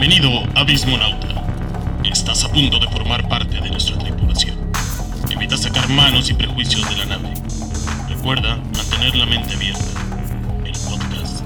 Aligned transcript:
Bienvenido, 0.00 0.44
Abismonauta. 0.54 1.26
Estás 2.04 2.44
a 2.44 2.48
punto 2.52 2.78
de 2.78 2.86
formar 2.86 3.28
parte 3.28 3.60
de 3.60 3.68
nuestra 3.68 3.98
tripulación. 3.98 4.56
Evita 5.28 5.56
sacar 5.56 5.88
manos 5.88 6.30
y 6.30 6.34
prejuicios 6.34 6.88
de 6.88 6.98
la 6.98 7.06
nave. 7.06 7.34
Recuerda 8.08 8.58
mantener 8.76 9.16
la 9.16 9.26
mente 9.26 9.54
abierta. 9.54 9.82
El 10.64 10.72
podcast 10.88 11.42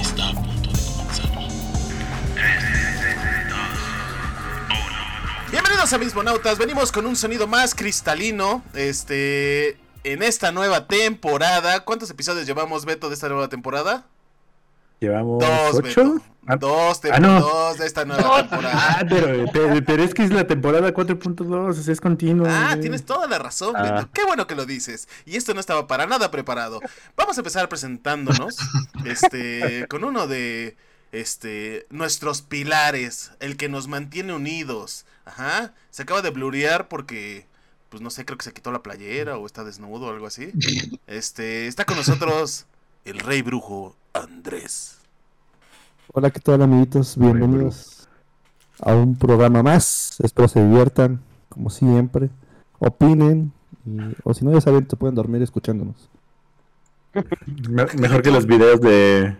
está 0.00 0.28
a 0.28 0.32
punto 0.32 0.70
de 0.70 0.78
comenzar. 0.92 1.26
Bienvenidos 5.50 5.92
a 5.92 5.98
Mismonautas, 5.98 6.56
venimos 6.56 6.92
con 6.92 7.04
un 7.04 7.16
sonido 7.16 7.48
más 7.48 7.74
cristalino, 7.74 8.62
este, 8.74 9.76
en 10.04 10.22
esta 10.22 10.52
nueva 10.52 10.86
temporada. 10.86 11.80
¿Cuántos 11.80 12.08
episodios 12.10 12.46
llevamos, 12.46 12.84
Beto, 12.84 13.08
de 13.08 13.14
esta 13.14 13.28
nueva 13.28 13.48
temporada? 13.48 14.06
Llevamos 15.00 15.38
Dos, 15.40 15.74
ocho. 15.74 15.82
Beto. 16.14 16.22
Ah, 16.50 16.56
Dos, 16.56 17.00
ah, 17.12 17.20
no. 17.20 17.40
dos 17.40 17.78
de 17.78 17.86
esta 17.86 18.06
nueva 18.06 18.40
temporada. 18.48 18.72
Ah, 19.00 19.04
pero, 19.06 19.44
pero, 19.52 19.84
pero 19.84 20.02
es 20.02 20.14
que 20.14 20.24
es 20.24 20.30
la 20.32 20.46
temporada 20.46 20.94
4.2, 20.94 21.68
o 21.68 21.72
sea, 21.74 21.92
es 21.92 22.00
continua. 22.00 22.48
Ah, 22.50 22.68
güey. 22.70 22.80
tienes 22.80 23.04
toda 23.04 23.26
la 23.26 23.38
razón, 23.38 23.76
Ah. 23.76 23.82
Beto. 23.82 24.08
Qué 24.14 24.24
bueno 24.24 24.46
que 24.46 24.54
lo 24.54 24.64
dices. 24.64 25.08
Y 25.26 25.36
esto 25.36 25.52
no 25.52 25.60
estaba 25.60 25.86
para 25.86 26.06
nada 26.06 26.30
preparado. 26.30 26.80
Vamos 27.16 27.36
a 27.36 27.40
empezar 27.42 27.68
presentándonos, 27.68 28.56
este, 29.04 29.86
con 29.88 30.04
uno 30.04 30.26
de, 30.26 30.76
este, 31.12 31.86
nuestros 31.90 32.40
pilares, 32.42 33.32
el 33.40 33.56
que 33.58 33.68
nos 33.68 33.86
mantiene 33.88 34.32
unidos. 34.32 35.04
Ajá. 35.26 35.74
Se 35.90 36.02
acaba 36.04 36.22
de 36.22 36.30
blurear 36.30 36.88
porque, 36.88 37.46
pues 37.90 38.00
no 38.02 38.08
sé, 38.08 38.24
creo 38.24 38.38
que 38.38 38.44
se 38.44 38.54
quitó 38.54 38.72
la 38.72 38.82
playera 38.82 39.36
o 39.36 39.44
está 39.44 39.64
desnudo 39.64 40.06
o 40.06 40.10
algo 40.10 40.26
así. 40.26 40.50
Este, 41.06 41.66
está 41.66 41.84
con 41.84 41.96
nosotros 41.96 42.66
el 43.04 43.18
rey 43.18 43.40
brujo 43.42 43.96
Andrés. 44.22 44.98
Hola, 46.12 46.30
¿qué 46.30 46.40
tal 46.40 46.62
amiguitos? 46.62 47.16
Bienvenidos 47.16 48.08
a 48.80 48.94
un 48.94 49.16
programa 49.16 49.62
más. 49.62 50.16
Espero 50.20 50.48
se 50.48 50.62
diviertan, 50.64 51.20
como 51.48 51.70
siempre. 51.70 52.30
Opinen. 52.78 53.52
y- 53.86 53.98
o 54.24 54.34
si 54.34 54.44
no, 54.44 54.52
ya 54.52 54.60
saben, 54.60 54.88
se 54.88 54.96
pueden 54.96 55.14
dormir 55.14 55.40
escuchándonos. 55.42 56.08
Me- 57.68 57.86
mejor 57.98 58.22
que 58.22 58.30
los 58.30 58.46
videos 58.46 58.80
de. 58.80 59.36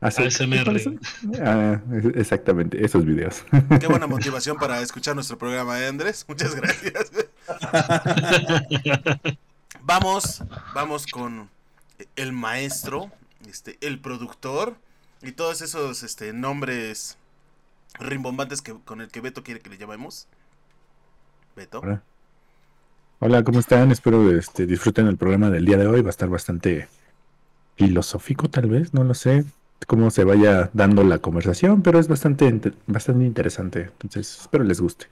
ASMR. 0.00 0.98
Ah, 1.42 1.80
exactamente, 2.14 2.84
esos 2.84 3.04
videos. 3.04 3.44
Qué 3.80 3.86
buena 3.86 4.06
motivación 4.08 4.56
para 4.58 4.80
escuchar 4.80 5.14
nuestro 5.14 5.38
programa, 5.38 5.80
¿eh, 5.80 5.86
Andrés? 5.86 6.24
Muchas 6.28 6.54
gracias. 6.54 7.10
Vamos, 9.82 10.42
vamos 10.74 11.06
con 11.06 11.48
el 12.16 12.32
maestro, 12.32 13.08
este, 13.48 13.78
el 13.80 14.00
productor 14.00 14.76
y 15.22 15.32
todos 15.32 15.62
esos 15.62 16.02
este, 16.02 16.32
nombres 16.32 17.18
rimbombantes 17.98 18.62
que, 18.62 18.74
con 18.84 19.00
el 19.00 19.08
que 19.08 19.20
Beto 19.20 19.42
quiere 19.42 19.60
que 19.60 19.70
le 19.70 19.78
llamemos. 19.78 20.28
Beto. 21.54 21.80
Hola. 21.80 22.02
Hola, 23.18 23.42
¿cómo 23.44 23.60
están? 23.60 23.90
Espero 23.92 24.30
este, 24.30 24.66
disfruten 24.66 25.06
el 25.06 25.16
programa 25.16 25.48
del 25.48 25.64
día 25.64 25.78
de 25.78 25.86
hoy. 25.86 26.02
Va 26.02 26.08
a 26.08 26.10
estar 26.10 26.28
bastante 26.28 26.86
filosófico, 27.76 28.50
tal 28.50 28.68
vez, 28.68 28.92
no 28.92 29.04
lo 29.04 29.14
sé. 29.14 29.44
Cómo 29.86 30.10
se 30.10 30.24
vaya 30.24 30.70
dando 30.74 31.02
la 31.02 31.18
conversación, 31.18 31.82
pero 31.82 31.98
es 31.98 32.08
bastante, 32.08 32.74
bastante 32.86 33.24
interesante. 33.24 33.90
Entonces, 34.00 34.40
espero 34.40 34.64
les 34.64 34.80
guste. 34.80 35.06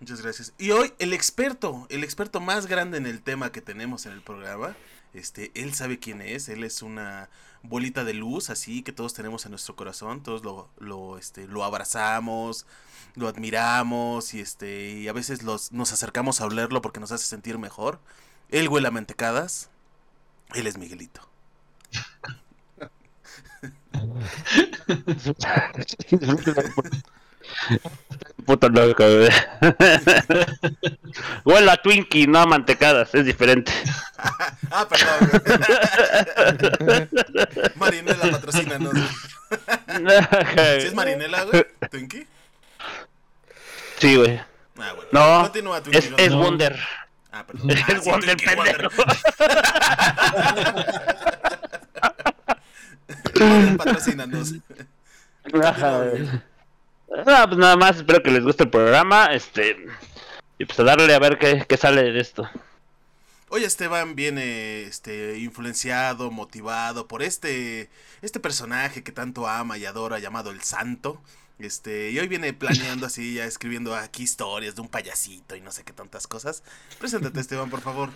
Muchas 0.00 0.22
gracias. 0.22 0.54
Y 0.58 0.70
hoy 0.72 0.92
el 0.98 1.12
experto, 1.12 1.86
el 1.88 2.02
experto 2.02 2.40
más 2.40 2.66
grande 2.66 2.98
en 2.98 3.06
el 3.06 3.22
tema 3.22 3.52
que 3.52 3.60
tenemos 3.60 4.06
en 4.06 4.12
el 4.12 4.20
programa, 4.20 4.74
este, 5.14 5.50
él 5.54 5.74
sabe 5.74 5.98
quién 5.98 6.20
es, 6.20 6.48
él 6.48 6.64
es 6.64 6.82
una 6.82 7.28
bolita 7.62 8.04
de 8.04 8.14
luz 8.14 8.50
así 8.50 8.82
que 8.82 8.92
todos 8.92 9.14
tenemos 9.14 9.44
en 9.46 9.52
nuestro 9.52 9.76
corazón, 9.76 10.22
todos 10.22 10.44
lo, 10.44 10.68
lo, 10.78 11.18
este, 11.18 11.46
lo 11.46 11.64
abrazamos, 11.64 12.66
lo 13.14 13.28
admiramos 13.28 14.34
y 14.34 14.40
este, 14.40 14.90
y 14.92 15.08
a 15.08 15.12
veces 15.12 15.42
los, 15.42 15.72
nos 15.72 15.92
acercamos 15.92 16.40
a 16.40 16.46
olerlo 16.46 16.82
porque 16.82 17.00
nos 17.00 17.12
hace 17.12 17.26
sentir 17.26 17.58
mejor. 17.58 18.00
Él 18.50 18.68
huele 18.68 18.88
a 18.88 18.90
mantecadas, 18.90 19.70
él 20.54 20.66
es 20.66 20.78
Miguelito. 20.78 21.28
Puto 28.46 28.68
loco, 28.68 29.04
güey. 29.04 29.30
Huele 31.44 31.70
a 31.70 31.76
Twinkie, 31.76 32.26
no 32.26 32.40
a 32.40 32.46
mantecadas, 32.46 33.14
es 33.14 33.24
diferente. 33.24 33.72
ah, 34.70 34.86
perdón. 34.88 35.30
güey. 36.80 37.08
Marinela 37.76 38.30
patrocínanos. 38.32 38.92
güey. 38.92 40.80
¿Sí 40.80 40.86
es 40.88 40.94
Marinela, 40.94 41.44
güey? 41.44 41.66
¿Twinkie? 41.90 42.26
Sí, 43.98 44.16
güey. 44.16 44.38
Ah, 44.78 44.92
bueno. 44.94 45.08
No, 45.12 45.42
Continúa, 45.44 45.80
Twinkie, 45.82 45.98
Es, 45.98 46.10
no- 46.10 46.16
es 46.18 46.30
no. 46.32 46.38
Wonder. 46.38 46.78
Ah, 47.32 47.46
perdón. 47.46 47.70
Es 47.70 47.80
Ah, 47.82 47.86
sí, 48.02 48.10
Wonder, 48.10 48.36
Twinkie 48.36 48.56
Wonder. 48.56 48.76
pendejo. 48.76 49.04
Patrocínanos. 53.78 54.54
No, 57.08 57.46
pues 57.46 57.58
nada 57.58 57.76
más, 57.76 57.96
espero 57.96 58.22
que 58.22 58.30
les 58.30 58.42
guste 58.42 58.64
el 58.64 58.70
programa. 58.70 59.26
Este. 59.26 59.76
Y 60.58 60.64
pues 60.64 60.78
a 60.80 60.84
darle 60.84 61.14
a 61.14 61.18
ver 61.18 61.38
qué, 61.38 61.64
qué 61.68 61.76
sale 61.76 62.02
de 62.02 62.20
esto. 62.20 62.48
Hoy 63.48 63.62
Esteban 63.64 64.16
viene 64.16 64.82
este 64.82 65.38
influenciado, 65.38 66.30
motivado 66.30 67.06
por 67.06 67.22
este 67.22 67.88
este 68.22 68.40
personaje 68.40 69.04
que 69.04 69.12
tanto 69.12 69.46
ama 69.46 69.78
y 69.78 69.84
adora 69.84 70.18
llamado 70.18 70.50
el 70.50 70.62
Santo. 70.62 71.20
Este, 71.60 72.10
y 72.10 72.18
hoy 72.18 72.26
viene 72.26 72.52
planeando 72.52 73.06
así, 73.06 73.34
ya 73.34 73.44
escribiendo 73.44 73.94
aquí 73.94 74.24
historias 74.24 74.74
de 74.74 74.80
un 74.80 74.88
payasito 74.88 75.54
y 75.54 75.60
no 75.60 75.70
sé 75.70 75.84
qué 75.84 75.92
tantas 75.92 76.26
cosas. 76.26 76.64
Preséntate, 76.98 77.38
Esteban, 77.38 77.70
por 77.70 77.80
favor. 77.80 78.10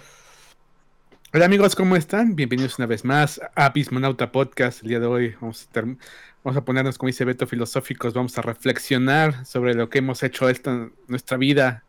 Hola 1.33 1.45
amigos, 1.45 1.77
¿cómo 1.77 1.95
están? 1.95 2.35
Bienvenidos 2.35 2.79
una 2.79 2.87
vez 2.87 3.05
más 3.05 3.41
a 3.55 3.69
Bismonauta 3.69 4.33
Podcast. 4.33 4.83
El 4.83 4.89
día 4.89 4.99
de 4.99 5.07
hoy 5.07 5.37
vamos 5.41 5.69
a, 5.69 5.73
ter- 5.73 5.97
vamos 6.45 6.57
a 6.57 6.65
ponernos, 6.65 6.99
como 6.99 7.09
dice 7.09 7.25
Beto, 7.25 7.47
filosóficos. 7.47 8.15
Vamos 8.15 8.37
a 8.39 8.43
reflexionar 8.43 9.45
sobre 9.47 9.75
lo 9.75 9.89
que 9.91 9.99
hemos 9.99 10.23
hecho 10.23 10.49
esta 10.49 10.91
nuestra 11.07 11.37
vida, 11.37 11.85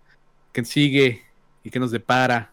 que 0.51 0.65
sigue 0.65 1.23
y 1.63 1.69
que 1.69 1.79
nos 1.79 1.91
depara. 1.91 2.51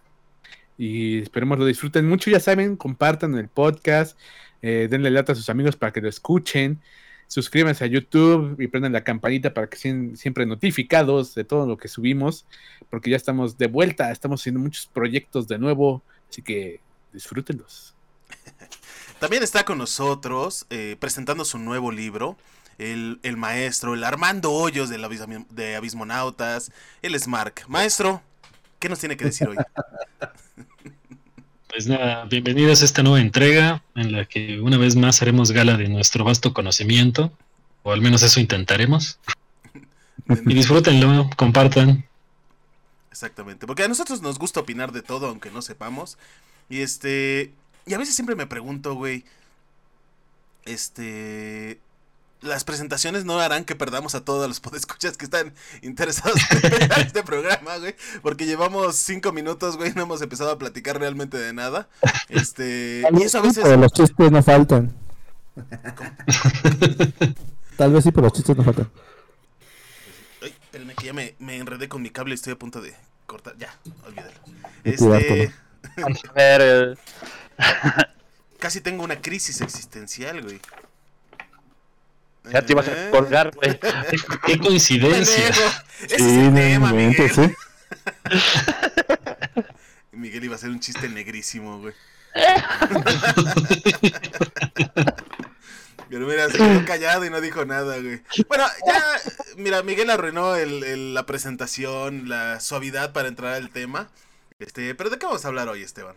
Y 0.79 1.21
esperemos 1.23 1.59
lo 1.59 1.67
disfruten 1.67 2.09
mucho. 2.09 2.31
Ya 2.31 2.41
saben, 2.41 2.77
compartan 2.77 3.35
el 3.37 3.49
podcast, 3.49 4.19
eh, 4.63 4.89
denle 4.91 5.11
lata 5.11 5.33
a 5.33 5.35
sus 5.35 5.49
amigos 5.49 5.77
para 5.77 5.93
que 5.93 6.01
lo 6.01 6.09
escuchen. 6.09 6.81
Suscríbanse 7.29 7.83
a 7.85 7.89
YouTube 7.89 8.61
y 8.61 8.69
prendan 8.69 8.93
la 8.93 9.03
campanita 9.03 9.53
para 9.53 9.69
que 9.69 9.77
sean 9.77 10.17
siempre 10.17 10.47
notificados 10.47 11.35
de 11.35 11.43
todo 11.43 11.67
lo 11.67 11.77
que 11.77 11.89
subimos, 11.89 12.47
porque 12.89 13.11
ya 13.11 13.17
estamos 13.17 13.59
de 13.59 13.67
vuelta, 13.67 14.13
estamos 14.13 14.41
haciendo 14.41 14.61
muchos 14.61 14.87
proyectos 14.87 15.49
de 15.49 15.59
nuevo. 15.59 16.05
Así 16.31 16.43
que 16.43 16.81
disfrútenlos. 17.13 17.96
También 19.19 19.43
está 19.43 19.65
con 19.65 19.79
nosotros 19.79 20.67
eh, 20.69 20.97
presentando 21.01 21.45
su 21.47 21.59
nuevo 21.59 21.91
libro, 21.91 22.37
el, 22.77 23.19
el 23.23 23.39
maestro, 23.39 23.95
el 23.95 24.05
Armando 24.05 24.53
Hoyos 24.53 24.91
de, 24.91 24.99
la 24.99 25.09
de 25.51 25.77
Abismonautas. 25.77 26.71
Él 27.01 27.15
es 27.15 27.27
Mark. 27.27 27.63
Maestro, 27.67 28.23
¿qué 28.79 28.91
nos 28.91 28.99
tiene 28.99 29.17
que 29.17 29.25
decir 29.25 29.49
hoy? 29.49 29.57
Pues 31.69 31.87
nada, 31.87 32.25
bienvenidos 32.25 32.81
a 32.81 32.85
esta 32.85 33.03
nueva 33.03 33.21
entrega 33.21 33.83
en 33.95 34.13
la 34.13 34.25
que 34.25 34.61
una 34.61 34.79
vez 34.79 34.97
más 34.97 35.21
haremos 35.21 35.51
gala 35.53 35.77
de 35.77 35.89
nuestro 35.89 36.25
vasto 36.25 36.55
conocimiento, 36.55 37.33
o 37.83 37.93
al 37.93 38.01
menos 38.01 38.23
eso 38.23 38.41
intentaremos. 38.41 39.19
Y 40.29 40.55
disfrútenlo, 40.55 41.29
compartan. 41.37 42.07
Exactamente, 43.11 43.67
porque 43.67 43.83
a 43.83 43.89
nosotros 43.89 44.23
nos 44.23 44.39
gusta 44.39 44.61
opinar 44.61 44.93
de 44.93 45.03
todo, 45.03 45.29
aunque 45.29 45.51
no 45.51 45.61
sepamos. 45.63 46.17
Y 46.69 46.81
este. 46.81 47.53
Y 47.87 47.95
a 47.95 47.99
veces 47.99 48.15
siempre 48.15 48.35
me 48.35 48.47
pregunto, 48.47 48.95
güey. 48.95 49.25
Este. 50.65 51.81
Las 52.43 52.65
presentaciones 52.65 53.25
no 53.25 53.41
harán 53.41 53.65
que 53.65 53.75
perdamos 53.75 54.15
a 54.15 54.25
todos 54.25 54.47
los 54.47 54.61
podescuchas 54.67 55.17
que 55.17 55.25
están 55.25 55.55
interesados 55.83 56.39
en 56.63 56.93
este 57.01 57.23
programa, 57.23 57.79
güey. 57.79 57.95
Porque 58.23 58.45
llevamos 58.47 58.97
cinco 58.97 59.33
minutos, 59.33 59.77
güey, 59.77 59.93
no 59.95 60.03
hemos 60.03 60.21
empezado 60.21 60.51
a 60.51 60.59
platicar 60.59 60.99
realmente 60.99 61.39
de 61.39 61.53
nada. 61.53 61.89
Este. 62.29 63.03
Y 63.13 63.23
eso 63.23 63.39
a 63.39 63.43
veces. 63.43 63.65
Pero 63.65 63.77
los 63.77 63.93
chistes 63.93 64.31
no 64.31 64.43
faltan. 64.43 64.93
Tal 67.77 67.93
vez 67.93 68.05
sí, 68.05 68.11
pero 68.11 68.25
los 68.25 68.33
chistes 68.33 68.57
no 68.57 68.65
faltan. 68.65 68.91
Ay, 70.43 70.55
espérenme 70.61 70.95
que 70.95 71.07
ya 71.07 71.13
me, 71.13 71.35
me 71.39 71.57
enredé 71.57 71.89
con 71.89 72.03
mi 72.03 72.11
cable 72.11 72.33
y 72.33 72.37
estoy 72.37 72.53
a 72.53 72.59
punto 72.59 72.81
de 72.81 72.95
cortar. 73.27 73.57
Ya, 73.59 73.75
olvídalo. 74.05 74.41
Este. 74.85 75.53
Vamos 75.97 76.21
a 76.29 76.33
ver. 76.33 76.61
eh, 76.63 76.95
Casi 78.59 78.81
tengo 78.81 79.05
una 79.05 79.21
crisis 79.21 79.61
existencial, 79.61 80.43
güey. 80.43 80.61
Ya 82.53 82.63
te 82.63 82.73
ibas 82.73 82.87
Eh, 82.89 83.07
a 83.09 83.11
colgar, 83.11 83.51
güey. 83.55 83.79
Qué 84.47 84.59
coincidencia. 84.59 85.49
Ese 85.49 85.69
Sí, 86.09 86.15
es 86.15 86.21
el 86.23 86.55
tema, 86.55 86.93
Miguel. 86.93 87.31
¿eh? 87.39 87.55
Miguel 90.13 90.45
iba 90.45 90.55
a 90.55 90.57
hacer 90.57 90.71
un 90.71 90.81
chiste 90.81 91.09
negrísimo, 91.09 91.79
güey. 91.81 91.95
Pero 96.09 96.27
mira, 96.27 96.49
se 96.49 96.57
quedó 96.59 96.85
callado 96.85 97.25
y 97.25 97.31
no 97.31 97.41
dijo 97.41 97.65
nada, 97.65 97.99
güey. 97.99 98.23
Bueno, 98.49 98.65
ya, 98.87 99.03
mira, 99.57 99.83
Miguel 99.83 100.09
arruinó 100.11 100.55
el, 100.55 100.85
el- 100.85 101.15
la 101.15 101.27
presentación, 101.27 102.29
la 102.29 102.61
suavidad 102.61 103.13
para 103.13 103.29
entrar 103.29 103.55
al 103.55 103.71
tema. 103.71 104.09
Este, 104.59 104.95
pero 104.95 105.11
¿de 105.11 105.19
qué 105.19 105.27
vamos 105.27 105.45
a 105.45 105.49
hablar 105.49 105.69
hoy, 105.69 105.83
Esteban? 105.83 106.15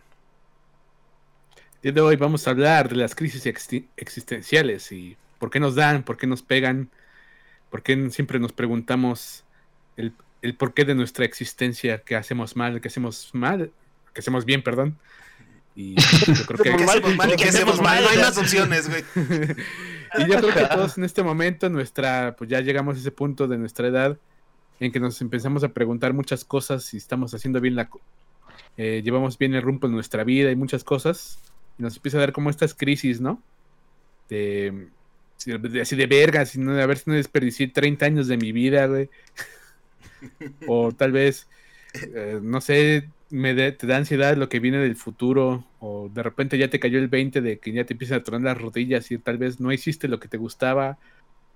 Día 1.81 1.93
de 1.93 2.01
hoy 2.01 2.15
vamos 2.17 2.45
a 2.47 2.51
hablar 2.51 2.89
de 2.89 2.95
las 2.97 3.15
crisis 3.15 3.45
exi- 3.45 3.87
existenciales 3.95 4.91
y 4.91 5.15
por 5.37 5.49
qué 5.49 5.59
nos 5.59 5.75
dan, 5.75 6.03
por 6.03 6.17
qué 6.17 6.27
nos 6.27 6.41
pegan, 6.41 6.89
por 7.69 7.83
qué 7.83 8.09
siempre 8.09 8.39
nos 8.39 8.51
preguntamos 8.51 9.45
el, 9.95 10.11
el 10.41 10.55
porqué 10.55 10.83
de 10.83 10.95
nuestra 10.95 11.23
existencia, 11.23 11.99
qué 11.99 12.17
hacemos 12.17 12.57
mal, 12.57 12.81
qué 12.81 12.89
hacemos 12.89 13.29
mal, 13.33 13.71
qué 14.13 14.19
hacemos 14.19 14.43
bien, 14.43 14.61
perdón. 14.61 14.97
Y 15.73 15.95
yo 15.95 16.45
creo 16.47 16.57
¿Qué 16.63 16.75
que, 16.75 16.83
hacemos 16.83 17.15
mal 17.15 17.31
hacemos? 17.33 17.81
No 17.81 17.87
hay 17.87 18.17
más 18.17 18.37
opciones, 18.37 18.89
güey. 18.89 19.03
y 20.17 20.29
yo 20.29 20.37
creo 20.41 20.53
que 20.53 20.65
todos 20.65 20.97
en 20.97 21.05
este 21.05 21.23
momento, 21.23 21.69
nuestra, 21.69 22.35
pues 22.37 22.49
ya 22.49 22.59
llegamos 22.59 22.97
a 22.97 22.99
ese 22.99 23.11
punto 23.11 23.47
de 23.47 23.57
nuestra 23.57 23.87
edad 23.87 24.17
en 24.81 24.91
que 24.91 24.99
nos 24.99 25.21
empezamos 25.21 25.63
a 25.63 25.69
preguntar 25.69 26.13
muchas 26.13 26.43
cosas 26.43 26.83
si 26.83 26.97
estamos 26.97 27.33
haciendo 27.33 27.61
bien 27.61 27.75
la, 27.75 27.89
eh, 28.75 29.01
llevamos 29.01 29.37
bien 29.37 29.53
el 29.53 29.61
rumbo 29.61 29.87
en 29.87 29.93
nuestra 29.93 30.25
vida 30.25 30.51
y 30.51 30.57
muchas 30.57 30.83
cosas. 30.83 31.39
Y 31.79 31.83
nos 31.83 31.95
empieza 31.95 32.17
a 32.17 32.21
dar 32.21 32.33
como 32.33 32.49
estas 32.49 32.73
crisis, 32.75 33.21
¿no? 33.21 33.41
De, 34.29 34.89
de- 35.45 35.81
así 35.81 35.95
de 35.95 36.07
vergas, 36.07 36.55
y 36.55 36.59
no, 36.59 36.73
a 36.79 36.85
ver 36.85 36.97
si 36.97 37.09
no 37.09 37.15
desperdicié 37.15 37.69
30 37.69 38.05
años 38.05 38.27
de 38.27 38.37
mi 38.37 38.51
vida, 38.51 38.85
güey. 38.85 39.09
o 40.67 40.91
tal 40.91 41.11
vez, 41.11 41.47
eh, 41.93 42.39
no 42.41 42.61
sé, 42.61 43.09
me 43.29 43.53
de- 43.53 43.71
te 43.71 43.87
da 43.87 43.97
ansiedad 43.97 44.35
lo 44.37 44.49
que 44.49 44.59
viene 44.59 44.77
del 44.77 44.95
futuro, 44.95 45.65
o 45.79 46.09
de 46.13 46.23
repente 46.23 46.57
ya 46.57 46.69
te 46.69 46.79
cayó 46.79 46.99
el 46.99 47.07
20 47.07 47.41
de 47.41 47.59
que 47.59 47.71
ya 47.71 47.85
te 47.85 47.93
empiezan 47.93 48.19
a 48.19 48.23
tronar 48.23 48.55
las 48.55 48.61
rodillas 48.61 49.09
y 49.11 49.17
tal 49.17 49.37
vez 49.37 49.59
no 49.59 49.71
hiciste 49.71 50.07
lo 50.07 50.19
que 50.19 50.27
te 50.27 50.37
gustaba, 50.37 50.97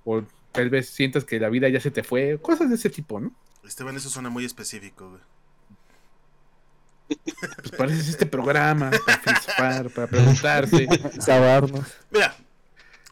o 0.06 0.24
tal 0.52 0.70
vez 0.70 0.90
sientas 0.90 1.26
que 1.26 1.40
la 1.40 1.50
vida 1.50 1.70
ya 1.70 1.80
se 1.80 1.92
te 1.92 2.04
fue, 2.04 2.40
cosas 2.42 2.70
de 2.70 2.76
ese 2.76 2.90
tipo, 2.90 3.20
¿no? 3.20 3.32
Esteban, 3.64 3.96
eso 3.96 4.10
suena 4.10 4.30
muy 4.30 4.46
específico, 4.46 5.10
güey. 5.10 5.22
Pues 7.78 7.92
es 7.92 8.08
este 8.08 8.26
programa, 8.26 8.92
para 9.06 9.20
filosofar, 9.20 9.90
para 9.90 10.08
preguntarse. 10.08 10.88
Sabarnos. 11.20 11.86
Mira, 12.12 12.36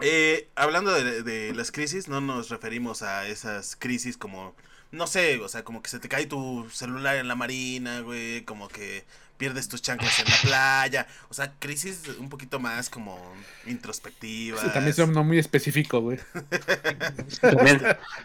eh, 0.01 0.47
hablando 0.55 0.91
de, 0.93 1.23
de 1.23 1.53
las 1.53 1.71
crisis, 1.71 2.07
no 2.07 2.21
nos 2.21 2.49
referimos 2.49 3.01
a 3.01 3.27
esas 3.27 3.75
crisis 3.75 4.17
como, 4.17 4.55
no 4.91 5.07
sé, 5.07 5.39
o 5.39 5.47
sea, 5.47 5.63
como 5.63 5.81
que 5.81 5.89
se 5.89 5.99
te 5.99 6.09
cae 6.09 6.25
tu 6.25 6.67
celular 6.71 7.17
en 7.17 7.27
la 7.27 7.35
marina, 7.35 8.01
güey, 8.01 8.43
como 8.43 8.67
que 8.67 9.05
pierdes 9.41 9.67
tus 9.67 9.81
chanclas 9.81 10.19
en 10.19 10.25
la 10.25 10.38
playa, 10.43 11.07
o 11.27 11.33
sea, 11.33 11.51
crisis 11.57 12.03
un 12.19 12.29
poquito 12.29 12.59
más 12.59 12.91
como 12.91 13.19
introspectivas. 13.65 14.61
Sí, 14.61 14.69
también 14.71 14.93
son 14.93 15.13
no 15.13 15.23
muy 15.23 15.39
específico, 15.39 15.99
güey. 15.99 16.19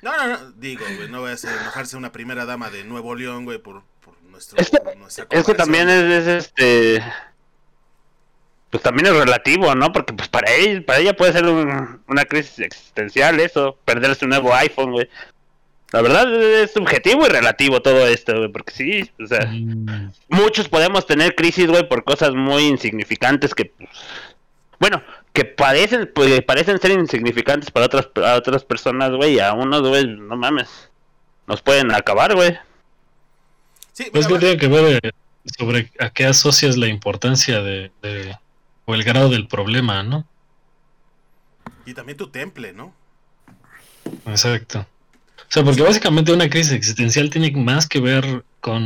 No, 0.03 0.15
no, 0.15 0.27
no, 0.27 0.53
digo, 0.53 0.85
güey, 0.97 1.09
no 1.09 1.21
voy 1.21 1.31
a 1.31 1.35
hacer 1.35 1.57
enojarse 1.59 1.97
una 1.97 2.13
primera 2.13 2.45
dama 2.45 2.69
de 2.69 2.85
Nuevo 2.85 3.15
León, 3.15 3.47
güey, 3.47 3.57
por, 3.57 3.83
por 3.83 3.96
nuestro, 4.37 5.55
también 5.55 5.89
es, 5.89 6.27
es, 6.27 6.27
este. 6.47 7.03
Pues 8.71 8.83
también 8.83 9.07
es 9.07 9.15
relativo, 9.17 9.75
¿no? 9.75 9.93
Porque 9.93 10.13
pues 10.13 10.29
para 10.29 10.51
ella, 10.53 10.83
para 10.85 10.99
ella 10.99 11.17
puede 11.17 11.33
ser 11.33 11.47
un- 11.47 12.03
una 12.09 12.25
crisis 12.25 12.59
existencial 12.59 13.39
eso, 13.41 13.79
perder 13.85 14.15
su 14.17 14.27
nuevo 14.27 14.53
iPhone, 14.55 14.93
güey. 14.93 15.09
La 15.93 16.03
verdad 16.03 16.35
es 16.63 16.73
subjetivo 16.73 17.25
y 17.25 17.29
relativo 17.29 17.81
todo 17.81 18.07
esto, 18.09 18.37
güey, 18.37 18.51
porque 18.51 18.73
sí, 18.73 19.11
o 19.23 19.27
sea, 19.27 19.47
Mm, 19.47 20.11
muchos 20.29 20.69
podemos 20.69 21.07
tener 21.07 21.37
crisis, 21.37 21.69
güey, 21.69 21.89
por 21.89 22.03
cosas 22.03 22.33
muy 22.35 22.65
insignificantes 22.65 23.55
que, 23.55 23.67
pues, 23.67 23.89
bueno, 24.81 25.01
que 25.33 25.45
parecen, 25.45 26.11
pues, 26.13 26.43
parecen 26.43 26.81
ser 26.81 26.91
insignificantes 26.91 27.71
para 27.71 27.87
otras, 27.87 28.07
para 28.07 28.35
otras 28.35 28.65
personas, 28.65 29.13
güey, 29.13 29.35
y 29.35 29.41
a 29.41 29.53
unos, 29.53 29.83
güey, 29.89 30.07
no 30.07 30.37
mames, 30.37 30.91
nos 31.47 31.63
pueden 31.63 31.93
acabar, 31.95 32.35
güey. 32.35 32.59
Sí, 33.97 34.05
Pues 34.13 34.27
mira, 34.27 34.39
que 34.39 34.45
tiene 34.47 34.61
que 34.61 34.69
ver 34.69 35.01
eh, 35.03 35.11
sobre 35.59 35.91
a 35.99 36.11
qué 36.11 36.27
asocias 36.27 36.77
la 36.77 36.87
importancia 36.87 37.63
de, 37.63 37.91
de- 38.03 38.37
o 38.85 38.95
el 38.95 39.03
grado 39.05 39.31
del 39.31 39.49
problema, 39.49 40.03
¿no? 40.03 40.27
y 41.87 41.95
también 41.95 42.19
tu 42.19 42.27
temple, 42.29 42.73
¿no? 42.73 42.93
Exacto. 44.27 44.81
O 45.39 45.49
sea, 45.49 45.63
porque 45.65 45.83
básicamente 45.83 46.33
una 46.33 46.51
crisis 46.51 46.73
existencial 46.73 47.31
tiene 47.31 47.51
más 47.53 47.87
que 47.89 48.01
ver 48.01 48.45
con 48.61 48.83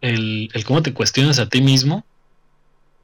el, 0.00 0.50
el 0.52 0.64
cómo 0.64 0.82
te 0.82 0.94
cuestionas 0.94 1.38
a 1.40 1.48
ti 1.48 1.60
mismo 1.60 2.04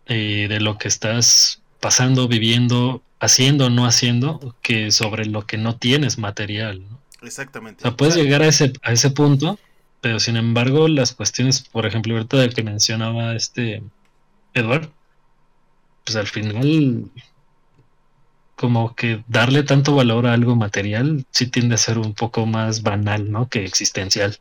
eh, 0.06 0.46
de 0.48 0.60
lo 0.60 0.78
que 0.78 0.88
estás 0.88 1.60
pasando, 1.80 2.28
viviendo, 2.28 3.02
haciendo 3.20 3.66
o 3.66 3.70
no 3.70 3.84
haciendo, 3.84 4.54
que 4.62 4.90
sobre 4.92 5.26
lo 5.26 5.44
que 5.44 5.58
no 5.58 5.76
tienes 5.76 6.16
material, 6.16 6.80
¿no? 6.88 6.98
Exactamente. 7.22 7.80
O 7.82 7.88
sea, 7.88 7.96
puedes 7.96 8.14
llegar 8.14 8.42
a 8.42 8.46
ese, 8.46 8.72
a 8.82 8.92
ese 8.92 9.10
punto, 9.10 9.58
pero 10.00 10.20
sin 10.20 10.36
embargo, 10.36 10.88
las 10.88 11.14
cuestiones, 11.14 11.60
por 11.60 11.86
ejemplo, 11.86 12.14
ahorita 12.14 12.36
del 12.36 12.54
que 12.54 12.62
mencionaba 12.62 13.34
este 13.34 13.82
Edward, 14.54 14.90
pues 16.04 16.16
al 16.16 16.26
final, 16.26 17.10
como 18.56 18.94
que 18.94 19.24
darle 19.28 19.62
tanto 19.62 19.94
valor 19.94 20.26
a 20.26 20.32
algo 20.32 20.56
material 20.56 21.26
sí 21.30 21.46
tiende 21.46 21.74
a 21.74 21.78
ser 21.78 21.98
un 21.98 22.14
poco 22.14 22.46
más 22.46 22.82
banal, 22.82 23.30
¿no? 23.30 23.48
Que 23.48 23.64
existencial. 23.64 24.38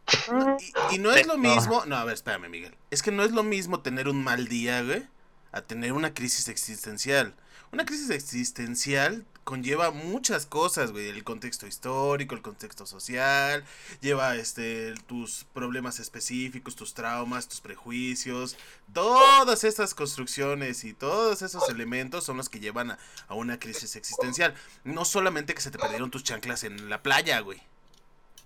Y, 0.91 0.95
y 0.95 0.99
no 0.99 1.11
es 1.11 1.27
lo 1.27 1.37
mismo. 1.37 1.85
No, 1.85 1.97
a 1.97 2.05
ver, 2.05 2.13
espérame, 2.13 2.49
Miguel. 2.49 2.75
Es 2.91 3.01
que 3.01 3.11
no 3.11 3.23
es 3.23 3.31
lo 3.31 3.43
mismo 3.43 3.81
tener 3.81 4.07
un 4.07 4.23
mal 4.23 4.47
día, 4.47 4.81
güey, 4.83 5.03
a 5.51 5.61
tener 5.61 5.93
una 5.93 6.13
crisis 6.13 6.47
existencial. 6.47 7.33
Una 7.71 7.85
crisis 7.85 8.09
existencial 8.11 9.25
conlleva 9.47 9.91
muchas 9.91 10.45
cosas, 10.45 10.91
güey. 10.91 11.07
El 11.07 11.23
contexto 11.23 11.67
histórico, 11.67 12.35
el 12.35 12.41
contexto 12.41 12.85
social, 12.85 13.63
lleva 14.01 14.35
este 14.35 14.93
tus 15.07 15.45
problemas 15.53 16.01
específicos, 16.01 16.75
tus 16.75 16.93
traumas, 16.93 17.47
tus 17.47 17.61
prejuicios. 17.61 18.57
Todas 18.91 19.63
estas 19.63 19.93
construcciones 19.93 20.83
y 20.83 20.91
todos 20.91 21.41
esos 21.43 21.69
elementos 21.69 22.25
son 22.25 22.35
los 22.35 22.49
que 22.49 22.59
llevan 22.59 22.91
a, 22.91 22.99
a 23.29 23.35
una 23.35 23.57
crisis 23.57 23.95
existencial. 23.95 24.53
No 24.83 25.05
solamente 25.05 25.53
que 25.53 25.61
se 25.61 25.71
te 25.71 25.79
perdieron 25.79 26.11
tus 26.11 26.25
chanclas 26.25 26.65
en 26.65 26.89
la 26.89 27.01
playa, 27.01 27.39
güey. 27.39 27.61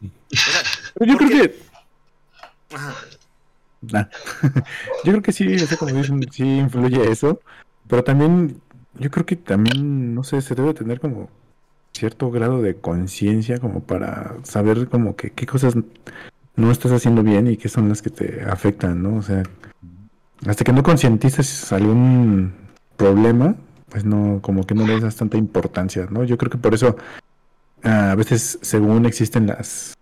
O 0.03 0.35
sea, 0.35 0.61
Pero 0.93 1.11
yo 1.11 1.17
¿por 1.17 1.27
creo 1.27 1.41
que 1.41 1.59
ajá. 2.75 2.95
Yo 5.03 5.13
creo 5.13 5.21
que 5.23 5.31
sí, 5.31 5.55
o 5.55 5.65
sea, 5.65 5.77
como 5.77 5.95
dicen, 5.95 6.21
sí 6.31 6.43
influye 6.43 7.11
eso, 7.11 7.41
pero 7.87 8.03
también, 8.03 8.61
yo 8.99 9.09
creo 9.11 9.25
que 9.25 9.35
también, 9.35 10.13
no 10.15 10.23
sé, 10.23 10.41
se 10.41 10.55
debe 10.55 10.73
tener 10.73 10.99
como 10.99 11.29
cierto 11.93 12.31
grado 12.31 12.61
de 12.61 12.75
conciencia 12.75 13.59
como 13.59 13.81
para 13.81 14.35
saber 14.43 14.87
como 14.87 15.15
que 15.15 15.31
qué 15.31 15.45
cosas 15.45 15.75
no 16.55 16.71
estás 16.71 16.91
haciendo 16.91 17.23
bien 17.23 17.47
y 17.47 17.57
qué 17.57 17.69
son 17.69 17.89
las 17.89 18.01
que 18.01 18.09
te 18.09 18.43
afectan, 18.43 19.01
¿no? 19.01 19.15
O 19.17 19.21
sea, 19.21 19.43
hasta 20.45 20.63
que 20.63 20.73
no 20.73 20.83
concientices 20.83 21.71
algún 21.71 22.53
problema, 22.97 23.55
pues 23.89 24.05
no, 24.05 24.39
como 24.41 24.65
que 24.65 24.75
no 24.75 24.87
le 24.87 24.99
das 24.99 25.15
tanta 25.15 25.37
importancia, 25.37 26.07
¿no? 26.09 26.23
Yo 26.23 26.37
creo 26.37 26.49
que 26.49 26.57
por 26.57 26.73
eso 26.73 26.95
ah, 27.83 28.11
a 28.11 28.15
veces, 28.15 28.59
según 28.61 29.05
existen 29.05 29.47
las, 29.47 29.97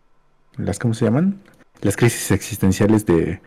las, 0.58 0.80
¿cómo 0.80 0.94
se 0.94 1.06
llaman? 1.06 1.40
Las 1.82 1.96
crisis 1.96 2.32
existenciales 2.32 3.06
de, 3.06 3.42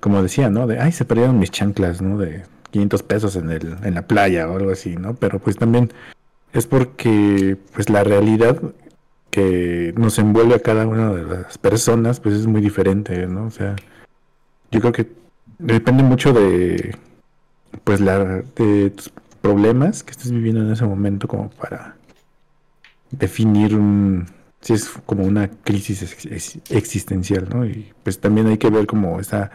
como 0.00 0.22
decía, 0.22 0.50
¿no? 0.50 0.66
De, 0.66 0.78
ay, 0.80 0.92
se 0.92 1.04
perdieron 1.04 1.38
mis 1.38 1.50
chanclas, 1.50 2.00
¿no? 2.02 2.18
De 2.18 2.44
500 2.74 3.02
pesos 3.04 3.36
en 3.36 3.50
el, 3.50 3.76
en 3.84 3.94
la 3.94 4.02
playa 4.02 4.48
o 4.50 4.56
algo 4.56 4.72
así, 4.72 4.96
¿no? 4.96 5.14
Pero 5.14 5.38
pues 5.38 5.56
también 5.56 5.92
es 6.52 6.66
porque, 6.66 7.56
pues 7.72 7.88
la 7.88 8.02
realidad 8.02 8.60
que 9.30 9.94
nos 9.96 10.18
envuelve 10.18 10.56
a 10.56 10.58
cada 10.58 10.84
una 10.88 11.12
de 11.12 11.22
las 11.22 11.56
personas, 11.56 12.18
pues 12.18 12.34
es 12.34 12.46
muy 12.48 12.60
diferente, 12.60 13.26
¿no? 13.28 13.46
O 13.46 13.50
sea, 13.52 13.76
yo 14.72 14.80
creo 14.80 14.92
que 14.92 15.06
depende 15.60 16.02
mucho 16.02 16.32
de, 16.32 16.96
pues 17.84 18.00
la, 18.00 18.42
de 18.56 18.90
tus 18.90 19.12
problemas 19.40 20.02
que 20.02 20.10
estés 20.10 20.32
viviendo 20.32 20.62
en 20.62 20.72
ese 20.72 20.84
momento 20.84 21.28
como 21.28 21.50
para 21.50 21.94
definir 23.12 23.76
un, 23.76 24.26
si 24.60 24.72
es 24.72 24.88
como 25.06 25.22
una 25.24 25.48
crisis 25.48 26.02
ex- 26.02 26.26
ex- 26.26 26.58
existencial, 26.70 27.48
¿no? 27.54 27.64
Y 27.66 27.92
pues 28.02 28.18
también 28.18 28.48
hay 28.48 28.58
que 28.58 28.70
ver 28.70 28.86
como 28.86 29.20
esa, 29.20 29.52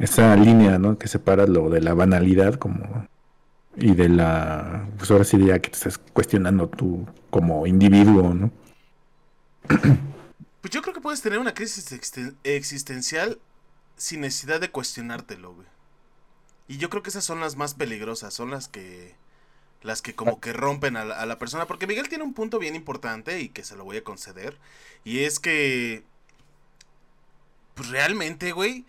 esa 0.00 0.34
línea, 0.34 0.78
¿no? 0.78 0.98
Que 0.98 1.08
separa 1.08 1.46
lo 1.46 1.70
de 1.70 1.80
la 1.80 1.94
banalidad 1.94 2.54
como 2.54 3.06
y 3.76 3.94
de 3.94 4.08
la, 4.08 4.88
pues 4.98 5.10
ahora 5.10 5.24
sí 5.24 5.36
diría 5.36 5.60
que 5.60 5.70
te 5.70 5.76
estás 5.76 5.98
cuestionando 5.98 6.68
tú 6.68 7.06
como 7.30 7.66
individuo, 7.66 8.34
¿no? 8.34 8.50
Pues 10.60 10.74
yo 10.74 10.82
creo 10.82 10.92
que 10.92 11.00
puedes 11.00 11.22
tener 11.22 11.38
una 11.38 11.54
crisis 11.54 11.90
existen- 11.90 12.34
existencial 12.44 13.38
sin 13.96 14.20
necesidad 14.20 14.60
de 14.60 14.70
cuestionártelo, 14.70 15.54
güey. 15.54 15.66
Y 16.68 16.76
yo 16.76 16.90
creo 16.90 17.02
que 17.02 17.08
esas 17.08 17.24
son 17.24 17.40
las 17.40 17.56
más 17.56 17.72
peligrosas, 17.72 18.34
son 18.34 18.50
las 18.50 18.68
que 18.68 19.14
las 19.82 20.02
que 20.02 20.14
como 20.14 20.38
que 20.38 20.52
rompen 20.52 20.98
a 20.98 21.06
la, 21.06 21.18
a 21.18 21.24
la 21.24 21.38
persona, 21.38 21.66
porque 21.66 21.86
Miguel 21.86 22.10
tiene 22.10 22.24
un 22.24 22.34
punto 22.34 22.58
bien 22.58 22.74
importante 22.74 23.40
y 23.40 23.48
que 23.48 23.64
se 23.64 23.74
lo 23.74 23.84
voy 23.84 23.96
a 23.96 24.04
conceder, 24.04 24.58
y 25.02 25.20
es 25.20 25.40
que 25.40 26.04
pues 27.74 27.88
realmente, 27.88 28.52
güey, 28.52 28.84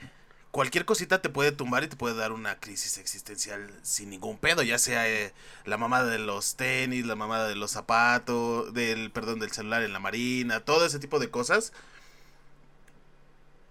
cualquier 0.51 0.85
cosita 0.85 1.21
te 1.21 1.29
puede 1.29 1.51
tumbar 1.51 1.83
y 1.83 1.87
te 1.87 1.95
puede 1.95 2.15
dar 2.15 2.31
una 2.31 2.59
crisis 2.59 2.97
existencial 2.97 3.71
sin 3.83 4.09
ningún 4.09 4.37
pedo, 4.37 4.63
ya 4.63 4.77
sea 4.77 5.09
eh, 5.09 5.33
la 5.65 5.77
mamada 5.77 6.07
de 6.07 6.19
los 6.19 6.55
tenis, 6.55 7.05
la 7.05 7.15
mamada 7.15 7.47
de 7.47 7.55
los 7.55 7.71
zapatos, 7.71 8.73
del 8.73 9.11
perdón, 9.11 9.39
del 9.39 9.51
celular 9.51 9.83
en 9.83 9.93
la 9.93 9.99
marina, 9.99 10.59
todo 10.61 10.85
ese 10.85 10.99
tipo 10.99 11.19
de 11.19 11.29
cosas. 11.29 11.73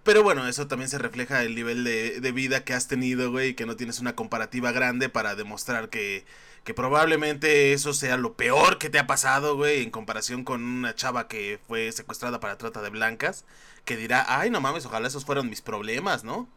Pero 0.02 0.22
bueno, 0.22 0.48
eso 0.48 0.66
también 0.66 0.88
se 0.88 0.98
refleja 0.98 1.42
el 1.42 1.54
nivel 1.54 1.84
de, 1.84 2.20
de 2.20 2.32
vida 2.32 2.64
que 2.64 2.72
has 2.72 2.88
tenido, 2.88 3.30
güey, 3.30 3.54
que 3.54 3.66
no 3.66 3.76
tienes 3.76 4.00
una 4.00 4.16
comparativa 4.16 4.72
grande 4.72 5.10
para 5.10 5.34
demostrar 5.36 5.90
que, 5.90 6.24
que 6.64 6.74
probablemente 6.74 7.72
eso 7.74 7.92
sea 7.92 8.16
lo 8.16 8.34
peor 8.34 8.78
que 8.78 8.88
te 8.90 8.98
ha 8.98 9.06
pasado, 9.06 9.56
güey, 9.56 9.82
en 9.82 9.90
comparación 9.90 10.44
con 10.44 10.62
una 10.62 10.94
chava 10.94 11.28
que 11.28 11.60
fue 11.68 11.92
secuestrada 11.92 12.40
para 12.40 12.56
trata 12.58 12.80
de 12.80 12.90
blancas, 12.90 13.44
que 13.84 13.96
dirá, 13.96 14.24
ay, 14.28 14.50
no 14.50 14.60
mames, 14.62 14.86
ojalá 14.86 15.08
esos 15.08 15.26
fueron 15.26 15.50
mis 15.50 15.60
problemas, 15.60 16.24
¿no? 16.24 16.48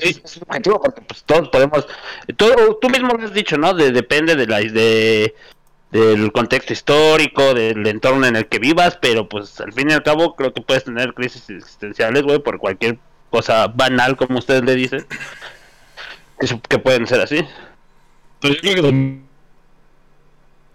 Es 0.00 0.42
objetivo 0.42 0.80
porque 0.80 1.00
pues 1.02 1.22
todos 1.24 1.48
podemos 1.48 1.86
todo, 2.36 2.76
tú 2.76 2.88
mismo 2.90 3.14
lo 3.14 3.24
has 3.24 3.32
dicho 3.32 3.56
no 3.56 3.74
de, 3.74 3.92
depende 3.92 4.36
de 4.36 4.46
la 4.46 4.58
de 4.58 5.34
del 5.90 6.32
contexto 6.32 6.74
histórico 6.74 7.54
del 7.54 7.86
entorno 7.86 8.26
en 8.26 8.36
el 8.36 8.46
que 8.46 8.58
vivas 8.58 8.98
pero 9.00 9.28
pues 9.28 9.60
al 9.60 9.72
fin 9.72 9.90
y 9.90 9.94
al 9.94 10.02
cabo 10.02 10.36
creo 10.36 10.52
que 10.52 10.60
puedes 10.60 10.84
tener 10.84 11.14
crisis 11.14 11.48
existenciales 11.48 12.22
güey 12.22 12.38
por 12.40 12.58
cualquier 12.58 12.98
cosa 13.30 13.68
banal 13.68 14.16
como 14.16 14.38
ustedes 14.38 14.62
le 14.64 14.74
dicen 14.74 15.06
que, 16.68 16.78
pueden 16.78 17.06
ser 17.06 17.20
así. 17.20 17.44
Pero 18.40 18.54
yo 18.54 18.60
creo 18.60 18.74
que 18.74 18.82
también 18.82 19.28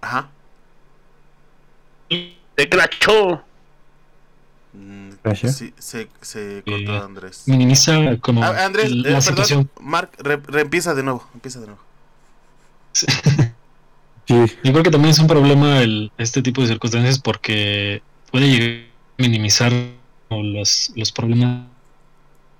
Ajá. 0.01 0.29
te 2.55 2.69
crachó 2.69 3.41
Gracias. 5.23 5.55
Sí, 5.57 5.73
se, 5.77 6.09
se 6.21 6.63
cortó 6.65 6.93
Eh, 6.95 6.97
Andrés. 6.97 7.43
minimiza 7.47 8.17
como 8.19 8.43
Ah, 8.43 8.65
Andrés, 8.65 8.91
eh, 8.91 8.95
la 8.95 9.03
perdón, 9.03 9.21
situación. 9.21 9.69
Mark, 9.81 10.11
re- 10.19 10.41
reempieza 10.47 10.93
de 10.93 11.03
nuevo, 11.03 11.25
empieza 11.33 11.59
de 11.61 11.67
nuevo. 11.67 11.81
Sí, 12.91 13.05
Yo 14.27 14.45
creo 14.71 14.83
que 14.83 14.91
también 14.91 15.11
es 15.11 15.19
un 15.19 15.27
problema 15.27 15.79
el, 15.81 16.11
este 16.17 16.41
tipo 16.41 16.61
de 16.61 16.67
circunstancias 16.67 17.19
porque 17.19 18.01
puede 18.31 18.47
llegar 18.47 18.85
a 19.19 19.21
minimizar 19.21 19.71
como 20.29 20.43
los, 20.43 20.91
los 20.95 21.11
problemas 21.11 21.67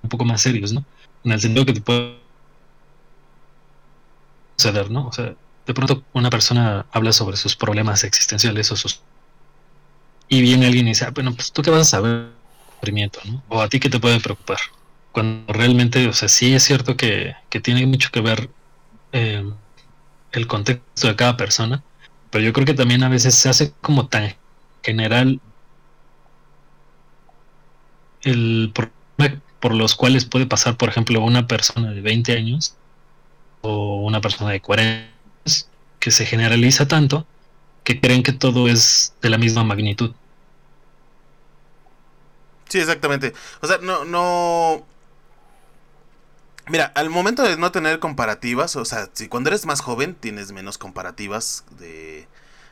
un 0.02 0.08
poco 0.10 0.24
más 0.24 0.42
serios, 0.42 0.72
¿no? 0.72 0.84
En 1.24 1.32
el 1.32 1.40
sentido 1.40 1.64
que 1.64 1.72
te 1.72 1.80
puede 1.80 2.16
suceder, 4.56 4.90
¿no? 4.90 5.06
O 5.08 5.12
sea, 5.12 5.34
de 5.66 5.74
pronto 5.74 6.02
una 6.12 6.30
persona 6.30 6.86
habla 6.92 7.12
sobre 7.12 7.36
sus 7.36 7.56
problemas 7.56 8.04
existenciales 8.04 8.70
o 8.72 8.76
sus... 8.76 9.00
Y 10.28 10.42
viene 10.42 10.66
alguien 10.66 10.86
y 10.86 10.90
dice, 10.90 11.04
ah, 11.06 11.10
bueno, 11.14 11.34
pues 11.34 11.52
tú 11.52 11.62
qué 11.62 11.70
vas 11.70 11.82
a 11.82 11.84
saber 11.84 12.28
O 13.48 13.60
a 13.60 13.68
ti 13.68 13.80
qué 13.80 13.88
te 13.88 14.00
puede 14.00 14.20
preocupar. 14.20 14.58
Cuando 15.12 15.52
realmente, 15.52 16.06
o 16.08 16.12
sea, 16.12 16.28
sí 16.28 16.54
es 16.54 16.62
cierto 16.62 16.96
que, 16.96 17.34
que 17.50 17.60
tiene 17.60 17.86
mucho 17.86 18.10
que 18.10 18.20
ver 18.20 18.50
eh, 19.12 19.44
el 20.32 20.46
contexto 20.46 21.06
de 21.06 21.16
cada 21.16 21.36
persona, 21.36 21.82
pero 22.30 22.44
yo 22.44 22.52
creo 22.52 22.66
que 22.66 22.74
también 22.74 23.02
a 23.04 23.08
veces 23.08 23.34
se 23.34 23.48
hace 23.48 23.72
como 23.80 24.08
tan 24.08 24.34
general 24.82 25.40
el 28.22 28.72
problema 28.74 29.40
por 29.60 29.74
los 29.74 29.94
cuales 29.94 30.26
puede 30.26 30.46
pasar, 30.46 30.76
por 30.76 30.90
ejemplo, 30.90 31.22
una 31.22 31.46
persona 31.46 31.92
de 31.92 32.02
20 32.02 32.36
años 32.36 32.76
o 33.62 34.02
una 34.02 34.20
persona 34.20 34.50
de 34.50 34.60
40 34.60 35.08
años, 35.46 35.68
que 36.00 36.10
se 36.10 36.26
generaliza 36.26 36.86
tanto 36.86 37.26
que 37.82 38.00
creen 38.00 38.22
que 38.22 38.32
todo 38.32 38.68
es 38.68 39.14
de 39.22 39.30
la 39.30 39.38
misma 39.38 39.64
magnitud. 39.64 40.12
Sí, 42.74 42.80
exactamente. 42.80 43.32
O 43.62 43.68
sea, 43.68 43.78
no, 43.78 44.04
no. 44.04 44.84
Mira, 46.68 46.86
al 46.94 47.10
momento 47.10 47.42
de 47.42 47.56
no 47.58 47.70
tener 47.72 47.98
comparativas, 47.98 48.74
o 48.76 48.84
sea, 48.86 49.08
si 49.12 49.28
cuando 49.28 49.50
eres 49.50 49.66
más 49.66 49.80
joven 49.82 50.14
tienes 50.14 50.50
menos 50.52 50.78
comparativas 50.78 51.64
de, 51.78 52.26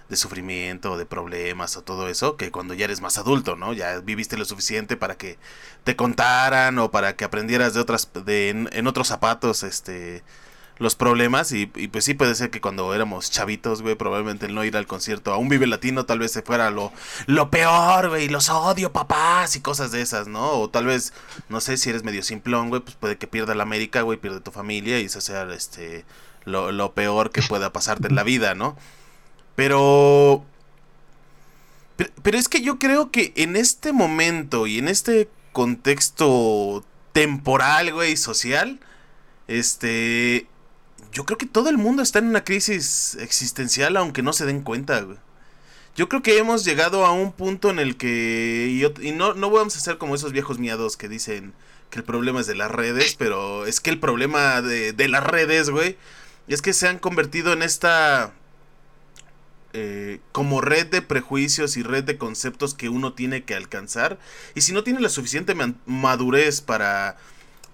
de 0.09 0.17
sufrimiento, 0.17 0.97
de 0.97 1.05
problemas 1.05 1.77
o 1.77 1.83
todo 1.83 2.09
eso, 2.09 2.39
que 2.39 2.51
cuando 2.51 2.73
ya 2.73 2.87
eres 2.87 3.03
más 3.03 3.19
adulto, 3.19 3.55
¿no? 3.55 3.75
Ya 3.75 4.01
viviste 4.01 4.39
lo 4.39 4.47
suficiente 4.47 4.97
para 4.97 5.17
que 5.19 5.39
te 5.85 5.95
contaran 5.95 6.79
o 6.79 6.91
para 6.91 7.17
que 7.17 7.25
aprendieras 7.25 7.75
de 7.75 7.81
otras, 7.81 8.09
de, 8.25 8.49
en, 8.49 8.71
en 8.73 8.87
otros 8.87 9.09
zapatos, 9.09 9.63
este, 9.63 10.23
los 10.83 10.97
problemas 10.97 11.53
y, 11.53 11.71
y, 11.77 11.89
pues 11.89 12.05
sí 12.05 12.15
puede 12.15 12.35
ser 12.35 12.51
que 12.51 12.61
cuando 12.61 12.93
éramos 12.93 13.31
chavitos, 13.31 13.83
güey, 13.83 13.95
probablemente 13.95 14.47
el 14.47 14.55
no 14.55 14.65
ir 14.65 14.77
al 14.77 14.87
concierto 14.87 15.33
a 15.33 15.39
un 15.39 15.49
Vive 15.49 15.67
Latino 15.67 16.05
tal 16.05 16.19
vez 16.19 16.33
se 16.33 16.43
fuera 16.43 16.71
lo, 16.71 16.93
lo 17.27 17.51
peor, 17.51 18.09
güey, 18.09 18.29
los 18.29 18.51
odio, 18.51 18.93
papás 18.93 19.55
y 19.55 19.61
cosas 19.61 19.93
de 19.93 20.03
esas, 20.03 20.27
¿no? 20.27 20.51
O 20.51 20.69
tal 20.69 20.87
vez, 20.87 21.13
no 21.49 21.61
sé, 21.61 21.77
si 21.77 21.91
eres 21.91 22.03
medio 22.03 22.23
simplón, 22.23 22.69
güey, 22.69 22.83
pues 22.83 22.97
puede 22.97 23.17
que 23.17 23.29
pierda 23.29 23.55
la 23.55 23.63
América, 23.63 24.03
güey, 24.03 24.19
pierde 24.19 24.41
tu 24.41 24.51
familia 24.51 24.99
y 24.99 25.05
eso 25.05 25.21
sea, 25.21 25.45
este, 25.55 26.05
lo, 26.45 26.73
lo 26.73 26.93
peor 26.93 27.31
que 27.31 27.43
pueda 27.43 27.73
pasarte 27.73 28.09
en 28.09 28.17
la 28.17 28.25
vida, 28.25 28.55
¿no? 28.55 28.77
Pero... 29.55 30.45
Pero, 31.97 32.11
pero 32.23 32.39
es 32.39 32.49
que 32.49 32.63
yo 32.63 32.79
creo 32.79 33.11
que 33.11 33.33
en 33.37 33.55
este 33.55 33.93
momento 33.93 34.67
y 34.67 34.79
en 34.79 34.89
este 34.89 35.29
contexto 35.53 36.85
temporal, 37.13 37.93
güey, 37.93 38.17
social, 38.17 38.81
este, 39.47 40.47
yo 41.13 41.25
creo 41.25 41.39
que 41.39 41.47
todo 41.47 41.69
el 41.69 41.79
mundo 41.79 42.03
está 42.03 42.19
en 42.19 42.27
una 42.27 42.45
crisis 42.45 43.17
existencial 43.21 43.97
aunque 43.97 44.23
no 44.23 44.33
se 44.33 44.47
den 44.47 44.63
cuenta, 44.63 45.01
güey. 45.03 45.19
Yo 45.95 46.09
creo 46.09 46.23
que 46.23 46.39
hemos 46.39 46.65
llegado 46.65 47.05
a 47.05 47.13
un 47.13 47.33
punto 47.33 47.69
en 47.69 47.79
el 47.79 47.99
que, 47.99 48.95
y, 49.03 49.13
no, 49.13 49.35
no 49.35 49.51
vamos 49.51 49.77
a 49.77 49.81
ser 49.81 49.99
como 49.99 50.15
esos 50.15 50.33
viejos 50.33 50.59
miados 50.59 50.97
que 50.97 51.07
dicen 51.07 51.53
que 51.91 51.99
el 51.99 52.05
problema 52.05 52.41
es 52.41 52.47
de 52.47 52.55
las 52.55 52.71
redes, 52.71 53.15
pero 53.19 53.67
es 53.67 53.81
que 53.81 53.91
el 53.91 54.01
problema 54.01 54.63
de, 54.63 55.09
las 55.09 55.23
redes, 55.23 55.69
güey, 55.69 55.99
es 56.49 56.63
que 56.63 56.73
se 56.73 56.89
han 56.89 56.99
convertido 56.99 57.53
en 57.53 57.63
esta... 57.63 58.33
eh, 59.75 60.21
como 60.33 60.63
red 60.63 60.87
de 60.87 61.03
prejuicios 61.03 61.77
y 61.77 61.83
red 61.83 62.05
de 62.05 62.17
conceptos 62.17 62.73
que 62.73 62.89
uno 62.89 63.13
tiene 63.13 63.45
que 63.45 63.55
alcanzar. 63.55 64.19
Y 64.55 64.63
si 64.63 64.73
no 64.73 64.85
tiene 64.85 65.01
la 65.01 65.11
suficiente 65.11 65.55
madurez 65.85 66.63
para 66.63 67.19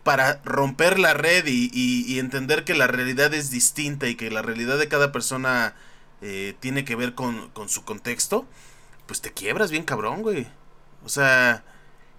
para 0.08 0.40
romper 0.42 0.98
la 0.98 1.12
red 1.12 1.44
y, 1.46 1.70
y- 1.70 2.06
y 2.08 2.18
entender 2.18 2.64
que 2.64 2.72
la 2.74 2.86
realidad 2.86 3.34
es 3.34 3.50
distinta 3.50 4.08
y 4.08 4.14
que 4.14 4.30
la 4.30 4.40
realidad 4.40 4.78
de 4.78 4.88
cada 4.88 5.12
persona 5.12 5.74
eh, 6.22 6.54
tiene 6.60 6.86
que 6.86 6.96
ver 6.96 7.14
con, 7.14 7.50
con 7.50 7.68
su 7.68 7.84
contexto, 7.84 8.46
pues 9.06 9.20
te 9.20 9.32
quiebras 9.34 9.70
bien 9.70 9.84
cabrón, 9.84 10.22
güey. 10.22 10.46
O 11.04 11.10
sea, 11.10 11.62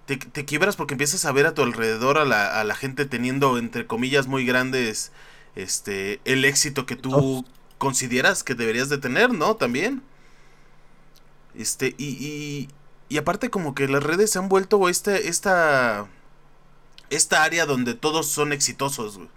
te, 0.05 0.17
te 0.17 0.45
quiebras 0.45 0.75
porque 0.75 0.93
empiezas 0.93 1.25
a 1.25 1.31
ver 1.31 1.47
a 1.47 1.55
tu 1.55 1.63
alrededor 1.63 2.19
a 2.19 2.25
la, 2.25 2.59
a 2.59 2.63
la 2.63 2.75
gente 2.75 3.05
teniendo, 3.05 3.57
entre 3.57 3.87
comillas, 3.87 4.27
muy 4.27 4.45
grandes, 4.45 5.11
este, 5.55 6.21
el 6.25 6.45
éxito 6.45 6.85
que 6.85 6.95
tú 6.95 7.43
consideras 7.79 8.43
que 8.43 8.53
deberías 8.53 8.89
de 8.89 8.99
tener, 8.99 9.33
¿no? 9.33 9.55
También. 9.55 10.03
Este, 11.55 11.95
y, 11.97 12.05
y, 12.05 12.69
y 13.09 13.17
aparte 13.17 13.49
como 13.49 13.73
que 13.73 13.87
las 13.87 14.03
redes 14.03 14.29
se 14.31 14.37
han 14.39 14.47
vuelto 14.49 14.87
este, 14.89 15.27
esta 15.27 16.07
esta 17.09 17.43
área 17.43 17.65
donde 17.65 17.93
todos 17.93 18.27
son 18.27 18.53
exitosos, 18.53 19.17
güey. 19.17 19.29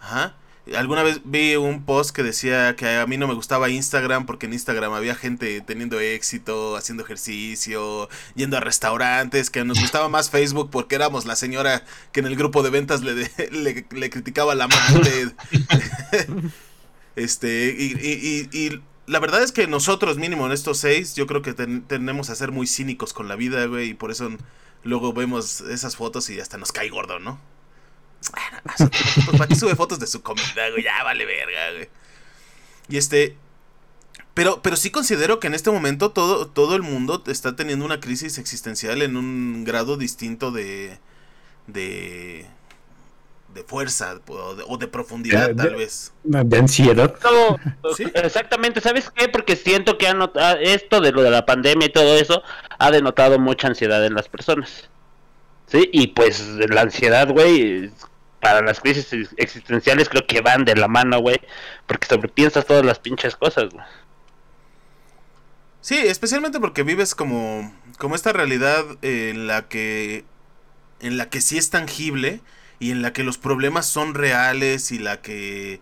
Ajá. 0.00 0.34
Alguna 0.76 1.02
vez 1.02 1.20
vi 1.24 1.56
un 1.56 1.84
post 1.84 2.14
que 2.14 2.22
decía 2.22 2.76
que 2.76 2.96
a 2.96 3.04
mí 3.08 3.16
no 3.16 3.26
me 3.26 3.34
gustaba 3.34 3.68
Instagram 3.68 4.26
porque 4.26 4.46
en 4.46 4.52
Instagram 4.52 4.92
había 4.92 5.16
gente 5.16 5.60
teniendo 5.60 5.98
éxito, 5.98 6.76
haciendo 6.76 7.02
ejercicio, 7.02 8.08
yendo 8.36 8.56
a 8.56 8.60
restaurantes, 8.60 9.50
que 9.50 9.64
nos 9.64 9.80
gustaba 9.80 10.08
más 10.08 10.30
Facebook 10.30 10.70
porque 10.70 10.94
éramos 10.94 11.26
la 11.26 11.34
señora 11.34 11.84
que 12.12 12.20
en 12.20 12.26
el 12.26 12.36
grupo 12.36 12.62
de 12.62 12.70
ventas 12.70 13.02
le, 13.02 13.14
de- 13.14 13.50
le, 13.90 14.10
criticaba 14.10 14.54
la 14.54 14.64
amante. 14.64 15.34
este, 17.16 17.76
y 17.76 18.80
la 19.06 19.18
verdad 19.18 19.42
es 19.42 19.52
que 19.52 19.66
nosotros 19.66 20.16
mínimo 20.16 20.46
en 20.46 20.52
estos 20.52 20.78
seis, 20.78 21.14
yo 21.14 21.26
creo 21.26 21.42
que 21.42 21.52
ten- 21.54 21.82
tenemos 21.82 22.30
a 22.30 22.34
ser 22.36 22.52
muy 22.52 22.66
cínicos 22.66 23.12
con 23.12 23.28
la 23.28 23.36
vida, 23.36 23.66
güey, 23.66 23.90
y 23.90 23.94
por 23.94 24.10
eso 24.10 24.30
luego 24.84 25.12
vemos 25.12 25.60
esas 25.62 25.96
fotos 25.96 26.28
y 26.30 26.40
hasta 26.40 26.58
nos 26.58 26.72
cae 26.72 26.88
gordo, 26.88 27.18
¿no? 27.18 27.40
Pues 28.64 29.36
para 29.36 29.48
qué 29.48 29.56
sube 29.56 29.74
fotos 29.74 29.98
de 29.98 30.06
su 30.06 30.22
comida, 30.22 30.70
güey, 30.70 30.84
ya 30.84 31.02
vale 31.02 31.24
verga, 31.24 31.72
güey. 31.72 31.88
Y 32.88 32.96
este, 32.96 33.36
pero, 34.34 34.62
pero 34.62 34.76
sí 34.76 34.90
considero 34.90 35.40
que 35.40 35.46
en 35.46 35.54
este 35.54 35.70
momento 35.70 36.10
todo, 36.10 36.46
todo 36.48 36.76
el 36.76 36.82
mundo 36.82 37.22
está 37.26 37.56
teniendo 37.56 37.84
una 37.84 38.00
crisis 38.00 38.38
existencial 38.38 39.02
en 39.02 39.16
un 39.16 39.64
grado 39.64 39.96
distinto 39.96 40.52
de, 40.52 40.98
de, 41.66 42.46
de 43.54 43.64
fuerza 43.64 44.20
o 44.28 44.54
de, 44.54 44.64
o 44.66 44.76
de 44.78 44.88
profundidad, 44.88 45.48
Ya, 45.50 45.56
tal 45.56 45.74
vez. 45.76 46.12
de 46.24 46.58
ansiedad. 46.58 47.14
No, 47.22 47.58
¿Sí? 47.96 48.04
exactamente, 48.14 48.80
¿sabes 48.80 49.10
qué? 49.10 49.28
Porque 49.28 49.56
siento 49.56 49.98
que 49.98 50.08
ha 50.08 50.14
notado, 50.14 50.58
esto 50.60 51.00
de 51.00 51.12
lo 51.12 51.22
de 51.22 51.30
la 51.30 51.44
pandemia 51.46 51.86
y 51.88 51.92
todo 51.92 52.16
eso 52.16 52.42
ha 52.78 52.90
denotado 52.90 53.38
mucha 53.38 53.68
ansiedad 53.68 54.04
en 54.06 54.14
las 54.14 54.28
personas. 54.28 54.88
Sí, 55.66 55.88
y 55.92 56.08
pues 56.08 56.40
la 56.68 56.82
ansiedad, 56.82 57.28
güey, 57.30 57.90
para 58.40 58.60
las 58.62 58.80
crisis 58.80 59.12
ex- 59.12 59.34
existenciales 59.36 60.08
creo 60.08 60.26
que 60.26 60.40
van 60.40 60.64
de 60.64 60.76
la 60.76 60.88
mano, 60.88 61.20
güey, 61.20 61.40
porque 61.86 62.06
sobrepiensas 62.08 62.66
todas 62.66 62.84
las 62.84 62.98
pinches 62.98 63.36
cosas, 63.36 63.70
güey. 63.70 63.84
Sí, 65.80 65.96
especialmente 65.98 66.60
porque 66.60 66.84
vives 66.84 67.14
como, 67.14 67.72
como 67.98 68.14
esta 68.14 68.32
realidad 68.32 68.84
en 69.02 69.46
la 69.46 69.68
que 69.68 70.24
en 71.00 71.16
la 71.18 71.28
que 71.28 71.40
sí 71.40 71.58
es 71.58 71.70
tangible 71.70 72.40
y 72.78 72.90
en 72.90 73.02
la 73.02 73.12
que 73.12 73.24
los 73.24 73.38
problemas 73.38 73.86
son 73.86 74.14
reales 74.14 74.92
y 74.92 74.98
la 74.98 75.20
que 75.20 75.80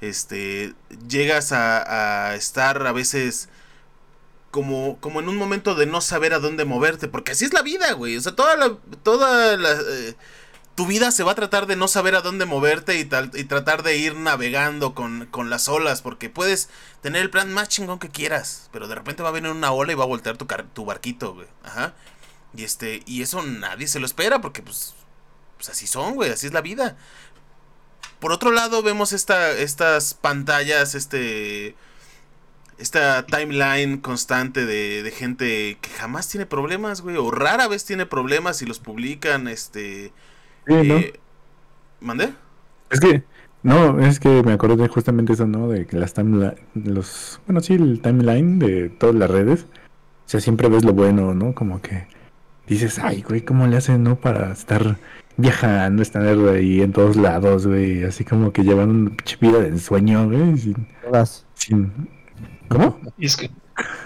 este 0.00 0.74
llegas 1.08 1.52
a, 1.52 2.28
a 2.30 2.34
estar 2.34 2.86
a 2.86 2.92
veces 2.92 3.48
como, 4.50 4.98
como 5.00 5.20
en 5.20 5.28
un 5.28 5.36
momento 5.36 5.74
de 5.74 5.86
no 5.86 6.00
saber 6.00 6.34
a 6.34 6.40
dónde 6.40 6.64
moverte, 6.64 7.08
porque 7.08 7.32
así 7.32 7.44
es 7.44 7.52
la 7.52 7.62
vida, 7.62 7.92
güey. 7.92 8.16
O 8.16 8.20
sea, 8.20 8.34
toda 8.34 8.56
la, 8.56 8.76
toda 9.02 9.56
la, 9.56 9.72
eh, 9.72 10.14
tu 10.74 10.86
vida 10.86 11.10
se 11.12 11.22
va 11.22 11.32
a 11.32 11.36
tratar 11.36 11.66
de 11.66 11.76
no 11.76 11.88
saber 11.88 12.16
a 12.16 12.20
dónde 12.20 12.46
moverte 12.46 12.98
y, 12.98 13.04
tal, 13.04 13.30
y 13.34 13.44
tratar 13.44 13.82
de 13.82 13.96
ir 13.96 14.16
navegando 14.16 14.94
con, 14.94 15.26
con 15.26 15.50
las 15.50 15.68
olas, 15.68 16.02
porque 16.02 16.30
puedes 16.30 16.68
tener 17.00 17.22
el 17.22 17.30
plan 17.30 17.52
más 17.52 17.68
chingón 17.68 17.98
que 17.98 18.08
quieras, 18.08 18.68
pero 18.72 18.88
de 18.88 18.94
repente 18.96 19.22
va 19.22 19.28
a 19.28 19.32
venir 19.32 19.50
una 19.50 19.72
ola 19.72 19.92
y 19.92 19.96
va 19.96 20.04
a 20.04 20.08
voltear 20.08 20.36
tu, 20.36 20.46
tu 20.74 20.84
barquito, 20.84 21.34
güey. 21.34 21.46
Ajá. 21.62 21.94
Y 22.54 22.64
este, 22.64 23.02
y 23.06 23.22
eso 23.22 23.42
nadie 23.42 23.86
se 23.86 24.00
lo 24.00 24.06
espera, 24.06 24.40
porque 24.40 24.62
pues, 24.62 24.94
pues 25.60 25.68
así 25.68 25.86
son, 25.86 26.14
güey, 26.14 26.30
así 26.30 26.46
es 26.46 26.54
la 26.54 26.62
vida. 26.62 26.96
Por 28.18 28.32
otro 28.32 28.50
lado, 28.50 28.82
vemos 28.82 29.12
esta, 29.12 29.50
estas 29.50 30.14
pantallas, 30.14 30.94
este, 30.94 31.74
esta 32.78 33.26
timeline 33.26 33.98
constante 33.98 34.64
de, 34.64 35.02
de 35.02 35.10
gente 35.10 35.76
que 35.82 35.90
jamás 35.90 36.28
tiene 36.28 36.46
problemas, 36.46 37.02
güey, 37.02 37.18
o 37.18 37.30
rara 37.30 37.68
vez 37.68 37.84
tiene 37.84 38.06
problemas 38.06 38.62
y 38.62 38.66
los 38.66 38.78
publican, 38.78 39.48
este... 39.48 40.14
Sí, 40.66 40.72
¿no? 40.72 40.96
eh, 40.96 41.20
¿Mandé? 42.00 42.32
Es 42.88 43.00
que, 43.00 43.22
no, 43.62 44.00
es 44.00 44.18
que 44.18 44.42
me 44.42 44.54
acordé 44.54 44.76
de 44.76 44.88
justamente 44.88 45.34
eso, 45.34 45.46
¿no? 45.46 45.68
De 45.68 45.86
que 45.86 45.98
las 45.98 46.14
timeline, 46.14 46.54
los, 46.72 47.38
bueno, 47.46 47.60
sí, 47.60 47.74
el 47.74 48.00
timeline 48.00 48.58
de 48.58 48.88
todas 48.88 49.14
las 49.14 49.30
redes, 49.30 49.66
o 50.24 50.28
sea, 50.30 50.40
siempre 50.40 50.70
ves 50.70 50.86
lo 50.86 50.94
bueno, 50.94 51.34
¿no? 51.34 51.54
Como 51.54 51.82
que 51.82 52.06
dices, 52.66 52.98
ay, 52.98 53.20
güey, 53.20 53.42
¿cómo 53.42 53.66
le 53.66 53.76
hacen, 53.76 54.02
no? 54.02 54.18
Para 54.18 54.52
estar 54.52 54.98
viajando, 55.40 56.02
estar 56.02 56.22
ahí 56.50 56.80
en 56.82 56.92
todos 56.92 57.16
lados, 57.16 57.66
güey, 57.66 58.04
así 58.04 58.24
como 58.24 58.52
que 58.52 58.62
llevan 58.62 58.90
una 58.90 59.10
pinche 59.10 59.36
vida 59.40 59.60
de 59.60 59.68
ensueño, 59.68 60.26
güey, 60.28 60.58
sin, 60.58 60.86
Todas. 61.02 61.46
sin... 61.54 61.92
¿Cómo? 62.68 63.00
Y 63.18 63.26
es 63.26 63.36
que. 63.36 63.50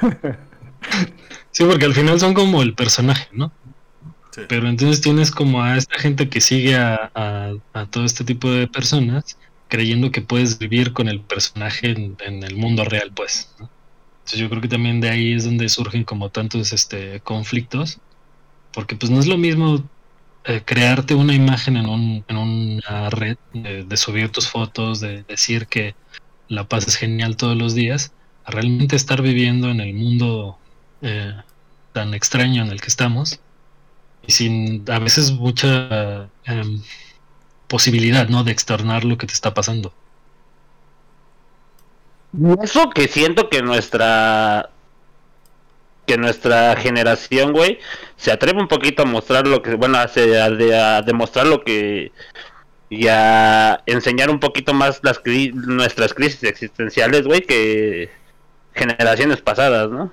sí, 1.50 1.64
porque 1.64 1.85
al 1.85 1.95
final 1.95 2.19
son 2.21 2.35
como 2.35 2.62
el 2.62 2.75
personaje, 2.75 3.29
¿no? 3.33 3.53
Sí. 4.31 4.43
Pero 4.49 4.69
entonces 4.69 5.00
tienes 5.00 5.31
como 5.31 5.62
a 5.62 5.76
esta 5.76 5.99
gente 5.99 6.29
que 6.29 6.41
sigue 6.41 6.76
a, 6.76 7.11
a- 7.14 7.53
a 7.73 7.87
todo 7.87 8.05
este 8.05 8.25
tipo 8.25 8.50
de 8.50 8.67
personas 8.67 9.38
creyendo 9.69 10.11
que 10.11 10.23
puedes 10.23 10.59
vivir 10.59 10.93
con 10.93 11.09
el 11.09 11.21
personaje 11.21 11.91
en, 11.93 12.17
en 12.26 12.43
el 12.43 12.57
mundo 12.57 12.85
real, 12.85 13.12
pues. 13.14 13.55
¿no? 13.61 13.71
Entonces 14.19 14.41
yo 14.41 14.49
creo 14.50 14.61
que 14.62 14.69
también 14.69 15.00
de 15.00 15.11
ahí 15.11 15.33
es 15.35 15.45
donde 15.45 15.69
surgen 15.69 16.05
como 16.05 16.31
tantos 16.31 16.73
este, 16.73 17.21
conflictos, 17.21 17.99
porque 18.73 18.97
pues 18.97 19.11
no 19.11 19.21
es 19.21 19.26
lo 19.26 19.38
mismo 19.38 19.85
eh, 20.45 20.63
crearte 20.65 21.15
una 21.15 21.35
imagen 21.35 21.77
en, 21.77 21.87
un, 21.87 22.25
en 22.29 22.37
una 22.37 23.11
red, 23.11 23.37
de, 23.53 23.97
subir 23.97 24.31
tus 24.31 24.49
fotos, 24.49 25.01
de 25.01 25.23
decir 25.25 25.67
que 25.67 25.95
la 26.49 26.65
pasas 26.65 26.97
genial 26.97 27.37
todos 27.37 27.57
los 27.57 27.75
días, 27.75 28.13
a 28.45 28.51
realmente 28.51 28.97
estar 28.97 29.23
viviendo 29.23 29.71
en 29.71 29.81
el 29.81 29.95
mundo 29.95 30.59
eh, 31.01 31.33
tan 31.93 32.13
extraño 32.13 32.63
en 32.63 32.71
el 32.71 32.81
que 32.81 32.89
estamos 32.89 33.41
y 34.27 34.33
sin 34.33 34.85
a 34.91 34.99
veces 34.99 35.33
mucha 35.33 36.29
em, 36.45 36.83
posibilidad 37.69 38.29
no 38.29 38.45
de 38.45 38.53
externar 38.53 39.05
lo 39.05 39.17
que 39.19 39.27
te 39.27 39.33
está 39.33 39.55
pasando. 39.55 39.95
Eso 42.63 42.91
que 42.91 43.09
siento 43.09 43.49
que 43.49 43.63
nuestra 43.63 44.71
que 46.07 46.19
nuestra 46.19 46.77
generación, 46.77 47.53
güey, 47.53 47.79
se 48.25 48.33
atreve 48.33 48.61
un 48.61 48.69
poquito 48.69 49.02
a 49.02 49.07
mostrar 49.07 49.47
lo 49.47 49.62
que, 49.62 49.75
bueno, 49.75 49.99
a, 49.99 50.09
se- 50.09 50.40
a 50.40 50.47
a 50.47 51.02
demostrar 51.02 51.47
lo 51.47 51.62
que 51.64 52.12
y 52.90 53.09
a 53.09 53.83
enseñar 53.87 54.31
un 54.31 54.40
poquito 54.40 54.75
más 54.75 55.00
las 55.02 55.23
cri- 55.23 55.52
nuestras 55.54 56.14
crisis 56.14 56.45
existenciales, 56.45 57.25
güey, 57.26 57.43
que 57.43 58.11
generaciones 58.75 59.43
pasadas, 59.43 59.90
¿no? 59.90 60.12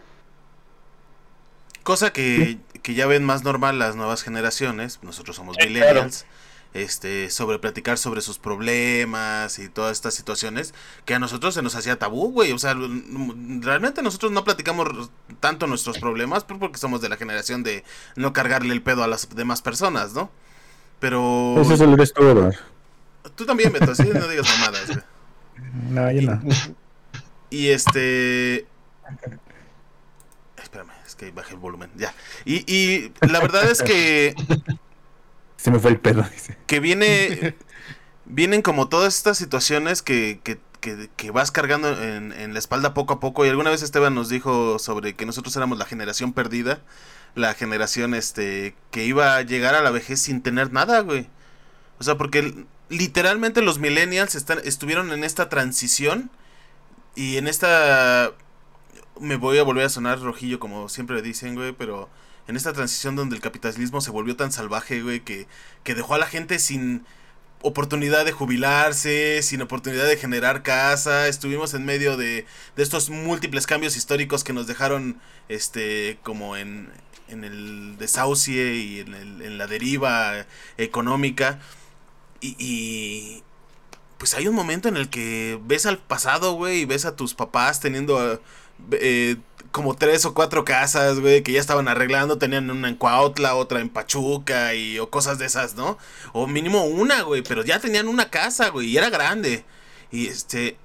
Cosa 1.84 2.14
que, 2.14 2.60
que 2.84 2.94
ya 2.94 3.08
ven 3.08 3.24
más 3.26 3.44
normal 3.44 3.80
las 3.80 3.96
nuevas 3.96 4.22
generaciones, 4.24 5.00
nosotros 5.02 5.36
somos 5.36 5.58
Sí, 5.58 5.68
millennials, 5.68 6.26
este, 6.74 7.30
sobre 7.30 7.60
platicar 7.60 7.98
sobre 7.98 8.22
sus 8.22 8.38
problemas 8.40 9.60
y 9.60 9.70
todas 9.70 9.92
estas 9.94 10.14
situaciones, 10.14 10.74
que 11.06 11.14
a 11.14 11.20
nosotros 11.20 11.54
se 11.54 11.62
nos 11.62 11.76
hacía 11.76 12.00
tabú, 12.00 12.32
güey, 12.32 12.52
o 12.52 12.60
sea, 12.60 12.76
realmente 13.60 14.02
nosotros 14.02 14.32
no 14.32 14.44
platicamos 14.44 15.12
tanto 15.40 15.68
nuestros 15.68 16.00
problemas 16.00 16.44
porque 16.44 16.78
somos 16.78 17.02
de 17.02 17.10
la 17.10 17.18
generación 17.18 17.64
de 17.64 17.84
no 18.16 18.34
cargarle 18.34 18.74
el 18.74 18.82
pedo 18.82 19.04
a 19.04 19.08
las 19.08 19.28
demás 19.36 19.62
personas, 19.62 20.14
¿no? 20.14 20.32
Pero 21.00 21.54
Pues 21.56 21.70
eso 21.72 21.86
lo 21.86 21.94
eres 21.94 22.14
tú, 22.14 22.24
Eduardo. 22.24 22.58
tú 23.36 23.46
también, 23.46 23.74
Beto, 23.74 23.92
así 23.92 24.04
no 24.04 24.28
digas 24.28 24.48
mamadas, 24.60 24.88
güey. 24.88 25.00
No, 25.90 26.12
yo 26.12 26.22
no. 26.24 26.42
Y 27.50 27.68
este. 27.70 28.66
Espérame, 30.62 30.92
es 31.06 31.16
que 31.16 31.32
bajé 31.32 31.54
el 31.54 31.60
volumen. 31.60 31.92
Ya. 31.96 32.14
Y, 32.46 32.64
y 32.72 33.12
la 33.22 33.40
verdad 33.40 33.70
es 33.70 33.82
que, 33.84 34.36
Se 35.62 35.70
me 35.70 35.78
fue 35.80 35.92
el 35.92 36.00
pedo, 36.00 36.26
dice. 36.32 36.58
que 36.66 36.80
viene. 36.80 37.56
Vienen 38.26 38.62
como 38.62 38.88
todas 38.88 39.16
estas 39.18 39.38
situaciones 39.38 40.02
que, 40.02 40.40
que, 40.44 40.60
que, 40.80 41.10
que 41.18 41.32
vas 41.32 41.52
cargando 41.52 42.02
en, 42.02 42.32
en 42.32 42.54
la 42.54 42.60
espalda 42.60 42.94
poco 42.94 43.14
a 43.14 43.20
poco. 43.20 43.46
Y 43.46 43.50
alguna 43.50 43.70
vez 43.72 43.82
Esteban 43.82 44.16
nos 44.16 44.30
dijo 44.30 44.80
sobre 44.80 45.16
que 45.16 45.26
nosotros 45.26 45.56
éramos 45.58 45.78
la 45.78 45.86
generación 45.86 46.32
perdida. 46.32 46.80
La 47.36 47.54
generación 47.54 48.14
este 48.14 48.76
que 48.90 49.06
iba 49.06 49.36
a 49.36 49.42
llegar 49.42 49.76
a 49.76 49.82
la 49.82 49.92
vejez 49.92 50.22
sin 50.22 50.42
tener 50.42 50.72
nada, 50.72 51.02
güey. 51.02 51.28
O 52.00 52.04
sea, 52.04 52.18
porque 52.18 52.66
literalmente 52.90 53.62
los 53.62 53.80
millennials 53.80 54.36
están, 54.36 54.60
estuvieron 54.64 55.12
en 55.12 55.24
esta 55.24 55.50
transición 55.50 56.32
y 57.16 57.38
en 57.38 57.48
esta... 57.48 58.32
Me 59.20 59.36
voy 59.36 59.60
a 59.60 59.64
volver 59.64 59.86
a 59.86 59.90
sonar 59.90 60.20
rojillo 60.22 60.60
como 60.60 60.90
siempre 60.90 61.22
dicen, 61.22 61.54
güey, 61.56 61.74
pero 61.74 62.10
en 62.52 62.58
esta 62.58 62.74
transición 62.74 63.16
donde 63.16 63.36
el 63.36 63.42
capitalismo 63.42 64.02
se 64.02 64.12
volvió 64.12 64.36
tan 64.36 64.52
salvaje, 64.52 65.02
güey, 65.02 65.22
que, 65.22 65.48
que 65.84 65.96
dejó 65.96 66.16
a 66.16 66.20
la 66.20 66.28
gente 66.28 66.60
sin 66.60 67.04
oportunidad 67.64 68.26
de 68.26 68.32
jubilarse, 68.32 69.42
sin 69.44 69.62
oportunidad 69.62 70.06
de 70.08 70.18
generar 70.18 70.64
casa, 70.64 71.28
estuvimos 71.28 71.74
en 71.74 71.86
medio 71.86 72.18
de, 72.18 72.46
de 72.76 72.84
estos 72.84 73.10
múltiples 73.10 73.68
cambios 73.68 73.96
históricos 73.96 74.44
que 74.44 74.52
nos 74.54 74.68
dejaron 74.68 75.20
este 75.48 76.20
como 76.24 76.58
en, 76.58 76.90
en 77.30 77.44
el 77.44 77.98
desahucie 77.98 78.76
y 78.76 79.00
en, 79.00 79.14
el- 79.14 79.42
en 79.44 79.58
la 79.58 79.68
deriva 79.68 80.46
económica. 80.78 81.60
Y, 82.42 82.56
y, 82.60 83.44
pues 84.18 84.34
hay 84.34 84.48
un 84.48 84.56
momento 84.56 84.90
en 84.90 84.98
el 84.98 85.10
que 85.10 85.60
ves 85.64 85.86
al 85.86 86.00
pasado, 86.00 86.54
güey, 86.54 86.82
y 86.82 86.86
ves 86.86 87.06
a 87.06 87.16
tus 87.16 87.34
papás 87.34 87.80
teniendo 87.80 88.42
eh, 88.92 89.38
como 89.72 89.96
tres 89.96 90.26
o 90.26 90.34
cuatro 90.34 90.66
casas, 90.66 91.20
güey, 91.20 91.44
que 91.44 91.54
ya 91.54 91.60
estaban 91.60 91.88
arreglando, 91.88 92.38
tenían 92.38 92.70
una 92.70 92.90
en 92.90 92.96
Cuautla, 92.96 93.56
otra 93.56 93.80
en 93.82 93.90
Pachuca 93.90 94.76
y 94.76 95.00
o 95.00 95.10
cosas 95.10 95.40
de 95.40 95.46
esas, 95.46 95.76
¿no? 95.76 95.98
O 96.34 96.48
mínimo 96.48 96.86
una, 96.86 97.22
güey, 97.24 97.42
pero 97.44 97.64
ya 97.64 97.80
tenían 97.80 98.08
una 98.08 98.30
casa, 98.30 98.70
güey, 98.70 98.88
y 98.90 98.98
era 98.98 99.10
grande. 99.10 99.66
Y 100.12 100.28
este 100.28 100.78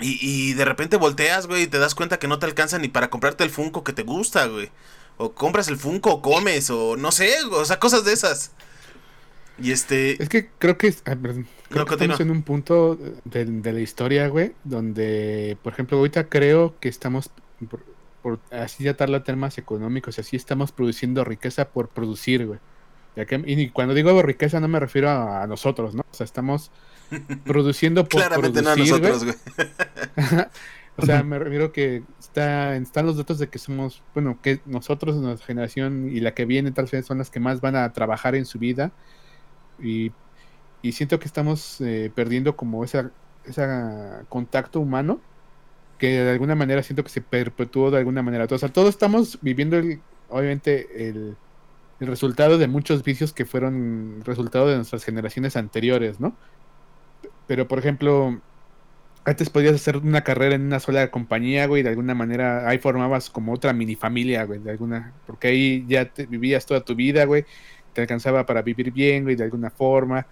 y, 0.00 0.18
y 0.22 0.54
de 0.54 0.64
repente 0.64 0.96
volteas, 0.96 1.46
güey, 1.46 1.64
y 1.64 1.66
te 1.66 1.78
das 1.78 1.94
cuenta 1.94 2.18
que 2.18 2.28
no 2.28 2.38
te 2.38 2.46
alcanza 2.46 2.78
ni 2.78 2.88
para 2.88 3.10
comprarte 3.10 3.44
el 3.44 3.50
Funko 3.50 3.84
que 3.84 3.92
te 3.92 4.02
gusta, 4.02 4.46
güey. 4.46 4.70
O 5.18 5.34
compras 5.34 5.68
el 5.68 5.76
Funko 5.76 6.10
o 6.14 6.22
comes 6.22 6.70
o 6.70 6.96
no 6.96 7.12
sé, 7.12 7.34
o 7.50 7.64
sea, 7.64 7.78
cosas 7.78 8.04
de 8.04 8.12
esas. 8.14 8.52
Y 9.58 9.72
este 9.72 10.22
Es 10.22 10.28
que 10.28 10.50
creo 10.58 10.78
que, 10.78 10.94
ah, 11.04 11.16
perdón. 11.16 11.48
Creo 11.68 11.84
No, 11.84 11.86
que 11.86 11.94
estamos 11.94 12.18
en 12.20 12.30
un 12.30 12.42
punto 12.42 12.96
de, 13.24 13.44
de 13.44 13.72
la 13.72 13.80
historia, 13.80 14.28
güey, 14.28 14.56
donde, 14.64 15.58
por 15.62 15.72
ejemplo, 15.72 15.98
ahorita 15.98 16.28
creo 16.28 16.78
que 16.80 16.88
estamos, 16.88 17.30
por, 17.66 17.84
por 18.22 18.38
así 18.50 18.84
tratarlo 18.84 19.18
a 19.18 19.24
temas 19.24 19.58
económicos, 19.58 20.18
así 20.18 20.36
estamos 20.36 20.72
produciendo 20.72 21.24
riqueza 21.24 21.68
por 21.68 21.88
producir, 21.88 22.46
güey. 22.46 22.58
Ya 23.16 23.26
que- 23.26 23.42
y 23.46 23.70
cuando 23.70 23.94
digo 23.94 24.20
riqueza 24.22 24.60
no 24.60 24.68
me 24.68 24.78
refiero 24.80 25.08
a, 25.10 25.42
a 25.42 25.46
nosotros, 25.46 25.94
¿no? 25.94 26.02
O 26.10 26.14
sea, 26.14 26.24
estamos 26.24 26.70
produciendo 27.44 28.04
por 28.04 28.20
claramente 28.20 28.62
no 28.62 28.70
a 28.70 28.76
nosotros, 28.76 29.24
güey. 29.24 29.36
O 30.96 31.06
sea, 31.06 31.22
me 31.24 31.38
refiero 31.38 31.72
que 31.72 32.02
está, 32.18 32.76
están 32.76 33.06
los 33.06 33.16
datos 33.16 33.38
de 33.38 33.48
que 33.48 33.58
somos, 33.58 34.02
bueno, 34.14 34.38
que 34.42 34.60
nosotros, 34.66 35.16
nuestra 35.16 35.46
generación 35.46 36.10
y 36.10 36.20
la 36.20 36.34
que 36.34 36.44
viene 36.44 36.72
tal 36.72 36.86
vez 36.86 37.06
son 37.06 37.18
las 37.18 37.30
que 37.30 37.40
más 37.40 37.60
van 37.60 37.76
a 37.76 37.92
trabajar 37.92 38.34
en 38.34 38.44
su 38.44 38.58
vida. 38.58 38.92
Y, 39.82 40.12
y 40.82 40.92
siento 40.92 41.18
que 41.18 41.26
estamos 41.26 41.80
eh, 41.80 42.10
perdiendo 42.14 42.56
como 42.56 42.84
esa, 42.84 43.10
esa 43.44 44.24
contacto 44.28 44.80
humano 44.80 45.20
que 46.00 46.08
de 46.24 46.30
alguna 46.30 46.54
manera 46.56 46.82
siento 46.82 47.04
que 47.04 47.10
se 47.10 47.20
perpetuó 47.20 47.90
de 47.90 47.98
alguna 47.98 48.22
manera. 48.22 48.46
O 48.50 48.58
sea, 48.58 48.70
todos 48.70 48.88
estamos 48.88 49.38
viviendo, 49.42 49.78
obviamente, 50.30 51.08
el, 51.08 51.36
el 52.00 52.06
resultado 52.06 52.58
de 52.58 52.68
muchos 52.68 53.04
vicios 53.04 53.32
que 53.32 53.44
fueron 53.44 54.22
resultado 54.24 54.68
de 54.68 54.76
nuestras 54.76 55.04
generaciones 55.04 55.56
anteriores, 55.56 56.18
¿no? 56.18 56.34
Pero, 57.46 57.68
por 57.68 57.78
ejemplo, 57.78 58.40
antes 59.24 59.50
podías 59.50 59.74
hacer 59.74 59.98
una 59.98 60.22
carrera 60.24 60.54
en 60.54 60.62
una 60.62 60.80
sola 60.80 61.10
compañía, 61.10 61.66
güey, 61.66 61.82
de 61.82 61.90
alguna 61.90 62.14
manera 62.14 62.68
ahí 62.68 62.78
formabas 62.78 63.28
como 63.30 63.52
otra 63.52 63.72
mini 63.74 63.94
familia, 63.94 64.44
güey, 64.44 64.60
de 64.60 64.70
alguna, 64.70 65.12
porque 65.26 65.48
ahí 65.48 65.84
ya 65.86 66.06
te 66.06 66.26
vivías 66.26 66.64
toda 66.66 66.80
tu 66.84 66.94
vida, 66.94 67.24
güey, 67.26 67.42
te 67.42 67.50
te 67.92 68.00
alcanzaba 68.02 68.46
para 68.46 68.62
vivir 68.62 68.92
bien, 68.92 69.24
güey, 69.24 69.36
de 69.36 69.44
alguna 69.44 69.70
forma. 69.70 70.26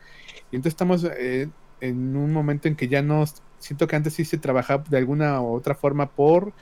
Y 0.50 0.57
entonces 0.57 0.72
estamos 0.72 1.04
eh, 1.04 1.48
en 1.81 2.16
un 2.16 2.33
momento 2.33 2.68
en 2.68 2.76
que 2.76 2.88
ya 2.88 3.02
no, 3.02 3.24
siento 3.59 3.87
que 3.87 3.97
antes 3.97 4.14
sí 4.14 4.25
se 4.25 4.38
trabajaba 4.38 4.85
de 4.88 4.99
alguna 4.99 5.40
u 5.40 5.55
otra 5.55 5.75
forma 5.75 6.11
por 6.11 6.53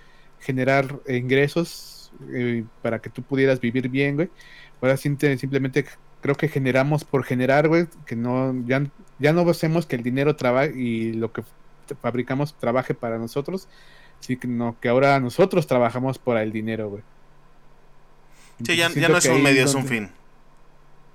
generar 0.40 0.98
ingresos 1.08 2.12
eh, 2.32 2.64
para 2.82 3.00
que 3.00 3.10
tú 3.10 3.22
pudieras 3.22 3.60
vivir 3.60 3.88
bien, 3.88 4.16
güey. 4.16 4.30
Ahora 4.80 4.96
simple- 4.96 5.36
simplemente 5.38 5.84
creo 6.20 6.34
que 6.34 6.48
generamos 6.48 7.04
por 7.04 7.24
generar, 7.24 7.68
güey, 7.68 7.86
que 8.06 8.16
no, 8.16 8.54
ya, 8.66 8.84
ya 9.18 9.32
no 9.32 9.48
hacemos 9.48 9.86
que 9.86 9.96
el 9.96 10.02
dinero 10.02 10.36
trabaje 10.36 10.72
y 10.76 11.12
lo 11.12 11.32
que 11.32 11.42
fabricamos 12.02 12.54
trabaje 12.58 12.94
para 12.94 13.18
nosotros, 13.18 13.68
sino 14.20 14.76
que 14.80 14.88
ahora 14.88 15.20
nosotros 15.20 15.66
trabajamos 15.66 16.18
por 16.18 16.36
el 16.36 16.52
dinero, 16.52 16.90
güey. 16.90 17.02
Sí, 18.64 18.76
ya, 18.76 18.88
ya 18.88 19.08
no 19.08 19.18
es 19.18 19.26
un 19.26 19.42
medio, 19.42 19.64
es 19.64 19.74
un 19.74 19.86
fin. 19.86 20.10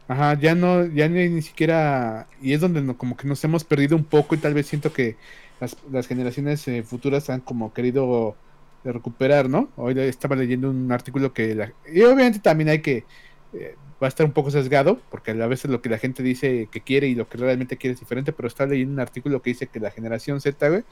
Ajá, 0.08 0.34
ya 0.40 0.56
no, 0.56 0.86
ya 0.86 1.08
ni, 1.08 1.30
ni 1.30 1.42
siquiera, 1.42 2.28
y 2.42 2.54
es 2.54 2.62
donde 2.62 2.82
no- 2.82 2.98
como 2.98 3.16
que 3.18 3.28
nos 3.28 3.44
hemos 3.44 3.64
perdido 3.64 3.96
un 3.96 4.04
poco 4.04 4.36
y 4.36 4.38
tal 4.38 4.54
vez 4.54 4.68
siento 4.68 4.92
que 4.94 5.16
las, 5.62 5.78
las 5.92 6.08
generaciones 6.08 6.68
eh, 6.68 6.84
futuras 6.84 7.30
han 7.32 7.42
como 7.42 7.74
querido 7.74 8.38
recuperar, 8.84 9.50
¿no? 9.50 9.72
Hoy 9.78 10.00
estaba 10.00 10.36
leyendo 10.36 10.70
un 10.72 10.92
artículo 10.92 11.34
que, 11.34 11.56
la- 11.56 11.74
y 11.94 12.02
obviamente 12.04 12.40
también 12.40 12.70
hay 12.70 12.82
que, 12.82 13.06
eh, 13.54 13.76
va 14.04 14.08
a 14.08 14.10
estar 14.10 14.26
un 14.26 14.34
poco 14.34 14.52
sesgado, 14.52 15.00
porque 15.12 15.32
a 15.32 15.48
veces 15.48 15.72
lo 15.72 15.82
que 15.82 15.90
la 15.90 16.00
gente 16.00 16.24
dice 16.24 16.68
que 16.72 16.82
quiere 16.82 17.08
y 17.08 17.16
lo 17.16 17.30
que 17.30 17.38
realmente 17.38 17.78
quiere 17.78 17.94
es 17.94 18.00
diferente, 18.00 18.34
pero 18.34 18.48
estaba 18.48 18.72
leyendo 18.72 18.94
un 18.94 19.00
artículo 19.02 19.42
que 19.42 19.52
dice 19.52 19.68
que 19.68 19.80
la 19.80 19.92
generación 19.92 20.42
Z, 20.42 20.70
güey, 20.70 20.84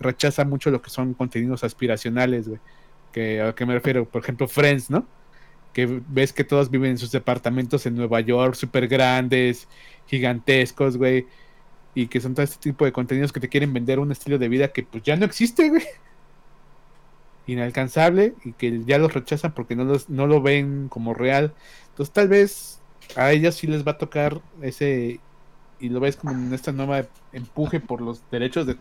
rechaza 0.00 0.44
mucho 0.44 0.70
lo 0.70 0.82
que 0.82 0.90
son 0.90 1.14
contenidos 1.14 1.64
aspiracionales, 1.64 2.48
güey. 2.48 2.60
Que, 3.12 3.42
¿A 3.42 3.54
qué 3.54 3.66
me 3.66 3.74
refiero? 3.74 4.08
Por 4.10 4.22
ejemplo, 4.22 4.48
Friends, 4.48 4.90
¿no? 4.90 5.08
que 5.72 5.86
ves 6.08 6.32
que 6.32 6.44
todos 6.44 6.70
viven 6.70 6.92
en 6.92 6.98
sus 6.98 7.10
departamentos 7.12 7.86
en 7.86 7.96
Nueva 7.96 8.20
York, 8.20 8.54
súper 8.54 8.86
grandes, 8.88 9.68
gigantescos, 10.06 10.96
güey, 10.96 11.26
y 11.94 12.08
que 12.08 12.20
son 12.20 12.34
todo 12.34 12.44
este 12.44 12.58
tipo 12.58 12.84
de 12.84 12.92
contenidos 12.92 13.32
que 13.32 13.40
te 13.40 13.48
quieren 13.48 13.72
vender 13.72 13.98
un 13.98 14.12
estilo 14.12 14.38
de 14.38 14.48
vida 14.48 14.68
que 14.72 14.82
pues 14.84 15.02
ya 15.04 15.16
no 15.16 15.24
existe, 15.26 15.68
güey. 15.70 15.82
Inalcanzable 17.46 18.34
y 18.44 18.52
que 18.54 18.84
ya 18.86 18.98
los 18.98 19.12
rechazan 19.12 19.52
porque 19.52 19.76
no, 19.76 19.84
los, 19.84 20.08
no 20.08 20.26
lo 20.26 20.40
ven 20.42 20.88
como 20.88 21.12
real. 21.14 21.54
Entonces 21.90 22.12
tal 22.12 22.28
vez 22.28 22.82
a 23.16 23.32
ellas 23.32 23.56
sí 23.56 23.66
les 23.66 23.86
va 23.86 23.92
a 23.92 23.98
tocar 23.98 24.40
ese, 24.62 25.20
y 25.78 25.88
lo 25.90 26.00
ves 26.00 26.16
como 26.16 26.32
en 26.32 26.52
esta 26.54 26.72
nueva 26.72 27.06
empuje 27.32 27.80
por 27.80 28.00
los 28.00 28.22
derechos 28.30 28.66
de- 28.66 28.78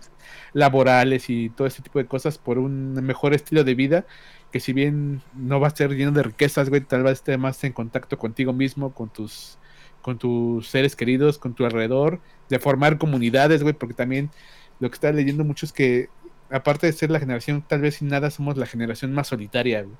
laborales 0.54 1.30
y 1.30 1.50
todo 1.50 1.68
ese 1.68 1.82
tipo 1.82 2.00
de 2.00 2.08
cosas, 2.08 2.38
por 2.38 2.58
un 2.60 2.94
mejor 2.94 3.34
estilo 3.34 3.64
de 3.66 3.76
vida 3.76 4.06
que 4.52 4.60
si 4.60 4.74
bien 4.74 5.22
no 5.34 5.60
va 5.60 5.68
a 5.68 5.76
ser 5.76 5.92
lleno 5.96 6.12
de 6.12 6.24
riquezas, 6.24 6.70
güey, 6.70 6.82
tal 6.82 7.04
vez 7.04 7.14
esté 7.14 7.38
más 7.38 7.64
en 7.64 7.74
contacto 7.74 8.18
contigo 8.18 8.54
mismo, 8.54 8.94
con 8.94 9.10
tus 9.10 9.58
con 10.04 10.20
tus 10.20 10.70
seres 10.70 10.96
queridos, 10.96 11.40
con 11.40 11.56
tu 11.56 11.66
alrededor, 11.66 12.22
de 12.50 12.60
formar 12.60 13.00
comunidades, 13.00 13.64
güey, 13.64 13.74
porque 13.76 13.96
también 13.96 14.32
lo 14.80 14.90
que 14.90 14.96
está 14.96 15.12
leyendo 15.14 15.46
mucho 15.46 15.66
es 15.66 15.74
que 15.74 16.10
aparte 16.52 16.88
de 16.88 16.94
ser 16.94 17.12
la 17.12 17.20
generación 17.20 17.64
tal 17.68 17.82
vez 17.82 17.96
sin 17.98 18.10
nada 18.10 18.32
somos 18.32 18.58
la 18.58 18.68
generación 18.68 19.14
más 19.14 19.28
solitaria, 19.30 19.84
güey. 19.84 19.98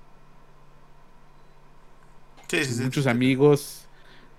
Sí, 2.50 2.66
sí, 2.66 2.76
sí. 2.76 2.84
Muchos 2.84 3.08
amigos, 3.08 3.92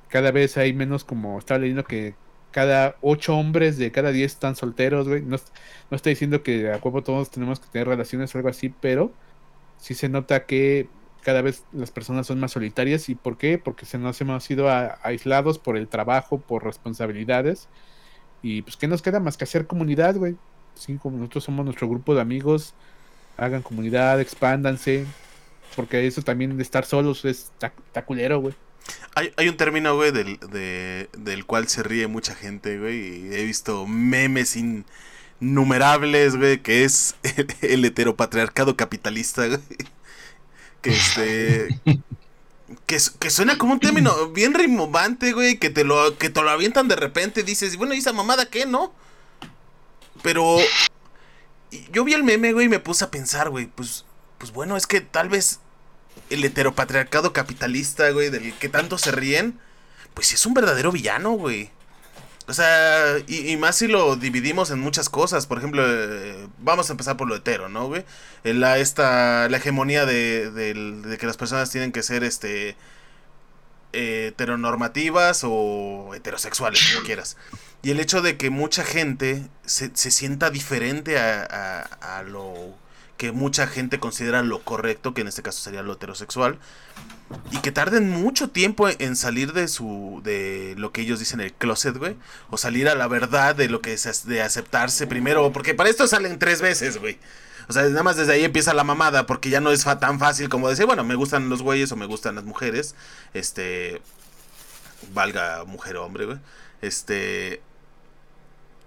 cada 0.08 0.30
vez 0.32 0.56
hay 0.56 0.72
menos 0.74 1.04
como 1.04 1.38
estaba 1.38 1.60
leyendo 1.60 1.84
que 1.84 2.18
cada 2.52 2.98
ocho 3.00 3.36
hombres 3.36 3.78
de 3.78 3.92
cada 3.92 4.12
diez 4.12 4.32
están 4.32 4.56
solteros, 4.56 5.08
güey. 5.08 5.22
No, 5.22 5.36
no 5.90 5.96
estoy 5.96 6.12
diciendo 6.12 6.42
que 6.44 6.70
a 6.72 6.78
huevo 6.78 7.02
todos 7.02 7.30
tenemos 7.30 7.60
que 7.60 7.68
tener 7.68 7.88
relaciones 7.88 8.34
o 8.34 8.38
algo 8.38 8.50
así, 8.50 8.70
pero 8.70 9.18
sí 9.76 9.94
se 9.94 10.08
nota 10.08 10.46
que 10.46 10.94
cada 11.24 11.42
vez 11.42 11.64
las 11.72 11.90
personas 11.90 12.26
son 12.28 12.38
más 12.38 12.52
solitarias. 12.52 13.08
¿Y 13.08 13.14
por 13.16 13.36
qué? 13.38 13.58
Porque 13.58 13.86
se 13.86 13.98
nos 13.98 14.20
hemos 14.20 14.44
sido 14.44 14.68
a- 14.70 14.98
aislados 15.02 15.58
por 15.58 15.76
el 15.76 15.88
trabajo, 15.88 16.38
por 16.38 16.62
responsabilidades. 16.64 17.68
Y 18.42 18.62
pues, 18.62 18.76
¿qué 18.76 18.86
nos 18.86 19.02
queda 19.02 19.20
más 19.20 19.36
que 19.36 19.44
hacer 19.44 19.66
comunidad, 19.66 20.14
güey? 20.16 20.36
Sí, 20.74 20.96
como 20.98 21.16
nosotros 21.18 21.44
somos 21.44 21.64
nuestro 21.64 21.88
grupo 21.88 22.14
de 22.14 22.20
amigos, 22.20 22.74
hagan 23.36 23.62
comunidad, 23.62 24.20
expándanse. 24.20 25.06
Porque 25.76 26.06
eso 26.06 26.22
también 26.22 26.56
de 26.56 26.62
estar 26.62 26.84
solos 26.84 27.24
es 27.24 27.50
ta- 27.58 27.72
ta 27.92 28.04
culero, 28.04 28.38
güey. 28.40 28.54
Hay, 29.16 29.32
hay 29.36 29.48
un 29.48 29.56
término, 29.56 29.96
güey, 29.96 30.12
del, 30.12 30.38
de- 30.52 31.08
del 31.16 31.46
cual 31.46 31.66
se 31.68 31.82
ríe 31.82 32.06
mucha 32.06 32.34
gente, 32.34 32.78
güey. 32.78 33.26
Y 33.28 33.34
he 33.34 33.44
visto 33.44 33.86
memes 33.86 34.56
innumerables, 35.40 36.36
güey, 36.36 36.58
que 36.62 36.84
es 36.84 37.16
el, 37.22 37.46
el 37.62 37.84
heteropatriarcado 37.84 38.76
capitalista, 38.76 39.46
güey. 39.46 39.60
Que 40.84 40.90
este. 40.90 41.80
Que, 42.84 42.98
que 43.18 43.30
suena 43.30 43.56
como 43.56 43.72
un 43.72 43.80
término 43.80 44.28
bien 44.28 44.52
rimbombante, 44.52 45.32
güey, 45.32 45.58
que 45.58 45.70
te 45.70 45.84
lo, 45.84 46.18
que 46.18 46.28
te 46.28 46.42
lo 46.42 46.50
avientan 46.50 46.86
de 46.86 46.96
repente, 46.96 47.42
dices, 47.42 47.76
bueno, 47.76 47.94
¿y 47.94 47.98
esa 47.98 48.12
mamada 48.12 48.50
qué, 48.50 48.66
no? 48.66 48.92
Pero 50.22 50.58
y 51.70 51.90
yo 51.90 52.04
vi 52.04 52.12
el 52.12 52.22
meme, 52.22 52.52
güey, 52.52 52.66
y 52.66 52.68
me 52.68 52.78
puse 52.78 53.04
a 53.04 53.10
pensar, 53.10 53.48
güey, 53.48 53.66
pues, 53.66 54.04
pues 54.36 54.52
bueno, 54.52 54.76
es 54.76 54.86
que 54.86 55.00
tal 55.00 55.30
vez 55.30 55.60
el 56.28 56.44
heteropatriarcado 56.44 57.32
capitalista, 57.32 58.10
güey, 58.10 58.28
del 58.28 58.52
que 58.58 58.68
tanto 58.68 58.98
se 58.98 59.10
ríen, 59.10 59.58
pues 60.12 60.32
es 60.32 60.44
un 60.44 60.54
verdadero 60.54 60.92
villano, 60.92 61.32
güey. 61.32 61.70
O 62.46 62.52
sea, 62.52 63.16
y, 63.26 63.50
y 63.52 63.56
más 63.56 63.76
si 63.76 63.86
lo 63.88 64.16
dividimos 64.16 64.70
en 64.70 64.78
muchas 64.78 65.08
cosas. 65.08 65.46
Por 65.46 65.58
ejemplo, 65.58 65.82
eh, 65.86 66.46
vamos 66.58 66.90
a 66.90 66.92
empezar 66.92 67.16
por 67.16 67.26
lo 67.28 67.36
hetero, 67.36 67.68
¿no, 67.70 67.86
güey? 67.86 68.04
Eh, 68.44 68.52
La, 68.52 68.78
esta, 68.78 69.48
la 69.48 69.56
hegemonía 69.56 70.04
de, 70.04 70.50
del- 70.50 71.02
de 71.02 71.16
que 71.16 71.26
las 71.26 71.36
personas 71.38 71.70
tienen 71.70 71.90
que 71.90 72.02
ser, 72.02 72.22
este, 72.22 72.76
eh, 73.92 74.26
heteronormativas 74.28 75.40
o 75.44 76.12
heterosexuales, 76.14 76.80
como 76.94 77.06
quieras. 77.06 77.36
Y 77.82 77.90
el 77.90 78.00
hecho 78.00 78.22
de 78.22 78.36
que 78.36 78.50
mucha 78.50 78.84
gente 78.84 79.46
se, 79.64 79.90
se 79.94 80.10
sienta 80.10 80.50
diferente 80.50 81.18
a, 81.18 81.42
a- 82.02 82.18
a 82.18 82.22
lo 82.24 82.74
que 83.16 83.30
mucha 83.32 83.66
gente 83.66 84.00
considera 84.00 84.42
lo 84.42 84.62
correcto, 84.64 85.14
que 85.14 85.20
en 85.22 85.28
este 85.28 85.42
caso 85.42 85.60
sería 85.60 85.82
lo 85.82 85.92
heterosexual, 85.94 86.58
y 87.50 87.58
que 87.58 87.72
tarden 87.72 88.10
mucho 88.10 88.48
tiempo 88.48 88.88
en 88.88 89.16
salir 89.16 89.52
de 89.52 89.68
su 89.68 90.20
de 90.24 90.74
lo 90.78 90.92
que 90.92 91.02
ellos 91.02 91.18
dicen 91.18 91.40
el 91.40 91.52
closet, 91.52 91.96
güey, 91.96 92.16
o 92.50 92.58
salir 92.58 92.88
a 92.88 92.94
la 92.94 93.08
verdad 93.08 93.54
de 93.54 93.68
lo 93.68 93.80
que 93.80 93.92
es 93.92 94.26
de 94.26 94.42
aceptarse 94.42 95.06
primero, 95.06 95.52
porque 95.52 95.74
para 95.74 95.90
esto 95.90 96.06
salen 96.06 96.38
tres 96.38 96.60
veces, 96.60 96.98
güey. 96.98 97.18
O 97.68 97.72
sea, 97.72 97.84
nada 97.84 98.02
más 98.02 98.16
desde 98.16 98.32
ahí 98.32 98.44
empieza 98.44 98.74
la 98.74 98.84
mamada, 98.84 99.26
porque 99.26 99.50
ya 99.50 99.60
no 99.60 99.70
es 99.70 99.84
tan 100.00 100.18
fácil 100.18 100.48
como 100.48 100.68
decir, 100.68 100.86
bueno, 100.86 101.04
me 101.04 101.14
gustan 101.14 101.48
los 101.48 101.62
güeyes 101.62 101.90
o 101.92 101.96
me 101.96 102.06
gustan 102.06 102.34
las 102.34 102.44
mujeres. 102.44 102.94
Este. 103.32 104.02
Valga 105.12 105.64
mujer 105.64 105.96
o 105.96 106.04
hombre, 106.04 106.26
güey. 106.26 106.38
Este. 106.82 107.62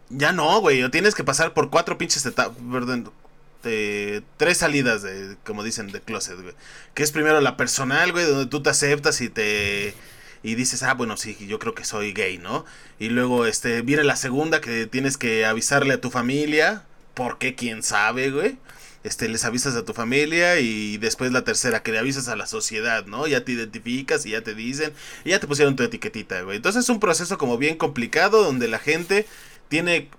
Ya 0.10 0.32
no, 0.32 0.60
güey. 0.62 0.90
Tienes 0.92 1.16
que 1.16 1.24
pasar 1.24 1.54
por 1.54 1.70
cuatro 1.70 1.98
pinches 1.98 2.26
etapas. 2.26 2.58
Perdón. 2.72 3.12
Tres 3.62 4.58
salidas 4.58 5.04
de, 5.04 5.38
como 5.46 5.64
dicen, 5.64 5.92
de 5.92 6.02
closet, 6.02 6.42
güey. 6.42 6.56
Que 6.94 7.04
es 7.04 7.12
primero 7.12 7.42
la 7.42 7.58
personal, 7.58 8.12
güey, 8.12 8.26
donde 8.26 8.48
tú 8.48 8.62
te 8.62 8.70
aceptas 8.70 9.22
y 9.22 9.30
te. 9.30 9.94
Y 10.44 10.56
dices, 10.56 10.84
ah, 10.84 10.94
bueno, 10.94 11.18
sí, 11.18 11.36
yo 11.48 11.60
creo 11.60 11.74
que 11.76 11.84
soy 11.84 12.14
gay, 12.14 12.38
¿no? 12.38 12.66
Y 13.00 13.10
luego, 13.10 13.46
este, 13.46 13.82
viene 13.82 14.04
la 14.04 14.16
segunda 14.16 14.62
que 14.62 14.86
tienes 14.86 15.18
que 15.18 15.46
avisarle 15.46 15.96
a 15.96 16.02
tu 16.02 16.12
familia. 16.12 16.86
¿Por 17.14 17.40
qué? 17.40 17.56
¿Quién 17.56 17.84
sabe, 17.84 18.30
güey? 18.32 18.58
Este, 19.04 19.30
les 19.30 19.46
avisas 19.46 19.76
a 19.76 19.86
tu 19.86 19.94
familia 19.94 20.60
y 20.60 20.98
después 20.98 21.32
la 21.32 21.44
tercera 21.44 21.82
que 21.82 21.92
le 21.92 22.00
avisas 22.00 22.28
a 22.28 22.36
la 22.36 22.46
sociedad, 22.46 23.06
¿no? 23.06 23.26
Ya 23.26 23.44
te 23.46 23.54
identificas 23.54 24.26
y 24.26 24.32
ya 24.32 24.42
te 24.42 24.54
dicen, 24.54 24.94
y 25.24 25.30
ya 25.30 25.40
te 25.40 25.48
pusieron 25.48 25.76
tu 25.76 25.84
etiquetita, 25.84 26.42
güey. 26.42 26.58
Entonces 26.58 26.84
es 26.84 26.90
un 26.90 27.00
proceso 27.00 27.38
como 27.38 27.58
bien 27.58 27.78
complicado 27.78 28.44
donde 28.44 28.68
la 28.68 28.80
gente 28.80 29.26
tiene 29.70 30.10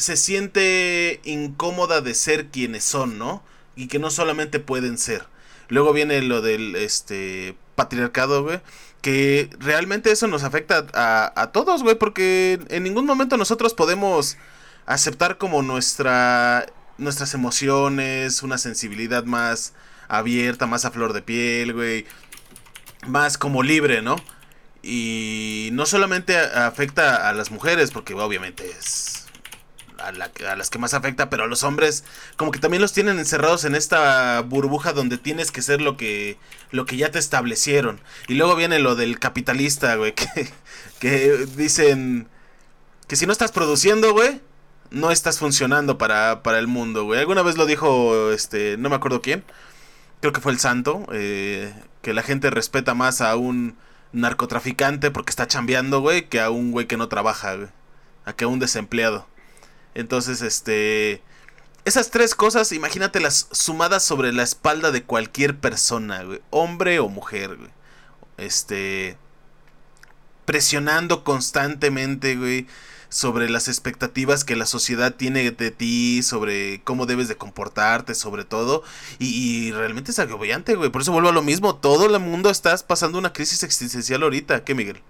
se 0.00 0.16
siente 0.16 1.20
incómoda 1.24 2.00
de 2.00 2.14
ser 2.14 2.46
quienes 2.46 2.84
son, 2.84 3.18
¿no? 3.18 3.42
Y 3.76 3.88
que 3.88 3.98
no 3.98 4.10
solamente 4.10 4.58
pueden 4.58 4.98
ser. 4.98 5.26
Luego 5.68 5.92
viene 5.92 6.22
lo 6.22 6.40
del 6.40 6.74
este 6.74 7.54
patriarcado, 7.76 8.42
güey. 8.42 8.60
Que 9.02 9.50
realmente 9.58 10.10
eso 10.10 10.26
nos 10.26 10.42
afecta 10.42 10.86
a, 10.94 11.32
a 11.40 11.52
todos, 11.52 11.82
güey. 11.82 11.96
Porque 11.96 12.58
en 12.68 12.82
ningún 12.82 13.06
momento 13.06 13.36
nosotros 13.36 13.74
podemos 13.74 14.36
aceptar 14.86 15.38
como 15.38 15.62
nuestra 15.62 16.66
nuestras 16.98 17.34
emociones, 17.34 18.42
una 18.42 18.58
sensibilidad 18.58 19.24
más 19.24 19.74
abierta, 20.08 20.66
más 20.66 20.84
a 20.84 20.90
flor 20.90 21.12
de 21.12 21.22
piel, 21.22 21.72
güey. 21.74 22.06
Más 23.06 23.38
como 23.38 23.62
libre, 23.62 24.02
¿no? 24.02 24.16
Y 24.82 25.70
no 25.72 25.84
solamente 25.86 26.38
afecta 26.38 27.28
a 27.28 27.32
las 27.34 27.50
mujeres, 27.50 27.90
porque 27.90 28.14
obviamente 28.14 28.68
es 28.68 29.19
a, 30.02 30.12
la- 30.12 30.30
a 30.50 30.56
las 30.56 30.70
que 30.70 30.78
más 30.78 30.94
afecta, 30.94 31.30
pero 31.30 31.44
a 31.44 31.46
los 31.46 31.62
hombres 31.62 32.04
como 32.36 32.50
que 32.50 32.58
también 32.58 32.80
los 32.82 32.92
tienen 32.92 33.18
encerrados 33.18 33.64
en 33.64 33.74
esta 33.74 34.40
burbuja 34.42 34.92
donde 34.92 35.18
tienes 35.18 35.50
que 35.52 35.62
ser 35.62 35.80
lo 35.80 35.96
que 35.96 36.38
lo 36.72 36.86
que 36.86 36.96
ya 36.96 37.10
te 37.10 37.18
establecieron. 37.18 38.00
Y 38.28 38.34
luego 38.34 38.56
viene 38.56 38.78
lo 38.78 38.94
del 38.96 39.18
capitalista, 39.18 39.96
güey, 39.96 40.14
que, 41.00 41.46
dicen 41.56 42.28
que 43.08 43.16
si 43.16 43.26
no 43.26 43.32
estás 43.32 43.52
produciendo, 43.52 44.12
güey, 44.12 44.40
no 44.90 45.10
estás 45.10 45.38
funcionando 45.38 45.98
para, 45.98 46.42
para 46.42 46.58
el 46.58 46.66
mundo, 46.66 47.04
güey. 47.04 47.20
Alguna 47.20 47.42
vez 47.42 47.56
lo 47.56 47.66
dijo, 47.66 48.30
este, 48.32 48.76
no 48.78 48.88
me 48.90 48.96
acuerdo 48.96 49.20
quién, 49.22 49.44
creo 50.20 50.32
que 50.32 50.40
fue 50.40 50.52
el 50.52 50.58
santo, 50.60 51.06
eh, 51.12 51.72
que 52.02 52.14
la 52.14 52.22
gente 52.22 52.50
respeta 52.50 52.94
más 52.94 53.20
a 53.20 53.36
un 53.36 53.76
narcotraficante 54.12 55.10
porque 55.10 55.30
está 55.30 55.46
chambeando, 55.46 56.00
güey, 56.00 56.28
que 56.28 56.40
a 56.40 56.50
un 56.50 56.72
güey 56.72 56.86
que 56.86 56.96
no 56.96 57.08
trabaja. 57.08 57.56
A 58.26 58.32
que 58.34 58.44
a 58.44 58.48
un 58.48 58.58
desempleado. 58.58 59.26
Entonces, 59.94 60.42
este... 60.42 61.22
Esas 61.84 62.10
tres 62.10 62.34
cosas, 62.34 62.72
imagínatelas 62.72 63.48
sumadas 63.52 64.04
sobre 64.04 64.32
la 64.32 64.42
espalda 64.42 64.90
de 64.90 65.02
cualquier 65.02 65.56
persona, 65.58 66.22
güey. 66.22 66.40
Hombre 66.50 67.00
o 67.00 67.08
mujer, 67.08 67.56
güey. 67.56 67.70
Este... 68.36 69.16
Presionando 70.44 71.24
constantemente, 71.24 72.36
güey 72.36 72.66
sobre 73.10 73.50
las 73.50 73.68
expectativas 73.68 74.44
que 74.44 74.56
la 74.56 74.64
sociedad 74.64 75.14
tiene 75.14 75.50
de 75.50 75.70
ti, 75.70 76.22
sobre 76.22 76.80
cómo 76.82 77.06
debes 77.06 77.28
de 77.28 77.36
comportarte, 77.36 78.14
sobre 78.14 78.44
todo. 78.44 78.82
Y, 79.18 79.72
realmente 79.72 80.12
es 80.12 80.18
agobiante, 80.18 80.76
güey. 80.76 80.90
Por 80.90 81.02
eso 81.02 81.12
vuelvo 81.12 81.28
a 81.28 81.32
lo 81.32 81.42
mismo. 81.42 81.74
Todo 81.74 82.06
el 82.06 82.18
mundo 82.20 82.48
está 82.48 82.76
pasando 82.86 83.18
una 83.18 83.32
crisis 83.32 83.62
existencial 83.64 84.22
ahorita. 84.22 84.64
¿Qué, 84.64 84.74
Miguel? 84.74 85.02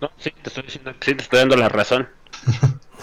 No, 0.00 0.10
sí, 0.18 0.30
te 0.30 0.48
estoy 0.48 0.64
diciendo 0.64 0.94
sí, 1.00 1.14
te 1.14 1.22
estoy 1.22 1.40
dando 1.40 1.56
la 1.56 1.68
razón. 1.68 2.08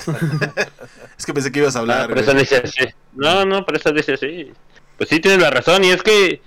es 1.18 1.26
que 1.26 1.34
pensé 1.34 1.52
que 1.52 1.60
ibas 1.60 1.76
a 1.76 1.80
hablar. 1.80 2.10
No, 2.10 2.16
por 2.16 2.20
eso 2.20 2.34
dice 2.34 2.62
así. 2.64 2.86
No, 3.14 3.46
no, 3.46 3.66
por 3.66 3.76
eso 3.76 3.92
dice 3.92 4.14
así. 4.14 4.52
Pues 4.98 5.10
sí, 5.10 5.20
tienes 5.20 5.42
la 5.42 5.50
razón. 5.50 5.84
Y 5.84 5.92
es 5.92 6.02
que 6.04 6.42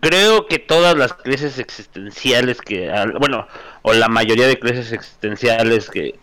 creo 0.00 0.46
que 0.46 0.58
todas 0.58 0.96
las 0.96 1.12
crisis 1.14 1.58
existenciales 1.58 2.60
que, 2.60 2.92
bueno, 3.18 3.46
o 3.82 3.92
la 3.92 4.08
mayoría 4.08 4.46
de 4.46 4.58
crisis 4.58 4.92
existenciales 4.92 5.90
que 5.90 6.18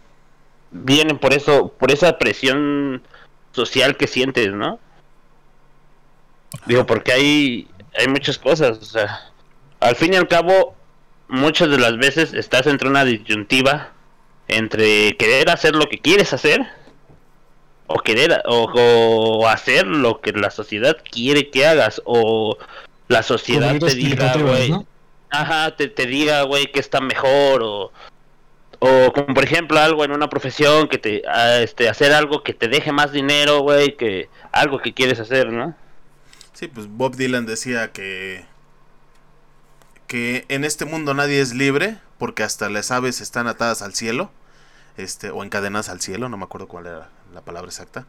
vienen 0.71 1.17
por 1.19 1.33
eso, 1.33 1.69
por 1.69 1.91
esa 1.91 2.17
presión 2.17 3.03
social 3.51 3.97
que 3.97 4.07
sientes, 4.07 4.51
¿no? 4.51 4.79
Digo, 6.65 6.85
porque 6.85 7.11
hay, 7.13 7.67
hay 7.97 8.07
muchas 8.07 8.37
cosas, 8.37 8.77
o 8.79 8.85
sea, 8.85 9.31
al 9.79 9.95
fin 9.95 10.13
y 10.13 10.17
al 10.17 10.27
cabo, 10.27 10.75
muchas 11.27 11.69
de 11.69 11.77
las 11.77 11.97
veces 11.97 12.33
estás 12.33 12.67
entre 12.67 12.89
una 12.89 13.05
disyuntiva 13.05 13.92
entre 14.47 15.15
querer 15.17 15.49
hacer 15.49 15.75
lo 15.75 15.87
que 15.87 15.99
quieres 15.99 16.33
hacer 16.33 16.65
o 17.87 17.99
querer 17.99 18.41
o, 18.45 18.65
o 18.73 19.47
hacer 19.47 19.87
lo 19.87 20.21
que 20.21 20.31
la 20.31 20.51
sociedad 20.51 20.97
quiere 21.09 21.49
que 21.49 21.65
hagas 21.65 22.01
o 22.05 22.57
la 23.07 23.23
sociedad 23.23 23.77
te 23.79 23.95
diga, 23.95 24.35
güey. 24.37 24.73
Ajá, 25.29 25.75
te, 25.75 25.87
te 25.87 26.05
diga, 26.05 26.43
güey, 26.43 26.71
que 26.71 26.79
está 26.79 27.01
mejor 27.01 27.63
o 27.63 27.91
o 28.85 29.13
como 29.13 29.33
por 29.33 29.45
ejemplo 29.45 29.79
algo 29.79 30.03
en 30.03 30.11
una 30.11 30.29
profesión 30.29 30.89
que 30.89 30.97
te 30.97 31.23
este 31.61 31.87
hacer 31.87 32.11
algo 32.11 32.43
que 32.43 32.53
te 32.53 32.67
deje 32.67 32.91
más 32.91 33.13
dinero, 33.13 33.61
güey, 33.61 33.95
que 33.95 34.27
algo 34.51 34.79
que 34.79 34.93
quieres 34.93 35.21
hacer, 35.21 35.53
¿no? 35.53 35.73
Sí, 36.51 36.67
pues 36.67 36.87
Bob 36.87 37.15
Dylan 37.15 37.45
decía 37.45 37.93
que 37.93 38.45
que 40.07 40.45
en 40.49 40.65
este 40.65 40.83
mundo 40.83 41.13
nadie 41.13 41.39
es 41.39 41.53
libre 41.53 41.97
porque 42.23 42.43
hasta 42.43 42.69
las 42.69 42.89
aves 42.89 43.19
están 43.19 43.47
atadas 43.47 43.81
al 43.81 43.95
cielo, 43.95 44.31
este 44.95 45.29
o 45.29 45.43
encadenadas 45.43 45.89
al 45.89 45.99
cielo, 45.99 46.29
no 46.29 46.37
me 46.37 46.45
acuerdo 46.45 46.69
cuál 46.69 46.85
era 46.85 47.09
la 47.33 47.41
palabra 47.41 47.67
exacta. 47.67 48.07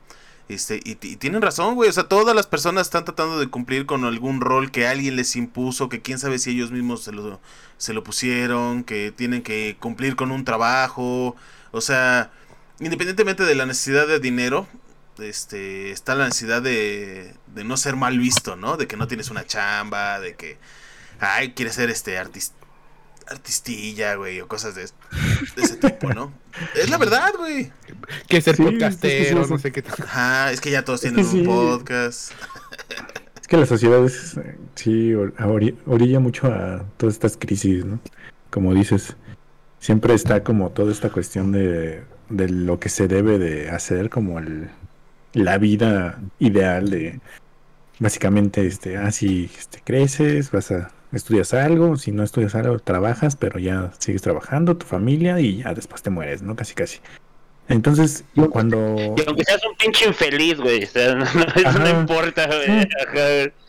Este, 0.48 0.80
y, 0.84 0.94
tienen 0.94 1.42
razón, 1.42 1.74
güey. 1.74 1.90
O 1.90 1.92
sea, 1.92 2.04
todas 2.04 2.36
las 2.36 2.46
personas 2.46 2.86
están 2.86 3.04
tratando 3.04 3.40
de 3.40 3.48
cumplir 3.48 3.86
con 3.86 4.04
algún 4.04 4.40
rol 4.40 4.70
que 4.70 4.86
alguien 4.86 5.16
les 5.16 5.34
impuso, 5.34 5.88
que 5.88 6.00
quién 6.00 6.20
sabe 6.20 6.38
si 6.38 6.50
ellos 6.50 6.70
mismos 6.70 7.02
se 7.02 7.10
lo, 7.10 7.40
se 7.76 7.92
lo 7.92 8.04
pusieron, 8.04 8.84
que 8.84 9.10
tienen 9.10 9.42
que 9.42 9.76
cumplir 9.80 10.14
con 10.14 10.30
un 10.30 10.44
trabajo. 10.44 11.34
O 11.72 11.80
sea, 11.80 12.30
independientemente 12.78 13.42
de 13.42 13.56
la 13.56 13.66
necesidad 13.66 14.06
de 14.06 14.20
dinero, 14.20 14.68
este, 15.18 15.90
está 15.90 16.14
la 16.14 16.26
necesidad 16.26 16.62
de, 16.62 17.34
de 17.48 17.64
no 17.64 17.76
ser 17.76 17.96
mal 17.96 18.16
visto, 18.20 18.54
¿no? 18.54 18.76
De 18.76 18.86
que 18.86 18.96
no 18.96 19.08
tienes 19.08 19.30
una 19.30 19.44
chamba, 19.44 20.20
de 20.20 20.36
que, 20.36 20.56
ay, 21.18 21.52
quieres 21.54 21.74
ser 21.74 21.90
este 21.90 22.16
artista 22.16 22.63
artistilla, 23.28 24.14
güey, 24.14 24.40
o 24.40 24.48
cosas 24.48 24.74
de, 24.74 24.82
ese 24.82 25.76
tipo, 25.76 26.12
¿no? 26.12 26.32
Es 26.74 26.88
la 26.88 26.98
verdad, 26.98 27.32
güey. 27.36 27.72
Que 28.28 28.40
ser 28.40 28.56
podcastero, 28.56 29.46
no 29.46 29.58
sé 29.58 29.72
qué 29.72 29.82
tal. 29.82 29.94
Ajá, 30.06 30.52
es 30.52 30.60
que 30.60 30.70
ya 30.70 30.84
todos 30.84 31.00
tienen 31.00 31.26
un 31.26 31.44
podcast. 31.44 32.32
Es 33.40 33.48
que 33.48 33.58
la 33.58 33.66
sociedad 33.66 34.02
es, 34.02 34.40
sí, 34.74 35.12
orilla 35.14 36.18
mucho 36.18 36.46
a 36.46 36.82
todas 36.96 37.16
estas 37.16 37.36
crisis, 37.36 37.84
¿no? 37.84 38.00
Como 38.48 38.72
dices, 38.72 39.18
siempre 39.80 40.14
está 40.14 40.42
como 40.42 40.70
toda 40.70 40.90
esta 40.90 41.10
cuestión 41.10 41.52
de, 41.52 42.04
de 42.30 42.48
lo 42.48 42.80
que 42.80 42.88
se 42.88 43.06
debe 43.06 43.38
de 43.38 43.68
hacer, 43.68 44.08
como 44.08 44.38
el, 44.38 44.70
la 45.34 45.58
vida 45.58 46.22
ideal 46.38 46.88
de, 46.88 47.20
básicamente, 47.98 48.66
este, 48.66 48.96
ah, 48.96 49.10
si 49.10 49.50
este, 49.58 49.82
creces, 49.84 50.50
vas 50.50 50.70
a 50.70 50.90
estudias 51.16 51.54
algo, 51.54 51.96
si 51.96 52.12
no 52.12 52.22
estudias 52.22 52.54
algo, 52.54 52.78
trabajas, 52.78 53.36
pero 53.36 53.58
ya 53.58 53.92
sigues 53.98 54.22
trabajando, 54.22 54.76
tu 54.76 54.86
familia 54.86 55.40
y 55.40 55.58
ya 55.62 55.74
después 55.74 56.02
te 56.02 56.10
mueres, 56.10 56.42
¿no? 56.42 56.56
Casi, 56.56 56.74
casi. 56.74 57.00
Entonces, 57.68 58.24
cuando... 58.50 58.76
Y 58.98 59.22
aunque 59.26 59.44
seas 59.44 59.64
un 59.64 59.74
pinche 59.76 60.06
infeliz, 60.06 60.58
güey, 60.58 60.84
o 60.84 60.86
sea, 60.86 61.14
no, 61.14 61.24
eso 61.24 61.78
no 61.78 62.00
importa, 62.00 62.46
güey. 62.46 62.86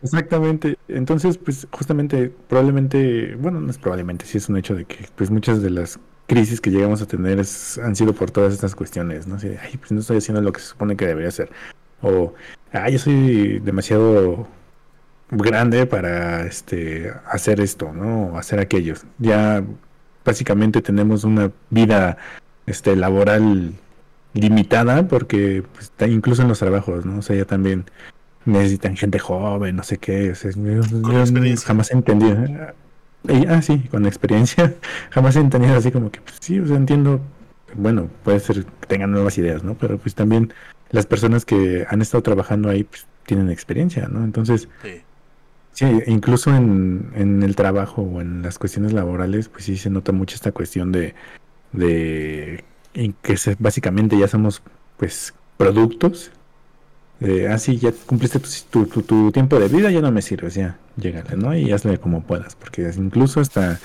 Exactamente. 0.04 0.78
Entonces, 0.90 1.38
pues 1.38 1.68
justamente, 1.72 2.32
probablemente, 2.50 3.36
bueno, 3.36 3.62
no 3.62 3.72
es 3.72 3.78
probablemente, 3.78 4.26
sí 4.26 4.38
es 4.38 4.50
un 4.50 4.58
hecho 4.58 4.76
de 4.76 4.86
que 4.86 5.08
pues 5.16 5.32
muchas 5.32 5.62
de 5.62 5.70
las 5.70 6.00
crisis 6.28 6.60
que 6.60 6.72
llegamos 6.72 7.02
a 7.02 7.06
tener 7.06 7.40
es, 7.40 7.78
han 7.78 7.96
sido 7.96 8.14
por 8.14 8.32
todas 8.32 8.54
estas 8.54 8.76
cuestiones, 8.76 9.28
¿no? 9.28 9.36
Así 9.36 9.48
ay, 9.62 9.78
pues 9.78 9.92
no 9.92 10.00
estoy 10.00 10.18
haciendo 10.18 10.42
lo 10.42 10.52
que 10.52 10.60
se 10.60 10.68
supone 10.68 10.98
que 10.98 11.06
debería 11.06 11.30
hacer. 11.30 11.50
O, 12.02 12.34
ay, 12.74 12.94
yo 12.94 13.00
soy 13.00 13.60
demasiado 13.60 14.48
grande 15.32 15.86
para 15.86 16.46
este 16.46 17.12
hacer 17.26 17.60
esto, 17.60 17.92
¿no? 17.94 18.38
Hacer 18.38 18.60
aquello. 18.60 18.96
Ya 19.18 19.64
básicamente 20.24 20.82
tenemos 20.82 21.24
una 21.24 21.52
vida 21.70 22.18
este 22.66 22.96
laboral 22.96 23.74
limitada 24.34 25.08
porque 25.08 25.64
pues, 25.74 25.92
incluso 26.10 26.42
en 26.42 26.50
los 26.50 26.60
trabajos, 26.60 27.06
¿no? 27.06 27.20
O 27.20 27.22
sea, 27.22 27.36
ya 27.36 27.46
también 27.46 27.86
necesitan 28.46 28.96
gente 28.96 29.20
joven, 29.20 29.76
no 29.76 29.84
sé 29.84 29.98
qué. 29.98 30.32
O 30.32 30.36
sea, 30.36 30.52
jamás 31.66 31.92
he 31.92 31.94
entendido. 31.94 32.38
¿eh? 33.28 33.46
ah, 33.50 33.62
sí, 33.62 33.80
con 33.90 34.06
experiencia. 34.06 34.76
jamás 35.12 35.36
he 35.36 35.40
entendido 35.40 35.76
así 35.76 35.92
como 35.92 36.12
que, 36.12 36.22
pues, 36.22 36.38
sí, 36.40 36.60
o 36.60 36.68
sea, 36.68 36.78
entiendo. 36.78 37.22
Bueno, 37.74 38.10
puede 38.24 38.40
ser 38.40 38.64
que 38.64 38.88
tengan 38.88 39.12
nuevas 39.12 39.38
ideas, 39.38 39.64
¿no? 39.64 39.74
Pero 39.76 39.98
pues 39.98 40.16
también 40.16 40.54
las 40.92 41.06
personas 41.06 41.44
que 41.44 41.86
han 41.90 42.02
estado 42.02 42.24
trabajando 42.24 42.70
ahí 42.70 42.86
pues, 42.86 43.06
tienen 43.26 43.50
experiencia, 43.50 44.08
¿no? 44.08 44.24
Entonces, 44.24 44.70
Sí, 44.82 45.02
incluso 45.82 46.56
en, 46.56 47.12
en, 47.16 47.44
el 47.44 47.56
trabajo 47.56 48.02
o 48.02 48.22
en 48.22 48.42
las 48.42 48.58
cuestiones 48.58 48.94
laborales, 48.94 49.50
pues 49.50 49.66
sí 49.66 49.78
se 49.78 49.90
nota 49.90 50.12
mucho 50.12 50.36
esta 50.36 50.52
cuestión 50.52 50.92
de, 50.92 51.16
de 51.74 52.64
que 53.22 53.38
se, 53.38 53.56
básicamente 53.60 54.18
ya 54.18 54.28
somos 54.28 54.62
pues 54.98 55.34
productos. 55.58 56.32
De, 57.20 57.48
ah, 57.48 57.58
sí, 57.58 57.78
ya 57.78 57.94
cumpliste 58.06 58.40
tu, 58.70 58.86
tu, 58.86 59.02
tu, 59.02 59.32
tiempo 59.32 59.58
de 59.60 59.70
vida, 59.70 59.90
ya 59.90 60.02
no 60.02 60.12
me 60.12 60.22
sirves, 60.22 60.56
ya, 60.56 60.78
llégale, 60.98 61.38
¿no? 61.38 61.56
Y 61.56 61.72
hazle 61.72 61.98
como 61.98 62.24
puedas, 62.24 62.56
porque 62.56 62.92
incluso 62.98 63.40
hasta 63.40 63.80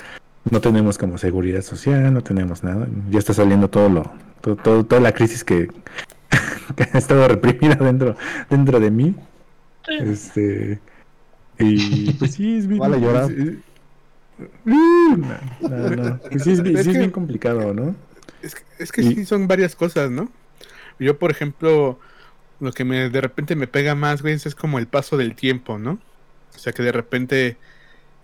no 0.50 0.60
tenemos 0.60 0.98
como 0.98 1.16
seguridad 1.16 1.62
social, 1.62 2.12
no 2.12 2.22
tenemos 2.22 2.64
nada, 2.64 2.88
ya 3.08 3.20
está 3.20 3.32
saliendo 3.32 3.68
todo 3.68 3.88
lo, 3.88 4.12
todo, 4.40 4.84
toda 4.84 5.00
la 5.00 5.12
crisis 5.12 5.44
que, 5.44 5.68
que 6.76 6.88
ha 6.92 6.98
estado 6.98 7.28
reprimida 7.28 7.76
dentro, 7.76 8.16
dentro 8.48 8.80
de 8.80 8.90
mí. 8.90 9.14
Este 9.88 10.80
y 11.60 12.12
pues 12.14 12.34
sí, 12.34 12.58
es 12.58 12.66
bien. 12.68 12.80
Vale, 12.80 13.00
llorar. 13.00 13.30
No, 14.64 15.16
no, 15.16 16.20
Pues 16.30 16.42
sí, 16.44 16.52
es, 16.52 16.58
es, 16.60 16.86
es 16.86 16.96
bien 16.96 17.10
complicado, 17.10 17.74
¿no? 17.74 17.94
Es 18.42 18.54
que, 18.54 18.62
es 18.78 18.92
que 18.92 19.02
y... 19.02 19.14
sí 19.14 19.26
son 19.26 19.46
varias 19.46 19.76
cosas, 19.76 20.10
¿no? 20.10 20.30
Yo, 20.98 21.18
por 21.18 21.30
ejemplo, 21.30 21.98
lo 22.60 22.72
que 22.72 22.84
me 22.84 23.10
de 23.10 23.20
repente 23.20 23.56
me 23.56 23.66
pega 23.66 23.94
más, 23.94 24.22
güey, 24.22 24.34
es 24.34 24.54
como 24.54 24.78
el 24.78 24.86
paso 24.86 25.16
del 25.16 25.34
tiempo, 25.34 25.78
¿no? 25.78 25.98
O 26.54 26.58
sea, 26.58 26.72
que 26.72 26.82
de 26.82 26.92
repente 26.92 27.56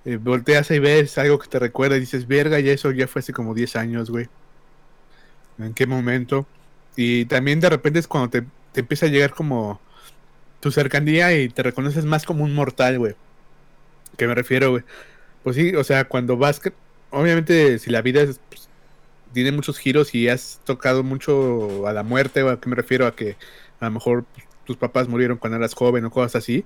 eh, 0.04 0.16
volteas 0.16 0.70
y 0.70 0.78
ves 0.78 1.18
algo 1.18 1.38
que 1.38 1.48
te 1.48 1.58
recuerda 1.58 1.96
y 1.96 2.00
dices, 2.00 2.26
verga, 2.26 2.60
y 2.60 2.68
eso 2.68 2.90
ya 2.92 3.06
fue 3.06 3.20
hace 3.20 3.32
como 3.32 3.54
10 3.54 3.76
años, 3.76 4.10
güey. 4.10 4.28
¿En 5.58 5.74
qué 5.74 5.86
momento? 5.86 6.46
Y 6.96 7.26
también 7.26 7.60
de 7.60 7.70
repente 7.70 7.98
es 7.98 8.08
cuando 8.08 8.30
te, 8.30 8.44
te 8.72 8.80
empieza 8.80 9.06
a 9.06 9.08
llegar 9.08 9.34
como 9.34 9.80
tu 10.60 10.70
cercanía 10.70 11.38
y 11.38 11.48
te 11.48 11.62
reconoces 11.62 12.04
más 12.04 12.24
como 12.24 12.44
un 12.44 12.54
mortal, 12.54 12.98
güey 12.98 13.16
que 14.16 14.26
me 14.26 14.34
refiero, 14.34 14.70
güey? 14.70 14.84
Pues 15.42 15.56
sí, 15.56 15.74
o 15.74 15.84
sea, 15.84 16.06
cuando 16.06 16.36
vas, 16.36 16.60
obviamente 17.10 17.78
si 17.78 17.90
la 17.90 18.02
vida 18.02 18.22
es, 18.22 18.40
pues, 18.48 18.68
tiene 19.32 19.52
muchos 19.52 19.78
giros 19.78 20.14
y 20.14 20.28
has 20.28 20.60
tocado 20.64 21.02
mucho 21.02 21.86
a 21.86 21.92
la 21.92 22.02
muerte, 22.02 22.40
¿a 22.48 22.58
qué 22.58 22.68
me 22.68 22.76
refiero? 22.76 23.06
A 23.06 23.14
que 23.14 23.36
a 23.80 23.86
lo 23.86 23.90
mejor 23.92 24.24
tus 24.64 24.76
papás 24.76 25.08
murieron 25.08 25.38
cuando 25.38 25.58
eras 25.58 25.74
joven 25.74 26.04
o 26.04 26.10
cosas 26.10 26.36
así, 26.36 26.64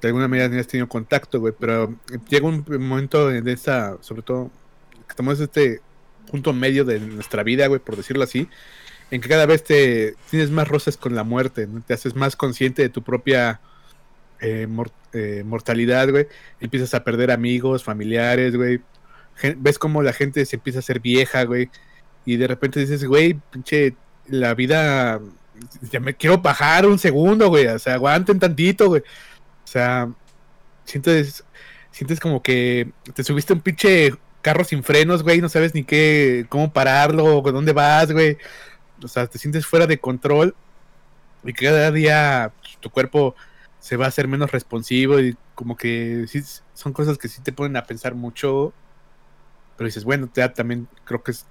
de 0.00 0.08
alguna 0.08 0.28
manera 0.28 0.48
no 0.48 0.58
has 0.58 0.66
tenido 0.66 0.88
contacto, 0.88 1.40
güey, 1.40 1.54
pero 1.58 1.94
llega 2.28 2.46
un 2.46 2.64
momento 2.68 3.28
de 3.28 3.52
esta, 3.52 3.98
sobre 4.00 4.22
todo, 4.22 4.50
que 4.90 5.10
estamos 5.10 5.40
este 5.40 5.80
punto 6.30 6.52
medio 6.52 6.84
de 6.84 7.00
nuestra 7.00 7.42
vida, 7.42 7.66
güey, 7.66 7.80
por 7.80 7.96
decirlo 7.96 8.24
así, 8.24 8.48
en 9.10 9.20
que 9.20 9.28
cada 9.28 9.46
vez 9.46 9.64
te 9.64 10.14
tienes 10.30 10.50
más 10.50 10.68
roces 10.68 10.96
con 10.96 11.14
la 11.14 11.24
muerte, 11.24 11.68
te 11.86 11.94
haces 11.94 12.14
más 12.14 12.36
consciente 12.36 12.82
de 12.82 12.88
tu 12.90 13.02
propia 13.02 13.60
eh, 14.40 14.68
eh, 15.12 15.42
mortalidad, 15.44 16.10
güey. 16.10 16.26
Empiezas 16.60 16.94
a 16.94 17.04
perder 17.04 17.30
amigos, 17.30 17.84
familiares, 17.84 18.56
güey. 18.56 18.80
ves 19.56 19.78
cómo 19.78 20.02
la 20.02 20.12
gente 20.12 20.44
se 20.46 20.56
empieza 20.56 20.78
a 20.78 20.80
hacer 20.80 21.00
vieja, 21.00 21.44
güey. 21.44 21.70
Y 22.24 22.36
de 22.36 22.46
repente 22.46 22.80
dices, 22.80 23.04
güey, 23.04 23.34
pinche, 23.50 23.96
la 24.26 24.54
vida, 24.54 25.20
ya 25.90 26.00
me 26.00 26.14
quiero 26.14 26.38
bajar 26.38 26.86
un 26.86 26.98
segundo, 26.98 27.48
güey. 27.48 27.66
O 27.66 27.78
sea, 27.78 27.94
aguanten 27.94 28.38
tantito, 28.38 28.88
güey. 28.88 29.02
O 29.64 29.66
sea, 29.66 30.10
sientes, 30.84 31.44
sientes 31.90 32.20
como 32.20 32.42
que 32.42 32.90
te 33.14 33.24
subiste 33.24 33.52
un 33.52 33.60
pinche 33.60 34.14
carro 34.42 34.64
sin 34.64 34.82
frenos, 34.82 35.22
güey, 35.22 35.40
no 35.40 35.48
sabes 35.48 35.74
ni 35.74 35.84
qué, 35.84 36.46
cómo 36.48 36.72
pararlo, 36.72 37.38
o 37.38 37.52
dónde 37.52 37.72
vas, 37.72 38.12
güey. 38.12 38.38
O 39.02 39.08
sea, 39.08 39.26
te 39.26 39.38
sientes 39.38 39.66
fuera 39.66 39.86
de 39.86 39.98
control 39.98 40.54
y 41.44 41.52
cada 41.52 41.90
día 41.90 42.52
pues, 42.60 42.78
tu 42.80 42.90
cuerpo 42.90 43.34
se 43.80 43.96
va 43.96 44.06
a 44.06 44.08
hacer 44.08 44.28
menos 44.28 44.50
responsivo 44.52 45.20
y 45.20 45.36
como 45.54 45.76
que 45.76 46.26
son 46.74 46.92
cosas 46.92 47.18
que 47.18 47.28
sí 47.28 47.40
te 47.42 47.52
ponen 47.52 47.76
a 47.76 47.84
pensar 47.86 48.14
mucho. 48.14 48.72
Pero 49.76 49.86
dices, 49.86 50.04
bueno, 50.04 50.28
te 50.28 50.40
da 50.40 50.52
también 50.52 50.88
creo 51.04 51.22
que 51.22 51.30
es- 51.32 51.46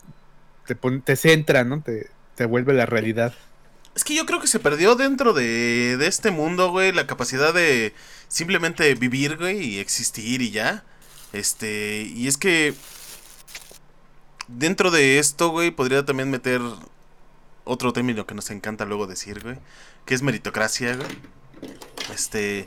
te, 0.65 0.75
te 0.75 1.15
centra, 1.15 1.63
¿no? 1.63 1.81
Te, 1.81 2.09
te 2.35 2.45
vuelve 2.45 2.73
la 2.73 2.85
realidad. 2.85 3.33
Es 3.95 4.03
que 4.03 4.15
yo 4.15 4.25
creo 4.25 4.39
que 4.41 4.47
se 4.47 4.59
perdió 4.59 4.95
dentro 4.95 5.33
de, 5.33 5.97
de 5.97 6.07
este 6.07 6.31
mundo, 6.31 6.69
güey, 6.71 6.91
la 6.91 7.07
capacidad 7.07 7.53
de 7.53 7.93
simplemente 8.27 8.93
vivir, 8.95 9.37
güey, 9.37 9.59
y 9.63 9.79
existir 9.79 10.41
y 10.41 10.51
ya. 10.51 10.83
Este, 11.33 12.03
y 12.03 12.27
es 12.27 12.37
que 12.37 12.75
dentro 14.47 14.91
de 14.91 15.19
esto, 15.19 15.49
güey, 15.49 15.71
podría 15.71 16.05
también 16.05 16.29
meter 16.29 16.61
otro 17.65 17.93
término 17.93 18.25
que 18.25 18.35
nos 18.35 18.49
encanta 18.49 18.85
luego 18.85 19.07
decir, 19.07 19.41
güey, 19.43 19.57
que 20.05 20.15
es 20.15 20.21
meritocracia, 20.21 20.95
güey. 20.95 21.07
Este, 22.13 22.65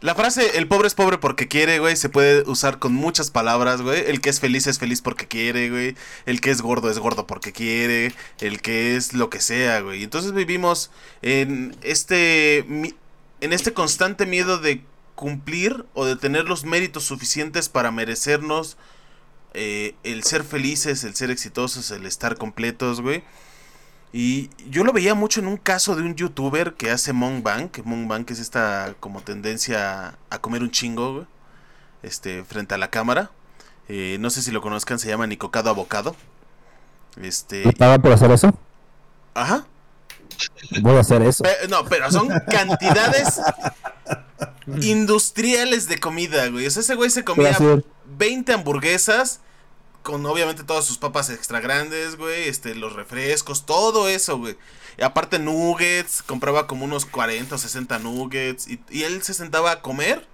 la 0.00 0.14
frase 0.14 0.58
el 0.58 0.68
pobre 0.68 0.86
es 0.86 0.94
pobre 0.94 1.16
porque 1.16 1.48
quiere, 1.48 1.78
güey, 1.78 1.96
se 1.96 2.10
puede 2.10 2.42
usar 2.42 2.78
con 2.78 2.92
muchas 2.92 3.30
palabras, 3.30 3.80
güey. 3.80 4.04
El 4.06 4.20
que 4.20 4.28
es 4.28 4.38
feliz 4.38 4.66
es 4.66 4.78
feliz 4.78 5.00
porque 5.00 5.26
quiere, 5.26 5.70
güey. 5.70 5.96
El 6.26 6.40
que 6.42 6.50
es 6.50 6.60
gordo 6.60 6.90
es 6.90 6.98
gordo 6.98 7.26
porque 7.26 7.52
quiere. 7.52 8.12
El 8.40 8.60
que 8.60 8.96
es 8.96 9.14
lo 9.14 9.30
que 9.30 9.40
sea, 9.40 9.80
güey. 9.80 10.02
Entonces 10.02 10.32
vivimos 10.32 10.90
en 11.22 11.74
este 11.80 12.58
en 13.40 13.52
este 13.52 13.72
constante 13.72 14.26
miedo 14.26 14.58
de 14.58 14.84
cumplir 15.14 15.86
o 15.94 16.04
de 16.04 16.16
tener 16.16 16.44
los 16.44 16.64
méritos 16.64 17.04
suficientes 17.04 17.68
para 17.68 17.90
merecernos 17.90 18.76
eh, 19.54 19.94
el 20.02 20.24
ser 20.24 20.44
felices, 20.44 21.04
el 21.04 21.14
ser 21.14 21.30
exitosos, 21.30 21.90
el 21.92 22.04
estar 22.04 22.36
completos, 22.36 23.00
güey. 23.00 23.22
Y 24.16 24.48
yo 24.70 24.84
lo 24.84 24.92
veía 24.92 25.16
mucho 25.16 25.40
en 25.40 25.48
un 25.48 25.56
caso 25.56 25.96
de 25.96 26.02
un 26.02 26.14
youtuber 26.14 26.74
que 26.74 26.92
hace 26.92 27.10
que 27.72 27.82
Mukbang 27.82 28.24
es 28.28 28.38
esta 28.38 28.94
como 29.00 29.22
tendencia 29.22 30.16
a 30.30 30.38
comer 30.38 30.62
un 30.62 30.70
chingo, 30.70 31.26
este, 32.04 32.44
frente 32.44 32.76
a 32.76 32.78
la 32.78 32.90
cámara. 32.90 33.32
Eh, 33.88 34.18
no 34.20 34.30
sé 34.30 34.40
si 34.42 34.52
lo 34.52 34.60
conozcan, 34.60 35.00
se 35.00 35.08
llama 35.08 35.26
Nicocado 35.26 35.68
Abocado. 35.68 36.14
Este, 37.20 37.64
¿Me 37.64 37.72
pagan 37.72 38.00
por 38.00 38.12
hacer 38.12 38.30
eso? 38.30 38.56
ajá. 39.34 39.66
Voy 40.80 40.94
a 40.94 41.00
hacer 41.00 41.20
eso. 41.22 41.42
No, 41.68 41.84
pero 41.84 42.08
son 42.12 42.28
cantidades 42.48 43.40
industriales 44.80 45.88
de 45.88 45.98
comida, 45.98 46.46
güey. 46.50 46.68
O 46.68 46.70
sea, 46.70 46.82
ese 46.82 46.94
güey 46.94 47.10
se 47.10 47.24
comía 47.24 47.50
hacer 47.50 47.84
20 48.16 48.52
hamburguesas 48.52 49.40
con 50.04 50.24
obviamente 50.26 50.62
todas 50.62 50.84
sus 50.84 50.98
papas 50.98 51.30
extra 51.30 51.58
grandes, 51.60 52.16
güey, 52.16 52.46
este 52.48 52.76
los 52.76 52.92
refrescos, 52.92 53.66
todo 53.66 54.08
eso, 54.08 54.38
güey. 54.38 54.56
Y 54.96 55.02
aparte 55.02 55.40
nuggets, 55.40 56.22
compraba 56.22 56.68
como 56.68 56.84
unos 56.84 57.04
40 57.06 57.56
o 57.56 57.58
60 57.58 57.98
nuggets 57.98 58.68
y, 58.68 58.78
y 58.90 59.02
él 59.02 59.22
se 59.24 59.34
sentaba 59.34 59.72
a 59.72 59.82
comer. 59.82 60.24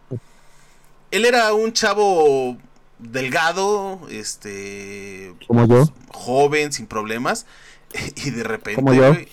Él 1.11 1.25
era 1.25 1.55
un 1.55 1.73
chavo 1.73 2.59
delgado, 2.99 4.07
este 4.11 5.35
como 5.47 5.67
yo. 5.67 5.89
joven, 6.13 6.73
sin 6.73 6.87
problemas, 6.87 7.47
y 8.17 8.31
de 8.31 8.43
repente, 8.45 8.83
Como 8.83 8.93
yo. 8.93 9.09
güey, 9.15 9.29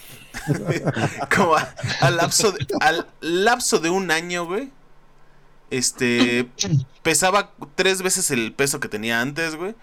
como 1.36 1.56
a- 1.56 1.76
al, 2.02 2.16
lapso 2.18 2.52
de, 2.54 2.66
al 2.80 3.08
lapso 3.20 3.80
de 3.80 3.90
un 3.90 4.12
año, 4.12 4.46
güey, 4.46 4.72
este, 5.72 6.48
pesaba 7.04 7.52
tres 7.76 8.02
veces 8.02 8.32
el 8.32 8.54
peso 8.54 8.80
que 8.80 8.88
tenía 8.88 9.20
antes, 9.20 9.56
güey. 9.56 9.76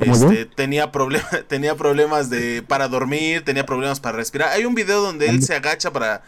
¿Como 0.00 0.14
Este, 0.14 0.46
tenía, 0.46 0.90
problema, 0.90 1.28
tenía 1.48 1.76
problemas 1.76 2.30
de 2.30 2.62
para 2.62 2.88
dormir, 2.88 3.44
tenía 3.44 3.66
problemas 3.66 4.00
para 4.00 4.16
respirar. 4.16 4.48
Hay 4.48 4.64
un 4.64 4.74
video 4.74 5.00
donde 5.02 5.28
él 5.28 5.42
se 5.42 5.54
agacha 5.54 5.92
para, 5.92 6.22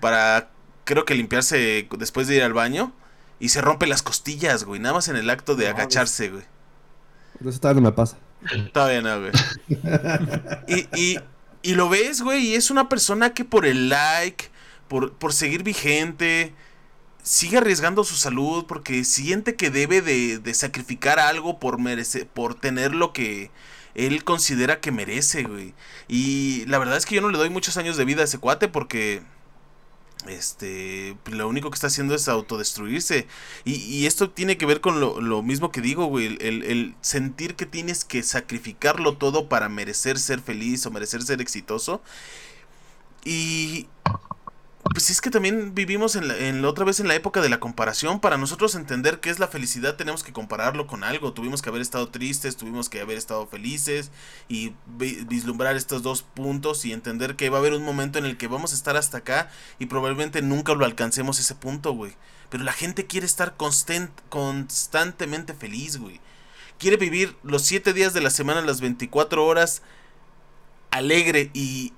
para 0.00 0.50
creo 0.84 1.04
que 1.04 1.14
limpiarse 1.14 1.86
después 1.98 2.26
de 2.26 2.36
ir 2.36 2.42
al 2.42 2.54
baño 2.54 2.92
y 3.38 3.50
se 3.50 3.60
rompe 3.60 3.86
las 3.86 4.02
costillas, 4.02 4.64
güey, 4.64 4.80
nada 4.80 4.94
más 4.94 5.08
en 5.08 5.16
el 5.16 5.28
acto 5.30 5.54
de 5.54 5.66
No, 5.66 5.70
agacharse, 5.76 6.30
güey. 6.30 6.44
Eso 7.46 7.60
todavía 7.60 7.82
no 7.82 7.88
me 7.88 7.92
pasa. 7.92 8.16
Todavía 8.72 9.02
no, 9.02 9.20
güey. 9.20 9.32
Y, 10.66 10.88
y, 10.98 11.18
y 11.62 11.74
lo 11.74 11.88
ves, 11.88 12.22
güey, 12.22 12.48
y 12.48 12.54
es 12.54 12.70
una 12.70 12.88
persona 12.88 13.34
que 13.34 13.44
por 13.44 13.66
el 13.66 13.88
like, 13.88 14.46
por, 14.88 15.12
por 15.12 15.32
seguir 15.32 15.62
vigente, 15.62 16.54
sigue 17.28 17.58
arriesgando 17.58 18.04
su 18.04 18.16
salud 18.16 18.64
porque 18.66 19.04
siente 19.04 19.54
que 19.56 19.70
debe 19.70 20.00
de, 20.02 20.38
de 20.38 20.54
sacrificar 20.54 21.18
algo 21.18 21.58
por 21.58 21.78
merecer, 21.80 22.26
por 22.26 22.54
tener 22.54 22.94
lo 22.94 23.12
que 23.12 23.50
él 23.94 24.24
considera 24.24 24.80
que 24.80 24.92
merece, 24.92 25.42
güey. 25.44 25.74
Y 26.08 26.64
la 26.66 26.78
verdad 26.78 26.96
es 26.96 27.06
que 27.06 27.16
yo 27.16 27.20
no 27.20 27.30
le 27.30 27.38
doy 27.38 27.50
muchos 27.50 27.76
años 27.76 27.96
de 27.96 28.04
vida 28.04 28.22
a 28.22 28.24
ese 28.24 28.38
cuate 28.38 28.68
porque 28.68 29.22
este 30.26 31.16
lo 31.26 31.48
único 31.48 31.70
que 31.70 31.76
está 31.76 31.86
haciendo 31.86 32.14
es 32.14 32.28
autodestruirse 32.28 33.28
y, 33.64 33.74
y 33.76 34.06
esto 34.06 34.30
tiene 34.30 34.56
que 34.58 34.66
ver 34.66 34.80
con 34.80 34.98
lo, 35.00 35.20
lo 35.20 35.42
mismo 35.44 35.70
que 35.70 35.80
digo 35.80 36.06
güey 36.06 36.36
el- 36.40 36.64
el 36.64 36.94
sentir 37.02 37.54
que 37.54 37.66
tienes 37.66 38.04
que 38.04 38.24
sacrificarlo 38.24 39.16
todo 39.16 39.48
para 39.48 39.68
merecer 39.68 40.18
ser 40.18 40.40
feliz 40.40 40.84
o 40.86 40.90
merecer 40.90 41.22
ser 41.22 41.40
exitoso 41.40 42.02
y 43.24 43.86
pues 44.92 45.10
es 45.10 45.20
que 45.20 45.30
también 45.30 45.74
vivimos 45.74 46.16
en 46.16 46.28
la, 46.28 46.36
en 46.36 46.62
la 46.62 46.68
otra 46.68 46.84
vez 46.84 47.00
en 47.00 47.08
la 47.08 47.14
época 47.14 47.40
de 47.40 47.48
la 47.48 47.60
comparación. 47.60 48.20
Para 48.20 48.38
nosotros 48.38 48.74
entender 48.74 49.20
qué 49.20 49.30
es 49.30 49.38
la 49.38 49.48
felicidad 49.48 49.96
tenemos 49.96 50.22
que 50.22 50.32
compararlo 50.32 50.86
con 50.86 51.04
algo. 51.04 51.32
Tuvimos 51.32 51.62
que 51.62 51.68
haber 51.68 51.82
estado 51.82 52.08
tristes, 52.08 52.56
tuvimos 52.56 52.88
que 52.88 53.00
haber 53.00 53.18
estado 53.18 53.46
felices 53.46 54.10
y 54.48 54.72
vi- 54.86 55.24
vislumbrar 55.28 55.76
estos 55.76 56.02
dos 56.02 56.22
puntos 56.22 56.84
y 56.84 56.92
entender 56.92 57.36
que 57.36 57.50
va 57.50 57.58
a 57.58 57.60
haber 57.60 57.74
un 57.74 57.84
momento 57.84 58.18
en 58.18 58.24
el 58.26 58.36
que 58.36 58.48
vamos 58.48 58.72
a 58.72 58.76
estar 58.76 58.96
hasta 58.96 59.18
acá 59.18 59.50
y 59.78 59.86
probablemente 59.86 60.42
nunca 60.42 60.74
lo 60.74 60.84
alcancemos 60.84 61.38
ese 61.38 61.54
punto, 61.54 61.92
güey. 61.92 62.14
Pero 62.50 62.64
la 62.64 62.72
gente 62.72 63.06
quiere 63.06 63.26
estar 63.26 63.56
constant- 63.56 64.10
constantemente 64.28 65.54
feliz, 65.54 65.98
güey. 65.98 66.20
Quiere 66.78 66.96
vivir 66.96 67.36
los 67.42 67.62
7 67.62 67.92
días 67.92 68.14
de 68.14 68.20
la 68.20 68.30
semana, 68.30 68.60
las 68.62 68.80
24 68.80 69.44
horas 69.44 69.82
alegre 70.90 71.50
y... 71.54 71.92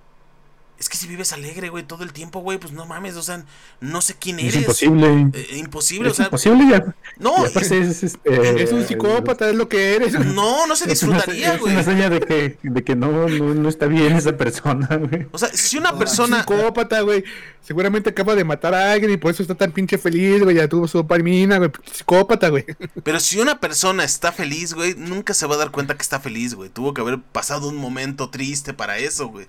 Es 0.80 0.88
que 0.88 0.96
si 0.96 1.06
vives 1.06 1.34
alegre, 1.34 1.68
güey, 1.68 1.84
todo 1.84 2.04
el 2.04 2.14
tiempo, 2.14 2.40
güey, 2.40 2.56
pues 2.56 2.72
no 2.72 2.86
mames, 2.86 3.14
o 3.16 3.22
sea, 3.22 3.44
no 3.80 4.00
sé 4.00 4.16
quién 4.18 4.40
eres. 4.40 4.54
Es 4.54 4.60
imposible. 4.62 5.30
Eh, 5.34 5.56
imposible, 5.58 6.08
Es 6.08 6.14
o 6.14 6.16
sea, 6.16 6.24
imposible 6.24 6.70
ya. 6.70 6.94
no, 7.18 7.44
es, 7.44 7.54
este, 8.02 8.62
es 8.62 8.72
un 8.72 8.86
psicópata, 8.86 9.50
es 9.50 9.56
lo 9.56 9.68
que 9.68 9.96
eres. 9.96 10.14
no, 10.34 10.66
no 10.66 10.74
se 10.74 10.90
Es 10.90 11.02
una, 11.02 11.16
disfrutaría, 11.16 11.52
es 11.52 11.60
güey. 11.60 11.74
una 11.74 11.82
seña 11.82 12.08
de 12.08 12.20
que, 12.20 12.58
de 12.62 12.82
que 12.82 12.96
no, 12.96 13.28
no, 13.28 13.54
no 13.54 13.68
está 13.68 13.84
bien 13.88 14.16
esa 14.16 14.34
persona, 14.38 14.88
güey. 14.96 15.26
O 15.32 15.38
sea, 15.38 15.50
si 15.52 15.76
una 15.76 15.98
persona, 15.98 16.38
psicópata, 16.40 17.02
güey. 17.02 17.24
Seguramente 17.60 18.08
acaba 18.08 18.34
de 18.34 18.42
matar 18.42 18.74
a 18.74 18.90
alguien 18.90 19.12
y 19.12 19.18
por 19.18 19.32
eso 19.32 19.42
está 19.42 19.54
tan 19.54 19.72
pinche 19.72 19.98
feliz, 19.98 20.42
güey. 20.42 20.56
Ya 20.56 20.66
tuvo 20.66 20.88
su 20.88 21.06
palmina, 21.06 21.58
güey. 21.58 21.70
Psicópata, 21.92 22.48
güey. 22.48 22.64
pero 23.04 23.20
si 23.20 23.38
una 23.38 23.60
persona 23.60 24.02
está 24.02 24.32
feliz, 24.32 24.72
güey, 24.72 24.94
nunca 24.96 25.34
se 25.34 25.46
va 25.46 25.56
a 25.56 25.58
dar 25.58 25.70
cuenta 25.70 25.94
que 25.94 26.02
está 26.02 26.20
feliz, 26.20 26.54
güey. 26.54 26.70
Tuvo 26.70 26.94
que 26.94 27.02
haber 27.02 27.20
pasado 27.20 27.68
un 27.68 27.76
momento 27.76 28.30
triste 28.30 28.72
para 28.72 28.96
eso, 28.96 29.28
güey. 29.28 29.46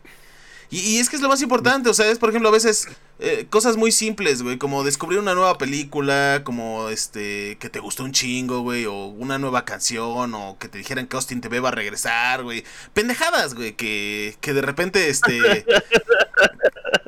Y, 0.72 0.80
y 0.80 1.00
es 1.00 1.10
que 1.10 1.18
es 1.18 1.22
lo 1.22 1.30
más 1.30 1.42
importante, 1.42 1.90
o 1.90 1.94
sea, 1.94 2.10
es 2.10 2.18
por 2.18 2.30
ejemplo 2.30 2.50
a 2.50 2.54
veces 2.54 2.88
eh, 3.24 3.46
cosas 3.52 3.78
muy 3.78 3.92
simples, 3.92 4.42
güey, 4.42 4.58
como 4.58 4.84
descubrir 4.84 5.20
una 5.20 5.36
nueva 5.36 5.60
película, 5.60 6.42
como 6.44 6.90
este, 6.90 7.56
que 7.60 7.70
te 7.70 7.80
gustó 7.80 8.04
un 8.04 8.14
chingo, 8.14 8.62
güey, 8.62 8.86
o 8.86 9.06
una 9.06 9.38
nueva 9.38 9.64
canción, 9.64 10.34
o 10.34 10.58
que 10.58 10.68
te 10.68 10.80
dijeran 10.80 11.06
que 11.06 11.18
Austin 11.18 11.40
TV 11.40 11.60
va 11.60 11.70
a 11.70 11.74
regresar, 11.74 12.42
güey. 12.42 12.64
Pendejadas, 12.94 13.54
güey, 13.54 13.74
que, 13.74 14.36
que 14.42 14.54
de 14.54 14.62
repente, 14.64 15.08
este, 15.08 15.66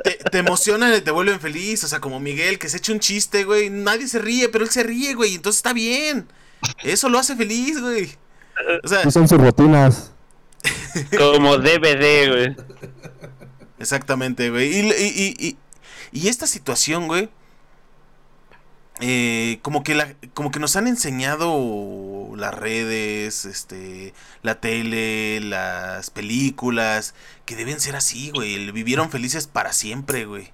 te, 0.04 0.12
te 0.12 0.38
emocionan 0.38 0.94
y 0.96 1.02
te 1.02 1.10
vuelven 1.10 1.40
feliz, 1.40 1.84
o 1.84 1.88
sea, 1.88 2.00
como 2.00 2.20
Miguel, 2.20 2.60
que 2.60 2.70
se 2.70 2.78
echa 2.78 2.94
un 2.94 3.00
chiste, 3.00 3.44
güey, 3.44 3.72
nadie 3.72 4.08
se 4.08 4.20
ríe, 4.20 4.50
pero 4.50 4.66
él 4.66 4.70
se 4.70 4.84
ríe, 4.84 5.16
güey, 5.16 5.34
entonces 5.34 5.58
está 5.58 5.74
bien. 5.74 6.28
Eso 6.84 7.10
lo 7.10 7.18
hace 7.18 7.36
feliz, 7.36 7.82
güey. 7.82 8.12
O 8.84 8.88
sea, 8.88 9.10
son 9.10 9.28
sus 9.28 9.40
rutinas. 9.40 10.12
Como 11.18 11.58
DVD, 11.58 12.30
güey. 12.30 12.56
Exactamente, 13.84 14.50
güey. 14.50 14.70
Y, 14.80 14.92
y, 14.92 15.36
y, 15.40 15.58
y- 16.12 16.28
esta 16.30 16.48
situación, 16.48 17.08
güey. 17.08 17.30
eh, 19.00 19.60
como 19.64 19.84
que 19.84 19.96
la, 19.96 20.14
como 20.34 20.52
que 20.52 20.60
nos 20.60 20.76
han 20.76 20.88
enseñado 20.88 22.30
las 22.38 22.54
redes, 22.54 23.46
este, 23.46 24.14
la 24.44 24.60
tele, 24.62 25.40
las 25.42 26.10
películas, 26.12 27.16
que 27.46 27.56
deben 27.56 27.80
ser 27.80 27.96
así, 27.96 28.30
güey. 28.32 28.72
Vivieron 28.72 29.10
felices 29.10 29.48
para 29.48 29.74
siempre, 29.74 30.26
güey. 30.26 30.52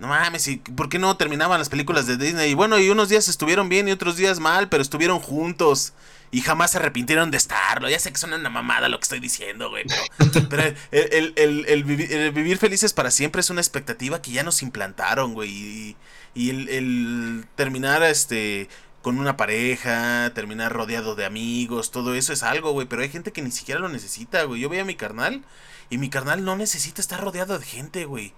No 0.00 0.08
mames, 0.08 0.48
¿y 0.48 0.58
¿por 0.58 0.88
qué 0.90 0.98
no 0.98 1.16
terminaban 1.16 1.58
las 1.60 1.70
películas 1.70 2.06
de 2.06 2.16
Disney? 2.18 2.50
Y 2.52 2.54
bueno, 2.54 2.78
y 2.78 2.90
unos 2.90 3.08
días 3.10 3.28
estuvieron 3.28 3.68
bien 3.70 3.88
y 3.88 3.92
otros 3.92 4.16
días 4.16 4.40
mal, 4.40 4.68
pero 4.70 4.82
estuvieron 4.82 5.20
juntos. 5.20 5.94
Y 6.30 6.40
jamás 6.40 6.72
se 6.72 6.78
arrepintieron 6.78 7.30
de 7.30 7.36
estarlo. 7.36 7.88
Ya 7.88 7.98
sé 7.98 8.10
que 8.12 8.18
suena 8.18 8.36
una 8.36 8.50
mamada 8.50 8.88
lo 8.88 8.98
que 8.98 9.04
estoy 9.04 9.20
diciendo, 9.20 9.70
güey. 9.70 9.84
Pero, 10.18 10.48
pero 10.48 10.62
el, 10.64 11.12
el- 11.12 11.34
el- 11.36 11.64
el 11.66 11.84
vivi- 11.86 12.10
el 12.10 12.32
vivir 12.32 12.58
felices 12.58 12.92
para 12.92 13.10
siempre 13.10 13.40
es 13.40 13.50
una 13.50 13.60
expectativa 13.60 14.20
que 14.22 14.32
ya 14.32 14.42
nos 14.42 14.62
implantaron, 14.62 15.34
güey. 15.34 15.50
Y, 15.50 15.96
y 16.34 16.50
el, 16.68 17.46
terminar 17.54 18.02
este 18.02 18.68
con 19.02 19.18
una 19.20 19.36
pareja, 19.36 20.32
terminar 20.34 20.72
rodeado 20.72 21.14
de 21.14 21.24
amigos, 21.24 21.92
todo 21.92 22.14
eso 22.14 22.32
es 22.32 22.42
algo, 22.42 22.72
güey. 22.72 22.86
Pero 22.88 23.02
hay 23.02 23.08
gente 23.08 23.32
que 23.32 23.40
ni 23.42 23.52
siquiera 23.52 23.80
lo 23.80 23.88
necesita, 23.88 24.42
güey. 24.42 24.60
Yo 24.60 24.68
veía 24.68 24.82
a 24.82 24.86
mi 24.86 24.96
carnal 24.96 25.44
y 25.90 25.98
mi 25.98 26.10
carnal 26.10 26.44
no 26.44 26.56
necesita 26.56 27.00
estar 27.00 27.20
rodeado 27.20 27.56
de 27.58 27.64
gente, 27.64 28.04
güey. 28.04 28.34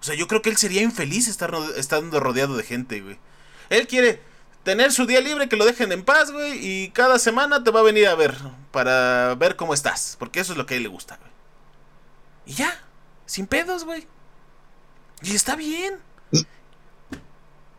O 0.00 0.04
sea, 0.04 0.14
yo 0.14 0.28
creo 0.28 0.40
que 0.40 0.50
él 0.50 0.56
sería 0.56 0.82
infeliz 0.82 1.26
estar 1.28 1.52
estando 1.76 2.20
rodeado 2.20 2.56
de 2.56 2.62
gente, 2.62 3.00
güey. 3.00 3.18
Él 3.70 3.86
quiere 3.88 4.20
tener 4.64 4.92
su 4.92 5.06
día 5.06 5.20
libre, 5.20 5.48
que 5.48 5.56
lo 5.56 5.64
dejen 5.64 5.92
en 5.92 6.02
paz, 6.02 6.32
güey. 6.32 6.58
Y 6.60 6.88
cada 6.90 7.18
semana 7.18 7.62
te 7.62 7.70
va 7.70 7.80
a 7.80 7.84
venir 7.84 8.08
a 8.08 8.14
ver 8.14 8.34
para 8.72 9.34
ver 9.36 9.54
cómo 9.56 9.74
estás. 9.74 10.16
Porque 10.18 10.40
eso 10.40 10.52
es 10.52 10.58
lo 10.58 10.66
que 10.66 10.74
a 10.74 10.76
él 10.78 10.82
le 10.82 10.88
gusta, 10.88 11.16
güey. 11.18 11.30
Y 12.46 12.54
ya, 12.54 12.82
sin 13.26 13.46
pedos, 13.46 13.84
güey. 13.84 14.06
Y 15.22 15.34
está 15.34 15.54
bien. 15.54 15.98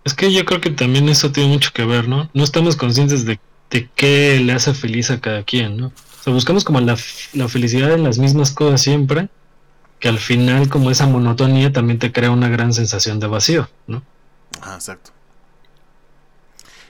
Es 0.04 0.14
que 0.14 0.32
yo 0.32 0.46
creo 0.46 0.62
que 0.62 0.70
también 0.70 1.10
eso 1.10 1.32
tiene 1.32 1.50
mucho 1.50 1.72
que 1.74 1.84
ver, 1.84 2.08
¿no? 2.08 2.30
No 2.34 2.44
estamos 2.44 2.76
conscientes 2.76 3.26
de, 3.26 3.40
de 3.72 3.90
qué 3.96 4.40
le 4.40 4.54
hace 4.54 4.74
feliz 4.74 5.10
a 5.10 5.20
cada 5.20 5.44
quien, 5.44 5.78
¿no? 5.78 5.88
O 5.88 6.24
sea, 6.24 6.32
buscamos 6.32 6.64
como 6.64 6.80
la, 6.80 6.96
la 7.34 7.48
felicidad 7.50 7.92
en 7.92 8.04
las 8.04 8.20
mismas 8.20 8.52
cosas 8.52 8.82
siempre, 8.82 9.30
que 10.00 10.08
al 10.08 10.20
final 10.20 10.70
como 10.70 10.92
esa 10.92 11.08
monotonía 11.08 11.74
también 11.74 11.98
te 11.98 12.12
crea 12.12 12.30
una 12.30 12.50
gran 12.50 12.74
sensación 12.74 13.20
de 13.20 13.28
vacío, 13.28 13.68
¿no? 13.88 14.04
Ajá, 14.62 14.76
exacto. 14.76 15.12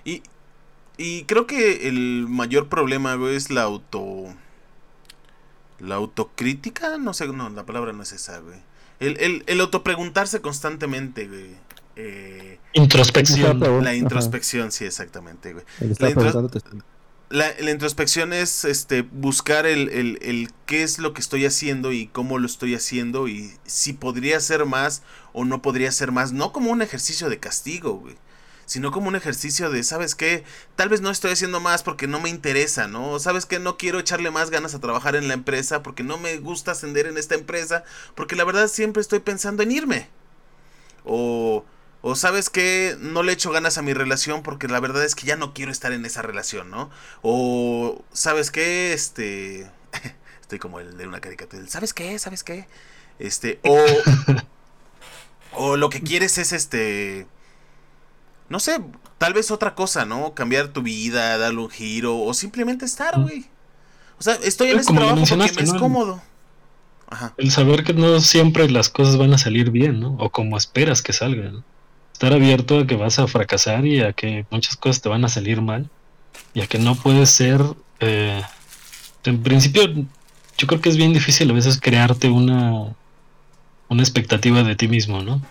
Y, 0.05 0.23
y 0.97 1.25
creo 1.25 1.47
que 1.47 1.87
el 1.87 2.27
mayor 2.29 2.69
problema, 2.69 3.15
güey, 3.15 3.35
es 3.35 3.51
la 3.51 3.63
auto. 3.63 4.35
La 5.79 5.95
autocrítica, 5.95 6.97
no 6.97 7.13
sé, 7.13 7.27
no, 7.27 7.49
la 7.49 7.65
palabra 7.65 7.91
no 7.91 8.03
es 8.03 8.13
esa, 8.13 8.39
güey. 8.39 8.57
El, 8.99 9.17
el, 9.19 9.43
el 9.47 9.59
autopreguntarse 9.59 10.41
constantemente, 10.41 11.27
güey. 11.27 11.57
Eh, 11.97 12.59
Introspección. 12.73 13.59
La 13.77 13.93
Ajá. 13.97 13.97
introspección, 13.97 14.71
sí, 14.71 14.85
exactamente, 14.85 15.53
güey. 15.53 15.65
La, 17.29 17.51
la 17.59 17.71
introspección 17.71 18.33
es 18.33 18.65
este 18.65 19.01
buscar 19.01 19.65
el, 19.65 19.89
el, 19.89 20.19
el 20.21 20.49
qué 20.67 20.83
es 20.83 20.99
lo 20.99 21.13
que 21.13 21.21
estoy 21.21 21.45
haciendo 21.45 21.91
y 21.91 22.07
cómo 22.07 22.37
lo 22.37 22.45
estoy 22.45 22.75
haciendo 22.75 23.27
y 23.27 23.51
si 23.65 23.93
podría 23.93 24.39
ser 24.39 24.65
más 24.65 25.01
o 25.33 25.43
no 25.43 25.61
podría 25.61 25.91
ser 25.91 26.11
más, 26.11 26.33
no 26.33 26.53
como 26.53 26.69
un 26.71 26.83
ejercicio 26.83 27.27
de 27.29 27.39
castigo, 27.39 27.93
güey, 27.93 28.15
sino 28.65 28.91
como 28.91 29.07
un 29.07 29.15
ejercicio 29.15 29.69
de, 29.69 29.83
¿sabes 29.83 30.15
qué? 30.15 30.43
Tal 30.75 30.89
vez 30.89 31.01
no 31.01 31.09
estoy 31.09 31.31
haciendo 31.31 31.59
más 31.59 31.83
porque 31.83 32.07
no 32.07 32.19
me 32.19 32.29
interesa, 32.29 32.87
¿no? 32.87 33.19
¿Sabes 33.19 33.45
qué? 33.45 33.59
No 33.59 33.77
quiero 33.77 33.99
echarle 33.99 34.31
más 34.31 34.49
ganas 34.49 34.75
a 34.75 34.79
trabajar 34.79 35.15
en 35.15 35.27
la 35.27 35.33
empresa 35.33 35.83
porque 35.83 36.03
no 36.03 36.17
me 36.17 36.37
gusta 36.37 36.71
ascender 36.71 37.07
en 37.07 37.17
esta 37.17 37.35
empresa 37.35 37.83
porque 38.15 38.35
la 38.35 38.43
verdad 38.43 38.67
siempre 38.67 39.01
estoy 39.01 39.19
pensando 39.19 39.63
en 39.63 39.71
irme. 39.71 40.09
O 41.03 41.65
o 42.07 42.13
sabes 42.13 42.51
que 42.51 42.95
no 42.99 43.23
le 43.23 43.31
echo 43.31 43.49
ganas 43.49 43.79
a 43.79 43.81
mi 43.81 43.95
relación 43.95 44.43
porque 44.43 44.67
la 44.67 44.79
verdad 44.79 45.03
es 45.03 45.15
que 45.15 45.25
ya 45.25 45.37
no 45.37 45.55
quiero 45.55 45.71
estar 45.71 45.91
en 45.91 46.05
esa 46.05 46.21
relación, 46.21 46.69
¿no? 46.69 46.91
O 47.23 48.05
sabes 48.13 48.51
qué, 48.51 48.93
este... 48.93 49.67
Estoy 50.41 50.59
como 50.59 50.79
el 50.79 50.99
de 50.99 51.07
una 51.07 51.19
caricatura. 51.19 51.65
¿Sabes 51.67 51.95
qué? 51.95 52.19
¿Sabes 52.19 52.43
qué? 52.43 52.67
Este, 53.17 53.59
o... 53.63 53.83
o 55.53 55.77
lo 55.77 55.89
que 55.89 56.01
quieres 56.01 56.37
es 56.37 56.51
este... 56.51 57.25
No 58.49 58.59
sé, 58.59 58.79
tal 59.17 59.33
vez 59.33 59.51
otra 59.51 59.75
cosa, 59.75 60.05
¿no? 60.05 60.33
Cambiar 60.33 60.69
tu 60.69 60.81
vida, 60.81 61.37
darle 61.37 61.61
un 61.61 61.69
giro 61.69 62.19
o 62.19 62.33
simplemente 62.33 62.85
estar, 62.85 63.19
güey. 63.19 63.45
O 64.19 64.23
sea, 64.23 64.35
estoy 64.35 64.69
en 64.69 64.77
lo 64.77 64.83
trabajo 64.83 65.15
porque 65.27 65.35
me 65.35 65.45
es 65.45 65.73
¿no? 65.73 65.79
cómodo. 65.79 66.21
Ajá. 67.07 67.33
El 67.37 67.51
saber 67.51 67.83
que 67.83 67.93
no 67.93 68.19
siempre 68.19 68.69
las 68.69 68.89
cosas 68.89 69.17
van 69.17 69.33
a 69.33 69.37
salir 69.37 69.71
bien, 69.71 69.99
¿no? 69.99 70.15
O 70.19 70.29
como 70.29 70.57
esperas 70.57 71.01
que 71.01 71.13
salgan. 71.13 71.63
Estar 72.13 72.33
abierto 72.33 72.79
a 72.79 72.87
que 72.87 72.95
vas 72.95 73.19
a 73.19 73.27
fracasar 73.27 73.85
y 73.85 74.01
a 74.01 74.13
que 74.13 74.45
muchas 74.49 74.77
cosas 74.77 75.01
te 75.01 75.09
van 75.09 75.25
a 75.25 75.29
salir 75.29 75.61
mal. 75.61 75.89
Y 76.53 76.61
a 76.61 76.67
que 76.67 76.79
no 76.79 76.95
puedes 76.95 77.29
ser... 77.29 77.61
eh, 77.99 78.41
en 79.25 79.41
principio, 79.41 79.83
yo 80.57 80.67
creo 80.67 80.81
que 80.81 80.89
es 80.89 80.97
bien 80.97 81.13
difícil 81.13 81.49
a 81.49 81.53
veces 81.53 81.79
crearte 81.81 82.29
una, 82.29 82.95
una 83.89 84.01
expectativa 84.01 84.63
de 84.63 84.75
ti 84.75 84.87
mismo, 84.87 85.21
¿no? 85.21 85.41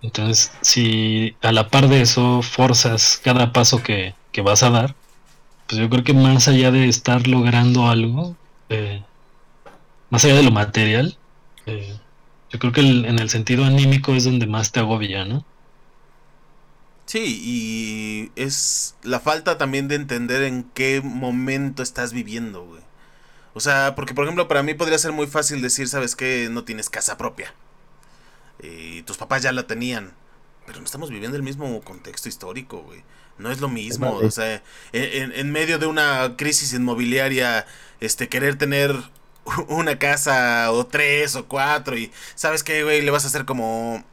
Entonces, 0.00 0.58
si 0.62 1.38
a 1.42 1.52
la 1.52 1.70
par 1.70 1.88
de 1.88 2.00
eso 2.02 2.42
forzas 2.42 3.18
cada 3.22 3.52
paso 3.52 3.82
que, 3.82 4.18
que 4.32 4.42
vas 4.42 4.62
a 4.62 4.70
dar, 4.70 4.96
pues 5.66 5.80
yo 5.80 5.90
creo 5.90 6.04
que 6.04 6.14
más 6.14 6.48
allá 6.48 6.70
de 6.72 6.88
estar 6.88 7.26
logrando 7.28 7.88
algo, 7.88 8.40
eh, 8.70 9.06
más 10.10 10.24
allá 10.24 10.34
de 10.36 10.42
lo 10.42 10.50
material, 10.50 11.18
eh, 11.66 12.00
yo 12.50 12.58
creo 12.58 12.72
que 12.72 12.80
el- 12.80 13.04
en 13.06 13.18
el 13.18 13.30
sentido 13.30 13.64
anímico 13.64 14.14
es 14.14 14.24
donde 14.24 14.46
más 14.46 14.70
te 14.72 14.80
agobia, 14.80 15.24
¿no? 15.24 15.46
Sí, 17.06 17.40
y 17.42 18.32
es 18.40 18.96
la 19.02 19.18
falta 19.20 19.56
también 19.56 19.88
de 19.88 19.94
entender 19.94 20.42
en 20.42 20.64
qué 20.74 21.00
momento 21.02 21.82
estás 21.82 22.12
viviendo, 22.12 22.64
güey. 22.66 22.82
O 23.54 23.60
sea, 23.60 23.94
porque 23.96 24.14
por 24.14 24.24
ejemplo, 24.24 24.48
para 24.48 24.62
mí 24.62 24.74
podría 24.74 24.98
ser 24.98 25.12
muy 25.12 25.26
fácil 25.28 25.62
decir, 25.62 25.88
¿sabes 25.88 26.16
qué? 26.16 26.48
No 26.50 26.64
tienes 26.64 26.90
casa 26.90 27.18
propia. 27.18 27.54
Y 28.60 29.02
tus 29.02 29.16
papás 29.16 29.42
ya 29.42 29.52
la 29.52 29.66
tenían. 29.66 30.12
Pero 30.66 30.80
no 30.80 30.84
estamos 30.84 31.10
viviendo 31.10 31.36
el 31.36 31.42
mismo 31.42 31.80
contexto 31.82 32.28
histórico, 32.28 32.82
güey. 32.82 33.02
No 33.38 33.50
es 33.50 33.60
lo 33.60 33.68
mismo. 33.68 34.16
O 34.16 34.30
sea, 34.30 34.62
en, 34.92 35.52
medio 35.52 35.78
de 35.78 35.86
una 35.86 36.36
crisis 36.36 36.72
inmobiliaria, 36.72 37.66
este, 38.00 38.28
querer 38.28 38.56
tener 38.56 38.94
una 39.68 39.98
casa 39.98 40.70
o 40.72 40.86
tres 40.86 41.36
o 41.36 41.46
cuatro 41.46 41.96
y, 41.96 42.12
¿sabes 42.34 42.64
qué, 42.64 42.82
güey? 42.82 43.00
Le 43.02 43.10
vas 43.10 43.24
a 43.24 43.28
hacer 43.28 43.44
como 43.44 44.04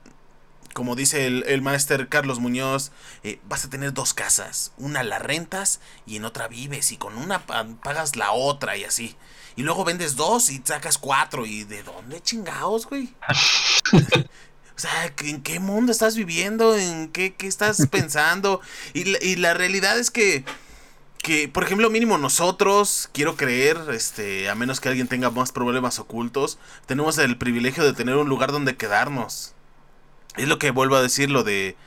como 0.74 0.98
dice 0.98 1.26
el, 1.26 1.46
el 1.48 1.62
máster 1.62 2.10
Carlos 2.10 2.40
Muñoz, 2.40 2.92
eh, 3.24 3.40
vas 3.48 3.64
a 3.64 3.70
tener 3.70 3.94
dos 3.94 4.14
casas. 4.14 4.74
Una 4.78 5.04
la 5.04 5.20
rentas 5.20 5.80
y 6.06 6.18
en 6.18 6.26
otra 6.26 6.50
vives. 6.50 6.92
Y 6.92 6.98
con 6.98 7.18
una 7.18 7.46
pa- 7.46 7.66
pagas 7.82 8.18
la 8.18 8.34
otra 8.34 8.76
y 8.76 8.84
así. 8.84 9.16
Y 9.58 9.64
luego 9.64 9.86
vendes 9.86 10.16
dos 10.16 10.50
y 10.50 10.62
sacas 10.64 10.98
cuatro. 10.98 11.46
¿Y 11.46 11.64
de 11.64 11.84
dónde 11.84 12.22
chingados, 12.22 12.86
güey? 12.88 13.14
O 14.78 14.78
sea, 14.78 15.14
¿en 15.24 15.42
qué 15.42 15.60
mundo 15.62 15.94
estás 15.94 16.18
viviendo? 16.18 16.76
¿En 16.78 17.08
qué, 17.10 17.34
qué 17.34 17.48
estás 17.48 17.88
pensando? 17.92 18.60
Y, 18.94 19.06
la- 19.06 19.20
y 19.24 19.38
la 19.38 19.54
realidad 19.54 19.98
es 19.98 20.12
que, 20.12 20.44
que, 21.20 21.48
por 21.48 21.64
ejemplo, 21.64 21.90
mínimo 21.90 22.18
nosotros, 22.18 23.10
quiero 23.14 23.38
creer, 23.38 23.78
este, 23.94 24.50
a 24.50 24.56
menos 24.56 24.82
que 24.82 24.90
alguien 24.90 25.08
tenga 25.08 25.30
más 25.30 25.54
problemas 25.54 25.98
ocultos, 26.00 26.60
tenemos 26.88 27.18
el 27.20 27.38
privilegio 27.38 27.86
de 27.86 27.94
tener 27.94 28.18
un 28.18 28.28
lugar 28.28 28.52
donde 28.52 28.76
quedarnos. 28.76 29.54
Es 30.36 30.50
lo 30.50 30.60
que 30.60 30.72
vuelvo 30.72 30.98
a 30.98 31.02
decir, 31.02 31.30
lo 31.30 31.44
de, 31.44 31.78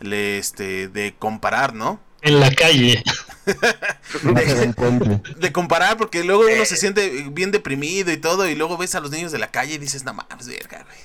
le- 0.00 0.38
este, 0.38 0.88
de 0.88 1.14
comparar, 1.18 1.74
¿no? 1.74 2.00
En 2.22 2.40
la 2.40 2.50
calle. 2.50 3.04
De 5.38 5.52
comparar, 5.52 5.96
porque 5.96 6.24
luego 6.24 6.42
uno 6.42 6.64
se 6.64 6.76
siente 6.76 7.28
bien 7.30 7.50
deprimido 7.50 8.12
y 8.12 8.16
todo, 8.16 8.48
y 8.48 8.54
luego 8.54 8.76
ves 8.76 8.94
a 8.94 9.00
los 9.00 9.10
niños 9.10 9.32
de 9.32 9.38
la 9.38 9.50
calle 9.50 9.74
y 9.74 9.78
dices, 9.78 10.04
no 10.04 10.14
mames, 10.14 10.48
verga, 10.48 10.84
güey. 10.84 10.98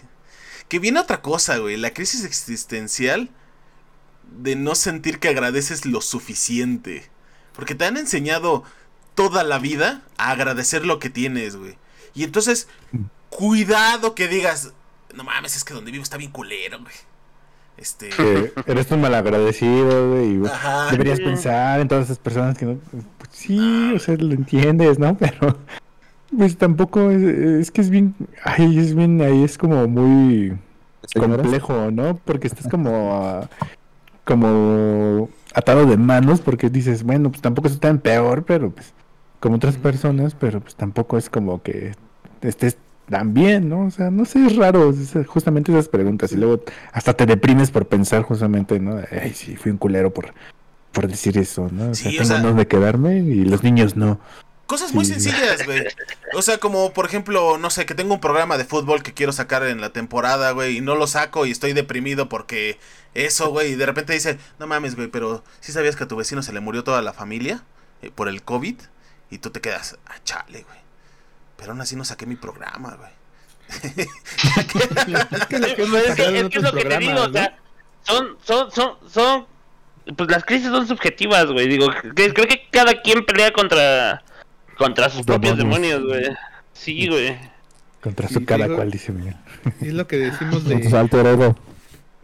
Que 0.68 0.80
viene 0.80 1.00
otra 1.00 1.22
cosa, 1.22 1.58
güey, 1.58 1.78
la 1.78 1.94
crisis 1.94 2.24
existencial 2.26 3.30
de 4.38 4.56
no 4.56 4.76
sentir 4.76 5.20
que 5.20 5.30
agradeces 5.30 5.86
lo 5.86 6.02
suficiente. 6.02 7.10
Porque 7.54 7.76
te 7.76 7.86
han 7.86 7.98
enseñado 7.98 8.64
toda 9.16 9.44
la 9.44 9.60
vida 9.60 10.02
a 10.18 10.32
agradecer 10.32 10.86
lo 10.86 11.00
que 11.00 11.10
tienes, 11.10 11.56
güey. 11.56 11.78
Y 12.16 12.24
entonces, 12.24 12.68
cuidado 13.30 14.16
que 14.16 14.28
digas, 14.28 14.74
no 15.14 15.24
mames, 15.24 15.56
es 15.56 15.64
que 15.64 15.74
donde 15.74 15.92
vivo 15.92 16.04
está 16.04 16.18
bien 16.18 16.32
culero, 16.32 16.80
güey. 16.80 16.94
Este... 17.78 18.10
Que 18.10 18.54
eres 18.68 18.90
un 18.92 19.02
malagradecido, 19.02 20.12
güey. 20.12 20.38
y 20.38 20.46
Ajá. 20.46 20.92
Deberías 20.92 21.20
pensar 21.20 21.80
en 21.80 21.88
todas 21.88 22.06
esas 22.06 22.20
personas 22.20 22.58
que 22.58 22.66
no. 22.66 22.78
pues 23.18 23.30
sí, 23.32 23.94
o 23.96 24.00
sea, 24.00 24.16
lo 24.16 24.34
entiendes, 24.34 25.00
¿no? 25.00 25.18
Pero. 25.20 25.58
Pues 26.36 26.58
tampoco 26.58 27.12
es, 27.12 27.22
es 27.22 27.72
que 27.72 27.82
es 27.82 27.90
bien. 27.90 28.16
Ay, 28.44 28.78
es 28.80 28.96
bien. 28.96 29.22
Ahí 29.22 29.44
es 29.44 29.58
como 29.58 29.88
muy 29.88 30.58
complejo, 31.16 31.92
¿no? 31.92 32.18
Porque 32.24 32.48
estás 32.48 32.68
como. 32.68 33.22
ah, 33.24 33.50
como 34.24 35.30
atado 35.54 35.86
de 35.86 35.98
manos 35.98 36.40
porque 36.40 36.70
dices, 36.70 37.04
bueno, 37.04 37.30
pues 37.30 37.42
tampoco 37.42 37.68
es 37.68 37.80
tan 37.80 38.00
peor, 38.00 38.44
pero 38.46 38.72
pues. 38.72 38.94
Como 39.40 39.58
otras 39.58 39.76
personas, 39.76 40.36
pero 40.40 40.62
pues 40.62 40.76
tampoco 40.76 41.18
es 41.18 41.30
como 41.30 41.62
que 41.62 41.92
estés 42.42 42.78
tan 43.10 43.34
bien, 43.34 43.70
¿no? 43.70 43.86
O 43.88 43.92
sea, 43.92 44.10
no 44.12 44.26
sé, 44.26 44.46
es 44.46 44.56
raro, 44.56 44.90
es 44.90 45.14
justamente 45.28 45.72
esas 45.72 45.88
preguntas 45.90 46.32
y 46.32 46.38
luego 46.38 46.64
hasta 46.92 47.14
te 47.14 47.26
deprimes 47.26 47.70
por 47.72 47.88
pensar 47.88 48.22
justamente, 48.24 48.80
¿no? 48.80 49.02
Ay, 49.12 49.34
sí, 49.34 49.56
fui 49.56 49.72
un 49.72 49.78
culero 49.78 50.14
por, 50.14 50.34
por 50.92 51.08
decir 51.08 51.38
eso, 51.38 51.70
¿no? 51.72 51.92
O 51.92 51.96
sea, 51.96 52.10
Sí, 52.12 52.18
o 52.20 52.24
tengo 52.24 52.42
sea- 52.42 52.52
de 52.54 52.68
quedarme 52.68 53.18
y 53.20 53.46
los 53.46 53.64
niños 53.64 53.96
no. 53.96 54.20
Cosas 54.66 54.94
muy 54.94 55.04
Sí. 55.06 55.12
sencillas, 55.14 55.66
güey. 55.66 55.84
O 56.34 56.42
sea, 56.42 56.58
como 56.58 56.94
por 56.94 57.06
ejemplo, 57.06 57.58
no 57.58 57.70
sé, 57.70 57.86
que 57.86 57.94
tengo 57.94 58.14
un 58.14 58.22
programa 58.22 58.58
de 58.58 58.64
fútbol 58.64 59.04
que 59.04 59.14
quiero 59.14 59.34
sacar 59.34 59.64
en 59.68 59.82
la 59.82 59.90
temporada, 59.92 60.52
güey, 60.52 60.78
y 60.78 60.82
no 60.82 60.96
lo 60.96 61.06
saco 61.06 61.46
y 61.46 61.52
estoy 61.52 61.74
deprimido 61.74 62.30
porque 62.30 62.80
eso, 63.14 63.50
güey, 63.52 63.74
y 63.74 63.76
de 63.76 63.86
repente 63.86 64.14
dice, 64.14 64.40
no 64.60 64.66
mames, 64.66 64.96
güey, 64.96 65.10
pero 65.10 65.44
¿sí 65.60 65.74
sabías 65.74 65.96
que 65.98 66.06
a 66.06 66.08
tu 66.08 66.16
vecino 66.16 66.42
se 66.42 66.54
le 66.54 66.62
murió 66.62 66.84
toda 66.84 67.02
la 67.02 67.14
familia? 67.14 67.64
eh, 68.02 68.12
por 68.14 68.28
el 68.28 68.42
COVID 68.44 68.76
y 69.30 69.38
tú 69.38 69.50
te 69.52 69.62
quedas, 69.62 69.98
ah, 70.08 70.16
chale, 70.26 70.64
güey. 70.64 70.83
Pero 71.58 71.72
aún 71.72 71.82
así 71.82 71.96
no 71.96 72.04
saqué 72.06 72.26
mi 72.26 72.36
programa, 72.36 72.96
güey. 72.96 73.12
Es 75.32 75.46
que 75.48 75.56
es 75.56 75.74
que, 75.76 75.86
sacado 75.86 76.30
en 76.30 76.36
es 76.36 76.50
que 76.50 76.60
otros 76.60 76.64
es 76.64 76.64
lo 76.64 76.74
que 76.74 76.86
te 76.86 76.98
digo, 77.00 77.22
o 77.22 77.32
sea, 77.32 77.58
son, 78.04 78.38
son, 78.44 78.72
son, 78.72 78.92
son, 79.10 79.46
pues 80.18 80.30
las 80.30 80.44
crisis 80.44 80.68
son 80.68 80.88
subjetivas, 80.88 81.46
güey, 81.48 81.68
digo, 81.68 81.90
que- 82.16 82.34
creo 82.34 82.48
que 82.48 82.62
cada 82.72 83.02
quien 83.02 83.26
pelea 83.26 83.52
contra, 83.54 84.24
contra 84.78 85.10
sus 85.10 85.26
propios 85.26 85.58
Demonios. 85.58 86.04
güey. 86.06 86.26
Sí, 86.74 87.08
güey. 87.08 87.38
Contra 88.02 88.28
su 88.28 88.44
cada 88.46 88.66
digo- 88.66 88.76
cual, 88.76 88.92
dice 88.92 89.12
Miguel. 89.12 89.36
Es 89.82 89.94
lo 89.94 90.08
que 90.08 90.18
decimos 90.18 90.64
Con 90.64 90.84
su 90.84 90.90
de, 90.90 90.98
alter 90.98 91.26
ego. 91.26 91.56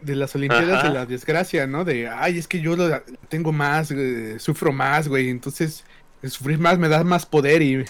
de 0.02 0.16
las 0.16 0.34
Olimpiadas 0.34 0.80
Ajá. 0.80 0.88
de 0.88 0.94
la 0.94 1.06
desgracia, 1.06 1.66
¿no? 1.66 1.84
De, 1.84 2.08
ay, 2.08 2.38
es 2.38 2.46
que 2.46 2.60
yo 2.60 2.76
lo 2.76 3.00
tengo 3.28 3.50
más, 3.52 3.90
eh, 3.90 4.38
sufro 4.38 4.72
más, 4.72 5.08
güey. 5.08 5.30
Entonces, 5.30 5.84
sufrir 6.24 6.58
más 6.58 6.78
me 6.78 6.88
da 6.88 7.02
más 7.02 7.24
poder 7.24 7.62
y 7.62 7.84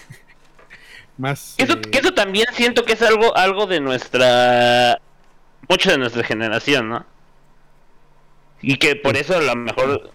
más... 1.17 1.55
Eso, 1.57 1.73
eh, 1.73 1.81
que 1.81 1.99
eso 1.99 2.13
también 2.13 2.47
siento 2.53 2.83
que 2.85 2.93
es 2.93 3.01
algo, 3.01 3.35
algo 3.37 3.67
de 3.67 3.79
nuestra, 3.79 4.99
mucho 5.67 5.91
de 5.91 5.97
nuestra 5.97 6.23
generación, 6.23 6.89
¿no? 6.89 7.05
Y 8.61 8.77
que 8.77 8.95
por 8.95 9.17
eso 9.17 9.35
a 9.35 9.41
lo 9.41 9.55
mejor, 9.55 10.11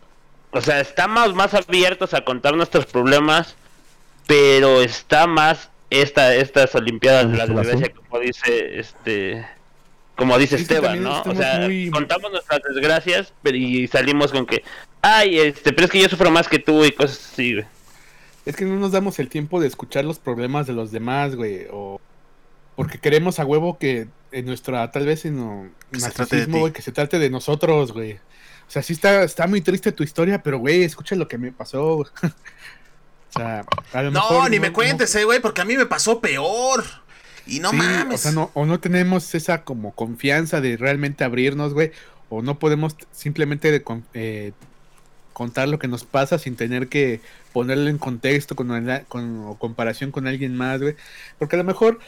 o 0.53 0.61
sea, 0.61 0.81
estamos 0.81 1.35
más 1.35 1.55
abiertos 1.55 2.15
a 2.15 2.25
contar 2.25 2.55
nuestros 2.55 2.87
problemas, 2.87 3.57
pero 4.27 4.83
está 4.83 5.27
más 5.27 5.71
esta, 5.91 6.35
estas 6.35 6.75
Olimpiadas 6.75 7.31
de 7.31 7.39
la 7.39 7.47
desgracia, 7.47 7.93
como 7.93 8.21
dice 8.21 8.79
este, 8.79 9.47
como 10.17 10.39
dice 10.39 10.57
Sí, 10.57 10.63
Esteban, 10.63 11.03
¿no? 11.03 11.23
O 11.23 11.35
sea, 11.35 11.61
muy- 11.61 11.91
contamos 11.91 12.31
nuestras 12.33 12.61
desgracias, 12.73 13.33
pero 13.43 13.57
y 13.57 13.87
salimos 13.89 14.33
con 14.33 14.47
que, 14.47 14.63
ay, 15.03 15.39
este, 15.39 15.73
pero 15.73 15.87
es 15.87 15.91
que 15.93 16.01
yo 16.01 16.09
sufro 16.09 16.31
más 16.31 16.49
que 16.49 16.59
tú 16.59 16.85
y 16.85 16.93
cosas 16.93 17.31
así, 17.33 17.55
güey. 17.55 17.67
Es 18.47 18.57
que 18.57 18.65
no 18.65 18.77
nos 18.77 18.93
damos 18.93 19.19
el 19.19 19.29
tiempo 19.29 19.61
de 19.61 19.67
escuchar 19.67 20.05
los 20.05 20.19
problemas 20.19 20.67
de 20.67 20.73
los 20.73 20.93
demás, 20.93 21.35
güey. 21.35 21.67
O 21.71 22.01
porque 22.77 22.99
queremos 22.99 23.39
a 23.39 23.45
huevo 23.45 23.79
que 23.79 24.07
en 24.33 24.47
nuestra, 24.47 24.91
tal 24.91 25.07
vez 25.07 25.25
en 25.25 25.37
no- 25.37 25.69
Que 25.91 26.01
se 26.01 26.11
trate 26.11 26.37
de 26.37 26.43
narcisismo, 26.43 26.61
güey, 26.61 26.73
que 26.73 26.83
se 26.83 26.93
trate 26.93 27.19
de 27.19 27.31
nosotros, 27.31 27.93
güey. 27.93 28.13
O 28.15 28.71
sea, 28.71 28.83
sí 28.83 28.93
está, 28.93 29.23
está 29.23 29.47
muy 29.47 29.61
triste 29.61 29.93
tu 29.93 30.03
historia, 30.03 30.43
pero 30.43 30.59
güey, 30.59 30.83
escucha 30.83 31.15
lo 31.17 31.27
que 31.29 31.39
me 31.39 31.53
pasó. 31.53 31.97
o 31.99 32.07
sea, 33.31 33.65
a 33.93 34.03
lo 34.03 34.11
No, 34.11 34.21
mejor 34.31 34.51
ni 34.51 34.61
me 34.61 34.73
cuentes, 34.73 35.15
eh, 35.15 35.25
güey, 35.25 35.41
porque 35.41 35.61
a 35.61 35.65
mí 35.65 35.77
me 35.77 35.87
pasó 35.87 36.21
peor. 36.21 36.85
Y 37.47 37.61
no 37.61 37.71
Sí, 37.71 37.77
mames. 37.77 38.21
O 38.21 38.23
sea, 38.23 38.33
no, 38.33 38.51
o 38.55 38.67
no 38.67 38.81
tenemos 38.81 39.35
esa 39.35 39.63
como 39.63 39.93
confianza 39.95 40.61
de 40.61 40.77
realmente 40.77 41.25
abrirnos, 41.25 41.75
güey. 41.75 41.93
O 42.29 42.43
no 42.43 42.59
podemos 42.59 42.97
simplemente 43.13 43.71
de 43.71 43.85
eh, 44.15 44.53
contar 45.37 45.69
lo 45.69 45.79
que 45.79 45.87
nos 45.87 46.05
pasa 46.05 46.39
sin 46.39 46.57
tener 46.57 46.89
que 46.89 47.21
ponerlo 47.53 47.91
en 47.91 47.99
contexto 47.99 48.57
con, 48.57 48.71
o 48.71 49.59
comparación 49.59 50.11
con 50.11 50.27
alguien 50.27 50.57
más, 50.57 50.81
güey. 50.81 50.97
Porque 51.39 51.57
a 51.57 51.59
lo 51.59 51.65
mejor, 51.65 51.99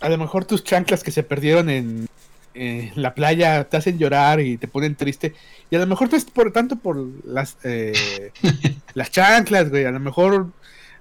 a 0.00 0.08
lo 0.08 0.16
mejor 0.16 0.46
tus 0.46 0.64
chanclas 0.64 1.04
que 1.04 1.10
se 1.10 1.22
perdieron 1.22 1.68
en, 1.68 2.08
en 2.54 2.92
la 2.94 3.14
playa 3.14 3.64
te 3.64 3.76
hacen 3.76 3.98
llorar 3.98 4.40
y 4.40 4.56
te 4.56 4.68
ponen 4.68 4.94
triste. 4.94 5.34
Y 5.68 5.76
a 5.76 5.80
lo 5.80 5.86
mejor 5.86 6.08
es 6.14 6.24
por 6.24 6.50
tanto 6.50 6.76
por 6.76 6.96
las, 7.26 7.58
eh, 7.62 8.32
las 8.94 9.10
chanclas, 9.10 9.68
güey. 9.68 9.84
A 9.84 9.90
lo 9.90 10.00
mejor 10.00 10.50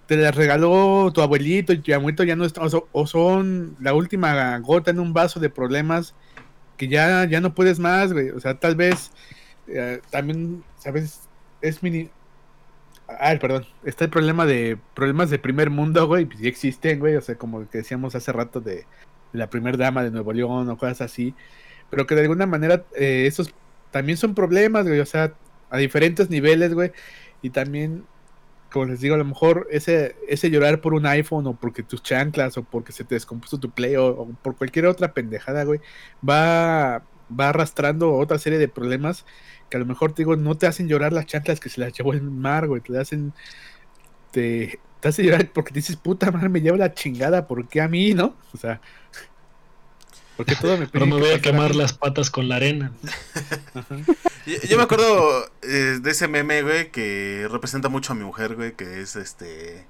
te 0.07 0.17
las 0.17 0.35
regaló 0.35 1.09
tu 1.13 1.21
abuelito 1.21 1.71
y 1.71 1.77
tu 1.77 1.93
abuelito 1.93 2.25
ya 2.25 2.35
no 2.35 2.43
está, 2.43 2.63
o 2.91 3.07
son 3.07 3.77
la 3.79 3.93
última 3.93 4.59
gota 4.59 4.91
en 4.91 4.99
un 4.99 5.13
vaso 5.13 5.39
de 5.39 5.49
problemas 5.49 6.15
que 6.75 6.89
ya, 6.89 7.23
ya 7.29 7.39
no 7.39 7.55
puedes 7.55 7.79
más, 7.79 8.11
güey. 8.11 8.31
O 8.31 8.41
sea, 8.41 8.59
tal 8.59 8.75
vez 8.75 9.11
eh, 9.69 10.01
también, 10.11 10.65
¿sabes? 10.79 11.24
Es 11.67 11.83
mini... 11.83 12.09
Ah, 13.07 13.35
perdón. 13.39 13.65
Está 13.83 14.05
el 14.05 14.11
problema 14.11 14.45
de 14.45 14.77
problemas 14.93 15.29
de 15.29 15.39
primer 15.39 15.69
mundo, 15.69 16.07
güey. 16.07 16.25
Pues 16.25 16.41
existen, 16.43 16.99
güey. 16.99 17.15
O 17.15 17.21
sea, 17.21 17.35
como 17.35 17.67
que 17.69 17.79
decíamos 17.79 18.15
hace 18.15 18.31
rato 18.31 18.61
de, 18.61 18.75
de 18.75 18.85
la 19.33 19.49
primer 19.49 19.77
dama 19.77 20.03
de 20.03 20.11
Nuevo 20.11 20.33
León 20.33 20.69
o 20.69 20.77
cosas 20.77 21.01
así. 21.01 21.35
Pero 21.89 22.07
que 22.07 22.15
de 22.15 22.21
alguna 22.21 22.45
manera 22.45 22.83
eh, 22.95 23.25
esos 23.27 23.53
también 23.91 24.17
son 24.17 24.35
problemas, 24.35 24.87
güey. 24.87 24.99
O 24.99 25.05
sea, 25.05 25.33
a 25.69 25.77
diferentes 25.77 26.29
niveles, 26.29 26.73
güey. 26.73 26.91
Y 27.41 27.51
también 27.51 28.05
como 28.75 28.85
les 28.87 28.99
digo, 28.99 29.15
a 29.15 29.17
lo 29.17 29.23
mejor 29.23 29.67
ese, 29.71 30.17
ese 30.27 30.49
llorar 30.49 30.81
por 30.81 30.93
un 30.93 31.05
iPhone 31.05 31.47
o 31.47 31.53
porque 31.55 31.81
tus 31.81 32.03
chanclas 32.03 32.57
o 32.57 32.63
porque 32.63 32.91
se 32.91 33.05
te 33.05 33.15
descompuso 33.15 33.57
tu 33.57 33.71
play 33.71 33.95
o, 33.95 34.07
o 34.07 34.29
por 34.41 34.57
cualquier 34.57 34.87
otra 34.87 35.13
pendejada, 35.13 35.63
güey, 35.63 35.79
va, 36.27 37.03
va 37.31 37.49
arrastrando 37.49 38.13
otra 38.13 38.37
serie 38.37 38.59
de 38.59 38.67
problemas 38.67 39.25
que 39.69 39.77
a 39.77 39.79
lo 39.79 39.85
mejor 39.85 40.13
te 40.13 40.21
digo, 40.23 40.35
no 40.35 40.55
te 40.55 40.67
hacen 40.67 40.87
llorar 40.87 41.13
las 41.13 41.25
chanclas 41.25 41.59
que 41.59 41.69
se 41.69 41.81
las 41.81 41.93
llevó 41.93 42.13
el 42.13 42.21
mar, 42.21 42.67
güey, 42.67 42.81
te 42.81 42.97
hacen, 42.99 43.33
te, 44.31 44.79
te 44.99 45.07
hace 45.07 45.23
llorar 45.23 45.49
porque 45.53 45.73
dices, 45.73 45.95
puta 45.95 46.31
madre, 46.31 46.49
me 46.49 46.61
lleva 46.61 46.77
la 46.77 46.93
chingada, 46.93 47.47
¿por 47.47 47.67
qué 47.67 47.81
a 47.81 47.87
mí, 47.87 48.13
no? 48.13 48.35
O 48.53 48.57
sea, 48.57 48.79
porque 50.37 50.55
todo 50.55 50.77
me 50.77 50.87
Pero 50.91 51.05
me 51.05 51.15
voy 51.17 51.29
a 51.31 51.41
quemar 51.41 51.75
las 51.75 51.93
patas 51.93 52.29
con 52.29 52.47
la 52.49 52.57
arena. 52.57 52.91
Yo 54.69 54.77
me 54.77 54.83
acuerdo 54.83 55.49
eh, 55.63 55.97
de 56.01 56.11
ese 56.11 56.27
meme, 56.27 56.61
güey, 56.61 56.91
que 56.91 57.47
representa 57.49 57.89
mucho 57.89 58.13
a 58.13 58.15
mi 58.15 58.23
mujer, 58.23 58.55
güey, 58.55 58.73
que 58.75 59.01
es 59.01 59.15
este... 59.15 59.87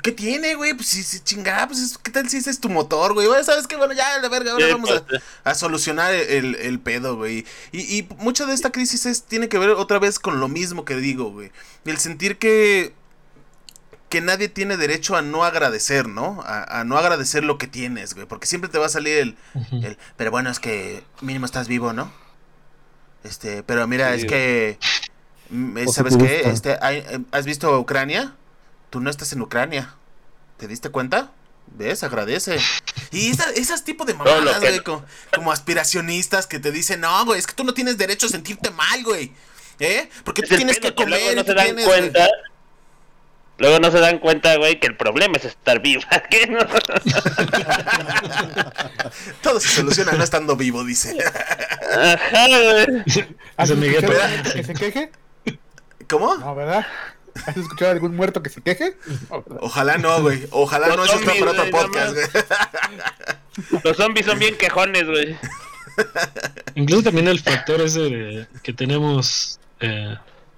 ¿Qué 0.03 0.11
tiene, 0.11 0.55
güey? 0.55 0.73
Pues 0.73 0.87
si, 0.89 1.03
si 1.03 1.19
chingada, 1.21 1.67
pues 1.67 1.79
es- 1.79 1.97
¿qué 1.97 2.11
tal 2.11 2.29
si 2.29 2.37
ese 2.37 2.49
es 2.49 2.59
tu 2.59 2.69
motor, 2.69 3.13
güey? 3.13 3.27
Bueno, 3.27 3.43
¿Sabes 3.43 3.67
qué? 3.67 3.75
Bueno, 3.77 3.93
ya, 3.93 4.17
la 4.19 4.29
verga, 4.29 4.51
ahora 4.51 4.67
vamos 4.67 4.91
a, 4.91 5.05
pues, 5.05 5.21
a 5.43 5.55
solucionar 5.55 6.13
el, 6.13 6.55
el 6.55 6.79
pedo, 6.79 7.15
güey. 7.15 7.45
Y, 7.71 7.97
y 7.97 8.07
mucha 8.17 8.45
de 8.45 8.53
esta 8.53 8.71
crisis 8.71 9.05
es, 9.05 9.23
tiene 9.23 9.49
que 9.49 9.57
ver 9.57 9.69
otra 9.71 9.99
vez 9.99 10.19
con 10.19 10.39
lo 10.39 10.47
mismo 10.47 10.85
que 10.85 10.95
digo, 10.95 11.31
güey. 11.31 11.51
El 11.85 11.97
sentir 11.97 12.37
que 12.37 12.93
que 14.09 14.19
nadie 14.19 14.49
tiene 14.49 14.75
derecho 14.75 15.15
a 15.15 15.21
no 15.21 15.45
agradecer, 15.45 16.09
¿no? 16.09 16.41
A, 16.45 16.81
a 16.81 16.83
no 16.83 16.97
agradecer 16.97 17.45
lo 17.45 17.57
que 17.57 17.67
tienes, 17.67 18.13
güey. 18.13 18.25
Porque 18.27 18.45
siempre 18.45 18.69
te 18.69 18.77
va 18.77 18.87
a 18.87 18.89
salir 18.89 19.17
el, 19.17 19.37
el, 19.71 19.97
pero 20.17 20.31
bueno, 20.31 20.49
es 20.49 20.59
que 20.59 21.01
mínimo 21.21 21.45
estás 21.45 21.69
vivo, 21.69 21.93
¿no? 21.93 22.11
Este, 23.23 23.63
pero 23.63 23.87
mira, 23.87 24.13
Sí, 24.13 24.19
es 24.19 24.25
que, 24.25 24.79
mm, 25.49 25.77
eh, 25.77 25.85
¿sabes 25.87 26.17
qué? 26.17 26.41
Este, 26.49 26.77
eh, 26.81 27.19
¿Has 27.31 27.45
visto 27.45 27.79
Ucrania? 27.79 28.35
Tú 28.91 28.99
no 29.01 29.09
estás 29.09 29.33
en 29.33 29.41
Ucrania. 29.41 29.95
¿Te 30.57 30.67
diste 30.67 30.89
cuenta? 30.89 31.31
¿Ves? 31.67 32.03
Agradece. 32.03 32.59
Y 33.11 33.31
esa, 33.31 33.49
esas 33.51 33.83
tipo 33.83 34.05
de 34.05 34.13
mamadas, 34.19 34.59
que- 34.59 34.67
güey, 34.67 34.83
como, 34.83 35.03
como 35.33 35.51
aspiracionistas 35.51 36.45
que 36.45 36.59
te 36.59 36.71
dicen, 36.71 36.99
no, 37.01 37.25
güey, 37.25 37.39
es 37.39 37.47
que 37.47 37.53
tú 37.53 37.63
no 37.63 37.73
tienes 37.73 37.97
derecho 37.97 38.27
a 38.27 38.29
sentirte 38.29 38.69
mal, 38.69 39.03
güey. 39.03 39.31
¿Eh? 39.79 40.07
Porque 40.23 40.43
tú 40.43 40.55
tienes 40.55 40.75
que 40.79 40.89
que 40.89 40.93
comer. 40.95 41.09
luego 41.21 41.35
no 41.35 41.43
se 41.43 41.53
dan 41.55 41.65
tienes, 41.65 41.85
güey". 41.87 41.99
cuenta. 42.01 42.27
Luego 43.57 43.79
no 43.79 43.91
se 43.91 43.99
dan 43.99 44.19
cuenta, 44.19 44.55
güey, 44.57 44.79
que 44.79 44.87
el 44.87 44.97
problema 44.97 45.37
es 45.37 45.45
estar 45.45 45.79
viva. 45.81 46.03
¿Qué 46.29 46.47
no? 46.47 46.59
Todo 49.41 49.59
se 49.59 49.67
soluciona 49.69 50.13
no 50.13 50.23
estando 50.23 50.55
vivo, 50.55 50.83
dice. 50.83 51.17
Ajá, 51.93 52.47
güey. 52.47 53.03
¿Has 53.57 53.69
Ese 53.69 53.75
Miguel, 53.79 54.03
escuchado 54.03 54.13
pero- 54.13 54.21
a 54.21 54.25
alguien 54.25 54.53
que 54.53 54.63
se 54.63 54.73
queje? 54.73 55.11
¿Cómo? 56.09 56.35
No, 56.37 56.55
¿verdad? 56.55 56.85
¿Has 57.45 57.57
escuchado 57.57 57.91
a 57.91 57.93
algún 57.93 58.15
muerto 58.15 58.41
que 58.41 58.49
se 58.49 58.61
queje? 58.61 58.97
Ojalá 59.59 59.97
no, 59.97 60.21
güey. 60.21 60.47
Ojalá 60.51 60.87
Los 60.87 60.97
no, 60.97 61.05
eso 61.05 61.15
está 61.15 61.25
zombies, 61.25 61.39
para 61.39 61.51
otro 61.51 61.71
güey, 61.71 61.83
podcast, 61.83 62.13
güey. 62.13 63.81
Los 63.83 63.97
zombies 63.97 64.25
son 64.25 64.39
bien 64.39 64.57
quejones, 64.57 65.05
güey. 65.05 65.37
Incluso 66.75 67.03
también 67.03 67.27
el 67.27 67.39
factor 67.39 67.81
ese 67.81 67.99
de 67.99 68.47
que 68.63 68.73
tenemos 68.73 69.59
eh, 69.79 70.15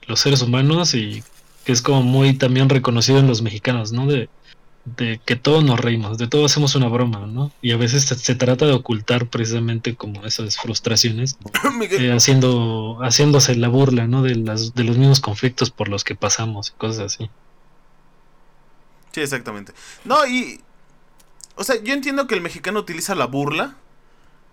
los 0.07 0.19
seres 0.19 0.41
humanos 0.41 0.93
y 0.93 1.23
que 1.65 1.71
es 1.71 1.81
como 1.81 2.03
muy 2.03 2.33
también 2.33 2.69
reconocido 2.69 3.19
en 3.19 3.27
los 3.27 3.41
mexicanos, 3.41 3.91
¿no? 3.91 4.05
De, 4.05 4.29
de 4.85 5.21
que 5.23 5.35
todos 5.37 5.63
nos 5.63 5.79
reímos, 5.79 6.17
de 6.17 6.27
todo 6.27 6.45
hacemos 6.45 6.75
una 6.75 6.89
broma, 6.89 7.25
¿no? 7.25 7.51
Y 7.61 7.71
a 7.71 7.77
veces 7.77 8.03
se, 8.03 8.15
se 8.15 8.35
trata 8.35 8.65
de 8.65 8.73
ocultar 8.73 9.27
precisamente 9.27 9.95
como 9.95 10.25
esas 10.25 10.57
frustraciones, 10.57 11.37
eh, 11.91 12.11
haciendo, 12.11 12.99
haciéndose 13.01 13.55
la 13.55 13.69
burla, 13.69 14.07
¿no? 14.07 14.23
De, 14.23 14.35
las, 14.35 14.73
de 14.75 14.83
los 14.83 14.97
mismos 14.97 15.21
conflictos 15.21 15.71
por 15.71 15.87
los 15.87 16.03
que 16.03 16.15
pasamos 16.15 16.69
y 16.69 16.79
cosas 16.79 17.13
así. 17.13 17.29
Sí, 19.13 19.21
exactamente. 19.21 19.73
No, 20.03 20.25
y. 20.25 20.61
O 21.55 21.63
sea, 21.63 21.81
yo 21.81 21.93
entiendo 21.93 22.25
que 22.25 22.33
el 22.33 22.41
mexicano 22.41 22.79
utiliza 22.79 23.13
la 23.13 23.27
burla 23.27 23.75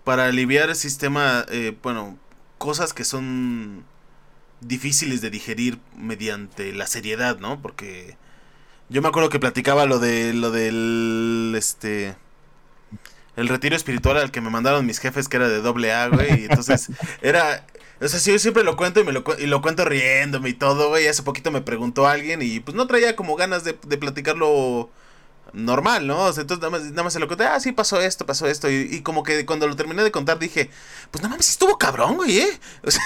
para 0.04 0.26
aliviar 0.26 0.68
el 0.68 0.76
sistema. 0.76 1.46
eh, 1.48 1.74
bueno, 1.82 2.18
cosas 2.58 2.92
que 2.92 3.04
son 3.04 3.84
difíciles 4.60 5.22
de 5.22 5.30
digerir 5.30 5.78
mediante 5.96 6.72
la 6.72 6.86
seriedad, 6.86 7.38
¿no? 7.40 7.60
Porque. 7.60 8.16
Yo 8.90 9.00
me 9.02 9.08
acuerdo 9.08 9.28
que 9.30 9.38
platicaba 9.38 9.86
lo 9.86 10.00
de. 10.00 10.34
Lo 10.34 10.50
del. 10.50 11.54
Este. 11.56 12.16
El 13.36 13.48
retiro 13.48 13.76
espiritual 13.76 14.18
al 14.18 14.32
que 14.32 14.40
me 14.40 14.50
mandaron 14.50 14.84
mis 14.84 14.98
jefes, 14.98 15.28
que 15.28 15.36
era 15.36 15.48
de 15.48 15.60
doble 15.60 15.92
A, 15.92 16.08
güey. 16.08 16.42
Y 16.42 16.44
entonces, 16.46 16.88
era. 17.22 17.64
O 18.00 18.08
sea, 18.08 18.18
sí, 18.18 18.32
yo 18.32 18.38
siempre 18.38 18.64
lo 18.64 18.76
cuento 18.76 19.00
y 19.00 19.04
me 19.04 19.12
lo, 19.12 19.24
y 19.38 19.46
lo 19.46 19.62
cuento 19.62 19.84
riéndome 19.84 20.48
y 20.48 20.54
todo, 20.54 20.88
güey. 20.88 21.06
Hace 21.06 21.22
poquito 21.22 21.52
me 21.52 21.60
preguntó 21.60 22.08
alguien 22.08 22.42
y 22.42 22.58
pues 22.60 22.74
no 22.76 22.86
traía 22.88 23.14
como 23.14 23.36
ganas 23.36 23.62
de, 23.62 23.78
de 23.86 23.96
platicarlo 23.96 24.90
normal, 25.52 26.06
¿no? 26.06 26.24
O 26.24 26.32
sea, 26.32 26.42
entonces 26.42 26.62
nada 26.62 26.70
más, 26.70 26.90
nada 26.90 27.04
más 27.04 27.12
se 27.12 27.20
lo 27.20 27.28
conté, 27.28 27.44
ah, 27.44 27.60
sí, 27.60 27.72
pasó 27.72 28.00
esto, 28.00 28.26
pasó 28.26 28.48
esto. 28.48 28.70
Y, 28.70 28.88
y 28.90 29.02
como 29.02 29.22
que 29.22 29.46
cuando 29.46 29.68
lo 29.68 29.76
terminé 29.76 30.02
de 30.02 30.10
contar 30.10 30.38
dije, 30.38 30.70
pues 31.10 31.22
no 31.22 31.28
mames, 31.28 31.46
sí 31.46 31.52
estuvo 31.52 31.78
cabrón, 31.78 32.16
güey, 32.16 32.38
¿eh? 32.38 32.60
O 32.82 32.90
sea, 32.90 33.02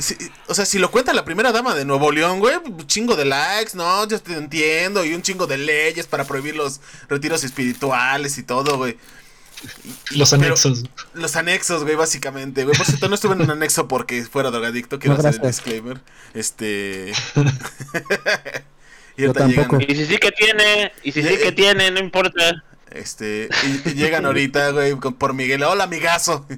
si, 0.00 0.16
o 0.46 0.54
sea, 0.54 0.66
si 0.66 0.78
lo 0.78 0.90
cuenta 0.90 1.12
la 1.14 1.24
primera 1.24 1.52
dama 1.52 1.74
de 1.74 1.84
Nuevo 1.84 2.10
León, 2.12 2.40
güey, 2.40 2.56
un 2.56 2.86
chingo 2.86 3.16
de 3.16 3.24
likes, 3.24 3.72
¿no? 3.76 4.06
Yo 4.08 4.20
te 4.20 4.32
entiendo, 4.34 5.04
y 5.04 5.14
un 5.14 5.22
chingo 5.22 5.46
de 5.46 5.58
leyes 5.58 6.06
para 6.06 6.24
prohibir 6.24 6.56
los 6.56 6.80
retiros 7.08 7.44
espirituales 7.44 8.38
y 8.38 8.42
todo, 8.42 8.76
güey. 8.78 8.96
Y- 10.10 10.18
Los 10.18 10.30
pero- 10.30 10.44
anexos. 10.44 10.84
los 11.14 11.34
anexos, 11.36 11.82
güey, 11.82 11.94
básicamente, 11.96 12.64
güey. 12.64 12.76
Por 12.76 12.86
cierto, 12.86 13.08
no 13.08 13.14
estuve 13.14 13.34
en 13.34 13.42
un 13.42 13.50
anexo 13.50 13.88
porque 13.88 14.22
fuera 14.24 14.50
drogadicto, 14.50 14.98
quiero 14.98 15.14
No, 15.16 15.20
hacer 15.26 15.40
el 15.42 15.48
disclaimer. 15.48 16.00
Este. 16.34 17.12
y 19.16 19.22
Yo 19.22 19.32
tampoco. 19.32 19.78
Y 19.80 19.94
si 19.94 20.06
sí 20.06 20.18
que 20.18 20.30
tiene, 20.32 20.92
y 21.02 21.12
si 21.12 21.22
sí 21.22 21.36
que 21.38 21.52
tiene, 21.52 21.90
no 21.90 21.98
importa. 22.00 22.62
Este, 22.90 23.48
y, 23.64 23.90
y 23.90 23.94
llegan 23.94 24.24
ahorita, 24.26 24.70
güey, 24.70 24.94
con- 24.96 25.14
por 25.14 25.34
Miguel. 25.34 25.62
Hola, 25.62 25.84
amigazo. 25.84 26.46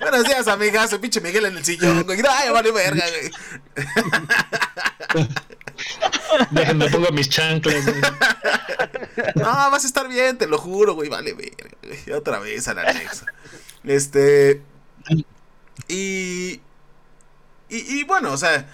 Buenos 0.00 0.24
días, 0.24 0.48
amigazo. 0.48 1.00
Pinche 1.00 1.20
Miguel 1.20 1.44
en 1.46 1.56
el 1.56 1.64
sillón, 1.64 2.02
güey. 2.04 2.20
Ay, 2.28 2.50
vale 2.50 2.72
verga, 2.72 3.04
güey. 3.08 3.30
Déjenme 6.50 6.88
pongo 6.90 7.10
mis 7.12 7.28
chanclas. 7.28 7.84
güey. 7.84 8.00
No, 9.36 9.44
vas 9.70 9.84
a 9.84 9.86
estar 9.86 10.08
bien, 10.08 10.36
te 10.38 10.46
lo 10.46 10.58
juro, 10.58 10.94
güey. 10.94 11.08
Vale, 11.08 11.32
verga, 11.34 11.68
güey. 11.82 12.12
Otra 12.16 12.38
vez 12.38 12.66
al 12.68 12.78
anexo. 12.78 13.26
Este. 13.84 14.62
Y. 15.88 16.60
Y, 17.68 17.98
y 17.98 18.04
bueno, 18.04 18.32
o 18.32 18.36
sea. 18.36 18.66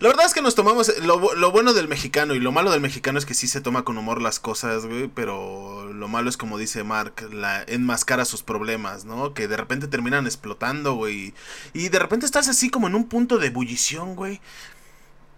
La 0.00 0.08
verdad 0.08 0.26
es 0.26 0.34
que 0.34 0.42
nos 0.42 0.54
tomamos. 0.54 0.96
Lo, 1.02 1.34
lo 1.34 1.50
bueno 1.50 1.72
del 1.72 1.88
mexicano 1.88 2.34
y 2.34 2.40
lo 2.40 2.52
malo 2.52 2.70
del 2.70 2.80
mexicano 2.80 3.18
es 3.18 3.26
que 3.26 3.34
sí 3.34 3.48
se 3.48 3.60
toma 3.60 3.84
con 3.84 3.98
humor 3.98 4.22
las 4.22 4.38
cosas, 4.38 4.86
güey. 4.86 5.08
Pero 5.08 5.92
lo 5.92 6.06
malo 6.08 6.30
es 6.30 6.36
como 6.36 6.56
dice 6.56 6.84
Mark, 6.84 7.28
la 7.32 7.62
enmascara 7.64 8.24
sus 8.24 8.42
problemas, 8.44 9.04
¿no? 9.04 9.34
Que 9.34 9.48
de 9.48 9.56
repente 9.56 9.88
terminan 9.88 10.26
explotando, 10.26 10.94
güey. 10.94 11.34
Y 11.72 11.88
de 11.88 11.98
repente 11.98 12.26
estás 12.26 12.48
así 12.48 12.70
como 12.70 12.86
en 12.86 12.94
un 12.94 13.08
punto 13.08 13.38
de 13.38 13.48
ebullición, 13.48 14.14
güey. 14.14 14.40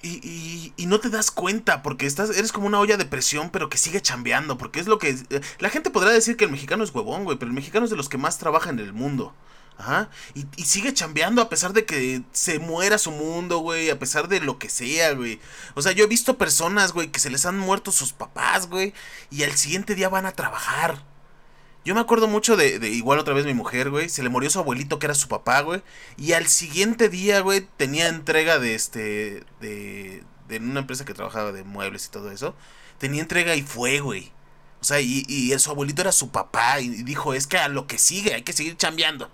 Y, 0.03 0.21
y, 0.27 0.73
y 0.77 0.87
no 0.87 0.99
te 1.01 1.11
das 1.11 1.31
cuenta 1.31 1.83
porque 1.83 2.07
estás, 2.07 2.31
eres 2.31 2.53
como 2.53 2.67
una 2.67 2.81
olla 2.81 2.97
de 2.97 3.05
presión, 3.05 3.51
pero 3.51 3.69
que 3.69 3.79
sigue 3.79 4.01
chambeando. 4.03 4.59
Porque 4.59 4.81
es 4.81 4.87
lo 4.89 4.99
que. 4.99 5.11
eh, 5.31 5.41
La 5.59 5.71
gente 5.71 5.91
podrá 5.91 6.11
decir 6.11 6.37
que 6.37 6.45
el 6.45 6.51
mexicano 6.51 6.85
es 6.85 6.95
huevón, 6.95 7.25
güey, 7.25 7.39
pero 7.39 7.49
el 7.49 7.55
mexicano 7.55 7.85
es 7.85 7.91
de 7.91 7.97
los 7.97 8.09
que 8.11 8.19
más 8.19 8.39
trabaja 8.39 8.69
en 8.71 8.79
el 8.79 8.93
mundo. 8.93 9.35
Ajá. 9.81 10.11
Y, 10.35 10.65
sigue 10.65 10.93
chambeando 10.93 11.41
a 11.41 11.49
pesar 11.49 11.73
de 11.73 11.87
que 11.87 12.23
se 12.33 12.59
muera 12.59 12.99
su 12.99 13.11
mundo, 13.13 13.59
güey. 13.61 13.89
A 13.89 13.99
pesar 13.99 14.29
de 14.29 14.41
lo 14.41 14.59
que 14.59 14.69
sea, 14.69 15.13
güey. 15.15 15.41
O 15.75 15.81
sea, 15.81 15.93
yo 15.93 16.05
he 16.05 16.07
visto 16.07 16.37
personas, 16.37 16.93
güey, 16.93 17.09
que 17.09 17.19
se 17.19 17.31
les 17.31 17.47
han 17.47 17.59
muerto 17.59 17.91
sus 17.91 18.13
papás, 18.13 18.69
güey. 18.69 18.93
Y 19.31 19.43
al 19.43 19.53
siguiente 19.53 19.95
día 19.95 20.11
van 20.11 20.27
a 20.27 20.33
trabajar. 20.33 21.03
Yo 21.83 21.95
me 21.95 22.01
acuerdo 22.03 22.29
mucho 22.29 22.59
de, 22.59 22.79
de 22.79 22.91
igual 22.91 23.19
otra 23.19 23.33
vez 23.33 23.47
mi 23.47 23.55
mujer, 23.55 23.89
güey. 23.89 24.11
Se 24.11 24.23
le 24.23 24.29
murió 24.29 24.51
su 24.51 24.59
abuelito 24.59 24.99
que 24.99 25.07
era 25.07 25.15
su 25.15 25.29
papá, 25.29 25.63
güey. 25.63 25.83
Y 26.19 26.35
al 26.35 26.47
siguiente 26.47 27.09
día, 27.09 27.41
güey, 27.41 27.67
tenía 27.79 28.09
entrega 28.09 28.59
de 28.59 28.75
este. 28.75 29.45
de. 29.61 30.25
de 30.49 30.57
una 30.59 30.81
empresa 30.81 31.07
que 31.07 31.15
trabajaba 31.15 31.53
de 31.53 31.65
muebles 31.65 32.05
y 32.07 32.11
todo 32.11 32.31
eso. 32.31 32.55
Tenía 32.99 33.23
entrega 33.23 33.55
y 33.57 33.63
fue, 33.63 34.01
güey. 34.01 34.31
O 34.83 34.85
sea, 34.85 35.01
y, 35.01 35.25
y 35.27 35.59
su 35.59 35.71
abuelito 35.71 36.03
era 36.03 36.13
su 36.13 36.31
papá. 36.31 36.81
Y 36.81 36.89
dijo, 37.03 37.33
es 37.33 37.47
que 37.47 37.57
a 37.57 37.69
lo 37.69 37.87
que 37.87 37.97
sigue, 37.99 38.35
hay 38.35 38.43
que 38.43 38.53
seguir 38.53 38.77
chambeando. 38.77 39.31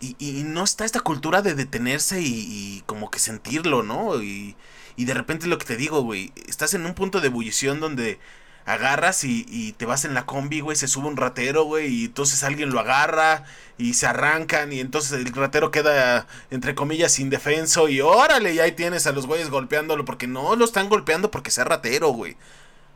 Y, 0.00 0.16
y 0.18 0.44
no 0.44 0.64
está 0.64 0.84
esta 0.84 1.00
cultura 1.00 1.42
de 1.42 1.54
detenerse 1.54 2.20
y, 2.22 2.82
como 2.86 3.10
que 3.10 3.18
sentirlo, 3.18 3.82
¿no? 3.82 4.22
Y, 4.22 4.56
y 4.96 5.04
de 5.04 5.14
repente 5.14 5.46
lo 5.46 5.58
que 5.58 5.66
te 5.66 5.76
digo, 5.76 6.02
güey. 6.02 6.32
Estás 6.48 6.74
en 6.74 6.86
un 6.86 6.94
punto 6.94 7.20
de 7.20 7.28
ebullición 7.28 7.80
donde 7.80 8.18
agarras 8.66 9.24
y, 9.24 9.46
y 9.48 9.72
te 9.72 9.86
vas 9.86 10.04
en 10.04 10.14
la 10.14 10.26
combi, 10.26 10.60
güey, 10.60 10.76
se 10.76 10.88
sube 10.88 11.08
un 11.08 11.16
ratero, 11.16 11.64
güey, 11.64 11.88
y 11.88 12.04
entonces 12.06 12.42
alguien 12.44 12.70
lo 12.70 12.80
agarra 12.80 13.44
y 13.78 13.94
se 13.94 14.06
arrancan 14.06 14.72
y 14.72 14.80
entonces 14.80 15.12
el 15.12 15.32
ratero 15.32 15.70
queda, 15.70 16.26
entre 16.50 16.74
comillas, 16.74 17.18
indefenso 17.18 17.88
y 17.88 18.00
órale, 18.00 18.54
y 18.54 18.60
ahí 18.60 18.72
tienes 18.72 19.06
a 19.06 19.12
los 19.12 19.26
güeyes 19.26 19.50
golpeándolo 19.50 20.04
porque 20.04 20.26
no 20.26 20.54
lo 20.56 20.64
están 20.64 20.88
golpeando 20.88 21.30
porque 21.30 21.50
sea 21.50 21.64
ratero, 21.64 22.10
güey. 22.10 22.36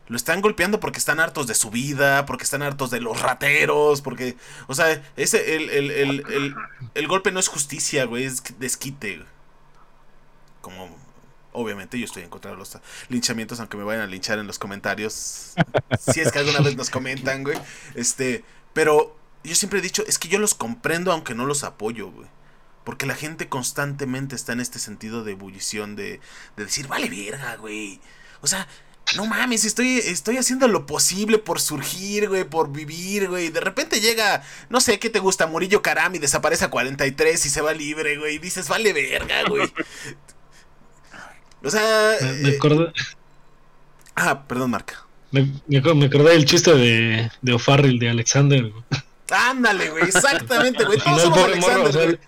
Lo 0.07 0.17
están 0.17 0.43
golpeando 0.43 0.81
porque 0.81 0.99
están 0.99 1.19
hartos 1.19 1.47
de 1.47 1.55
su 1.55 1.71
vida, 1.71 2.27
porque 2.27 2.45
están 2.45 2.63
hartos 2.63 2.91
de 2.91 3.01
los 3.01 3.21
rateros, 3.23 4.03
porque, 4.03 4.37
o 4.67 4.75
sea, 4.75 5.03
ese, 5.17 5.57
el, 5.57 5.71
el, 5.71 5.91
el, 5.91 6.55
el, 6.95 7.09
golpe 7.09 7.33
no 7.33 7.41
es 7.41 7.49
justicia, 7.49 8.05
güey, 8.05 8.25
es 8.25 8.43
desquite. 8.59 9.25
Como, 10.61 10.95
obviamente 11.53 11.99
yo 11.99 12.05
estoy 12.05 12.23
en 12.23 12.29
contra 12.29 12.51
de 12.51 12.59
los 12.59 12.79
linchamientos, 13.09 13.61
aunque 13.61 13.79
me 13.79 13.85
vayan 13.85 14.03
a 14.03 14.07
linchar 14.07 14.39
en 14.39 14.47
los 14.47 14.59
comentarios. 14.59 15.55
si 16.13 16.21
es 16.21 16.31
que 16.31 16.41
alguna 16.41 16.61
vez 16.61 16.77
nos 16.77 16.91
comentan, 16.91 17.43
güey. 17.43 17.59
Este, 17.95 18.45
pero 18.75 19.17
yo 19.43 19.55
siempre 19.55 19.79
he 19.79 19.83
dicho, 19.83 20.05
es 20.07 20.19
que 20.19 20.29
yo 20.29 20.39
los 20.39 20.55
comprendo 20.55 21.13
aunque 21.13 21.35
no 21.35 21.47
los 21.47 21.65
apoyo, 21.65 22.11
güey. 22.11 22.29
Porque 22.85 23.07
la 23.07 23.15
gente 23.15 23.49
constantemente 23.49 24.37
está 24.37 24.53
en 24.53 24.61
este 24.61 24.79
sentido 24.79 25.25
de 25.25 25.33
ebullición, 25.33 25.97
de, 25.97 26.21
de 26.57 26.65
decir, 26.65 26.89
vale 26.89 27.09
verga, 27.09 27.57
güey. 27.57 28.01
O 28.43 28.47
sea, 28.47 28.69
no 29.17 29.27
mames, 29.27 29.65
estoy, 29.65 29.99
estoy 29.99 30.39
haciendo 30.39 30.67
lo 30.67 30.87
posible 30.87 31.39
por 31.39 31.61
surgir, 31.61 32.29
güey, 32.29 32.45
por 32.45 32.73
vivir, 32.73 33.29
güey. 33.29 33.49
De 33.51 33.61
repente 33.61 34.01
llega, 34.01 34.43
no 34.71 34.81
sé 34.81 34.99
qué 34.99 35.11
te 35.11 35.19
gusta, 35.21 35.47
Murillo 35.47 35.83
Karam 35.83 36.15
y 36.15 36.19
desaparece 36.19 36.65
a 36.65 36.71
43 36.71 37.47
y 37.47 37.49
se 37.51 37.61
va 37.61 37.73
libre, 37.75 38.17
güey. 38.19 38.37
Y 38.37 38.39
dices, 38.39 38.69
vale 38.69 38.93
verga, 38.93 39.45
güey. 39.49 39.71
O 41.63 41.71
sea. 41.71 42.17
Me, 42.43 42.49
eh, 42.51 42.57
acordé, 42.57 42.93
ah, 44.17 44.45
perdón, 44.47 44.71
Marca. 44.71 45.05
me, 45.31 45.51
me 45.69 45.79
acordé 46.07 46.31
del 46.33 46.45
chiste 46.45 46.75
de, 46.75 47.31
de 47.43 47.53
O'Farrill, 47.53 47.99
de 47.99 48.11
Alexander. 48.11 48.63
güey. 48.71 48.85
Ándale, 49.31 49.91
güey, 49.91 50.05
exactamente, 50.05 50.85
güey. 50.85 50.99
Todos 51.05 51.23
somos 51.23 51.39
morro, 51.39 51.53
Alexander, 51.53 51.87
o 51.89 51.93
sea, 51.93 52.05
güey. 52.05 52.19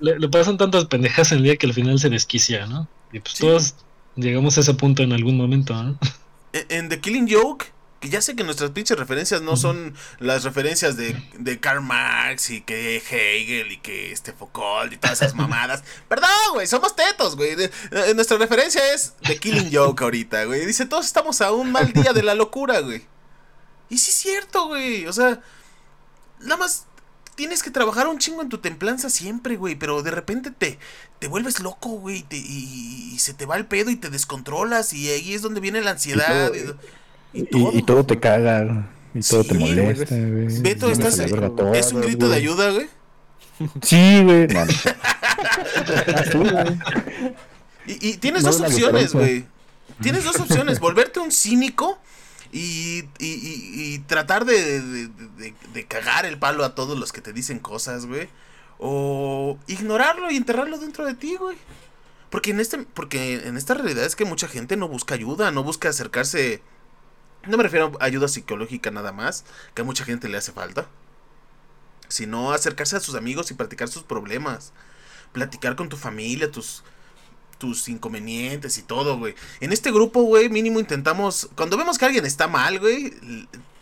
le, 0.00 0.18
le 0.18 0.28
pasan 0.28 0.56
tantas 0.56 0.86
pendejas 0.86 1.32
en 1.32 1.38
el 1.38 1.44
día 1.44 1.56
que 1.56 1.66
al 1.66 1.74
final 1.74 1.98
se 1.98 2.08
desquicia, 2.10 2.66
¿no? 2.66 2.88
Y 3.12 3.20
pues 3.20 3.34
Sí. 3.34 3.40
todos 3.40 3.74
llegamos 4.16 4.56
a 4.58 4.60
ese 4.60 4.74
punto 4.74 5.02
en 5.02 5.12
algún 5.12 5.36
momento, 5.36 5.74
¿no? 5.74 5.98
En, 6.52 6.66
en 6.68 6.88
The 6.88 7.00
Killing 7.00 7.28
Joke, 7.30 7.66
que 8.00 8.08
ya 8.10 8.20
sé 8.20 8.36
que 8.36 8.44
nuestras 8.44 8.70
pinches 8.70 8.98
referencias 8.98 9.40
no 9.40 9.56
son 9.56 9.94
las 10.18 10.44
referencias 10.44 10.96
de, 10.96 11.16
de 11.38 11.60
Karl 11.60 11.82
Marx 11.82 12.50
y 12.50 12.60
que 12.60 12.96
Hegel 12.98 13.72
y 13.72 13.78
que 13.78 14.12
este 14.12 14.32
Foucault 14.32 14.92
y 14.92 14.96
todas 14.96 15.22
esas 15.22 15.34
mamadas. 15.36 15.82
Perdón, 16.08 16.28
güey, 16.54 16.66
somos 16.66 16.94
tetos, 16.94 17.36
güey. 17.36 17.52
Eh, 17.52 18.12
nuestra 18.14 18.36
referencia 18.36 18.82
es 18.92 19.14
The 19.22 19.38
Killing 19.38 19.70
Joke 19.72 20.02
ahorita, 20.02 20.44
güey. 20.44 20.66
Dice, 20.66 20.86
todos 20.86 21.06
estamos 21.06 21.40
a 21.40 21.52
un 21.52 21.72
mal 21.72 21.92
día 21.92 22.12
de 22.12 22.22
la 22.22 22.34
locura, 22.34 22.80
güey. 22.80 23.02
Y 23.88 23.98
sí 23.98 24.10
es 24.10 24.16
cierto, 24.16 24.66
güey. 24.66 25.06
O 25.06 25.12
sea, 25.12 25.40
nada 26.40 26.56
más 26.56 26.86
tienes 27.36 27.62
que 27.62 27.70
trabajar 27.70 28.08
un 28.08 28.18
chingo 28.18 28.42
en 28.42 28.48
tu 28.48 28.58
templanza 28.58 29.08
siempre, 29.10 29.56
güey. 29.56 29.76
Pero 29.76 30.02
de 30.02 30.10
repente 30.10 30.50
te, 30.50 30.78
te 31.20 31.28
vuelves 31.28 31.60
loco, 31.60 31.90
güey. 31.90 32.22
te- 32.24 32.36
Y, 32.36 33.10
y 33.14 33.18
se 33.20 33.32
te 33.34 33.46
va 33.46 33.56
el 33.56 33.66
pedo 33.66 33.90
y 33.90 33.96
te 33.96 34.10
descontrolas. 34.10 34.92
Y 34.92 35.08
ahí 35.10 35.32
es 35.34 35.42
donde 35.42 35.60
viene 35.60 35.80
la 35.82 35.92
ansiedad. 35.92 36.50
Y 36.54 36.58
Y, 37.38 37.40
y 37.40 37.42
Y, 37.42 37.44
todo. 37.46 37.70
y 37.74 37.82
todo 37.82 38.06
te 38.06 38.18
caga. 38.18 38.90
Y 39.14 39.20
todo 39.20 39.42
Sí, 39.44 39.48
te 39.50 39.54
molesta, 39.54 40.14
güey. 40.16 40.60
Beto, 40.62 40.90
estás- 40.90 41.18
Es 41.18 41.92
un 41.92 42.00
grito 42.02 42.28
de 42.28 42.36
ayuda, 42.36 42.70
güey. 42.72 42.88
Sí, 43.82 44.22
güey. 44.24 44.46
No, 44.48 44.64
no. 44.64 44.72
Sí, 46.32 46.38
güey. 46.38 46.78
Y, 47.86 48.08
y 48.10 48.16
tienes 48.18 48.42
No 48.42 48.50
dos 48.50 48.60
opciones, 48.60 49.12
güey. 49.12 49.46
Tienes 50.02 50.24
dos 50.24 50.36
opciones. 50.40 50.80
Volverte 50.80 51.20
un 51.20 51.30
cínico 51.32 51.98
y, 52.58 53.08
y- 53.18 53.94
y- 53.94 53.98
tratar 54.06 54.44
de, 54.44 54.80
de- 54.80 55.08
de- 55.08 55.54
de 55.72 55.86
cagar 55.86 56.24
el 56.26 56.38
palo 56.38 56.64
a 56.64 56.74
todos 56.74 56.98
los 56.98 57.12
que 57.12 57.20
te 57.20 57.32
dicen 57.32 57.58
cosas, 57.58 58.06
güey. 58.06 58.28
O 58.78 59.58
ignorarlo 59.66 60.30
y 60.30 60.36
enterrarlo 60.36 60.78
dentro 60.78 61.04
de 61.06 61.14
ti, 61.14 61.36
güey. 61.36 61.56
Porque 62.30 62.50
en 62.50 62.60
este, 62.60 62.78
porque 62.78 63.46
en 63.46 63.56
esta 63.56 63.74
realidad 63.74 64.04
es 64.04 64.16
que 64.16 64.24
mucha 64.24 64.48
gente 64.48 64.76
no 64.76 64.88
busca 64.88 65.14
ayuda, 65.14 65.50
no 65.50 65.62
busca 65.62 65.88
acercarse. 65.88 66.62
No 67.46 67.56
me 67.56 67.62
refiero 67.62 67.92
a 68.00 68.04
ayuda 68.04 68.28
psicológica 68.28 68.90
nada 68.90 69.12
más, 69.12 69.44
que 69.74 69.82
a 69.82 69.84
mucha 69.84 70.04
gente 70.04 70.28
le 70.28 70.36
hace 70.36 70.52
falta. 70.52 70.86
Sino 72.08 72.52
acercarse 72.52 72.96
a 72.96 73.00
sus 73.00 73.14
amigos 73.14 73.50
y 73.50 73.54
platicar 73.54 73.88
sus 73.88 74.02
problemas. 74.02 74.72
Platicar 75.32 75.76
con 75.76 75.88
tu 75.88 75.96
familia, 75.96 76.50
tus, 76.50 76.84
tus 77.58 77.88
inconvenientes 77.88 78.78
y 78.78 78.82
todo, 78.82 79.18
güey. 79.18 79.34
En 79.60 79.72
este 79.72 79.90
grupo, 79.90 80.22
güey, 80.22 80.48
mínimo 80.48 80.80
intentamos. 80.80 81.48
Cuando 81.56 81.76
vemos 81.76 81.98
que 81.98 82.04
alguien 82.04 82.26
está 82.26 82.48
mal, 82.48 82.78
güey, 82.78 83.14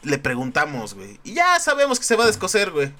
le 0.03 0.19
preguntamos, 0.19 0.95
güey. 0.95 1.19
Y 1.25 1.35
ya 1.35 1.59
sabemos 1.61 1.99
que 1.99 2.05
se 2.05 2.17
va 2.17 2.25
a 2.25 2.29
descoser, 2.29 2.71
güey. 2.71 2.93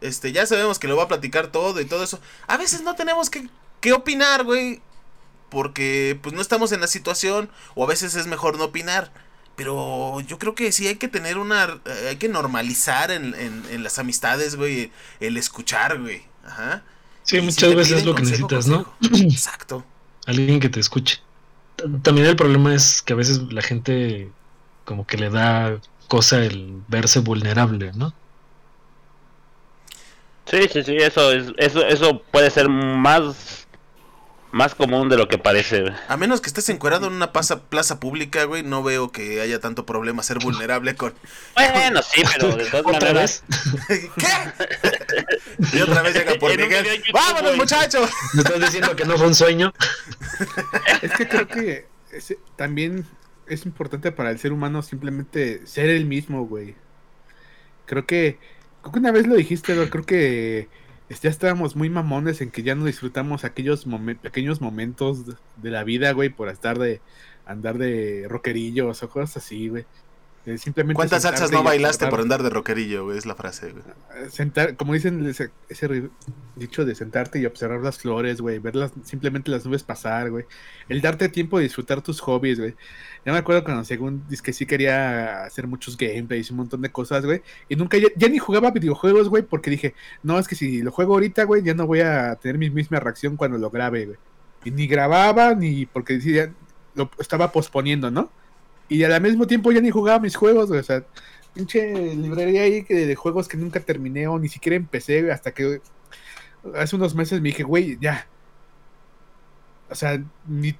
Este, 0.00 0.32
ya 0.32 0.46
sabemos 0.46 0.78
que 0.78 0.88
lo 0.88 0.96
va 0.96 1.04
a 1.04 1.08
platicar 1.08 1.48
todo 1.48 1.80
y 1.80 1.84
todo 1.86 2.04
eso. 2.04 2.20
A 2.46 2.56
veces 2.56 2.82
no 2.82 2.94
tenemos 2.94 3.30
que, 3.30 3.48
que 3.80 3.92
opinar, 3.92 4.44
güey. 4.44 4.82
Porque, 5.50 6.18
pues, 6.22 6.34
no 6.34 6.40
estamos 6.42 6.72
en 6.72 6.80
la 6.80 6.86
situación. 6.88 7.50
O 7.74 7.84
a 7.84 7.88
veces 7.88 8.14
es 8.16 8.26
mejor 8.26 8.58
no 8.58 8.64
opinar. 8.64 9.12
Pero 9.56 10.20
yo 10.22 10.38
creo 10.38 10.54
que 10.56 10.72
sí 10.72 10.88
hay 10.88 10.96
que 10.96 11.08
tener 11.08 11.38
una. 11.38 11.80
eh, 11.84 12.06
hay 12.10 12.16
que 12.16 12.28
normalizar 12.28 13.10
en, 13.12 13.34
en, 13.34 13.64
en 13.70 13.82
las 13.84 13.98
amistades, 13.98 14.56
güey. 14.56 14.90
El 15.20 15.36
escuchar, 15.36 16.00
güey. 16.00 16.24
Ajá. 16.44 16.82
Sí, 17.24 17.38
si 17.38 17.42
muchas 17.42 17.74
veces 17.74 17.98
es 17.98 18.04
lo 18.04 18.14
que 18.14 18.22
consejo, 18.22 18.48
necesitas, 18.48 18.66
¿no? 18.68 18.84
consejo. 19.00 19.24
Exacto. 19.30 19.84
Alguien 20.26 20.60
que 20.60 20.68
te 20.68 20.80
escuche. 20.80 21.20
también 22.02 22.26
el 22.26 22.36
problema 22.36 22.74
es 22.74 23.02
que 23.02 23.12
a 23.12 23.16
veces 23.16 23.40
la 23.52 23.62
gente 23.62 24.30
como 24.84 25.06
que 25.06 25.16
le 25.16 25.30
da 25.30 25.80
cosa 26.08 26.44
el 26.44 26.82
verse 26.88 27.20
vulnerable, 27.20 27.92
¿no? 27.94 28.12
Sí, 30.46 30.68
sí, 30.70 30.82
sí, 30.82 30.96
eso 30.96 31.32
es, 31.32 31.52
eso, 31.56 31.84
eso 31.86 32.22
puede 32.30 32.50
ser 32.50 32.68
más, 32.68 33.63
más 34.54 34.76
común 34.76 35.08
de 35.08 35.16
lo 35.16 35.26
que 35.26 35.36
parece. 35.36 35.80
güey. 35.82 35.92
A 36.08 36.16
menos 36.16 36.40
que 36.40 36.46
estés 36.46 36.68
encuerado 36.68 37.08
en 37.08 37.12
una 37.12 37.32
plaza, 37.32 37.62
plaza 37.64 37.98
pública, 37.98 38.44
güey, 38.44 38.62
no 38.62 38.84
veo 38.84 39.10
que 39.10 39.40
haya 39.40 39.58
tanto 39.58 39.84
problema 39.84 40.22
ser 40.22 40.38
vulnerable 40.38 40.94
con... 40.94 41.12
Bueno, 41.56 42.00
sí, 42.02 42.22
pero 42.32 42.56
de 42.56 42.64
todas 42.66 42.86
Otra 42.86 43.08
maneras. 43.12 43.42
vez, 43.88 44.10
¿Qué? 44.16 45.76
Y 45.76 45.80
otra 45.80 46.02
vez 46.02 46.14
llega 46.14 46.34
por 46.36 46.50
Miguel. 46.56 46.84
YouTube, 46.84 47.12
¡Vámonos, 47.12 47.42
güey. 47.42 47.56
muchachos! 47.56 48.08
me 48.34 48.42
estás 48.42 48.60
diciendo 48.60 48.94
que 48.94 49.04
no 49.04 49.18
fue 49.18 49.26
un 49.26 49.34
sueño. 49.34 49.72
Es 51.02 51.10
que 51.12 51.28
creo 51.28 51.48
que 51.48 51.86
también 52.54 53.06
es 53.48 53.66
importante 53.66 54.12
para 54.12 54.30
el 54.30 54.38
ser 54.38 54.52
humano 54.52 54.82
simplemente 54.82 55.66
ser 55.66 55.90
el 55.90 56.04
mismo, 56.06 56.46
güey. 56.46 56.76
Creo 57.86 58.06
que, 58.06 58.38
creo 58.82 58.92
que 58.92 58.98
una 59.00 59.10
vez 59.10 59.26
lo 59.26 59.34
dijiste, 59.34 59.74
güey, 59.74 59.90
creo 59.90 60.06
que 60.06 60.68
ya 61.08 61.30
estábamos 61.30 61.76
muy 61.76 61.90
mamones 61.90 62.40
en 62.40 62.50
que 62.50 62.62
ya 62.62 62.74
no 62.74 62.86
disfrutamos 62.86 63.44
aquellos 63.44 63.86
pequeños 64.22 64.60
momentos 64.60 65.26
de, 65.26 65.34
de 65.56 65.70
la 65.70 65.84
vida, 65.84 66.12
güey, 66.12 66.30
por 66.30 66.48
estar 66.48 66.78
de 66.78 67.00
andar 67.44 67.78
de 67.78 68.26
rockerillos 68.28 69.02
o 69.02 69.08
cosas 69.10 69.38
así, 69.38 69.68
güey. 69.68 69.86
Eh, 70.46 70.58
Simplemente 70.58 70.94
¿Cuántas 70.94 71.22
salsas 71.22 71.50
no 71.50 71.62
bailaste 71.62 72.06
por 72.08 72.20
andar 72.20 72.42
de 72.42 72.50
rockerillo, 72.50 73.04
güey? 73.04 73.16
Es 73.16 73.24
la 73.24 73.34
frase, 73.34 73.72
güey. 73.72 74.30
sentar, 74.30 74.76
como 74.76 74.92
dicen 74.92 75.24
ese, 75.26 75.50
dicho 76.54 76.84
de 76.84 76.94
sentarte 76.94 77.38
y 77.38 77.46
observar 77.46 77.80
las 77.80 77.98
flores, 77.98 78.42
güey, 78.42 78.58
ver 78.58 78.76
las, 78.76 78.92
simplemente 79.04 79.50
las 79.50 79.64
nubes 79.64 79.82
pasar, 79.82 80.30
güey. 80.30 80.44
El 80.90 81.00
darte 81.00 81.30
tiempo 81.30 81.56
de 81.56 81.64
disfrutar 81.64 82.02
tus 82.02 82.20
hobbies, 82.20 82.60
güey. 82.60 82.74
Ya 83.24 83.32
me 83.32 83.38
acuerdo 83.38 83.64
cuando 83.64 83.84
según 83.84 84.22
dice 84.28 84.42
que 84.42 84.52
sí 84.52 84.66
quería 84.66 85.44
hacer 85.44 85.66
muchos 85.66 85.96
gameplays 85.96 86.50
y 86.50 86.52
un 86.52 86.58
montón 86.58 86.82
de 86.82 86.92
cosas, 86.92 87.24
güey. 87.24 87.40
Y 87.70 87.76
nunca 87.76 87.96
ya, 87.96 88.08
ya 88.14 88.28
ni 88.28 88.38
jugaba 88.38 88.70
videojuegos, 88.70 89.30
güey, 89.30 89.42
porque 89.44 89.70
dije, 89.70 89.94
no, 90.22 90.38
es 90.38 90.46
que 90.46 90.56
si 90.56 90.82
lo 90.82 90.92
juego 90.92 91.14
ahorita, 91.14 91.44
güey, 91.44 91.62
ya 91.62 91.72
no 91.72 91.86
voy 91.86 92.00
a 92.00 92.36
tener 92.36 92.58
mi 92.58 92.68
misma 92.68 93.00
reacción 93.00 93.36
cuando 93.38 93.56
lo 93.56 93.70
grabe, 93.70 94.04
güey. 94.06 94.18
Y 94.64 94.70
ni 94.70 94.86
grababa, 94.86 95.54
ni 95.54 95.86
porque 95.86 96.14
decía, 96.14 96.52
lo 96.94 97.10
estaba 97.18 97.50
posponiendo, 97.50 98.10
¿no? 98.10 98.30
Y 98.88 99.02
al 99.04 99.20
mismo 99.20 99.46
tiempo 99.46 99.72
ya 99.72 99.80
ni 99.80 99.90
jugaba 99.90 100.20
mis 100.20 100.36
juegos, 100.36 100.68
güey. 100.68 100.80
O 100.80 100.84
sea, 100.84 101.04
pinche 101.54 102.14
librería 102.14 102.62
ahí 102.62 102.84
que 102.84 103.06
de 103.06 103.14
juegos 103.14 103.48
que 103.48 103.56
nunca 103.56 103.80
terminé 103.80 104.26
o 104.28 104.38
ni 104.38 104.48
siquiera 104.48 104.76
empecé, 104.76 105.30
hasta 105.32 105.52
que 105.52 105.80
hace 106.76 106.96
unos 106.96 107.14
meses 107.14 107.40
me 107.40 107.48
dije, 107.48 107.62
güey, 107.62 107.98
ya. 108.00 108.26
O 109.90 109.94
sea, 109.94 110.22
ni, 110.46 110.76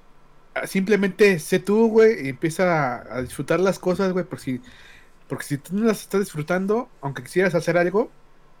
simplemente 0.65 1.39
sé 1.39 1.59
tú, 1.59 1.87
güey, 1.89 2.25
y 2.25 2.29
empieza 2.29 2.97
a, 2.97 3.17
a 3.17 3.21
disfrutar 3.21 3.59
las 3.59 3.79
cosas, 3.79 4.13
güey, 4.13 4.25
porque 4.25 4.43
si, 4.43 4.61
porque 5.27 5.43
si 5.45 5.57
tú 5.57 5.75
no 5.75 5.85
las 5.85 6.01
estás 6.01 6.21
disfrutando, 6.21 6.89
aunque 7.01 7.23
quisieras 7.23 7.55
hacer 7.55 7.77
algo, 7.77 8.11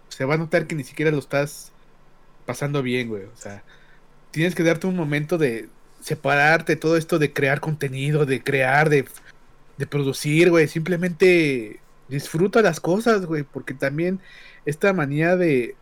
se 0.09 0.25
va 0.25 0.35
a 0.35 0.37
notar 0.37 0.67
que 0.67 0.75
ni 0.75 0.83
siquiera 0.83 1.11
lo 1.11 1.19
estás 1.19 1.71
pasando 2.45 2.81
bien, 2.83 3.09
güey. 3.09 3.23
O 3.25 3.35
sea, 3.35 3.63
tienes 4.31 4.55
que 4.55 4.63
darte 4.63 4.87
un 4.87 4.95
momento 4.95 5.37
de 5.37 5.69
separarte 6.01 6.75
todo 6.75 6.97
esto 6.97 7.19
de 7.19 7.33
crear 7.33 7.59
contenido, 7.61 8.25
de 8.25 8.43
crear, 8.43 8.89
de, 8.89 9.05
de 9.77 9.87
producir, 9.87 10.49
güey. 10.49 10.67
Simplemente 10.67 11.79
disfruta 12.07 12.61
las 12.61 12.79
cosas, 12.79 13.25
güey, 13.25 13.43
porque 13.43 13.73
también 13.73 14.21
esta 14.65 14.93
manía 14.93 15.35
de, 15.35 15.75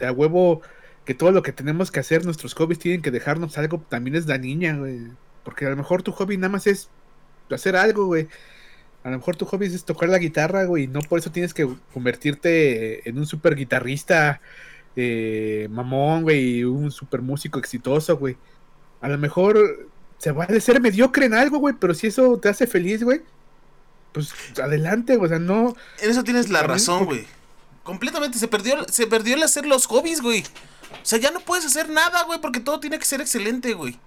a 0.00 0.12
huevo 0.12 0.62
que 1.04 1.14
todo 1.14 1.32
lo 1.32 1.42
que 1.42 1.52
tenemos 1.52 1.90
que 1.90 2.00
hacer, 2.00 2.24
nuestros 2.24 2.54
hobbies 2.54 2.78
tienen 2.78 3.02
que 3.02 3.10
dejarnos 3.10 3.58
algo, 3.58 3.84
también 3.88 4.16
es 4.16 4.26
dañina, 4.26 4.76
güey. 4.76 5.00
Porque 5.44 5.66
a 5.66 5.70
lo 5.70 5.76
mejor 5.76 6.02
tu 6.02 6.12
hobby 6.12 6.36
nada 6.36 6.48
más 6.50 6.66
es 6.66 6.88
hacer 7.50 7.76
algo, 7.76 8.06
güey. 8.06 8.28
A 9.02 9.10
lo 9.10 9.18
mejor 9.18 9.36
tu 9.36 9.44
hobby 9.44 9.66
es 9.66 9.84
tocar 9.84 10.08
la 10.08 10.18
guitarra, 10.18 10.64
güey, 10.64 10.84
y 10.84 10.86
no 10.86 11.00
por 11.00 11.18
eso 11.18 11.30
tienes 11.30 11.52
que 11.52 11.68
convertirte 11.92 13.08
en 13.08 13.18
un 13.18 13.26
super 13.26 13.54
guitarrista 13.54 14.40
eh, 14.96 15.68
mamón, 15.70 16.22
güey, 16.22 16.64
un 16.64 16.90
super 16.90 17.20
músico 17.20 17.58
exitoso, 17.58 18.16
güey. 18.16 18.36
A 19.00 19.08
lo 19.08 19.18
mejor 19.18 19.90
se 20.18 20.32
vale 20.32 20.60
ser 20.60 20.80
mediocre 20.80 21.26
en 21.26 21.34
algo, 21.34 21.58
güey, 21.58 21.74
pero 21.78 21.94
si 21.94 22.06
eso 22.08 22.38
te 22.38 22.48
hace 22.48 22.66
feliz, 22.66 23.02
güey, 23.02 23.22
pues 24.12 24.32
adelante, 24.62 25.16
güey, 25.16 25.26
o 25.26 25.28
sea, 25.28 25.38
no... 25.38 25.76
En 26.00 26.10
eso 26.10 26.22
tienes 26.24 26.48
la 26.48 26.60
También 26.60 26.78
razón, 26.78 26.98
porque- 27.06 27.14
güey. 27.22 27.26
Completamente 27.82 28.38
se 28.38 28.48
perdió, 28.48 28.82
se 28.88 29.06
perdió 29.06 29.34
el 29.34 29.42
hacer 29.42 29.66
los 29.66 29.84
hobbies, 29.86 30.22
güey. 30.22 30.40
O 30.42 30.96
sea, 31.04 31.18
ya 31.18 31.30
no 31.30 31.40
puedes 31.40 31.66
hacer 31.66 31.90
nada, 31.90 32.22
güey, 32.24 32.40
porque 32.40 32.58
todo 32.60 32.80
tiene 32.80 32.98
que 32.98 33.04
ser 33.04 33.20
excelente, 33.20 33.74
güey. 33.74 33.98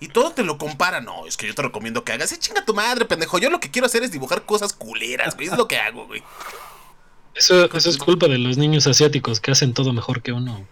Y 0.00 0.08
todo 0.08 0.32
te 0.32 0.42
lo 0.42 0.58
compara. 0.58 1.00
No, 1.00 1.24
es 1.24 1.36
que 1.36 1.46
yo 1.46 1.54
te 1.54 1.62
recomiendo 1.62 2.02
que 2.02 2.12
hagas. 2.12 2.32
Eh, 2.32 2.38
chinga 2.38 2.64
tu 2.64 2.74
madre, 2.74 3.04
pendejo. 3.04 3.38
Yo 3.38 3.48
lo 3.48 3.60
que 3.60 3.70
quiero 3.70 3.86
hacer 3.86 4.02
es 4.02 4.10
dibujar 4.10 4.44
cosas 4.44 4.72
culeras, 4.72 5.36
güey. 5.36 5.46
Es 5.46 5.56
lo 5.56 5.68
que 5.68 5.78
hago, 5.78 6.06
güey. 6.06 6.20
Eso, 7.36 7.66
eso 7.72 7.90
es 7.90 7.96
culpa 7.96 8.26
de 8.26 8.38
los 8.38 8.58
niños 8.58 8.86
asiáticos 8.88 9.40
que 9.40 9.52
hacen 9.52 9.72
todo 9.72 9.92
mejor 9.92 10.20
que 10.22 10.32
uno. 10.32 10.66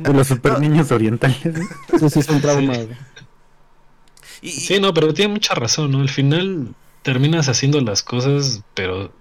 De 0.00 0.12
los 0.12 0.26
super 0.26 0.58
niños 0.60 0.90
orientales. 0.90 1.44
¿no? 1.44 1.98
Sí, 1.98 2.10
sí, 2.10 2.20
es 2.20 2.28
un 2.28 2.40
trauma. 2.40 2.74
Y, 2.76 4.48
y- 4.48 4.50
Sí, 4.52 4.80
no, 4.80 4.92
pero 4.94 5.12
tiene 5.14 5.32
mucha 5.34 5.54
razón, 5.54 5.90
¿no? 5.92 6.00
Al 6.00 6.08
final 6.08 6.74
terminas 7.02 7.48
haciendo 7.48 7.80
las 7.80 8.02
cosas, 8.02 8.62
pero 8.74 9.12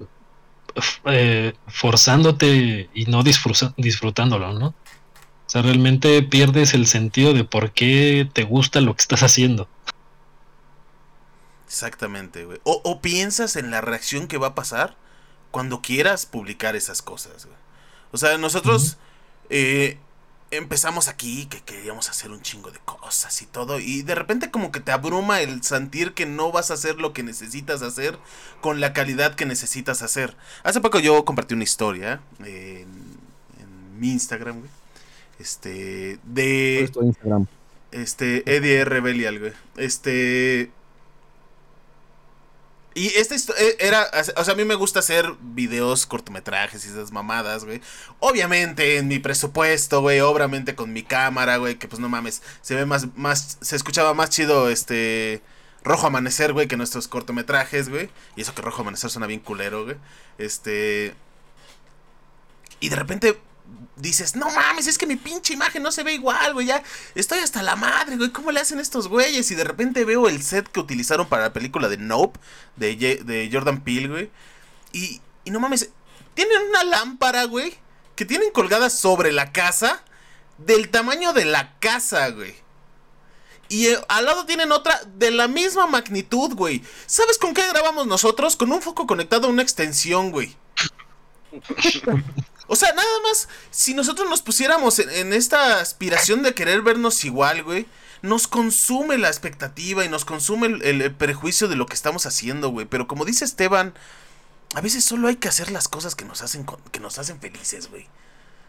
eh, 1.05 1.53
forzándote 1.67 2.89
y 2.93 3.05
no 3.05 3.23
disfruza- 3.23 3.73
disfrutándolo, 3.77 4.53
¿no? 4.53 4.67
O 4.67 5.49
sea, 5.53 5.61
realmente 5.61 6.23
pierdes 6.23 6.73
el 6.73 6.87
sentido 6.87 7.33
de 7.33 7.43
por 7.43 7.71
qué 7.71 8.27
te 8.33 8.43
gusta 8.43 8.81
lo 8.81 8.95
que 8.95 9.01
estás 9.01 9.21
haciendo. 9.23 9.67
Exactamente, 11.67 12.45
güey. 12.45 12.59
O, 12.63 12.81
o 12.83 13.01
piensas 13.01 13.55
en 13.55 13.71
la 13.71 13.81
reacción 13.81 14.27
que 14.27 14.37
va 14.37 14.47
a 14.47 14.55
pasar 14.55 14.95
cuando 15.51 15.81
quieras 15.81 16.25
publicar 16.25 16.75
esas 16.75 17.01
cosas, 17.01 17.45
güey. 17.45 17.57
O 18.11 18.17
sea, 18.17 18.37
nosotros 18.37 18.97
eh, 19.55 19.97
empezamos 20.49 21.07
aquí 21.07 21.45
que 21.45 21.61
queríamos 21.61 22.09
hacer 22.09 22.31
un 22.31 22.41
chingo 22.41 22.71
de 22.71 22.79
cosas 22.79 23.41
y 23.43 23.45
todo. 23.45 23.79
Y 23.79 24.01
de 24.01 24.15
repente 24.15 24.49
como 24.49 24.71
que 24.71 24.79
te 24.79 24.91
abruma 24.91 25.41
el 25.41 25.63
sentir 25.63 26.13
que 26.13 26.25
no 26.25 26.51
vas 26.51 26.71
a 26.71 26.73
hacer 26.73 26.95
lo 26.95 27.13
que 27.13 27.21
necesitas 27.21 27.83
hacer 27.83 28.17
con 28.61 28.81
la 28.81 28.93
calidad 28.93 29.35
que 29.35 29.45
necesitas 29.45 30.01
hacer. 30.01 30.35
Hace 30.63 30.81
poco 30.81 30.99
yo 30.99 31.23
compartí 31.23 31.53
una 31.53 31.63
historia 31.63 32.21
en, 32.39 32.87
en 33.59 33.99
mi 33.99 34.11
Instagram, 34.11 34.59
güey. 34.59 34.71
Este, 35.37 36.19
de... 36.23 36.89
Instagram. 36.99 37.45
Este, 37.91 38.55
Eddie 38.55 38.77
R. 38.79 39.01
Belial, 39.01 39.39
güey. 39.39 39.53
Este. 39.77 40.71
Y 42.95 43.07
esta 43.15 43.35
histo- 43.35 43.55
eh, 43.57 43.75
era. 43.79 44.07
O 44.35 44.43
sea, 44.43 44.53
a 44.53 44.57
mí 44.57 44.65
me 44.65 44.75
gusta 44.75 44.99
hacer 44.99 45.33
videos, 45.41 46.05
cortometrajes 46.05 46.85
y 46.85 46.89
esas 46.89 47.11
mamadas, 47.11 47.65
güey. 47.65 47.81
Obviamente, 48.19 48.97
en 48.97 49.07
mi 49.07 49.19
presupuesto, 49.19 50.01
güey. 50.01 50.19
Obviamente 50.19 50.75
con 50.75 50.93
mi 50.93 51.03
cámara, 51.03 51.57
güey. 51.57 51.75
Que 51.75 51.87
pues 51.87 51.99
no 51.99 52.09
mames. 52.09 52.41
Se 52.61 52.75
ve 52.75 52.85
más. 52.85 53.07
más 53.15 53.57
se 53.61 53.75
escuchaba 53.75 54.13
más 54.13 54.29
chido 54.29 54.69
este. 54.69 55.41
Rojo 55.83 56.07
Amanecer, 56.07 56.53
güey, 56.53 56.67
que 56.67 56.77
nuestros 56.77 57.07
cortometrajes, 57.09 57.89
güey. 57.89 58.09
Y 58.35 58.41
eso 58.41 58.53
que 58.55 58.61
Rojo 58.61 58.81
Amanecer 58.83 59.09
suena 59.09 59.27
bien 59.27 59.39
culero, 59.41 59.83
güey. 59.85 59.97
Este. 60.37 61.13
Y 62.79 62.89
de 62.89 62.95
repente 62.95 63.39
dices, 63.95 64.35
no 64.35 64.49
mames, 64.49 64.87
es 64.87 64.97
que 64.97 65.07
mi 65.07 65.15
pinche 65.15 65.53
imagen 65.53 65.83
no 65.83 65.91
se 65.91 66.03
ve 66.03 66.13
igual, 66.13 66.53
güey. 66.53 66.67
Ya 66.67 66.83
estoy 67.15 67.39
hasta 67.39 67.63
la 67.63 67.75
madre, 67.75 68.17
güey. 68.17 68.31
¿Cómo 68.31 68.51
le 68.51 68.59
hacen 68.59 68.79
estos 68.79 69.07
güeyes? 69.07 69.49
Y 69.51 69.55
de 69.55 69.63
repente 69.63 70.05
veo 70.05 70.27
el 70.27 70.43
set 70.43 70.67
que 70.67 70.79
utilizaron 70.79 71.27
para 71.27 71.43
la 71.43 71.53
película 71.53 71.89
de 71.89 71.97
Nope, 71.97 72.39
de, 72.75 72.95
de 72.95 73.49
Jordan 73.51 73.83
Peele, 73.83 74.07
güey. 74.07 74.31
Y, 74.91 75.21
y 75.45 75.51
no 75.51 75.59
mames, 75.59 75.89
tienen 76.33 76.61
una 76.69 76.83
lámpara, 76.83 77.45
güey, 77.45 77.75
que 78.15 78.25
tienen 78.25 78.51
colgada 78.51 78.89
sobre 78.89 79.31
la 79.31 79.51
casa, 79.51 80.03
del 80.57 80.89
tamaño 80.89 81.33
de 81.33 81.45
la 81.45 81.77
casa, 81.79 82.29
güey. 82.29 82.55
Y 83.69 83.87
eh, 83.87 83.99
al 84.07 84.25
lado 84.25 84.45
tienen 84.45 84.71
otra 84.71 85.01
de 85.15 85.31
la 85.31 85.47
misma 85.47 85.87
magnitud, 85.87 86.53
güey. 86.53 86.83
¿Sabes 87.05 87.37
con 87.37 87.53
qué 87.53 87.67
grabamos 87.67 88.05
nosotros? 88.05 88.55
Con 88.55 88.71
un 88.71 88.81
foco 88.81 89.07
conectado 89.07 89.47
a 89.47 89.49
una 89.49 89.63
extensión, 89.63 90.31
güey. 90.31 90.55
O 92.67 92.75
sea, 92.75 92.93
nada 92.93 93.07
más, 93.23 93.47
si 93.71 93.93
nosotros 93.93 94.29
nos 94.29 94.41
pusiéramos 94.41 94.99
en, 94.99 95.33
esta 95.33 95.79
aspiración 95.79 96.43
de 96.43 96.53
querer 96.53 96.81
vernos 96.81 97.23
igual, 97.25 97.63
güey, 97.63 97.85
nos 98.21 98.47
consume 98.47 99.17
la 99.17 99.27
expectativa 99.27 100.05
y 100.05 100.09
nos 100.09 100.23
consume 100.25 100.67
el, 100.67 100.81
el- 100.83 101.01
el 101.01 101.13
prejuicio 101.13 101.67
de 101.67 101.75
lo 101.75 101.85
que 101.85 101.93
estamos 101.95 102.25
haciendo, 102.25 102.69
güey. 102.69 102.85
Pero 102.85 103.07
como 103.07 103.25
dice 103.25 103.43
Esteban, 103.45 103.93
a 104.75 104.81
veces 104.81 105.03
solo 105.03 105.27
hay 105.27 105.35
que 105.35 105.49
hacer 105.49 105.71
las 105.71 105.87
cosas 105.89 106.15
que 106.15 106.25
nos 106.25 106.41
hacen, 106.41 106.65
que 106.91 106.99
nos 107.01 107.19
hacen 107.19 107.39
felices, 107.39 107.89
güey. 107.89 108.07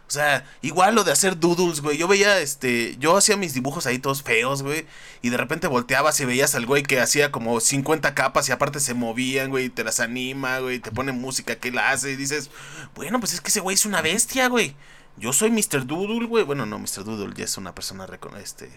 O 0.07 0.11
sea, 0.11 0.45
igual 0.61 0.95
lo 0.95 1.03
de 1.03 1.13
hacer 1.13 1.41
doodles, 1.41 1.81
güey. 1.81 1.97
Yo 1.97 2.07
veía, 2.07 2.39
este, 2.41 2.97
yo 2.99 3.17
hacía 3.17 3.37
mis 3.37 3.55
dibujos 3.55 3.87
ahí 3.87 3.99
todos 3.99 4.23
feos, 4.23 4.63
güey. 4.63 4.87
Y 5.23 5.31
de 5.31 5.37
repente 5.37 5.67
volteabas 5.67 6.21
y 6.21 6.25
veías 6.25 6.55
al 6.55 6.67
güey 6.67 6.83
que 6.83 7.01
hacía 7.01 7.33
como 7.33 7.59
50 7.59 8.15
capas 8.15 8.49
y 8.49 8.53
aparte 8.53 8.81
se 8.81 8.95
movían, 8.95 9.51
güey. 9.51 9.67
Y 9.67 9.71
te 9.71 9.83
las 9.83 10.01
anima, 10.01 10.59
güey. 10.59 10.79
Te 10.79 10.93
pone 10.93 11.13
música 11.13 11.57
que 11.57 11.69
él 11.69 11.79
hace. 11.79 12.13
Y 12.13 12.17
dices, 12.17 12.51
bueno, 12.95 13.19
pues 13.19 13.33
es 13.33 13.41
que 13.41 13.49
ese 13.49 13.61
güey 13.61 13.75
es 13.75 13.87
una 13.87 14.03
bestia, 14.03 14.49
güey. 14.49 14.77
Yo 15.17 15.33
soy 15.33 15.51
Mr. 15.51 15.87
Doodle, 15.87 16.27
güey. 16.27 16.45
Bueno, 16.45 16.67
no, 16.67 16.79
Mr. 16.79 17.05
Doodle 17.05 17.35
ya 17.35 17.45
es 17.45 17.57
una 17.57 17.75
persona 17.75 18.07
este, 18.41 18.71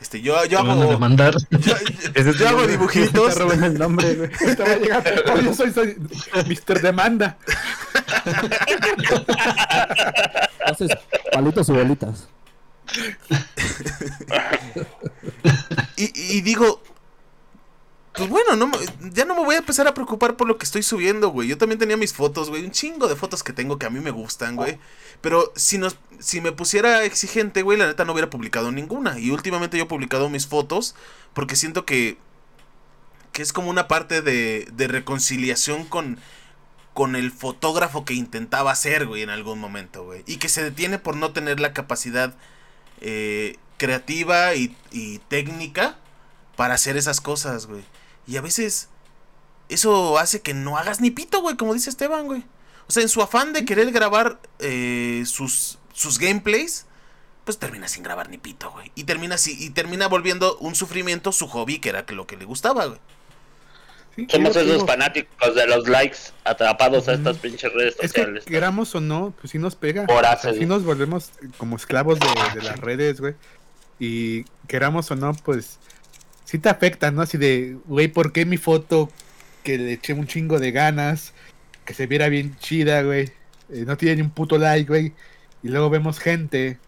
Este, 0.00 0.20
yo, 0.22 0.42
yo 0.46 0.58
hago. 0.60 0.86
demandar. 0.86 1.34
Yo, 1.50 1.58
yo- 2.14 2.32
yo 2.32 2.48
hago 2.48 2.66
dibujitos. 2.66 3.34
Te 3.34 3.40
roban 3.40 3.62
el 3.64 3.78
nombre, 3.78 4.14
güey. 4.14 4.30
Te 4.56 4.62
va 4.62 4.70
a 4.70 4.76
llegar, 4.76 5.24
"Oh, 5.30 5.38
yo 5.40 5.54
soy, 5.54 5.72
soy 5.72 5.96
Mr. 6.46 6.80
Demanda. 6.80 7.36
Entonces, 10.66 10.96
palitos 11.32 11.68
y 11.68 11.72
bolitas. 11.72 12.28
Y, 15.96 16.36
y 16.38 16.40
digo, 16.40 16.82
pues 18.12 18.28
bueno, 18.28 18.56
no, 18.56 18.70
ya 19.12 19.24
no 19.24 19.36
me 19.36 19.44
voy 19.44 19.54
a 19.54 19.58
empezar 19.58 19.86
a 19.86 19.94
preocupar 19.94 20.36
por 20.36 20.48
lo 20.48 20.58
que 20.58 20.64
estoy 20.64 20.82
subiendo, 20.82 21.28
güey. 21.28 21.48
Yo 21.48 21.58
también 21.58 21.78
tenía 21.78 21.96
mis 21.96 22.12
fotos, 22.12 22.50
güey. 22.50 22.64
Un 22.64 22.72
chingo 22.72 23.06
de 23.06 23.14
fotos 23.14 23.44
que 23.44 23.52
tengo 23.52 23.78
que 23.78 23.86
a 23.86 23.90
mí 23.90 24.00
me 24.00 24.10
gustan, 24.10 24.56
güey. 24.56 24.78
Pero 25.20 25.52
si, 25.54 25.78
nos, 25.78 25.96
si 26.18 26.40
me 26.40 26.50
pusiera 26.50 27.04
exigente, 27.04 27.62
güey, 27.62 27.78
la 27.78 27.86
neta 27.86 28.04
no 28.04 28.12
hubiera 28.12 28.28
publicado 28.28 28.72
ninguna. 28.72 29.18
Y 29.18 29.30
últimamente 29.30 29.76
yo 29.76 29.84
he 29.84 29.86
publicado 29.86 30.28
mis 30.28 30.48
fotos 30.48 30.96
porque 31.34 31.54
siento 31.54 31.84
que, 31.84 32.18
que 33.32 33.42
es 33.42 33.52
como 33.52 33.70
una 33.70 33.86
parte 33.86 34.22
de, 34.22 34.66
de 34.72 34.88
reconciliación 34.88 35.84
con, 35.84 36.18
con 36.94 37.14
el 37.14 37.30
fotógrafo 37.30 38.04
que 38.04 38.14
intentaba 38.14 38.74
ser, 38.74 39.06
güey, 39.06 39.22
en 39.22 39.30
algún 39.30 39.60
momento, 39.60 40.04
güey. 40.04 40.24
Y 40.26 40.38
que 40.38 40.48
se 40.48 40.64
detiene 40.64 40.98
por 40.98 41.14
no 41.14 41.32
tener 41.32 41.60
la 41.60 41.72
capacidad 41.72 42.34
eh, 43.00 43.56
creativa 43.76 44.56
y, 44.56 44.76
y 44.90 45.18
técnica 45.28 45.96
para 46.56 46.74
hacer 46.74 46.96
esas 46.96 47.20
cosas, 47.20 47.66
güey. 47.66 47.84
Y 48.30 48.36
a 48.36 48.40
veces 48.40 48.88
eso 49.68 50.18
hace 50.18 50.40
que 50.40 50.54
no 50.54 50.76
hagas 50.78 51.00
ni 51.00 51.10
pito, 51.10 51.40
güey, 51.42 51.56
como 51.56 51.74
dice 51.74 51.90
Esteban, 51.90 52.26
güey. 52.26 52.44
O 52.88 52.92
sea, 52.92 53.02
en 53.02 53.08
su 53.08 53.22
afán 53.22 53.52
de 53.52 53.64
querer 53.64 53.90
grabar 53.92 54.40
eh, 54.58 55.22
sus, 55.26 55.78
sus 55.92 56.18
gameplays, 56.18 56.86
pues 57.44 57.58
termina 57.58 57.88
sin 57.88 58.02
grabar 58.02 58.28
ni 58.28 58.38
pito, 58.38 58.70
güey. 58.70 58.90
Y 58.94 59.04
termina, 59.04 59.34
así, 59.36 59.56
y 59.58 59.70
termina 59.70 60.06
volviendo 60.08 60.56
un 60.58 60.74
sufrimiento 60.74 61.32
su 61.32 61.48
hobby, 61.48 61.78
que 61.80 61.88
era 61.88 62.04
lo 62.08 62.26
que 62.26 62.36
le 62.36 62.44
gustaba, 62.44 62.86
güey. 62.86 62.98
Sí, 64.16 64.26
Somos 64.28 64.56
esos 64.56 64.66
digo, 64.66 64.86
fanáticos 64.86 65.54
de 65.54 65.66
los 65.68 65.88
likes 65.88 66.18
atrapados 66.44 67.06
a 67.08 67.14
estas 67.14 67.38
pinches 67.38 67.72
redes 67.72 67.94
Es 68.00 68.12
que 68.12 68.20
sociales. 68.22 68.44
queramos 68.44 68.92
o 68.96 69.00
no, 69.00 69.32
pues 69.40 69.52
sí 69.52 69.58
nos 69.58 69.76
pega. 69.76 70.04
Por 70.06 70.16
O 70.16 70.20
sea, 70.20 70.32
hacer. 70.32 70.58
sí 70.58 70.66
nos 70.66 70.84
volvemos 70.84 71.30
como 71.58 71.76
esclavos 71.76 72.18
de, 72.18 72.26
de 72.54 72.62
las 72.62 72.78
redes, 72.80 73.20
güey. 73.20 73.34
Y 74.00 74.44
queramos 74.66 75.10
o 75.12 75.16
no, 75.16 75.32
pues 75.34 75.78
sí 76.50 76.58
te 76.58 76.68
afecta, 76.68 77.10
¿no? 77.12 77.22
Así 77.22 77.38
de, 77.38 77.76
güey, 77.86 78.08
¿por 78.08 78.32
qué 78.32 78.44
mi 78.44 78.56
foto 78.56 79.08
que 79.62 79.78
le 79.78 79.92
eché 79.92 80.14
un 80.14 80.26
chingo 80.26 80.58
de 80.58 80.72
ganas, 80.72 81.32
que 81.84 81.94
se 81.94 82.06
viera 82.08 82.28
bien 82.28 82.56
chida, 82.58 83.02
güey, 83.02 83.30
eh, 83.68 83.84
no 83.86 83.96
tiene 83.96 84.16
ni 84.16 84.22
un 84.22 84.30
puto 84.30 84.58
like, 84.58 84.88
güey? 84.88 85.12
Y 85.62 85.68
luego 85.68 85.90
vemos 85.90 86.18
gente 86.18 86.78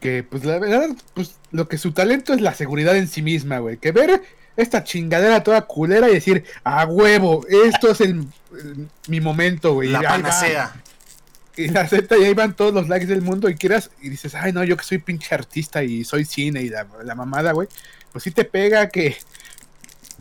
que, 0.00 0.22
pues 0.22 0.44
la 0.44 0.58
verdad, 0.58 0.88
pues 1.14 1.36
lo 1.52 1.68
que 1.68 1.78
su 1.78 1.92
talento 1.92 2.32
es 2.34 2.40
la 2.40 2.54
seguridad 2.54 2.96
en 2.96 3.08
sí 3.08 3.22
misma, 3.22 3.58
güey. 3.60 3.76
Que 3.78 3.92
ver 3.92 4.22
esta 4.56 4.84
chingadera 4.84 5.42
toda 5.42 5.62
culera 5.62 6.10
y 6.10 6.14
decir, 6.14 6.44
a 6.64 6.84
huevo, 6.86 7.46
esto 7.48 7.90
es 7.92 8.00
el, 8.00 8.26
el- 8.52 8.88
mi 9.08 9.20
momento, 9.20 9.74
güey. 9.74 9.88
La 9.88 10.00
ahí 10.00 10.04
va". 10.04 10.10
panacea. 10.10 10.79
Y 11.66 11.76
acepta 11.76 12.16
y 12.18 12.24
ahí 12.24 12.34
van 12.34 12.54
todos 12.54 12.72
los 12.72 12.88
likes 12.88 13.06
del 13.06 13.22
mundo 13.22 13.48
y 13.48 13.54
quieras 13.54 13.90
y 14.00 14.08
dices, 14.08 14.34
ay 14.34 14.52
no, 14.52 14.64
yo 14.64 14.76
que 14.76 14.84
soy 14.84 14.98
pinche 14.98 15.34
artista 15.34 15.82
y 15.82 16.04
soy 16.04 16.24
cine 16.24 16.62
y 16.62 16.68
la, 16.68 16.86
la 17.04 17.14
mamada, 17.14 17.52
güey, 17.52 17.68
pues 18.12 18.24
sí 18.24 18.30
te 18.30 18.44
pega 18.44 18.88
que 18.88 19.16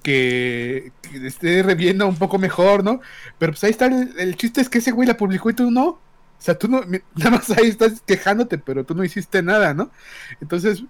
que, 0.01 0.91
esté 1.23 1.63
reviendo 1.63 2.07
un 2.07 2.15
poco 2.15 2.37
mejor, 2.37 2.83
¿no? 2.83 3.01
Pero 3.37 3.53
pues 3.53 3.63
ahí 3.63 3.71
está 3.71 3.87
el, 3.87 4.13
el 4.17 4.35
chiste 4.35 4.61
es 4.61 4.69
que 4.69 4.79
ese 4.79 4.91
güey 4.91 5.07
la 5.07 5.17
publicó 5.17 5.49
y 5.49 5.53
tú 5.53 5.71
no. 5.71 5.87
O 5.87 6.41
sea, 6.41 6.57
tú 6.57 6.67
no, 6.67 6.81
nada 7.15 7.31
más 7.31 7.49
ahí 7.51 7.67
estás 7.67 8.01
quejándote, 8.05 8.57
pero 8.57 8.85
tú 8.85 8.95
no 8.95 9.03
hiciste 9.03 9.41
nada, 9.41 9.73
¿no? 9.73 9.91
Entonces, 10.41 10.83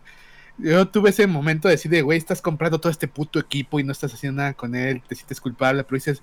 yo 0.57 0.87
tuve 0.87 1.11
ese 1.11 1.27
momento 1.27 1.67
de 1.67 1.75
decir, 1.75 1.91
de, 1.91 2.01
güey, 2.01 2.17
estás 2.17 2.41
comprando 2.41 2.79
todo 2.79 2.91
este 2.91 3.07
puto 3.07 3.39
equipo 3.39 3.79
y 3.79 3.83
no 3.83 3.91
estás 3.91 4.13
haciendo 4.13 4.41
nada 4.41 4.53
con 4.53 4.75
él, 4.75 5.01
te 5.07 5.15
sientes 5.15 5.41
culpable, 5.41 5.83
pero 5.83 5.95
dices, 5.95 6.21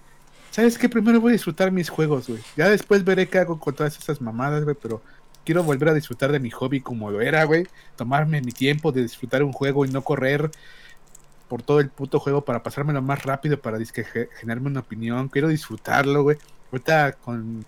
¿sabes 0.56 0.78
qué? 0.78 0.88
Primero 0.88 1.20
voy 1.20 1.30
a 1.30 1.32
disfrutar 1.34 1.70
mis 1.70 1.90
juegos, 1.90 2.28
güey. 2.28 2.40
Ya 2.56 2.68
después 2.70 3.04
veré 3.04 3.28
qué 3.28 3.38
hago 3.38 3.60
con 3.60 3.74
todas 3.74 3.98
esas 3.98 4.20
mamadas, 4.22 4.64
güey, 4.64 4.74
pero 4.80 5.02
quiero 5.44 5.62
volver 5.62 5.90
a 5.90 5.94
disfrutar 5.94 6.32
de 6.32 6.40
mi 6.40 6.50
hobby 6.50 6.80
como 6.80 7.10
lo 7.10 7.20
era, 7.20 7.44
güey. 7.44 7.66
Tomarme 7.96 8.40
mi 8.40 8.52
tiempo 8.52 8.90
de 8.90 9.02
disfrutar 9.02 9.42
un 9.42 9.52
juego 9.52 9.84
y 9.84 9.90
no 9.90 10.02
correr 10.02 10.50
por 11.48 11.62
todo 11.62 11.78
el 11.80 11.90
puto 11.90 12.18
juego 12.18 12.44
para 12.44 12.62
pasármelo 12.62 13.02
más 13.02 13.22
rápido, 13.22 13.60
para 13.60 13.78
disque 13.78 14.02
ge- 14.04 14.28
generarme 14.40 14.68
una 14.68 14.80
opinión. 14.80 15.28
Quiero 15.28 15.48
disfrutarlo, 15.48 16.22
güey. 16.22 16.38
Ahorita 16.72 17.12
con 17.12 17.64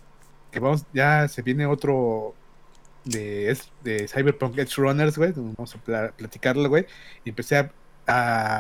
que 0.50 0.58
vamos, 0.60 0.84
ya 0.94 1.28
se 1.28 1.42
viene 1.42 1.66
otro 1.66 2.34
de, 3.04 3.56
de 3.84 4.08
Cyberpunk 4.08 4.56
Edge 4.58 4.74
Runners, 4.76 5.16
güey. 5.18 5.32
Vamos 5.36 5.74
a 5.74 5.78
pla- 5.78 6.12
platicarlo, 6.16 6.68
güey. 6.70 6.86
Y 7.24 7.28
empecé 7.30 7.58
a, 7.58 7.70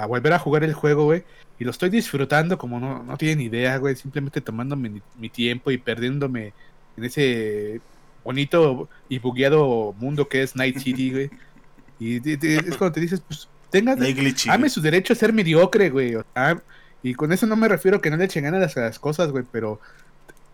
a 0.02 0.06
volver 0.06 0.32
a 0.34 0.38
jugar 0.38 0.64
el 0.64 0.74
juego, 0.74 1.04
güey. 1.04 1.24
Y 1.58 1.64
lo 1.64 1.70
estoy 1.70 1.90
disfrutando 1.90 2.56
como 2.56 2.78
no, 2.78 3.02
no 3.02 3.16
tienen 3.16 3.40
idea, 3.40 3.76
güey. 3.78 3.96
Simplemente 3.96 4.40
tomándome 4.40 4.88
mi, 4.88 5.02
mi 5.18 5.28
tiempo 5.28 5.70
y 5.70 5.78
perdiéndome 5.78 6.52
en 6.96 7.04
ese 7.04 7.80
bonito 8.24 8.88
y 9.08 9.18
bugueado 9.18 9.94
mundo 9.98 10.28
que 10.28 10.42
es 10.42 10.54
Night 10.54 10.78
City, 10.78 11.10
güey. 11.10 11.30
Y 11.98 12.16
es 12.16 12.76
cuando 12.76 12.92
te 12.92 13.00
dices, 13.00 13.20
pues, 13.26 13.48
tenga, 13.70 13.96
No 13.96 14.04
hay 14.04 14.14
glitchy, 14.14 14.50
ame 14.50 14.68
su 14.68 14.80
derecho 14.80 15.12
a 15.12 15.16
ser 15.16 15.32
mediocre, 15.32 15.90
güey. 15.90 16.14
o 16.14 16.24
sea, 16.34 16.62
y 17.02 17.14
con 17.14 17.32
eso 17.32 17.46
no 17.46 17.56
me 17.56 17.68
refiero 17.68 17.96
a 17.96 18.00
que 18.00 18.10
no 18.10 18.16
le 18.16 18.24
echen 18.24 18.44
ganas 18.44 18.76
a 18.76 18.80
las 18.80 18.98
cosas, 18.98 19.30
güey, 19.30 19.44
pero 19.50 19.80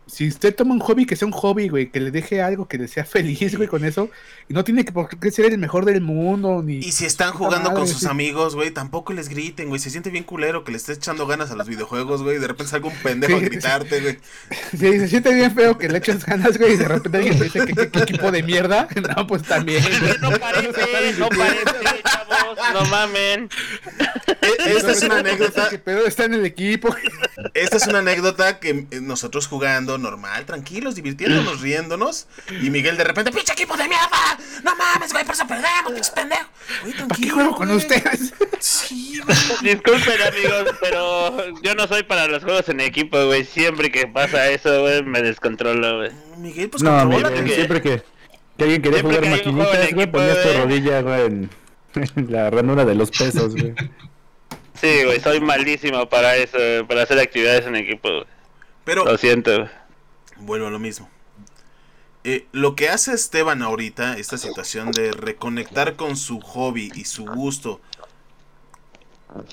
si 0.06 0.28
usted 0.28 0.54
toma 0.54 0.74
un 0.74 0.80
hobby 0.80 1.06
que 1.06 1.16
sea 1.16 1.26
un 1.26 1.32
hobby, 1.32 1.68
güey, 1.68 1.90
que 1.90 1.98
le 2.00 2.10
deje 2.10 2.42
algo 2.42 2.68
que 2.68 2.76
le 2.78 2.88
sea 2.88 3.04
feliz, 3.04 3.56
güey, 3.56 3.68
con 3.68 3.84
eso, 3.84 4.10
y 4.48 4.54
no 4.54 4.62
tiene 4.62 4.84
que 4.84 4.92
por 4.92 5.08
qué 5.08 5.30
ser 5.30 5.46
el 5.46 5.58
mejor 5.58 5.84
del 5.86 6.00
mundo, 6.02 6.62
ni... 6.62 6.76
Y 6.78 6.92
si 6.92 7.06
están 7.06 7.32
jugando 7.32 7.70
con 7.70 7.80
madre, 7.80 7.92
sus 7.92 8.00
sí. 8.02 8.06
amigos, 8.06 8.54
güey, 8.54 8.70
tampoco 8.70 9.12
les 9.14 9.28
griten, 9.28 9.68
güey. 9.68 9.80
Se 9.80 9.90
siente 9.90 10.10
bien 10.10 10.24
culero 10.24 10.62
que 10.62 10.72
le 10.72 10.76
estés 10.76 10.98
echando 10.98 11.26
ganas 11.26 11.50
a 11.50 11.56
los 11.56 11.66
videojuegos, 11.68 12.22
güey. 12.22 12.36
y 12.36 12.38
De 12.40 12.48
repente 12.48 12.70
salga 12.70 12.88
un 12.88 12.94
pendejo 13.02 13.36
a 13.36 13.38
Sí. 13.40 13.44
gritarte, 13.46 14.00
güey. 14.00 14.18
Sí, 14.72 14.78
se 15.00 15.08
siente 15.08 15.32
bien 15.34 15.54
feo 15.54 15.78
que 15.78 15.88
le 15.88 15.98
echas 15.98 16.24
ganas, 16.26 16.58
güey, 16.58 16.74
y 16.74 16.76
de 16.76 16.88
repente 16.88 17.18
alguien 17.18 17.38
te 17.38 17.44
dice 17.44 17.64
que 17.66 17.90
qué 17.90 17.98
equipo 18.00 18.30
de 18.30 18.42
mierda. 18.42 18.88
No, 19.16 19.26
pues 19.26 19.42
también. 19.42 19.82
güey. 20.00 20.12
No 20.20 20.30
parece, 20.38 21.14
no 21.18 21.28
parece, 21.28 22.02
no 22.74 22.84
mamen. 22.86 23.48
E- 24.42 24.76
Esta 24.76 24.92
es 24.92 25.02
una 25.02 25.18
anécdota. 25.18 25.68
Que 25.70 25.78
Pero 25.78 26.06
está 26.06 26.24
en 26.24 26.34
el 26.34 26.44
equipo. 26.44 26.94
Esta 27.54 27.76
es 27.76 27.86
una 27.86 27.98
anécdota 28.00 28.58
que 28.60 28.86
eh, 28.90 29.00
nosotros 29.00 29.46
jugando 29.46 29.98
normal, 29.98 30.44
tranquilos, 30.46 30.94
divirtiéndonos, 30.94 31.60
riéndonos. 31.60 32.26
Y 32.62 32.70
Miguel 32.70 32.96
de 32.96 33.04
repente, 33.04 33.32
pinche 33.32 33.52
equipo 33.52 33.76
de 33.76 33.88
mierda. 33.88 34.38
No 34.62 34.74
mames, 34.76 35.12
güey, 35.12 35.24
por 35.24 35.34
eso 35.34 35.46
perdemos, 35.46 35.92
pinche 35.92 36.12
pendejo. 36.12 36.48
Güey, 36.82 36.92
¿Para 36.94 37.06
qué 37.08 37.14
tranquilo, 37.14 37.34
juego 37.34 37.54
con 37.56 37.70
ustedes? 37.70 38.32
Sí, 38.60 39.20
güey. 39.24 39.36
Disculpen 39.74 40.22
amigos, 40.22 40.74
pero 40.80 41.60
yo 41.62 41.74
no 41.74 41.86
soy 41.86 42.02
para 42.04 42.26
los 42.26 42.42
juegos 42.42 42.68
en 42.68 42.80
equipo, 42.80 43.24
güey. 43.26 43.44
Siempre 43.44 43.90
que 43.90 44.06
pasa 44.06 44.48
eso, 44.50 44.80
güey, 44.82 45.02
me 45.02 45.22
descontrolo, 45.22 45.98
güey. 45.98 46.10
Miguel, 46.38 46.70
pues 46.70 46.82
No, 46.82 47.06
güey. 47.06 47.22
siempre 47.52 47.80
que, 47.82 48.02
que 48.56 48.64
alguien 48.64 48.82
quería 48.82 48.98
Siempre 49.00 49.16
jugar 49.18 49.20
que 49.22 49.30
maquinitas, 49.52 49.92
güey, 49.94 50.06
ponías 50.10 50.42
tu 50.42 50.52
rodilla, 50.62 51.00
güey, 51.02 51.20
en, 51.26 51.32
en 51.32 51.50
la 52.28 52.50
ranura 52.50 52.84
de 52.84 52.94
los 52.94 53.10
pesos, 53.10 53.54
güey. 53.54 53.74
Sí, 54.80 55.04
güey, 55.04 55.20
soy 55.20 55.40
malísimo 55.40 56.08
para 56.08 56.36
eso, 56.36 56.58
para 56.88 57.02
hacer 57.02 57.18
actividades 57.18 57.66
en 57.66 57.76
equipo, 57.76 58.08
güey. 58.10 58.24
Pero 58.84 59.04
Lo 59.04 59.16
siento, 59.16 59.56
güey. 59.56 59.70
vuelvo 60.38 60.66
a 60.66 60.70
lo 60.70 60.78
mismo. 60.78 61.08
Eh, 62.24 62.46
lo 62.52 62.74
que 62.74 62.88
hace 62.88 63.12
Esteban 63.12 63.62
ahorita, 63.62 64.16
esta 64.18 64.38
situación 64.38 64.90
de 64.92 65.12
reconectar 65.12 65.94
con 65.96 66.16
su 66.16 66.40
hobby 66.40 66.90
y 66.94 67.04
su 67.04 67.24
gusto, 67.26 67.80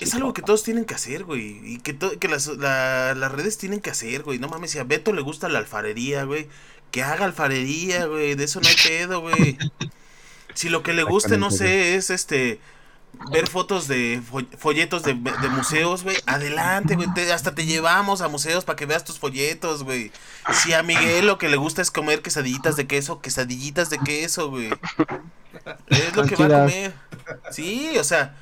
es 0.00 0.14
algo 0.14 0.32
que 0.32 0.42
todos 0.42 0.62
tienen 0.62 0.84
que 0.84 0.94
hacer, 0.94 1.24
güey. 1.24 1.60
Y 1.64 1.78
que, 1.78 1.92
to- 1.92 2.18
que 2.18 2.28
las, 2.28 2.46
la- 2.46 3.14
las 3.14 3.32
redes 3.32 3.58
tienen 3.58 3.80
que 3.80 3.90
hacer, 3.90 4.22
güey. 4.22 4.38
No 4.38 4.48
mames, 4.48 4.70
si 4.70 4.78
a 4.78 4.84
Beto 4.84 5.12
le 5.12 5.22
gusta 5.22 5.48
la 5.48 5.58
alfarería, 5.58 6.24
güey. 6.24 6.48
Que 6.90 7.02
haga 7.02 7.24
alfarería, 7.24 8.06
güey. 8.06 8.34
De 8.36 8.44
eso 8.44 8.60
no 8.60 8.68
hay 8.68 8.76
pedo, 8.86 9.20
güey. 9.20 9.58
Si 10.54 10.68
lo 10.68 10.82
que 10.82 10.92
le 10.92 11.02
guste, 11.02 11.38
no 11.38 11.50
sé, 11.50 11.94
es 11.96 12.10
este 12.10 12.60
ver 13.30 13.46
fotos 13.46 13.88
de 13.88 14.22
fo- 14.22 14.46
folletos 14.56 15.02
de, 15.02 15.12
de 15.14 15.48
museos, 15.50 16.02
güey, 16.02 16.16
adelante, 16.26 16.96
güey, 16.96 17.08
hasta 17.30 17.54
te 17.54 17.66
llevamos 17.66 18.22
a 18.22 18.28
museos 18.28 18.64
para 18.64 18.76
que 18.76 18.86
veas 18.86 19.04
tus 19.04 19.18
folletos, 19.18 19.82
güey. 19.84 20.10
Si 20.52 20.72
a 20.72 20.82
Miguel 20.82 21.26
lo 21.26 21.36
que 21.38 21.48
le 21.50 21.56
gusta 21.58 21.82
es 21.82 21.90
comer 21.90 22.22
quesadillitas 22.22 22.76
de 22.76 22.86
queso, 22.86 23.20
quesadillitas 23.20 23.90
de 23.90 23.98
queso, 23.98 24.48
güey. 24.50 24.70
Es 25.88 26.16
lo 26.16 26.24
que 26.24 26.36
va 26.36 26.46
a 26.46 26.48
comer. 26.66 26.94
Sí, 27.50 27.96
o 27.98 28.04
sea, 28.04 28.34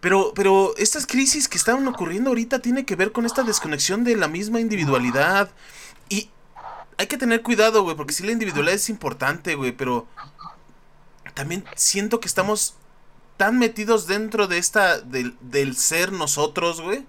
pero 0.00 0.32
pero 0.34 0.74
estas 0.76 1.06
crisis 1.06 1.48
que 1.48 1.56
están 1.56 1.86
ocurriendo 1.88 2.30
ahorita 2.30 2.58
tiene 2.60 2.84
que 2.84 2.96
ver 2.96 3.12
con 3.12 3.24
esta 3.24 3.42
desconexión 3.42 4.04
de 4.04 4.16
la 4.16 4.28
misma 4.28 4.60
individualidad 4.60 5.50
y 6.08 6.28
hay 6.98 7.06
que 7.06 7.16
tener 7.18 7.42
cuidado, 7.42 7.82
güey, 7.82 7.96
porque 7.96 8.12
sí 8.12 8.22
la 8.24 8.32
individualidad 8.32 8.74
es 8.74 8.90
importante, 8.90 9.54
güey, 9.54 9.72
pero 9.72 10.06
también 11.34 11.64
siento 11.76 12.20
que 12.20 12.28
estamos 12.28 12.74
tan 13.36 13.58
metidos 13.58 14.06
dentro 14.06 14.46
de 14.46 14.58
esta, 14.58 15.00
del, 15.00 15.36
del 15.40 15.76
ser 15.76 16.12
nosotros, 16.12 16.80
güey, 16.80 17.06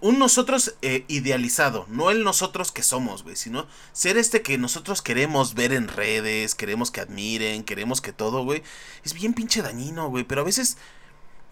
un 0.00 0.18
nosotros 0.18 0.74
eh, 0.82 1.04
idealizado, 1.08 1.86
no 1.88 2.10
el 2.10 2.22
nosotros 2.22 2.70
que 2.70 2.82
somos, 2.82 3.22
güey, 3.22 3.34
sino 3.34 3.66
ser 3.92 4.18
este 4.18 4.42
que 4.42 4.58
nosotros 4.58 5.00
queremos 5.00 5.54
ver 5.54 5.72
en 5.72 5.88
redes, 5.88 6.54
queremos 6.54 6.90
que 6.90 7.00
admiren, 7.00 7.64
queremos 7.64 8.00
que 8.00 8.12
todo, 8.12 8.44
güey. 8.44 8.62
Es 9.04 9.14
bien 9.14 9.32
pinche 9.32 9.62
dañino, 9.62 10.08
güey, 10.10 10.24
pero 10.24 10.42
a 10.42 10.44
veces 10.44 10.76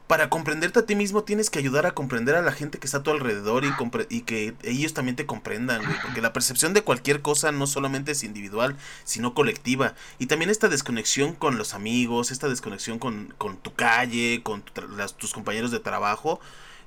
para 0.07 0.28
comprenderte 0.28 0.80
a 0.80 0.86
ti 0.86 0.96
mismo 0.96 1.24
tienes 1.24 1.48
que 1.48 1.59
ayudar 1.59 1.86
a 1.86 1.92
comprender 1.92 2.34
a 2.34 2.42
la 2.42 2.52
gente 2.52 2.78
que 2.78 2.86
está 2.86 2.98
a 2.98 3.02
tu 3.02 3.11
alrededor 3.11 3.64
y, 4.11 4.20
que 4.20 4.55
ellos 4.62 4.92
también 4.92 5.16
te 5.16 5.24
comprendan, 5.24 5.82
güey. 5.82 5.96
Porque 6.02 6.20
la 6.20 6.34
percepción 6.34 6.74
de 6.74 6.82
cualquier 6.82 7.22
cosa 7.22 7.52
no 7.52 7.66
solamente 7.66 8.12
es 8.12 8.22
individual, 8.22 8.76
sino 9.05 9.32
colectiva. 9.32 9.94
Y 10.18 10.26
también 10.26 10.50
esta 10.50 10.68
desconexión 10.68 11.34
con 11.34 11.57
los 11.57 11.72
amigos, 11.72 12.30
esta 12.30 12.48
desconexión 12.48 12.98
con, 12.98 13.32
con 13.38 13.57
tu 13.57 13.74
calle, 13.74 14.42
con 14.42 14.62
tu 14.62 14.72
tus 15.16 15.32
compañeros 15.32 15.70
de 15.70 15.80
trabajo, 15.80 16.38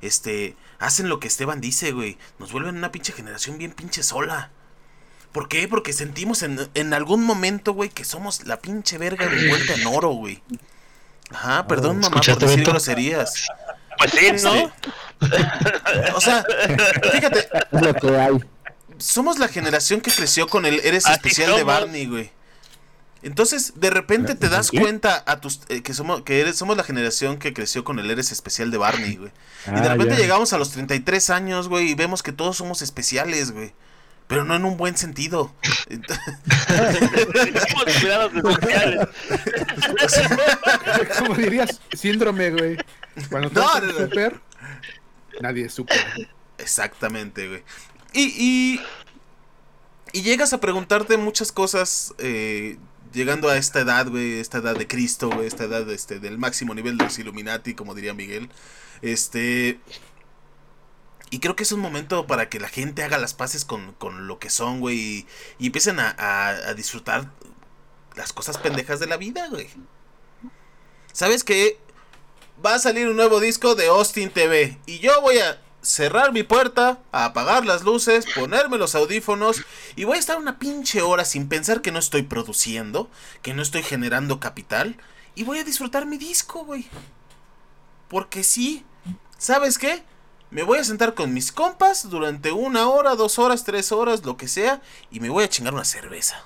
este, 0.01 0.55
hacen 0.78 1.09
lo 1.09 1.20
que 1.20 1.28
Esteban 1.28 1.59
dice, 1.59 1.93
güey. 1.93 2.20
Nos 2.38 2.51
vuelven 2.51 2.78
una 2.78 2.91
pinche 2.91 3.13
generación 3.13 3.57
bien 3.57 3.72
pinche 3.72 4.03
sola. 4.03 4.51
¿Por 5.32 5.49
qué? 5.49 5.68
Porque 5.68 5.91
sentimos 5.91 6.43
en, 6.43 6.70
en 6.76 6.93
algún 6.93 7.24
momento, 7.24 7.74
güey, 7.74 7.89
que 7.89 8.05
somos 8.05 8.45
la 8.45 8.59
pinche 8.59 8.99
verga 8.99 9.28
de 9.28 9.49
vuelta 9.49 9.74
en 9.74 9.88
oro, 9.88 10.09
güey. 10.09 10.43
Ajá, 11.32 11.67
perdón, 11.67 11.97
mamá, 11.97 12.09
por 12.09 12.21
¿Escuchaste, 12.21 12.45
decir 12.45 12.59
Beto? 12.59 12.71
groserías. 12.71 13.47
Pues 13.97 14.11
sí, 14.11 14.43
¿no? 14.43 14.53
Sí. 14.53 14.69
O 16.15 16.21
sea, 16.21 16.45
fíjate, 17.11 17.47
Es 17.71 17.82
lo 17.82 17.93
que 17.95 18.17
hay. 18.17 18.38
somos 18.97 19.39
la 19.39 19.47
generación 19.47 20.01
que 20.01 20.11
creció 20.11 20.47
con 20.47 20.65
el 20.65 20.80
Eres 20.82 21.05
Así 21.05 21.13
Especial 21.15 21.55
de. 21.55 21.63
Barney, 21.63 22.05
güey. 22.05 22.32
Entonces, 23.23 23.73
de 23.75 23.89
repente 23.89 24.36
te 24.36 24.47
das 24.47 24.69
¿Qué? 24.69 24.80
cuenta 24.80 25.23
a 25.25 25.41
tus 25.41 25.61
eh, 25.69 25.82
que 25.82 25.93
somos 25.95 26.21
que 26.21 26.39
eres 26.39 26.55
somos 26.55 26.78
la 26.78 26.84
generación 26.84 27.38
que 27.39 27.51
creció 27.51 27.84
con 27.84 27.97
el 27.97 28.09
Eres 28.11 28.32
Especial 28.32 28.69
de 28.69 28.78
Barney, 28.78 29.15
güey. 29.15 29.32
y 29.65 29.71
de 29.71 29.80
Ah, 29.88 29.93
repente 29.93 30.15
ya. 30.15 30.21
llegamos 30.21 30.53
a 30.53 30.57
los 30.59 30.69
33 30.71 31.32
años, 31.32 31.67
güey, 31.67 31.89
y 31.89 31.95
vemos 31.95 32.21
que 32.21 32.32
todos 32.32 32.57
somos 32.57 32.82
especiales, 32.84 33.51
güey. 33.51 33.73
Pero 34.28 34.43
no 34.43 34.55
en 34.55 34.65
un 34.65 34.75
buen 34.75 34.97
sentido. 34.97 35.53
Como 41.17 41.36
dirías, 41.36 41.80
síndrome, 41.93 42.51
güey. 42.51 42.78
Cuando 43.30 43.49
No, 43.49 43.80
no, 43.80 43.86
no. 43.86 43.97
super, 43.99 44.39
nadie 45.41 45.65
es 45.65 45.73
super. 45.73 45.97
Exactamente, 46.57 47.47
güey. 47.47 47.63
Y, 48.13 48.25
y, 48.38 48.82
y 50.11 50.21
llegas 50.23 50.51
a 50.53 50.59
preguntarte 50.59 51.15
muchas 51.17 51.51
cosas 51.51 52.13
eh, 52.17 52.78
llegando 53.13 53.49
a 53.49 53.57
esta 53.57 53.80
edad, 53.80 54.07
güey, 54.09 54.39
esta 54.39 54.57
edad 54.57 54.75
de 54.75 54.88
Cristo, 54.88 55.30
güey, 55.30 55.47
esta 55.47 55.63
edad 55.63 55.89
este, 55.89 56.19
del 56.19 56.38
máximo 56.38 56.73
nivel 56.73 56.97
de 56.97 57.05
los 57.05 57.17
Illuminati, 57.17 57.75
como 57.75 57.95
diría 57.95 58.13
Miguel. 58.13 58.49
Este... 59.01 59.80
Y 61.30 61.39
creo 61.39 61.55
que 61.55 61.63
es 61.63 61.71
un 61.71 61.80
momento 61.82 62.25
para 62.28 62.49
que 62.49 62.59
la 62.59 62.69
gente 62.69 63.03
haga 63.03 63.17
las 63.17 63.34
paces 63.34 63.65
con, 63.65 63.93
con 63.93 64.28
lo 64.28 64.39
que 64.39 64.49
son, 64.49 64.80
güey, 64.80 65.28
y, 65.59 65.65
empiecen 65.67 65.99
a, 65.99 66.09
a- 66.17 66.49
a 66.69 66.73
disfrutar 66.73 67.32
las 68.15 68.32
cosas 68.34 68.57
pendejas 68.57 68.99
de 68.99 69.07
la 69.07 69.17
vida, 69.17 69.47
güey. 69.49 69.69
¿Sabes 71.11 71.43
qué? 71.43 71.80
Va 72.65 72.75
a 72.75 72.80
salir 72.80 73.07
un 73.07 73.15
nuevo 73.15 73.39
disco 73.39 73.75
de 73.75 73.88
Austin 73.88 74.30
TV. 74.32 74.78
Y 74.86 74.99
yo 74.99 75.21
voy 75.21 75.38
a 75.39 75.61
cerrar 75.82 76.32
mi 76.34 76.43
puerta, 76.43 76.99
a 77.11 77.25
apagar 77.25 77.65
las 77.65 77.84
luces, 77.84 78.25
ponerme 78.36 78.78
los 78.78 78.95
audífonos 78.95 79.61
y 79.95 80.03
voy 80.03 80.17
a 80.17 80.19
estar 80.19 80.38
una 80.38 80.59
pinche 80.59 81.01
hora 81.01 81.23
sin 81.23 81.47
pensar 81.47 81.82
que 81.82 81.91
no 81.91 81.99
estoy 81.99 82.23
produciendo, 82.23 83.09
que 83.41 83.53
no 83.53 83.61
estoy 83.61 83.84
generando 83.84 84.39
capital 84.39 84.97
y 85.36 85.43
voy 85.43 85.59
a 85.59 85.63
disfrutar 85.63 86.05
mi 86.05 86.17
disco, 86.17 86.65
güey. 86.65 86.88
Porque 88.09 88.43
sí, 88.43 88.86
¿sabes 89.38 89.78
qué? 89.78 90.03
Me 90.50 90.64
voy 90.64 90.78
a 90.80 90.84
sentar 90.84 91.14
con 91.14 91.34
mis 91.34 91.52
compas 91.52 92.10
durante 92.10 92.52
una 92.52 92.88
hora, 92.88 93.16
dos 93.16 93.38
horas, 93.38 93.66
tres 93.66 93.91
horas, 93.91 94.24
lo 94.24 94.38
que 94.38 94.48
sea, 94.48 94.82
y 95.12 95.20
me 95.20 95.30
voy 95.30 95.43
a 95.43 95.50
chingar 95.50 95.74
una 95.74 95.84
cerveza. 95.84 96.41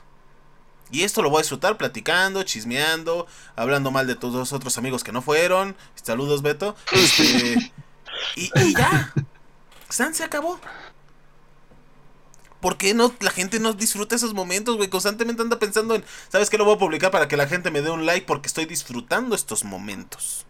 Y 0.91 1.03
esto 1.03 1.21
lo 1.21 1.29
voy 1.29 1.39
a 1.39 1.41
disfrutar 1.41 1.77
platicando, 1.77 2.43
chismeando, 2.43 3.27
hablando 3.55 3.91
mal 3.91 4.07
de 4.07 4.15
todos 4.15 4.35
los 4.35 4.53
otros 4.53 4.77
amigos 4.77 5.03
que 5.03 5.11
no 5.11 5.21
fueron. 5.21 5.75
Saludos, 5.95 6.41
Beto. 6.41 6.75
Este, 6.91 7.71
y, 8.35 8.51
ya. 8.75 9.13
San 9.89 10.13
se 10.13 10.23
acabó. 10.23 10.59
¿Por 12.59 12.77
qué 12.77 12.93
no 12.93 13.13
la 13.21 13.31
gente 13.31 13.59
no 13.59 13.73
disfruta 13.73 14.15
esos 14.15 14.33
momentos, 14.33 14.77
güey? 14.77 14.89
Constantemente 14.89 15.41
anda 15.41 15.59
pensando 15.59 15.95
en, 15.95 16.03
¿sabes 16.29 16.49
qué? 16.49 16.57
Lo 16.57 16.65
voy 16.65 16.75
a 16.75 16.79
publicar 16.79 17.09
para 17.09 17.27
que 17.27 17.37
la 17.37 17.47
gente 17.47 17.71
me 17.71 17.81
dé 17.81 17.89
un 17.89 18.05
like 18.05 18.25
porque 18.25 18.47
estoy 18.47 18.65
disfrutando 18.65 19.33
estos 19.33 19.63
momentos. 19.63 20.45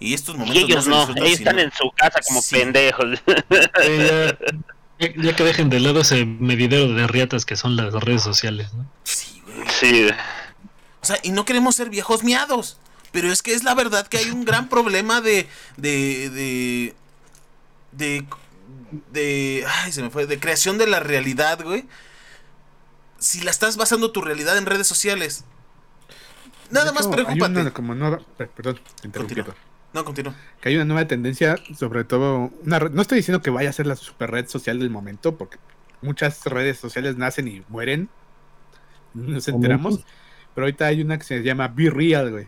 Y 0.00 0.14
estos 0.14 0.34
Y 0.34 0.38
momentos 0.38 0.62
ellos 0.64 0.84
se 0.84 0.90
no, 0.90 0.96
disfrutan 0.98 1.24
ellos 1.26 1.38
están 1.38 1.56
no- 1.56 1.62
en 1.62 1.72
su 1.72 1.90
casa 1.94 2.20
como 2.26 2.42
Sí. 2.42 2.56
pendejos. 2.56 3.06
Eh, 3.82 4.36
ya, 4.98 5.36
que 5.36 5.44
dejen 5.44 5.70
de 5.70 5.80
lado 5.80 6.00
ese 6.00 6.24
medidero 6.24 6.92
de 6.92 7.06
riatas 7.06 7.44
que 7.46 7.56
son 7.56 7.76
las 7.76 7.92
redes 7.94 8.22
sociales, 8.22 8.72
¿no? 8.74 8.90
Sí, 9.04 9.42
güey. 9.46 9.68
Sí, 9.78 10.08
O 11.02 11.06
sea, 11.06 11.18
y 11.22 11.30
no 11.30 11.44
queremos 11.44 11.76
ser 11.76 11.88
viejos 11.90 12.22
miados. 12.24 12.78
Pero 13.12 13.32
es 13.32 13.42
que 13.42 13.54
es 13.54 13.64
la 13.64 13.74
verdad 13.74 14.06
que 14.06 14.18
hay 14.18 14.30
un 14.30 14.44
gran 14.44 14.68
problema 14.68 15.20
de. 15.20 15.48
de. 15.76 16.30
de. 16.30 16.94
de. 17.92 18.24
de 19.12 19.64
ay, 19.66 19.90
se 19.92 20.02
me 20.02 20.10
fue. 20.10 20.26
de 20.26 20.38
creación 20.38 20.78
de 20.78 20.86
la 20.86 21.00
realidad, 21.00 21.62
güey. 21.64 21.86
Si 23.18 23.40
la 23.40 23.50
estás 23.50 23.76
basando 23.76 24.12
tu 24.12 24.22
realidad 24.22 24.56
en 24.58 24.64
redes 24.66 24.86
sociales. 24.86 25.44
Nada 26.70 26.86
De 26.86 26.92
más 26.92 27.06
hecho, 27.06 27.10
Hay 27.18 27.24
preocúpate. 27.24 27.60
una 27.60 27.70
como 27.72 27.94
nueva, 27.94 28.20
per- 28.36 28.48
perdón, 28.50 28.80
te. 29.02 29.44
No, 29.92 30.04
continúa. 30.04 30.34
que 30.60 30.68
hay 30.68 30.76
una 30.76 30.84
nueva 30.84 31.06
tendencia, 31.08 31.56
sobre 31.76 32.04
todo, 32.04 32.50
una 32.64 32.78
red- 32.78 32.92
no 32.92 33.02
estoy 33.02 33.16
diciendo 33.16 33.42
que 33.42 33.50
vaya 33.50 33.70
a 33.70 33.72
ser 33.72 33.86
la 33.86 33.96
super 33.96 34.30
red 34.30 34.46
social 34.46 34.78
del 34.78 34.90
momento, 34.90 35.36
porque 35.36 35.58
muchas 36.00 36.44
redes 36.46 36.78
sociales 36.78 37.16
nacen 37.16 37.48
y 37.48 37.62
mueren, 37.68 38.08
nos 39.14 39.48
enteramos, 39.48 40.04
pero 40.54 40.66
ahorita 40.66 40.86
hay 40.86 41.00
una 41.02 41.18
que 41.18 41.24
se 41.24 41.42
llama 41.42 41.68
Be 41.68 41.90
Real, 41.90 42.30
güey, 42.30 42.46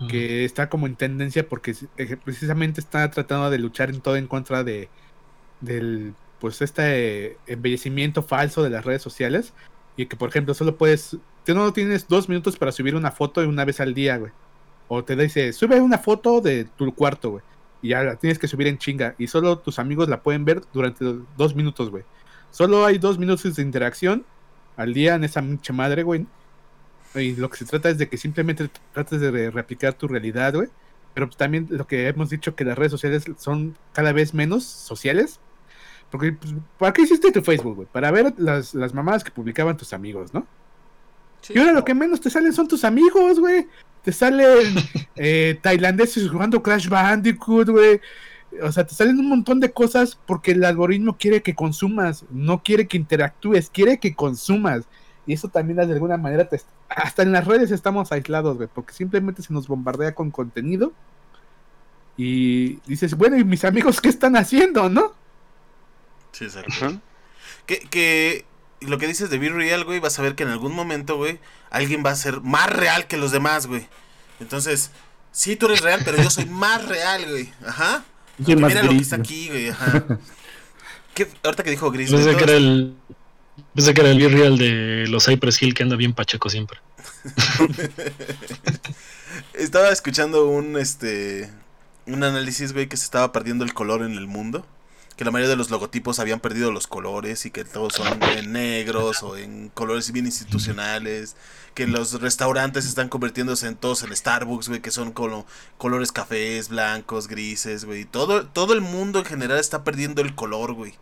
Mm. 0.00 0.06
que 0.08 0.44
está 0.44 0.68
como 0.70 0.86
en 0.86 0.96
tendencia 0.96 1.46
porque 1.48 1.74
precisamente 2.24 2.80
está 2.80 3.08
tratando 3.10 3.50
de 3.50 3.58
luchar 3.58 3.90
en 3.90 4.00
todo 4.00 4.16
en 4.16 4.26
contra 4.26 4.64
de 4.64 4.88
del 5.60 6.14
pues 6.40 6.62
este 6.62 7.36
embellecimiento 7.46 8.22
falso 8.22 8.62
de 8.62 8.70
las 8.70 8.84
redes 8.86 9.02
sociales. 9.02 9.52
Y 9.98 10.06
que 10.06 10.16
por 10.16 10.30
ejemplo 10.30 10.54
solo 10.54 10.76
puedes 10.78 11.18
tú 11.44 11.54
no 11.54 11.70
tienes 11.74 12.08
dos 12.08 12.30
minutos 12.30 12.56
para 12.56 12.72
subir 12.72 12.94
una 12.96 13.10
foto 13.10 13.42
una 13.46 13.66
vez 13.66 13.78
al 13.80 13.92
día 13.92 14.16
güey 14.16 14.32
o 14.92 15.04
te 15.04 15.14
dice 15.14 15.52
sube 15.52 15.80
una 15.80 15.98
foto 15.98 16.40
de 16.40 16.64
tu 16.64 16.92
cuarto 16.94 17.30
güey 17.30 17.44
y 17.80 17.88
ya 17.90 18.02
la 18.02 18.16
tienes 18.16 18.38
que 18.38 18.48
subir 18.48 18.66
en 18.66 18.76
chinga 18.76 19.14
y 19.18 19.28
solo 19.28 19.58
tus 19.58 19.78
amigos 19.78 20.08
la 20.08 20.20
pueden 20.22 20.44
ver 20.44 20.62
durante 20.72 21.04
dos 21.36 21.54
minutos 21.54 21.90
güey 21.90 22.02
solo 22.50 22.84
hay 22.84 22.98
dos 22.98 23.16
minutos 23.18 23.54
de 23.54 23.62
interacción 23.62 24.24
al 24.76 24.92
día 24.92 25.14
en 25.14 25.24
esa 25.24 25.40
pinche 25.40 25.72
madre 25.72 26.02
güey 26.02 26.26
y 27.14 27.34
lo 27.36 27.48
que 27.50 27.56
se 27.58 27.64
trata 27.64 27.88
es 27.88 27.98
de 27.98 28.08
que 28.08 28.16
simplemente 28.16 28.70
trates 28.92 29.20
de 29.20 29.30
re- 29.30 29.50
replicar 29.50 29.94
tu 29.94 30.06
realidad, 30.06 30.54
güey. 30.54 30.68
Pero 31.12 31.26
pues, 31.26 31.36
también 31.36 31.66
lo 31.68 31.84
que 31.84 32.06
hemos 32.06 32.30
dicho 32.30 32.54
que 32.54 32.64
las 32.64 32.78
redes 32.78 32.92
sociales 32.92 33.24
son 33.36 33.76
cada 33.92 34.12
vez 34.12 34.32
menos 34.32 34.62
sociales. 34.62 35.40
Porque, 36.08 36.34
pues, 36.34 36.54
¿para 36.78 36.92
qué 36.92 37.02
hiciste 37.02 37.32
tu 37.32 37.42
Facebook, 37.42 37.74
güey? 37.74 37.88
Para 37.90 38.12
ver 38.12 38.32
las, 38.38 38.74
las 38.74 38.94
mamadas 38.94 39.24
que 39.24 39.32
publicaban 39.32 39.76
tus 39.76 39.92
amigos, 39.92 40.32
¿no? 40.32 40.46
Y 41.48 41.58
ahora 41.58 41.72
lo 41.72 41.84
que 41.84 41.94
menos 41.94 42.20
te 42.20 42.30
salen 42.30 42.52
son 42.52 42.68
tus 42.68 42.84
amigos, 42.84 43.40
güey. 43.40 43.66
Te 44.02 44.12
salen 44.12 44.74
eh, 45.16 45.58
tailandeses 45.60 46.28
jugando 46.28 46.62
Crash 46.62 46.88
Bandicoot, 46.88 47.68
güey. 47.68 48.00
O 48.62 48.72
sea, 48.72 48.86
te 48.86 48.94
salen 48.94 49.18
un 49.18 49.28
montón 49.28 49.60
de 49.60 49.72
cosas 49.72 50.18
porque 50.26 50.52
el 50.52 50.64
algoritmo 50.64 51.16
quiere 51.16 51.42
que 51.42 51.54
consumas, 51.54 52.24
no 52.30 52.62
quiere 52.62 52.88
que 52.88 52.96
interactúes, 52.96 53.70
quiere 53.70 53.98
que 53.98 54.14
consumas. 54.14 54.84
Y 55.26 55.34
eso 55.34 55.48
también 55.48 55.76
de 55.76 55.92
alguna 55.92 56.16
manera 56.16 56.48
te, 56.48 56.60
hasta 56.88 57.22
en 57.22 57.32
las 57.32 57.46
redes 57.46 57.70
estamos 57.70 58.10
aislados, 58.10 58.56
güey, 58.56 58.68
porque 58.72 58.92
simplemente 58.92 59.42
se 59.42 59.52
nos 59.52 59.68
bombardea 59.68 60.14
con 60.14 60.30
contenido. 60.30 60.92
Y 62.16 62.80
dices, 62.86 63.16
bueno, 63.16 63.36
¿y 63.36 63.44
mis 63.44 63.64
amigos 63.64 64.00
qué 64.00 64.08
están 64.08 64.36
haciendo, 64.36 64.88
no? 64.88 65.12
Sí, 66.32 66.44
exacto. 66.44 67.00
Que, 67.66 67.78
que 67.78 68.44
lo 68.80 68.98
que 68.98 69.06
dices 69.06 69.30
de 69.30 69.38
Be 69.38 69.48
Real, 69.50 69.84
güey, 69.84 70.00
vas 70.00 70.18
a 70.18 70.22
ver 70.22 70.34
que 70.34 70.42
en 70.42 70.48
algún 70.50 70.72
momento, 70.74 71.16
güey, 71.16 71.38
alguien 71.70 72.02
va 72.04 72.10
a 72.10 72.16
ser 72.16 72.40
más 72.40 72.70
real 72.70 73.06
que 73.06 73.16
los 73.16 73.30
demás, 73.30 73.66
güey. 73.66 73.86
Entonces, 74.40 74.90
sí, 75.32 75.56
tú 75.56 75.66
eres 75.66 75.80
real, 75.82 76.00
pero 76.04 76.22
yo 76.22 76.30
soy 76.30 76.46
más 76.46 76.86
real, 76.86 77.26
güey. 77.28 77.52
Ajá. 77.66 78.04
Yo 78.38 78.56
más 78.58 78.70
mira 78.70 78.82
lo 78.82 78.90
que 78.92 78.96
está 78.98 79.16
aquí, 79.16 79.48
güey. 79.48 79.68
Ajá. 79.68 80.04
¿Qué- 81.14 81.28
ahorita 81.42 81.62
que 81.62 81.70
dijo 81.70 81.90
Gris, 81.90 82.10
Pensé 82.10 82.36
que 82.36 82.44
era 82.44 82.54
el. 82.54 82.94
Pensé 83.74 83.92
que 83.92 84.00
era 84.00 84.10
el 84.10 84.18
Be 84.18 84.28
Real 84.28 84.56
de 84.56 85.06
los 85.08 85.26
Cypress 85.26 85.60
Hill 85.60 85.74
que 85.74 85.82
anda 85.82 85.96
bien 85.96 86.14
pacheco 86.14 86.48
siempre. 86.48 86.78
Estaba 89.54 89.90
escuchando 89.90 90.46
un 90.48 90.76
este 90.78 91.50
un 92.06 92.24
análisis, 92.24 92.72
güey, 92.72 92.88
que 92.88 92.96
se 92.96 93.04
estaba 93.04 93.30
perdiendo 93.32 93.64
el 93.64 93.74
color 93.74 94.02
en 94.02 94.12
el 94.12 94.26
mundo. 94.26 94.66
Que 95.20 95.24
la 95.26 95.32
mayoría 95.32 95.50
de 95.50 95.56
los 95.56 95.68
logotipos 95.68 96.18
habían 96.18 96.40
perdido 96.40 96.72
los 96.72 96.86
colores 96.86 97.44
y 97.44 97.50
que 97.50 97.62
todos 97.66 97.92
son 97.92 98.22
en 98.22 98.52
negros 98.52 99.22
o 99.22 99.36
en 99.36 99.68
colores 99.68 100.12
bien 100.12 100.24
institucionales, 100.24 101.36
que 101.74 101.86
los 101.86 102.22
restaurantes 102.22 102.86
están 102.86 103.10
convirtiéndose 103.10 103.66
en 103.66 103.76
todos 103.76 104.02
en 104.02 104.16
Starbucks, 104.16 104.68
güey, 104.68 104.80
que 104.80 104.90
son 104.90 105.12
como 105.12 105.44
colores 105.76 106.10
cafés, 106.10 106.70
blancos, 106.70 107.28
grises, 107.28 107.84
güey. 107.84 108.06
Todo, 108.06 108.46
todo 108.46 108.72
el 108.72 108.80
mundo 108.80 109.18
en 109.18 109.26
general 109.26 109.58
está 109.58 109.84
perdiendo 109.84 110.22
el 110.22 110.34
color, 110.34 110.72
güey. 110.72 110.94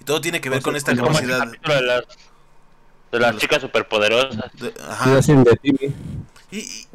Y 0.00 0.04
todo 0.04 0.20
tiene 0.20 0.40
que 0.40 0.48
ver 0.48 0.62
con 0.62 0.76
esta 0.76 0.94
capacidad. 0.94 1.48
de 1.50 1.82
las, 1.82 2.04
de 3.10 3.18
las 3.18 3.36
chicas 3.38 3.62
superpoderosas. 3.62 4.48
de- 4.60 4.74
ajá. 4.88 5.18
Y, 6.52 6.56
y- 6.56 6.86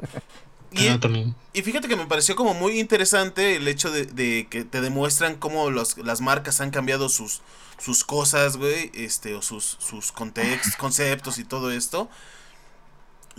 y- 0.77 0.87
Ah, 0.87 0.99
también. 0.99 1.35
y 1.53 1.61
fíjate 1.61 1.87
que 1.87 1.95
me 1.95 2.05
pareció 2.05 2.35
como 2.35 2.53
muy 2.53 2.79
interesante 2.79 3.55
el 3.55 3.67
hecho 3.67 3.91
de, 3.91 4.05
de 4.05 4.47
que 4.49 4.63
te 4.63 4.81
demuestran 4.81 5.35
cómo 5.35 5.69
los, 5.71 5.97
las 5.97 6.21
marcas 6.21 6.61
han 6.61 6.71
cambiado 6.71 7.09
sus, 7.09 7.41
sus 7.79 8.03
cosas, 8.03 8.57
güey, 8.57 8.91
este, 8.93 9.35
o 9.35 9.41
sus, 9.41 9.77
sus 9.79 10.13
context- 10.13 10.75
conceptos 10.77 11.37
y 11.39 11.43
todo 11.43 11.71
esto. 11.71 12.09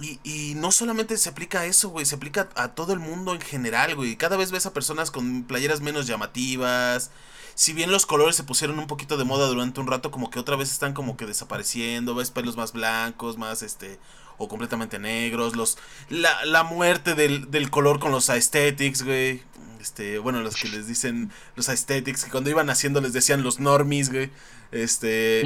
Y, 0.01 0.21
y 0.23 0.55
no 0.55 0.71
solamente 0.71 1.17
se 1.17 1.29
aplica 1.29 1.61
a 1.61 1.67
eso, 1.67 1.89
güey, 1.89 2.07
se 2.07 2.15
aplica 2.15 2.49
a 2.55 2.69
todo 2.69 2.93
el 2.93 3.01
mundo 3.01 3.35
en 3.35 3.41
general, 3.41 3.97
güey. 3.97 4.15
Cada 4.17 4.37
vez 4.37 4.53
ves 4.53 4.65
a 4.67 4.73
personas 4.73 5.11
con 5.11 5.43
playeras 5.43 5.81
menos 5.81 6.07
llamativas. 6.07 7.11
Si 7.57 7.73
bien 7.73 7.91
los 7.91 8.07
colores 8.07 8.37
se 8.37 8.45
pusieron 8.45 8.79
un 8.79 8.87
poquito 8.87 9.17
de 9.17 9.25
moda 9.25 9.49
durante 9.49 9.81
un 9.81 9.89
rato, 9.89 10.13
como 10.13 10.31
que 10.31 10.39
otra 10.39 10.55
vez 10.55 10.71
están 10.71 10.95
como 10.95 11.17
que 11.17 11.27
desapareciendo. 11.27 12.15
Ves 12.15 12.31
pelos 12.31 12.57
más 12.57 12.73
blancos, 12.73 13.39
más 13.39 13.63
este, 13.63 13.99
o 14.39 14.49
completamente 14.49 14.99
negros. 14.99 15.57
Los, 15.57 15.79
la, 16.09 16.45
la 16.45 16.63
muerte 16.63 17.15
del, 17.15 17.51
del 17.51 17.71
color 17.71 17.99
con 17.99 18.13
los 18.13 18.31
aesthetics, 18.31 19.03
güey. 19.03 19.43
Este, 19.81 20.19
bueno, 20.19 20.41
los 20.41 20.57
que 20.57 20.69
les 20.69 20.87
dicen 20.89 21.31
los 21.55 21.69
aesthetics, 21.69 22.25
que 22.25 22.31
cuando 22.31 22.51
iban 22.51 22.71
haciendo 22.71 23.01
les 23.01 23.13
decían 23.13 23.43
los 23.43 23.61
normies, 23.61 24.11
güey. 24.11 24.31
Este, 24.73 25.45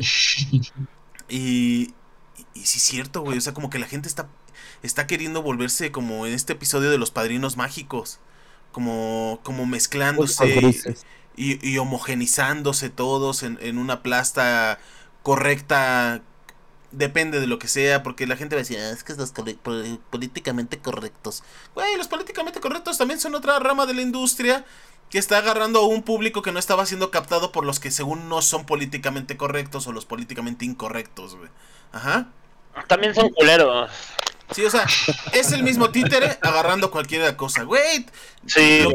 y, 1.29 1.95
y, 2.55 2.61
sí 2.63 2.79
es 2.79 2.83
cierto, 2.83 3.23
güey. 3.23 3.39
O 3.39 3.41
sea, 3.41 3.55
como 3.55 3.71
que 3.71 3.79
la 3.79 3.87
gente 3.87 4.09
está, 4.09 4.29
está 4.83 5.07
queriendo 5.07 5.43
volverse 5.43 5.91
como 5.91 6.27
en 6.27 6.33
este 6.33 6.55
episodio 6.55 6.91
de 6.91 6.99
los 6.99 7.11
padrinos 7.11 7.57
mágicos. 7.57 8.21
Como, 8.73 9.41
como 9.43 9.67
mezclándose 9.67 10.97
y, 11.37 11.69
y 11.69 11.77
homogenizándose 11.77 12.89
todos 12.89 13.43
en, 13.43 13.59
en 13.61 13.77
una 13.79 14.03
plasta 14.03 14.79
correcta. 15.23 16.23
Depende 16.93 17.41
de 17.41 17.47
lo 17.47 17.59
que 17.59 17.69
sea, 17.69 18.03
porque 18.03 18.27
la 18.27 18.37
gente 18.37 18.55
va 18.55 18.61
a 18.61 18.65
decir, 18.65 18.79
"Ah, 18.79 18.91
es 18.91 19.03
que 19.03 19.13
es 19.13 19.19
los 19.19 19.33
políticamente 20.11 20.79
correctos. 20.79 21.43
Güey, 21.75 21.97
los 21.97 22.09
políticamente 22.09 22.61
correctos 22.61 22.99
también 22.99 23.19
son 23.21 23.35
otra 23.35 23.59
rama 23.59 23.87
de 23.87 23.95
la 23.95 24.03
industria 24.03 24.65
que 25.11 25.19
está 25.19 25.39
agarrando 25.39 25.81
a 25.81 25.87
un 25.87 26.03
público 26.03 26.43
que 26.43 26.53
no 26.53 26.59
estaba 26.59 26.87
siendo 26.87 27.11
captado 27.11 27.53
por 27.53 27.65
los 27.67 27.81
que 27.81 27.91
según 27.91 28.29
no 28.29 28.41
son 28.43 28.65
políticamente 28.67 29.37
correctos 29.37 29.87
o 29.87 29.93
los 29.93 30.07
políticamente 30.07 30.65
incorrectos, 30.65 31.37
güey. 31.37 31.51
Ajá. 31.93 32.29
También 32.89 33.15
son 33.15 33.29
culeros. 33.31 33.91
Sí, 34.53 34.65
o 34.65 34.71
sea, 34.71 34.87
es 35.33 35.53
el 35.53 35.63
mismo 35.63 35.91
títere 35.91 36.39
agarrando 36.43 36.91
cualquier 36.91 37.37
cosa. 37.37 37.63
Güey, 37.65 38.07
Sí, 38.47 38.81
Lo- 38.83 38.91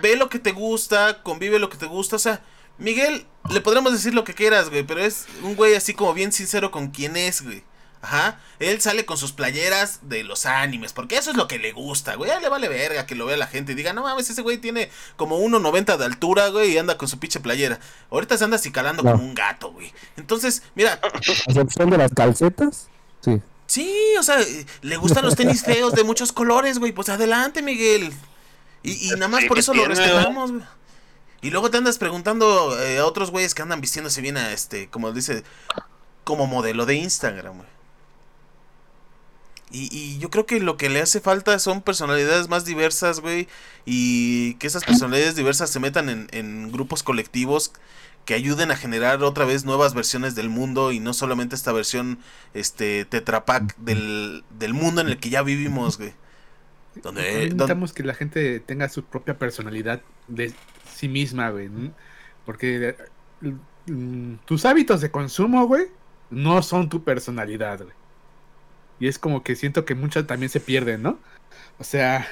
ve 0.00 0.16
lo 0.16 0.28
que 0.28 0.38
te 0.38 0.52
gusta, 0.52 1.22
convive 1.22 1.58
lo 1.58 1.68
que 1.68 1.76
te 1.76 1.86
gusta, 1.86 2.16
o 2.16 2.18
sea, 2.20 2.40
Miguel, 2.78 3.26
le 3.50 3.60
podremos 3.60 3.92
decir 3.92 4.14
lo 4.14 4.24
que 4.24 4.34
quieras, 4.34 4.70
güey, 4.70 4.82
pero 4.82 5.00
es 5.00 5.26
un 5.42 5.56
güey 5.56 5.74
así 5.74 5.94
como 5.94 6.12
bien 6.14 6.32
sincero 6.32 6.70
con 6.70 6.88
quién 6.88 7.16
es, 7.16 7.42
güey. 7.42 7.62
Ajá, 8.02 8.38
él 8.60 8.80
sale 8.80 9.04
con 9.04 9.16
sus 9.16 9.32
playeras 9.32 10.00
de 10.02 10.22
los 10.22 10.46
animes, 10.46 10.92
porque 10.92 11.16
eso 11.16 11.30
es 11.30 11.36
lo 11.36 11.48
que 11.48 11.58
le 11.58 11.72
gusta, 11.72 12.14
güey. 12.14 12.30
A 12.30 12.36
él 12.36 12.42
le 12.42 12.48
vale 12.48 12.68
verga 12.68 13.04
que 13.06 13.16
lo 13.16 13.26
vea 13.26 13.36
la 13.36 13.48
gente 13.48 13.72
y 13.72 13.74
diga, 13.74 13.92
no 13.94 14.02
mames, 14.02 14.30
ese 14.30 14.42
güey 14.42 14.58
tiene 14.58 14.90
como 15.16 15.40
1.90 15.40 15.96
de 15.96 16.04
altura, 16.04 16.48
güey, 16.48 16.72
y 16.72 16.78
anda 16.78 16.98
con 16.98 17.08
su 17.08 17.18
pinche 17.18 17.40
playera. 17.40 17.80
Ahorita 18.10 18.38
se 18.38 18.44
anda 18.44 18.56
acicalando 18.56 19.02
No. 19.02 19.10
como 19.12 19.24
un 19.24 19.34
gato, 19.34 19.72
güey. 19.72 19.92
Entonces, 20.16 20.62
mira, 20.76 21.00
A 21.02 21.18
excepción 21.18 21.90
de 21.90 21.98
las 21.98 22.12
calcetas. 22.12 22.88
Sí. 23.24 23.40
Sí, 23.66 23.92
o 24.20 24.22
sea, 24.22 24.38
le 24.82 24.96
gustan 24.98 25.24
los 25.24 25.34
tenis 25.34 25.64
feos 25.64 25.92
de 25.94 26.04
muchos 26.04 26.30
colores, 26.30 26.78
güey. 26.78 26.92
Pues 26.92 27.08
adelante, 27.08 27.62
Miguel. 27.62 28.12
Y, 28.84 29.08
y 29.08 29.10
nada 29.12 29.26
más 29.26 29.44
por 29.46 29.56
¿qué 29.56 29.60
eso 29.62 29.74
lo 29.74 29.84
respetamos, 29.86 30.52
güey. 30.52 30.62
Y 31.42 31.50
luego 31.50 31.70
te 31.70 31.78
andas 31.78 31.98
preguntando 31.98 32.78
eh, 32.80 32.98
a 32.98 33.06
otros 33.06 33.30
güeyes 33.30 33.54
que 33.54 33.62
andan 33.62 33.80
vistiéndose 33.80 34.20
bien 34.20 34.36
a 34.36 34.52
este, 34.52 34.88
como 34.88 35.12
dice, 35.12 35.44
como 36.24 36.46
modelo 36.46 36.86
de 36.86 36.94
Instagram, 36.94 37.58
güey. 37.58 37.68
Y, 39.70 39.88
y 39.94 40.18
yo 40.18 40.30
creo 40.30 40.46
que 40.46 40.60
lo 40.60 40.76
que 40.76 40.88
le 40.88 41.00
hace 41.00 41.20
falta 41.20 41.58
son 41.58 41.82
personalidades 41.82 42.48
más 42.48 42.64
diversas, 42.64 43.20
güey. 43.20 43.48
Y 43.84 44.54
que 44.54 44.66
esas 44.66 44.84
personalidades 44.84 45.34
diversas 45.34 45.70
se 45.70 45.80
metan 45.80 46.08
en, 46.08 46.28
en 46.30 46.70
grupos 46.70 47.02
colectivos 47.02 47.72
que 48.26 48.34
ayuden 48.34 48.72
a 48.72 48.76
generar 48.76 49.22
otra 49.22 49.44
vez 49.44 49.64
nuevas 49.64 49.94
versiones 49.94 50.34
del 50.34 50.50
mundo 50.50 50.90
y 50.90 50.98
no 50.98 51.14
solamente 51.14 51.54
esta 51.54 51.72
versión 51.72 52.18
este 52.54 53.04
tetrapack 53.04 53.76
del, 53.78 54.44
del 54.50 54.74
mundo 54.74 55.00
en 55.00 55.08
el 55.08 55.18
que 55.18 55.30
ya 55.30 55.42
vivimos, 55.42 55.96
güey. 55.96 56.12
Donde, 57.02 57.22
Necesitamos 57.22 57.92
que 57.92 58.02
la 58.02 58.14
gente 58.14 58.58
tenga 58.60 58.88
su 58.88 59.04
propia 59.04 59.38
personalidad 59.38 60.02
de 60.28 60.52
sí 60.96 61.08
misma, 61.08 61.50
güey. 61.50 61.70
Porque 62.44 62.96
mm, 63.86 64.34
tus 64.44 64.64
hábitos 64.64 65.00
de 65.00 65.10
consumo, 65.10 65.66
güey, 65.66 65.86
no 66.30 66.62
son 66.62 66.88
tu 66.88 67.04
personalidad, 67.04 67.82
güey. 67.82 67.94
Y 68.98 69.08
es 69.08 69.18
como 69.18 69.42
que 69.42 69.56
siento 69.56 69.84
que 69.84 69.94
muchas 69.94 70.26
también 70.26 70.50
se 70.50 70.60
pierden, 70.60 71.02
¿no? 71.02 71.18
O 71.78 71.84
sea, 71.84 72.26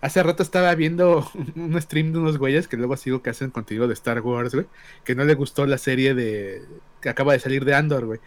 hace 0.00 0.22
rato 0.22 0.42
estaba 0.42 0.74
viendo 0.74 1.30
un 1.56 1.80
stream 1.80 2.12
de 2.12 2.18
unos 2.18 2.38
güeyes 2.38 2.68
que 2.68 2.76
luego 2.76 2.96
sigo 2.96 3.22
que 3.22 3.30
hacen 3.30 3.50
contenido 3.50 3.86
de 3.88 3.94
Star 3.94 4.20
Wars, 4.20 4.54
güey, 4.54 4.66
que 5.04 5.14
no 5.14 5.24
le 5.24 5.34
gustó 5.34 5.66
la 5.66 5.78
serie 5.78 6.14
de 6.14 6.62
que 7.00 7.08
acaba 7.08 7.32
de 7.32 7.40
salir 7.40 7.64
de 7.64 7.74
Andor, 7.74 8.06
güey. 8.06 8.20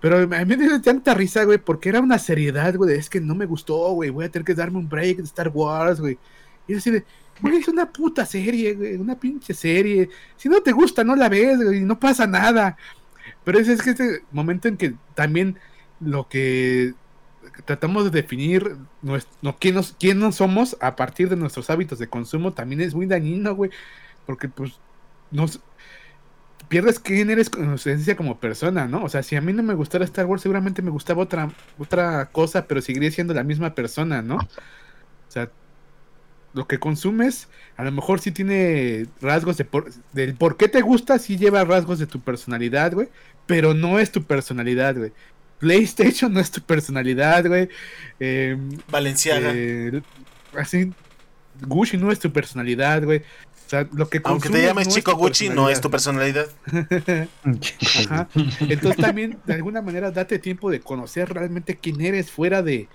Pero 0.00 0.18
a 0.18 0.26
mí 0.26 0.56
me 0.56 0.56
dio 0.56 0.82
tanta 0.82 1.14
risa, 1.14 1.44
güey, 1.44 1.58
porque 1.58 1.88
era 1.88 2.00
una 2.00 2.18
seriedad, 2.18 2.74
güey. 2.76 2.98
Es 2.98 3.08
que 3.08 3.20
no 3.20 3.34
me 3.34 3.46
gustó, 3.46 3.92
güey. 3.92 4.10
Voy 4.10 4.26
a 4.26 4.30
tener 4.30 4.44
que 4.44 4.54
darme 4.54 4.78
un 4.78 4.88
break 4.88 5.16
de 5.16 5.22
Star 5.22 5.48
Wars, 5.48 5.98
güey. 5.98 6.18
Y 6.66 6.72
yo 6.72 6.78
así 6.78 6.90
de, 6.90 7.04
güey, 7.40 7.56
es 7.56 7.68
una 7.68 7.90
puta 7.92 8.24
serie, 8.26 8.74
güey. 8.74 8.94
Una 8.94 9.18
pinche 9.18 9.54
serie. 9.54 10.08
Si 10.36 10.48
no 10.48 10.62
te 10.62 10.72
gusta, 10.72 11.04
no 11.04 11.16
la 11.16 11.28
ves, 11.28 11.62
güey. 11.62 11.80
No 11.82 11.98
pasa 11.98 12.26
nada. 12.26 12.76
Pero 13.44 13.58
es, 13.58 13.68
es 13.68 13.82
que 13.82 13.90
este 13.90 14.22
momento 14.32 14.68
en 14.68 14.76
que 14.76 14.94
también 15.14 15.58
lo 16.00 16.28
que 16.28 16.94
tratamos 17.66 18.04
de 18.04 18.10
definir 18.10 18.76
nues- 19.02 19.26
no, 19.42 19.56
quién 19.58 19.74
nos 20.18 20.34
somos 20.36 20.76
a 20.80 20.96
partir 20.96 21.28
de 21.28 21.36
nuestros 21.36 21.70
hábitos 21.70 21.98
de 21.98 22.08
consumo 22.08 22.52
también 22.52 22.80
es 22.80 22.94
muy 22.94 23.06
dañino, 23.06 23.54
güey. 23.54 23.70
Porque 24.26 24.48
pues 24.48 24.80
nos 25.30 25.60
pierdes 26.68 26.98
quién 26.98 27.28
eres 27.30 27.50
con 27.50 27.74
esencia 27.74 28.16
como 28.16 28.40
persona, 28.40 28.88
¿no? 28.88 29.04
O 29.04 29.08
sea, 29.08 29.22
si 29.22 29.36
a 29.36 29.40
mí 29.40 29.52
no 29.52 29.62
me 29.62 29.74
gustara 29.74 30.04
Star 30.06 30.26
Wars, 30.26 30.42
seguramente 30.42 30.80
me 30.82 30.90
gustaba 30.90 31.22
otra, 31.22 31.50
otra 31.78 32.30
cosa, 32.32 32.66
pero 32.66 32.80
seguiría 32.80 33.10
siendo 33.10 33.34
la 33.34 33.44
misma 33.44 33.74
persona, 33.74 34.22
¿no? 34.22 34.36
O 34.36 35.30
sea, 35.30 35.50
lo 36.54 36.66
que 36.66 36.78
consumes, 36.78 37.48
a 37.76 37.84
lo 37.84 37.92
mejor 37.92 38.20
sí 38.20 38.30
tiene 38.30 39.06
rasgos 39.20 39.56
de 39.56 39.64
por, 39.64 39.92
del 40.12 40.34
por 40.34 40.56
qué 40.56 40.68
te 40.68 40.80
gusta, 40.80 41.18
sí 41.18 41.36
lleva 41.36 41.64
rasgos 41.64 41.98
de 41.98 42.06
tu 42.06 42.20
personalidad, 42.20 42.92
güey, 42.92 43.08
pero 43.46 43.74
no 43.74 43.98
es 43.98 44.12
tu 44.12 44.22
personalidad, 44.22 44.96
güey. 44.96 45.12
PlayStation 45.58 46.32
no 46.32 46.40
es 46.40 46.50
tu 46.50 46.60
personalidad, 46.60 47.46
güey. 47.46 47.68
Eh, 48.20 48.56
Valenciaga. 48.88 49.50
eh, 49.54 50.02
así, 50.56 50.92
Gucci 51.62 51.96
no 51.96 52.12
es 52.12 52.18
tu 52.18 52.32
personalidad, 52.32 53.02
güey. 53.02 53.18
O 53.18 53.70
sea, 53.70 53.88
lo 53.92 54.08
que 54.08 54.20
Aunque 54.24 54.50
te 54.50 54.62
llames 54.62 54.88
no 54.88 54.94
Chico 54.94 55.14
Gucci, 55.16 55.48
no 55.48 55.70
es 55.70 55.80
tu 55.80 55.90
personalidad. 55.90 56.46
Ajá. 58.06 58.28
Entonces 58.60 58.96
también, 58.96 59.38
de 59.46 59.54
alguna 59.54 59.80
manera, 59.80 60.10
date 60.10 60.38
tiempo 60.38 60.70
de 60.70 60.80
conocer 60.80 61.32
realmente 61.32 61.76
quién 61.76 62.00
eres 62.02 62.30
fuera 62.30 62.62
de, 62.62 62.88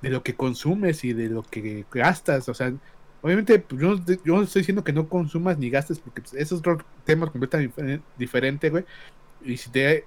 de 0.00 0.10
lo 0.10 0.22
que 0.22 0.34
consumes 0.34 1.02
y 1.04 1.12
de 1.12 1.28
lo 1.28 1.42
que 1.42 1.84
gastas. 1.90 2.48
O 2.48 2.54
sea, 2.54 2.72
obviamente, 3.22 3.58
pues, 3.58 3.80
yo, 3.80 3.94
no- 3.94 4.04
yo 4.06 4.34
no 4.36 4.42
estoy 4.42 4.60
diciendo 4.60 4.84
que 4.84 4.92
no 4.92 5.08
consumas 5.08 5.56
ni 5.58 5.70
gastes, 5.70 5.98
porque 5.98 6.20
pues, 6.20 6.34
eso 6.34 6.54
es 6.56 6.58
otro 6.60 6.78
tema 7.04 7.30
completamente 7.30 7.82
difer- 7.82 8.00
diferente, 8.18 8.70
güey. 8.70 8.84
Y 9.44 9.56
si 9.56 9.70
te 9.70 10.04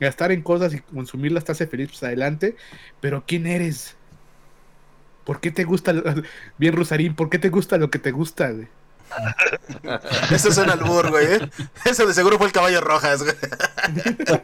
gastar 0.00 0.30
en 0.30 0.42
cosas 0.42 0.72
y 0.74 0.80
consumirlas 0.80 1.44
te 1.44 1.52
hace 1.52 1.66
feliz, 1.66 1.88
pues 1.88 2.02
adelante. 2.04 2.56
Pero 3.00 3.24
¿quién 3.26 3.46
eres? 3.46 3.96
¿Por 5.24 5.40
qué 5.40 5.50
te 5.50 5.64
gusta, 5.64 5.92
lo- 5.92 6.02
bien 6.58 6.74
Rosarín, 6.76 7.14
por 7.14 7.28
qué 7.30 7.38
te 7.38 7.48
gusta 7.50 7.76
lo 7.78 7.90
que 7.90 7.98
te 7.98 8.12
gusta, 8.12 8.50
güey? 8.50 8.68
Eso 10.30 10.50
es 10.50 10.58
un 10.58 10.68
albur, 10.70 11.10
güey. 11.10 11.26
¿eh? 11.26 11.50
Eso 11.86 12.06
de 12.06 12.12
seguro 12.14 12.36
fue 12.38 12.46
el 12.46 12.52
caballo 12.52 12.80
rojas, 12.82 13.22
güey. 13.22 13.34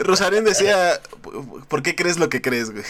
Rosarín 0.00 0.44
decía, 0.44 1.00
¿por 1.68 1.82
qué 1.82 1.94
crees 1.94 2.18
lo 2.18 2.28
que 2.28 2.40
crees, 2.42 2.70
güey? 2.70 2.84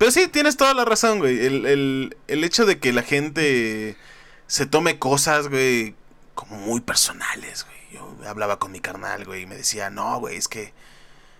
Pero 0.00 0.10
sí, 0.10 0.28
tienes 0.28 0.56
toda 0.56 0.72
la 0.72 0.86
razón, 0.86 1.18
güey. 1.18 1.44
El, 1.44 1.66
el, 1.66 2.16
el 2.26 2.42
hecho 2.42 2.64
de 2.64 2.78
que 2.78 2.90
la 2.94 3.02
gente 3.02 3.98
se 4.46 4.64
tome 4.64 4.98
cosas, 4.98 5.48
güey, 5.48 5.94
como 6.34 6.56
muy 6.56 6.80
personales, 6.80 7.66
güey. 7.66 7.76
Yo 7.92 8.16
hablaba 8.26 8.58
con 8.58 8.72
mi 8.72 8.80
carnal, 8.80 9.26
güey, 9.26 9.42
y 9.42 9.46
me 9.46 9.56
decía, 9.56 9.90
no, 9.90 10.18
güey, 10.20 10.36
es 10.38 10.48
que... 10.48 10.72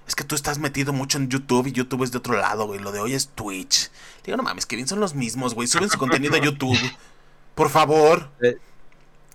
Es 0.06 0.14
que 0.14 0.24
tú 0.24 0.34
estás 0.34 0.58
metido 0.58 0.92
mucho 0.92 1.16
en 1.16 1.30
YouTube 1.30 1.68
y 1.68 1.72
YouTube 1.72 2.02
es 2.02 2.12
de 2.12 2.18
otro 2.18 2.34
lado, 2.36 2.66
güey. 2.66 2.80
Lo 2.80 2.92
de 2.92 3.00
hoy 3.00 3.14
es 3.14 3.28
Twitch. 3.28 3.90
Digo, 4.24 4.36
no 4.36 4.42
mames, 4.42 4.66
que 4.66 4.76
bien 4.76 4.86
son 4.88 5.00
los 5.00 5.14
mismos, 5.14 5.54
güey. 5.54 5.66
Suben 5.66 5.88
su 5.88 5.96
contenido 5.98 6.34
a 6.34 6.38
YouTube. 6.40 6.76
Por 7.54 7.70
favor. 7.70 8.28
Eh. 8.42 8.58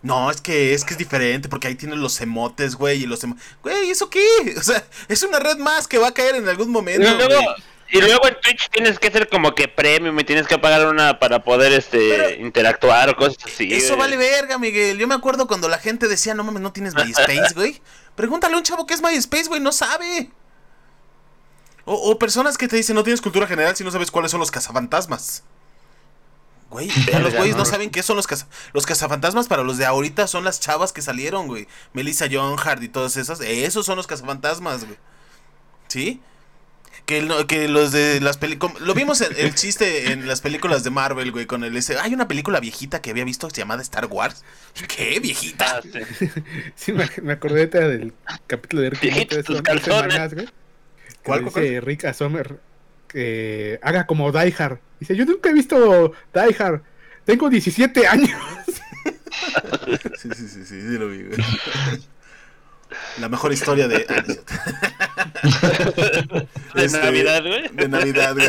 No, 0.04 0.30
es 0.30 0.40
que 0.42 0.76
es 0.76 0.86
que 0.86 0.94
es 0.94 1.00
diferente 1.00 1.50
porque 1.50 1.68
ahí 1.68 1.74
tienes 1.76 1.98
los 1.98 2.22
emotes, 2.22 2.76
güey, 2.76 3.02
y 3.02 3.06
los 3.08 3.24
emo- 3.24 3.38
Güey, 3.64 3.90
¿eso 3.90 4.10
qué? 4.12 4.22
O 4.60 4.62
sea, 4.62 4.86
es 5.08 5.24
una 5.24 5.40
red 5.40 5.58
más 5.58 5.88
que 5.88 5.98
va 5.98 6.10
a 6.10 6.14
caer 6.14 6.36
en 6.36 6.48
algún 6.48 6.70
momento. 6.70 7.08
luego, 7.16 7.34
güey. 7.42 7.56
Y 7.90 8.02
luego 8.02 8.28
en 8.28 8.36
Twitch 8.42 8.70
tienes 8.72 9.00
que 9.00 9.08
hacer 9.08 9.30
como 9.30 9.54
que 9.54 9.68
premium 9.68 10.20
y 10.20 10.24
tienes 10.24 10.48
que 10.48 10.58
pagar 10.58 10.88
una 10.88 11.20
para 11.20 11.44
poder 11.44 11.72
este 11.74 11.98
Pero- 12.10 12.42
interactuar 12.46 13.10
o 13.10 13.16
cosas 13.16 13.38
así. 13.46 13.74
Eso 13.74 13.96
güey. 13.96 14.00
vale 14.00 14.18
verga, 14.18 14.58
Miguel. 14.58 14.98
Yo 14.98 15.08
me 15.08 15.16
acuerdo 15.16 15.48
cuando 15.48 15.68
la 15.70 15.78
gente 15.78 16.08
decía, 16.08 16.34
no 16.34 16.44
mames, 16.44 16.62
no 16.62 16.74
tienes 16.74 16.96
MySpace, 16.96 17.54
güey. 17.56 17.82
Pregúntale 18.16 18.56
a 18.56 18.58
un 18.58 18.64
chavo 18.64 18.86
qué 18.86 18.94
es 18.96 19.02
MySpace, 19.02 19.48
güey, 19.48 19.62
no 19.62 19.72
sabe. 19.72 20.30
O, 21.86 21.94
o 22.12 22.18
personas 22.20 22.58
que 22.58 22.68
te 22.68 22.76
dicen, 22.76 22.96
no 22.96 23.04
tienes 23.04 23.22
cultura 23.22 23.46
general 23.46 23.76
si 23.76 23.84
no 23.84 23.92
sabes 23.92 24.10
cuáles 24.10 24.32
son 24.32 24.40
los 24.40 24.50
cazafantasmas. 24.52 25.44
Güey, 26.72 26.88
ya 26.88 27.20
los 27.20 27.26
Verga, 27.26 27.38
güeyes 27.38 27.56
no 27.56 27.64
no. 27.64 27.70
saben 27.70 27.92
qué 27.92 28.02
son 28.02 28.16
los 28.18 28.26
caza 28.26 28.48
Los 28.74 28.88
cazafantasmas 28.88 29.48
para 29.48 29.64
los 29.64 29.78
de 29.78 29.86
ahorita 29.86 30.26
son 30.28 30.44
las 30.44 30.60
chavas 30.60 30.92
que 30.92 31.04
salieron, 31.04 31.48
güey. 31.48 31.68
Melissa 31.94 32.26
John 32.30 32.58
Hart 32.62 32.82
y 32.82 32.90
todas 32.90 33.16
esas. 33.18 33.40
Esos 33.42 33.86
son 33.86 33.98
los 33.98 34.08
cazafantasmas, 34.08 34.84
güey. 34.86 34.98
¿Sí? 35.88 36.22
Que, 37.06 37.28
que 37.48 37.68
los 37.68 37.92
de 37.92 38.20
las 38.20 38.38
películas. 38.38 38.80
Lo 38.82 38.94
vimos 38.94 39.22
en 39.22 39.36
el 39.38 39.54
chiste 39.54 40.12
en 40.12 40.28
las 40.28 40.42
películas 40.42 40.84
de 40.84 40.90
Marvel, 40.90 41.32
güey. 41.32 41.46
Con 41.46 41.64
el 41.64 41.76
ese. 41.78 41.98
Hay 42.00 42.14
una 42.14 42.28
película 42.28 42.60
viejita 42.60 43.02
que 43.02 43.12
había 43.12 43.24
visto 43.26 43.48
llamada 43.50 43.82
Star 43.84 44.08
Wars. 44.08 44.44
¿Qué? 44.88 45.20
¿Viejita? 45.20 45.78
Ah, 45.78 45.82
sí. 46.18 46.30
Sí, 46.76 46.94
me, 46.94 47.08
me 47.22 47.34
acordé 47.34 47.60
ahorita 47.60 47.80
del 47.88 48.14
capítulo 48.48 48.82
de 48.82 48.90
Rick 48.92 49.30
de 49.30 49.44
tus 49.44 49.60
hace 49.60 49.62
unas 49.62 49.62
calzones. 49.62 50.14
semanas, 50.14 50.34
güey. 50.34 50.50
¿Cuál, 51.24 51.42
¿Cuál, 51.42 51.54
cuál, 51.54 51.66
dice 51.66 51.82
Rick 51.82 52.06
a 52.06 52.14
Sommer 52.14 52.60
que 53.08 53.80
haga 53.82 54.06
como 54.06 54.32
Die 54.32 54.54
Hard. 54.58 54.80
Dice, 55.00 55.16
yo 55.16 55.26
nunca 55.26 55.50
he 55.50 55.54
visto 55.54 56.14
Die 56.34 56.56
Hard. 56.60 56.82
Tengo 57.24 57.50
17 57.50 58.08
años. 58.08 58.32
Sí, 60.18 60.30
sí, 60.36 60.48
sí, 60.48 60.66
sí, 60.66 60.82
sí 60.82 60.98
lo 60.98 61.10
vi, 61.10 61.24
güey. 61.24 61.38
La 63.20 63.30
mejor 63.30 63.54
historia 63.54 63.88
de. 63.88 64.06
ah, 64.10 64.24
no. 64.28 64.36
De 66.76 66.86
Este, 66.86 67.00
Navidad, 67.00 67.42
güey. 67.44 67.68
De 67.70 67.88
Navidad, 67.88 68.36
güey. 68.36 68.48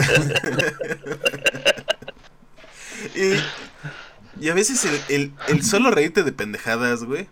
y, 3.14 3.34
y 4.44 4.48
a 4.48 4.54
veces 4.54 4.84
el, 4.84 5.00
el- 5.08 5.32
el 5.48 5.62
solo 5.64 5.90
reírte 5.90 6.22
de 6.24 6.32
pendejadas, 6.32 7.04
güey, 7.04 7.28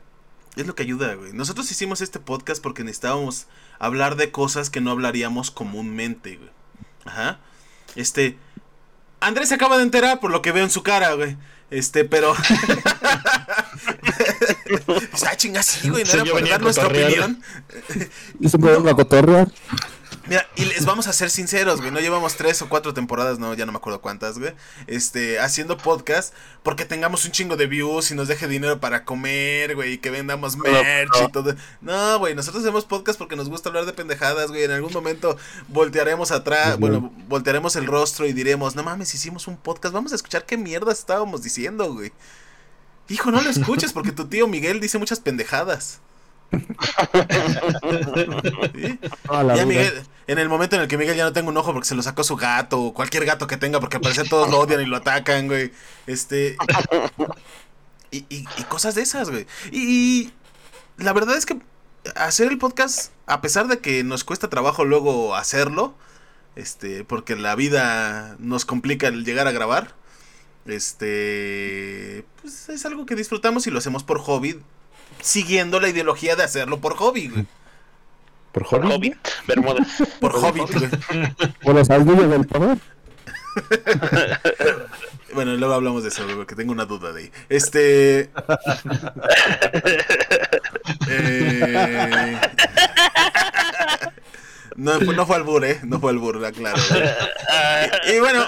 es 0.56 0.66
lo 0.66 0.74
que 0.74 0.82
ayuda, 0.84 1.14
güey. 1.14 1.32
Nosotros 1.32 1.70
hicimos 1.70 2.00
este 2.00 2.20
podcast 2.20 2.62
porque 2.62 2.84
necesitábamos 2.84 3.46
hablar 3.78 4.16
de 4.16 4.30
cosas 4.30 4.70
que 4.70 4.80
no 4.80 4.90
hablaríamos 4.92 5.50
comúnmente, 5.50 6.36
güey. 6.36 6.50
Ajá. 7.04 7.40
Este. 7.96 8.38
Andrés 9.20 9.48
se 9.48 9.54
acaba 9.54 9.76
de 9.78 9.84
enterar 9.84 10.20
por 10.20 10.30
lo 10.30 10.42
que 10.42 10.52
veo 10.52 10.64
en 10.64 10.70
su 10.70 10.82
cara, 10.82 11.14
güey. 11.14 11.36
Este, 11.70 12.04
pero. 12.04 12.34
Pues, 14.86 15.22
ah, 15.26 15.36
chinga, 15.36 15.62
sí, 15.62 15.88
güey. 15.90 16.04
No 16.04 16.10
Sí, 16.10 16.16
era 16.16 16.30
por 16.30 16.48
dar 16.48 16.62
nuestra 16.62 16.86
opinión. 16.86 17.42
Y 18.40 18.48
se 18.48 18.58
me 18.58 18.90
a 18.90 18.94
cotorrear. 18.94 19.48
Mira, 20.26 20.48
y 20.56 20.64
les 20.64 20.86
vamos 20.86 21.06
a 21.06 21.12
ser 21.12 21.28
sinceros, 21.28 21.80
güey. 21.80 21.90
No 21.90 22.00
llevamos 22.00 22.36
tres 22.36 22.62
o 22.62 22.68
cuatro 22.68 22.94
temporadas, 22.94 23.38
no, 23.38 23.52
ya 23.52 23.66
no 23.66 23.72
me 23.72 23.78
acuerdo 23.78 24.00
cuántas, 24.00 24.38
güey. 24.38 24.54
Este, 24.86 25.38
haciendo 25.38 25.76
podcast 25.76 26.32
porque 26.62 26.86
tengamos 26.86 27.26
un 27.26 27.32
chingo 27.32 27.56
de 27.56 27.66
views 27.66 28.10
y 28.10 28.14
nos 28.14 28.28
deje 28.28 28.48
dinero 28.48 28.80
para 28.80 29.04
comer, 29.04 29.74
güey, 29.74 29.94
y 29.94 29.98
que 29.98 30.10
vendamos 30.10 30.56
merch 30.56 31.10
y 31.28 31.30
todo. 31.30 31.54
No, 31.82 32.18
güey, 32.18 32.34
nosotros 32.34 32.62
hacemos 32.62 32.86
podcast 32.86 33.18
porque 33.18 33.36
nos 33.36 33.50
gusta 33.50 33.68
hablar 33.68 33.84
de 33.84 33.92
pendejadas, 33.92 34.48
güey. 34.48 34.62
En 34.62 34.70
algún 34.70 34.92
momento 34.92 35.36
voltearemos 35.68 36.30
atrás, 36.30 36.78
bueno, 36.78 37.12
voltearemos 37.28 37.76
el 37.76 37.86
rostro 37.86 38.26
y 38.26 38.32
diremos, 38.32 38.74
no 38.76 38.82
mames, 38.82 39.14
hicimos 39.14 39.46
un 39.46 39.58
podcast, 39.58 39.94
vamos 39.94 40.12
a 40.12 40.16
escuchar 40.16 40.46
qué 40.46 40.56
mierda 40.56 40.90
estábamos 40.90 41.42
diciendo, 41.42 41.92
güey. 41.92 42.12
Hijo, 43.08 43.30
no 43.30 43.40
lo 43.42 43.50
escuches 43.50 43.92
porque 43.92 44.12
tu 44.12 44.26
tío 44.26 44.46
Miguel 44.48 44.80
dice 44.80 44.98
muchas 44.98 45.20
pendejadas. 45.20 46.00
Ya. 49.56 49.66
Miguel, 49.66 50.02
en 50.26 50.38
el 50.38 50.48
momento 50.48 50.76
en 50.76 50.82
el 50.82 50.88
que 50.88 50.96
Miguel 50.98 51.16
ya 51.16 51.24
no 51.24 51.32
tenga 51.32 51.48
un 51.48 51.56
ojo 51.56 51.72
porque 51.72 51.88
se 51.88 51.94
lo 51.94 52.02
sacó 52.02 52.24
su 52.24 52.36
gato, 52.36 52.80
o 52.80 52.94
cualquier 52.94 53.24
gato 53.24 53.46
que 53.46 53.56
tenga, 53.56 53.80
porque 53.80 53.96
al 53.96 54.02
parecer 54.02 54.28
todos 54.28 54.50
lo 54.50 54.58
odian 54.60 54.80
y 54.80 54.86
lo 54.86 54.96
atacan, 54.96 55.46
güey. 55.48 55.72
Este. 56.06 56.56
Y, 58.10 58.18
y- 58.28 58.46
y 58.56 58.62
cosas 58.68 58.94
de 58.94 59.02
esas, 59.02 59.30
güey. 59.30 59.46
Y, 59.72 59.82
y 60.98 61.02
la 61.02 61.12
verdad 61.12 61.36
es 61.36 61.46
que 61.46 61.58
hacer 62.16 62.48
el 62.50 62.58
podcast, 62.58 63.10
a 63.26 63.40
pesar 63.40 63.66
de 63.68 63.78
que 63.80 64.04
nos 64.04 64.24
cuesta 64.24 64.48
trabajo 64.48 64.84
luego 64.84 65.34
hacerlo, 65.34 65.94
este, 66.56 67.04
porque 67.04 67.34
la 67.36 67.54
vida 67.56 68.36
nos 68.38 68.64
complica 68.64 69.08
el 69.08 69.24
llegar 69.24 69.48
a 69.48 69.52
grabar, 69.52 69.94
este, 70.66 72.24
pues 72.40 72.68
es 72.68 72.84
algo 72.86 73.06
que 73.06 73.14
disfrutamos 73.14 73.66
y 73.66 73.70
lo 73.70 73.78
hacemos 73.78 74.02
por 74.04 74.18
hobby, 74.20 74.60
siguiendo 75.20 75.80
la 75.80 75.88
ideología 75.88 76.36
de 76.36 76.42
hacerlo 76.44 76.80
por 76.80 76.94
hobby, 76.96 77.28
güey. 77.28 77.46
¿Por 78.52 78.64
hobby? 78.64 78.88
Hobbit, 78.92 79.16
Bermudas. 79.48 79.88
Por 80.20 80.32
hobby, 80.32 80.60
güey. 80.60 80.88
Por 81.62 81.74
los 81.74 81.90
algunos 81.90 82.30
del 82.30 82.46
poder. 82.46 82.78
Bueno, 85.34 85.54
luego 85.56 85.74
hablamos 85.74 86.04
de 86.04 86.10
eso, 86.10 86.22
güey, 86.24 86.36
porque 86.36 86.54
tengo 86.54 86.70
una 86.70 86.84
duda 86.84 87.12
de 87.12 87.22
ahí. 87.22 87.32
Este. 87.48 88.30
Eh, 91.08 92.38
No, 94.76 95.00
fue- 95.00 95.14
no 95.14 95.26
fue 95.26 95.36
albur, 95.36 95.64
¿eh? 95.64 95.80
No 95.84 96.00
fue 96.00 96.10
albur, 96.10 96.36
la 96.40 96.50
claro. 96.52 96.80
Y, 98.06 98.12
y 98.12 98.18
bueno, 98.20 98.44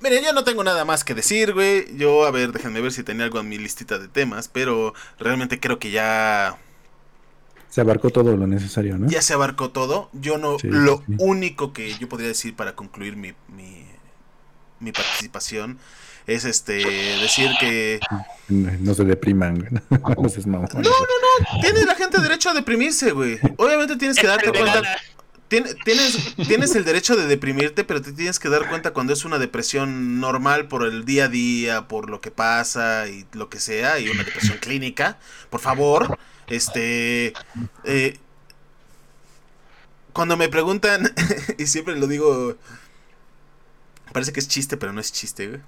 miren, 0.00 0.24
yo 0.24 0.32
no 0.32 0.44
tengo 0.44 0.62
nada 0.64 0.84
más 0.84 1.04
que 1.04 1.14
decir, 1.14 1.52
güey. 1.54 1.96
Yo, 1.96 2.26
a 2.26 2.30
ver, 2.30 2.52
déjenme 2.52 2.80
ver 2.80 2.92
si 2.92 3.02
tenía 3.02 3.24
algo 3.24 3.40
en 3.40 3.48
mi 3.48 3.58
listita 3.58 3.98
de 3.98 4.08
temas, 4.08 4.48
pero 4.48 4.94
realmente 5.18 5.58
creo 5.60 5.78
que 5.78 5.90
ya, 5.90 6.58
Se 7.68 7.80
abarcó 7.80 8.10
todo 8.10 8.36
lo 8.36 8.46
necesario, 8.46 8.96
¿no? 8.98 9.08
ya 9.08 9.22
se 9.22 9.34
abarcó 9.34 9.70
todo. 9.70 10.08
Yo 10.12 10.38
no, 10.38 10.58
Sí, 10.58 10.68
lo 10.68 10.98
sí. 11.06 11.14
único 11.18 11.72
que 11.72 11.92
yo 11.98 12.08
podría 12.08 12.28
decir 12.28 12.54
para 12.56 12.74
concluir 12.74 13.16
mi, 13.16 13.34
mi, 13.48 13.84
mi 14.80 14.92
participación 14.92 15.78
es 16.26 16.44
este 16.44 16.74
decir 17.20 17.50
que 17.60 18.00
No 18.48 18.94
se 18.94 19.04
depriman, 19.04 19.58
güey. 19.58 19.70
No. 20.46 20.60
No, 20.60 20.60
no, 20.62 20.80
no. 20.80 21.60
Tiene 21.60 21.84
la 21.84 21.94
gente 21.94 22.20
derecho 22.20 22.50
a 22.50 22.54
deprimirse, 22.54 23.12
güey. 23.12 23.38
Obviamente 23.58 23.96
tienes 23.96 24.18
que 24.18 24.26
darte 24.26 24.50
cuenta. 24.50 24.82
Tienes, 25.48 25.76
tienes 26.48 26.74
el 26.74 26.84
derecho 26.84 27.14
de 27.14 27.26
deprimirte, 27.26 27.84
pero 27.84 28.02
te 28.02 28.12
tienes 28.12 28.40
que 28.40 28.48
dar 28.48 28.68
cuenta 28.68 28.92
cuando 28.92 29.12
es 29.12 29.24
una 29.24 29.38
depresión 29.38 30.18
normal 30.18 30.66
por 30.66 30.84
el 30.84 31.04
día 31.04 31.26
a 31.26 31.28
día, 31.28 31.86
por 31.88 32.10
lo 32.10 32.20
que 32.20 32.32
pasa 32.32 33.06
y 33.08 33.26
lo 33.32 33.48
que 33.48 33.60
sea, 33.60 34.00
y 34.00 34.08
una 34.08 34.24
depresión 34.24 34.58
clínica. 34.58 35.18
Por 35.50 35.60
favor, 35.60 36.18
este. 36.48 37.32
eh, 37.84 38.18
cuando 40.12 40.36
me 40.36 40.48
preguntan, 40.48 41.14
y 41.58 41.66
siempre 41.66 41.96
lo 41.96 42.06
digo, 42.08 42.56
parece 44.12 44.32
que 44.32 44.40
es 44.40 44.48
chiste, 44.48 44.76
pero 44.76 44.92
no 44.92 45.00
es 45.00 45.12
chiste, 45.12 45.48
güey. 45.48 45.60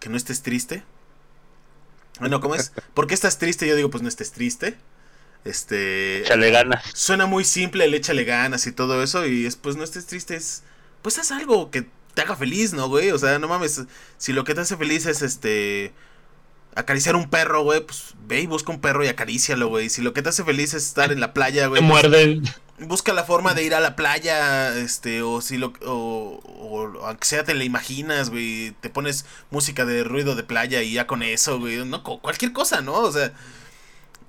Que 0.00 0.08
no 0.08 0.16
estés 0.16 0.42
triste. 0.42 0.84
Bueno, 2.20 2.40
¿cómo 2.40 2.54
es? 2.54 2.72
¿Por 2.94 3.06
qué 3.06 3.14
estás 3.14 3.38
triste? 3.38 3.66
Yo 3.66 3.76
digo, 3.76 3.90
pues 3.90 4.02
no 4.02 4.08
estés 4.08 4.32
triste. 4.32 4.78
Este. 5.44 6.20
Échale 6.22 6.50
ganas. 6.50 6.82
Suena 6.94 7.26
muy 7.26 7.44
simple 7.44 7.84
el 7.84 7.94
échale 7.94 8.24
ganas 8.24 8.66
y 8.66 8.72
todo 8.72 9.02
eso. 9.02 9.26
Y 9.26 9.46
es, 9.46 9.56
pues 9.56 9.76
no 9.76 9.84
estés 9.84 10.06
triste, 10.06 10.36
es. 10.36 10.62
Pues 11.02 11.18
haz 11.18 11.30
algo 11.32 11.70
que 11.70 11.86
te 12.14 12.22
haga 12.22 12.36
feliz, 12.36 12.72
¿no, 12.72 12.88
güey? 12.88 13.10
O 13.10 13.18
sea, 13.18 13.38
no 13.38 13.48
mames. 13.48 13.82
Si 14.18 14.32
lo 14.32 14.44
que 14.44 14.54
te 14.54 14.62
hace 14.62 14.76
feliz 14.76 15.06
es 15.06 15.22
este. 15.22 15.92
Acariciar 16.76 17.14
un 17.14 17.30
perro, 17.30 17.62
güey, 17.62 17.80
pues 17.86 18.14
ve 18.26 18.40
y 18.40 18.46
busca 18.46 18.72
un 18.72 18.80
perro 18.80 19.04
y 19.04 19.08
acarícialo, 19.08 19.68
güey. 19.68 19.88
Si 19.90 20.02
lo 20.02 20.12
que 20.12 20.22
te 20.22 20.30
hace 20.30 20.42
feliz 20.42 20.74
es 20.74 20.84
estar 20.86 21.12
en 21.12 21.20
la 21.20 21.32
playa, 21.32 21.62
Te 21.62 21.68
güey. 21.68 21.80
pues, 21.82 21.88
muerde. 22.02 22.40
busca 22.80 23.12
la 23.12 23.22
forma 23.22 23.54
de 23.54 23.62
ir 23.62 23.76
a 23.76 23.80
la 23.80 23.94
playa, 23.94 24.76
este, 24.76 25.22
o 25.22 25.40
si 25.40 25.56
lo, 25.56 25.72
o, 25.86 26.40
o 26.44 27.06
aunque 27.06 27.26
sea 27.28 27.44
te 27.44 27.54
la 27.54 27.62
imaginas, 27.62 28.30
güey, 28.30 28.72
te 28.80 28.90
pones 28.90 29.24
música 29.52 29.84
de 29.84 30.02
ruido 30.02 30.34
de 30.34 30.42
playa 30.42 30.82
y 30.82 30.94
ya 30.94 31.06
con 31.06 31.22
eso, 31.22 31.60
güey, 31.60 31.84
no, 31.84 32.02
cu- 32.02 32.20
cualquier 32.20 32.52
cosa, 32.52 32.80
¿no? 32.80 32.94
O 32.94 33.12
sea, 33.12 33.32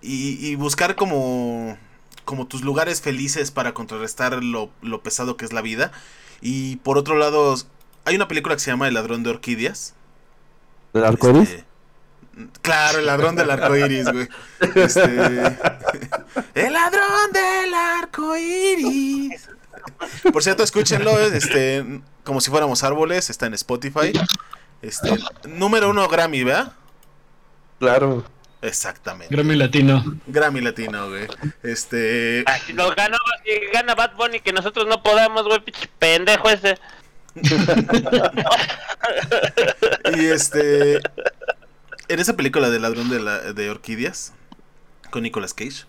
y, 0.06 0.38
y 0.46 0.56
buscar 0.56 0.96
como, 0.96 1.78
como 2.26 2.48
tus 2.48 2.62
lugares 2.62 3.02
felices 3.02 3.52
para 3.52 3.74
contrarrestar 3.74 4.44
lo, 4.44 4.70
lo 4.82 5.02
pesado 5.02 5.38
que 5.38 5.46
es 5.46 5.54
la 5.54 5.62
vida. 5.62 5.92
Y 6.42 6.78
por 6.78 6.98
otro 6.98 7.18
lado, 7.18 7.56
hay 8.06 8.16
una 8.16 8.28
película 8.28 8.56
que 8.56 8.62
se 8.62 8.72
llama 8.72 8.88
El 8.88 8.94
ladrón 8.94 9.24
de 9.24 9.32
orquídeas. 9.32 9.94
¿Del 10.94 11.06
arcoíris? 11.06 11.50
Este, 11.50 11.66
claro, 12.62 13.00
el 13.00 13.06
ladrón 13.06 13.36
del 13.36 13.50
arco 13.50 13.76
iris, 13.76 14.12
güey. 14.12 14.28
Este, 14.76 15.02
el 16.54 16.74
ladrón 16.74 17.32
del 17.34 17.74
arco 17.74 18.38
iris. 18.38 19.50
Por 20.32 20.44
cierto, 20.44 20.64
escúchenlo, 20.64 21.20
este, 21.20 22.02
como 22.24 22.42
si 22.42 22.50
fuéramos 22.50 22.84
árboles, 22.84 23.30
está 23.30 23.46
en 23.46 23.54
Spotify. 23.54 24.14
Este, 24.82 25.18
número 25.48 25.90
uno 25.90 26.08
Grammy, 26.08 26.44
¿verdad? 26.44 26.74
Claro. 27.80 28.26
Exactamente. 28.62 29.36
Grammy 29.36 29.56
Latino. 29.56 30.04
Grammy 30.28 30.62
latino, 30.62 31.10
güey. 31.10 31.28
Este, 31.62 32.44
si 32.66 32.74
lo 32.74 32.96
gana, 32.96 33.18
si 33.44 33.52
gana 33.72 33.94
Bad 33.96 34.16
Bunny 34.16 34.40
que 34.40 34.54
nosotros 34.54 34.88
no 34.88 35.04
podamos, 35.04 35.44
güey, 35.46 35.60
pinche 35.60 35.88
pendejo 36.00 36.50
ese. 36.50 36.80
y 40.16 40.26
este, 40.28 41.00
En 42.08 42.20
esa 42.20 42.36
película 42.36 42.70
de 42.70 42.80
Ladrón 42.80 43.10
de, 43.10 43.20
la- 43.20 43.54
de 43.54 43.70
Orquídeas, 43.70 44.34
con 45.12 45.24
Nicolas 45.24 45.54
Cage, 45.54 45.86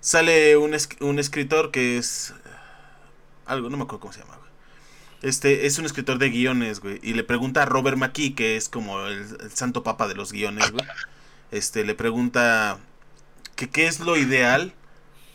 sale 0.00 0.56
un, 0.56 0.74
es- 0.74 0.88
un 1.00 1.18
escritor 1.18 1.70
que 1.70 1.96
es... 1.98 2.34
Algo, 3.46 3.68
no 3.70 3.76
me 3.76 3.84
acuerdo 3.84 4.00
cómo 4.00 4.12
se 4.12 4.20
llama, 4.20 4.36
güey. 4.36 4.50
Este 5.22 5.66
es 5.66 5.78
un 5.78 5.86
escritor 5.86 6.18
de 6.18 6.30
guiones, 6.30 6.80
güey. 6.80 6.98
Y 7.02 7.14
le 7.14 7.24
pregunta 7.24 7.62
a 7.62 7.66
Robert 7.66 7.96
McKee, 7.96 8.34
que 8.34 8.56
es 8.56 8.68
como 8.68 9.06
el, 9.06 9.36
el 9.40 9.50
santo 9.52 9.82
papa 9.82 10.08
de 10.08 10.14
los 10.14 10.32
guiones, 10.32 10.70
güey. 10.70 10.84
Este, 11.50 11.84
le 11.84 11.94
pregunta 11.94 12.78
qué 13.56 13.86
es 13.86 14.00
lo 14.00 14.16
ideal 14.16 14.74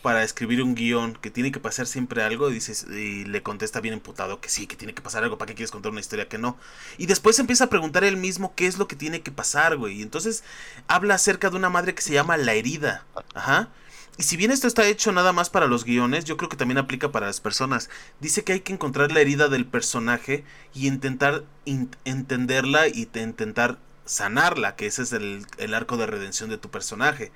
para 0.02 0.22
escribir 0.22 0.62
un 0.62 0.76
guion, 0.76 1.14
que 1.16 1.30
tiene 1.32 1.50
que 1.50 1.58
pasar 1.58 1.86
siempre 1.86 2.22
algo, 2.22 2.50
y, 2.52 2.60
y 2.92 3.24
le 3.24 3.42
contesta 3.42 3.80
bien 3.80 3.94
emputado 3.94 4.40
que 4.40 4.48
sí, 4.48 4.66
que 4.68 4.76
tiene 4.76 4.94
que 4.94 5.02
pasar 5.02 5.24
algo, 5.24 5.36
¿para 5.36 5.48
qué 5.48 5.56
quieres 5.56 5.72
contar 5.72 5.90
una 5.90 6.00
historia 6.00 6.28
que 6.28 6.38
no? 6.38 6.56
Y 6.96 7.06
después 7.06 7.38
empieza 7.40 7.64
a 7.64 7.70
preguntar 7.70 8.04
él 8.04 8.16
mismo 8.16 8.54
qué 8.54 8.68
es 8.68 8.78
lo 8.78 8.86
que 8.86 8.94
tiene 8.94 9.22
que 9.22 9.32
pasar, 9.32 9.76
güey. 9.76 9.98
Y 9.98 10.02
entonces 10.02 10.44
habla 10.86 11.16
acerca 11.16 11.50
de 11.50 11.56
una 11.56 11.70
madre 11.70 11.94
que 11.94 12.02
se 12.02 12.12
llama 12.14 12.36
La 12.36 12.54
Herida. 12.54 13.04
Ajá. 13.34 13.70
Y 14.18 14.22
si 14.22 14.36
bien 14.36 14.52
esto 14.52 14.66
está 14.68 14.86
hecho 14.86 15.12
nada 15.12 15.32
más 15.32 15.50
para 15.50 15.66
los 15.66 15.84
guiones, 15.84 16.24
yo 16.24 16.36
creo 16.36 16.48
que 16.48 16.56
también 16.56 16.78
aplica 16.78 17.10
para 17.12 17.26
las 17.26 17.40
personas. 17.40 17.90
Dice 18.20 18.44
que 18.44 18.52
hay 18.54 18.60
que 18.60 18.72
encontrar 18.72 19.12
la 19.12 19.20
herida 19.20 19.48
del 19.48 19.66
personaje 19.66 20.44
y 20.72 20.86
intentar 20.86 21.44
in- 21.64 21.90
entenderla 22.04 22.88
y 22.88 23.06
te- 23.06 23.22
intentar 23.22 23.78
sanarla, 24.06 24.76
que 24.76 24.86
ese 24.86 25.02
es 25.02 25.12
el, 25.12 25.44
el 25.58 25.74
arco 25.74 25.96
de 25.96 26.06
redención 26.06 26.48
de 26.48 26.58
tu 26.58 26.70
personaje. 26.70 27.32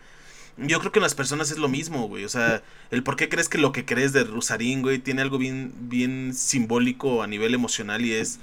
Yo 0.57 0.81
creo 0.81 0.93
que 0.93 0.99
en 0.99 1.05
las 1.05 1.15
personas 1.15 1.51
es 1.51 1.59
lo 1.59 1.69
mismo, 1.69 2.09
güey. 2.09 2.25
O 2.25 2.29
sea, 2.29 2.63
el 2.91 3.03
por 3.03 3.17
qué 3.17 3.29
crees 3.29 3.49
que 3.49 3.59
lo 3.59 3.73
que 3.73 3.85
crees 3.85 4.13
de 4.13 4.25
Rusarín, 4.25 4.83
güey, 4.83 4.99
tiene 4.99 5.23
algo 5.23 5.39
bien, 5.39 5.73
bien 5.89 6.35
simbólico 6.35 7.23
a 7.23 7.27
nivel 7.27 7.55
emocional 7.55 8.05
y 8.05 8.13
es 8.13 8.41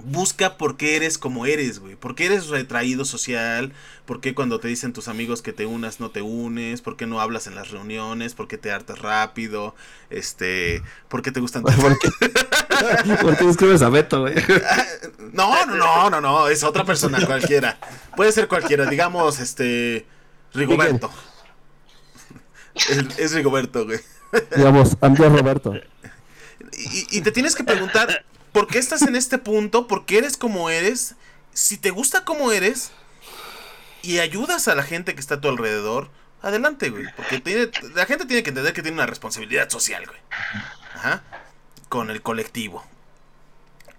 busca 0.00 0.56
por 0.56 0.76
qué 0.76 0.96
eres 0.96 1.18
como 1.18 1.46
eres, 1.46 1.80
güey. 1.80 1.96
¿Por 1.96 2.14
qué 2.14 2.26
eres 2.26 2.48
retraído 2.48 3.04
social? 3.04 3.72
¿Por 4.06 4.20
qué 4.20 4.34
cuando 4.34 4.60
te 4.60 4.68
dicen 4.68 4.92
tus 4.92 5.08
amigos 5.08 5.42
que 5.42 5.52
te 5.52 5.66
unas 5.66 6.00
no 6.00 6.10
te 6.10 6.22
unes? 6.22 6.80
¿Por 6.80 6.96
qué 6.96 7.06
no 7.06 7.20
hablas 7.20 7.46
en 7.46 7.54
las 7.54 7.70
reuniones? 7.70 8.34
¿Por 8.34 8.48
qué 8.48 8.58
te 8.58 8.70
hartas 8.70 9.00
rápido? 9.00 9.74
Este, 10.10 10.82
¿por 11.08 11.22
qué 11.22 11.32
te 11.32 11.40
gustan 11.40 11.64
tanto? 11.64 11.82
¿Por 11.82 11.98
qué? 11.98 12.08
¿Por 13.20 13.36
qué 13.36 13.48
escribes 13.48 13.82
a 13.82 13.88
Beto, 13.88 14.22
güey? 14.22 14.34
No, 15.32 15.66
no, 15.66 15.76
no, 15.76 16.10
no, 16.10 16.20
no, 16.20 16.48
es 16.48 16.62
otra 16.64 16.84
persona 16.84 17.24
cualquiera. 17.26 17.78
Puede 18.16 18.32
ser 18.32 18.48
cualquiera, 18.48 18.86
digamos, 18.86 19.40
este 19.40 20.06
Rigoberto. 20.54 21.10
Es, 22.74 23.04
es 23.18 23.32
Rigoberto, 23.34 23.84
güey. 23.84 24.00
Digamos, 24.56 24.96
Andrés 25.00 25.32
Roberto. 25.32 25.74
Y, 26.78 27.18
y 27.18 27.20
te 27.20 27.30
tienes 27.30 27.54
que 27.54 27.64
preguntar, 27.64 28.24
¿por 28.58 28.66
qué 28.66 28.78
estás 28.78 29.02
en 29.02 29.14
este 29.14 29.38
punto? 29.38 29.86
¿Por 29.86 30.04
qué 30.04 30.18
eres 30.18 30.36
como 30.36 30.68
eres? 30.68 31.14
Si 31.52 31.76
te 31.76 31.90
gusta 31.90 32.24
como 32.24 32.50
eres 32.50 32.90
y 34.02 34.18
ayudas 34.18 34.66
a 34.66 34.74
la 34.74 34.82
gente 34.82 35.14
que 35.14 35.20
está 35.20 35.36
a 35.36 35.40
tu 35.40 35.48
alrededor, 35.48 36.10
adelante, 36.42 36.90
güey. 36.90 37.04
Porque 37.16 37.40
tiene, 37.40 37.70
la 37.94 38.04
gente 38.06 38.26
tiene 38.26 38.42
que 38.42 38.50
entender 38.50 38.72
que 38.72 38.82
tiene 38.82 38.96
una 38.96 39.06
responsabilidad 39.06 39.70
social, 39.70 40.04
güey. 40.06 40.18
Ajá. 40.96 41.22
Con 41.88 42.10
el 42.10 42.20
colectivo. 42.20 42.84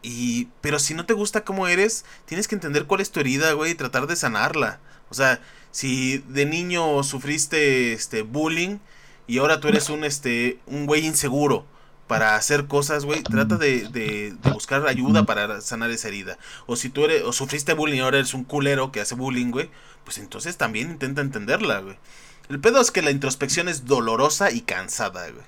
Y, 0.02 0.50
pero 0.60 0.78
si 0.78 0.94
no 0.94 1.06
te 1.06 1.14
gusta 1.14 1.46
como 1.46 1.70
eres, 1.70 2.04
tienes 2.26 2.50
que 2.50 2.56
entender 2.56 2.84
cuál 2.84 3.00
es 3.00 3.12
tu 3.12 3.22
herida, 3.22 3.54
güey, 3.54 3.72
y 3.72 3.76
tratar 3.76 4.08
de 4.08 4.18
sanarla. 4.18 4.80
O 5.10 5.14
sea, 5.14 5.40
si 5.72 6.18
de 6.28 6.46
niño 6.46 7.02
sufriste 7.04 7.94
este 7.94 8.24
bullying 8.24 8.80
y 9.26 9.38
ahora 9.38 9.62
tú 9.62 9.70
eres 9.70 9.90
un 9.90 10.04
este 10.04 10.60
un 10.66 10.86
güey 10.86 11.06
inseguro 11.06 11.66
para 12.10 12.36
hacer 12.36 12.66
cosas, 12.66 13.06
güey, 13.06 13.22
trata 13.22 13.58
de, 13.58 13.88
de, 13.88 14.34
de 14.34 14.52
buscar 14.52 14.88
ayuda 14.88 15.28
para 15.28 15.62
sanar 15.62 15.92
esa 15.92 16.08
herida. 16.08 16.40
O 16.66 16.76
si 16.76 16.90
tú 16.90 17.06
eres 17.06 17.22
o 17.22 17.32
sufriste 17.32 17.74
bullying 17.74 17.98
y 17.98 18.00
ahora 18.00 18.18
eres 18.18 18.34
un 18.34 18.46
culero 18.46 18.92
que 18.92 19.00
hace 19.00 19.14
bullying, 19.14 19.52
güey, 19.52 19.70
pues 20.06 20.18
entonces 20.18 20.58
también 20.58 20.90
intenta 20.90 21.22
entenderla, 21.22 21.82
güey. 21.82 21.98
El 22.50 22.60
pedo 22.60 22.82
es 22.82 22.90
que 22.90 23.04
la 23.04 23.12
introspección 23.12 23.70
es 23.70 23.86
dolorosa 23.86 24.50
y 24.50 24.62
cansada, 24.62 25.30
güey. 25.30 25.46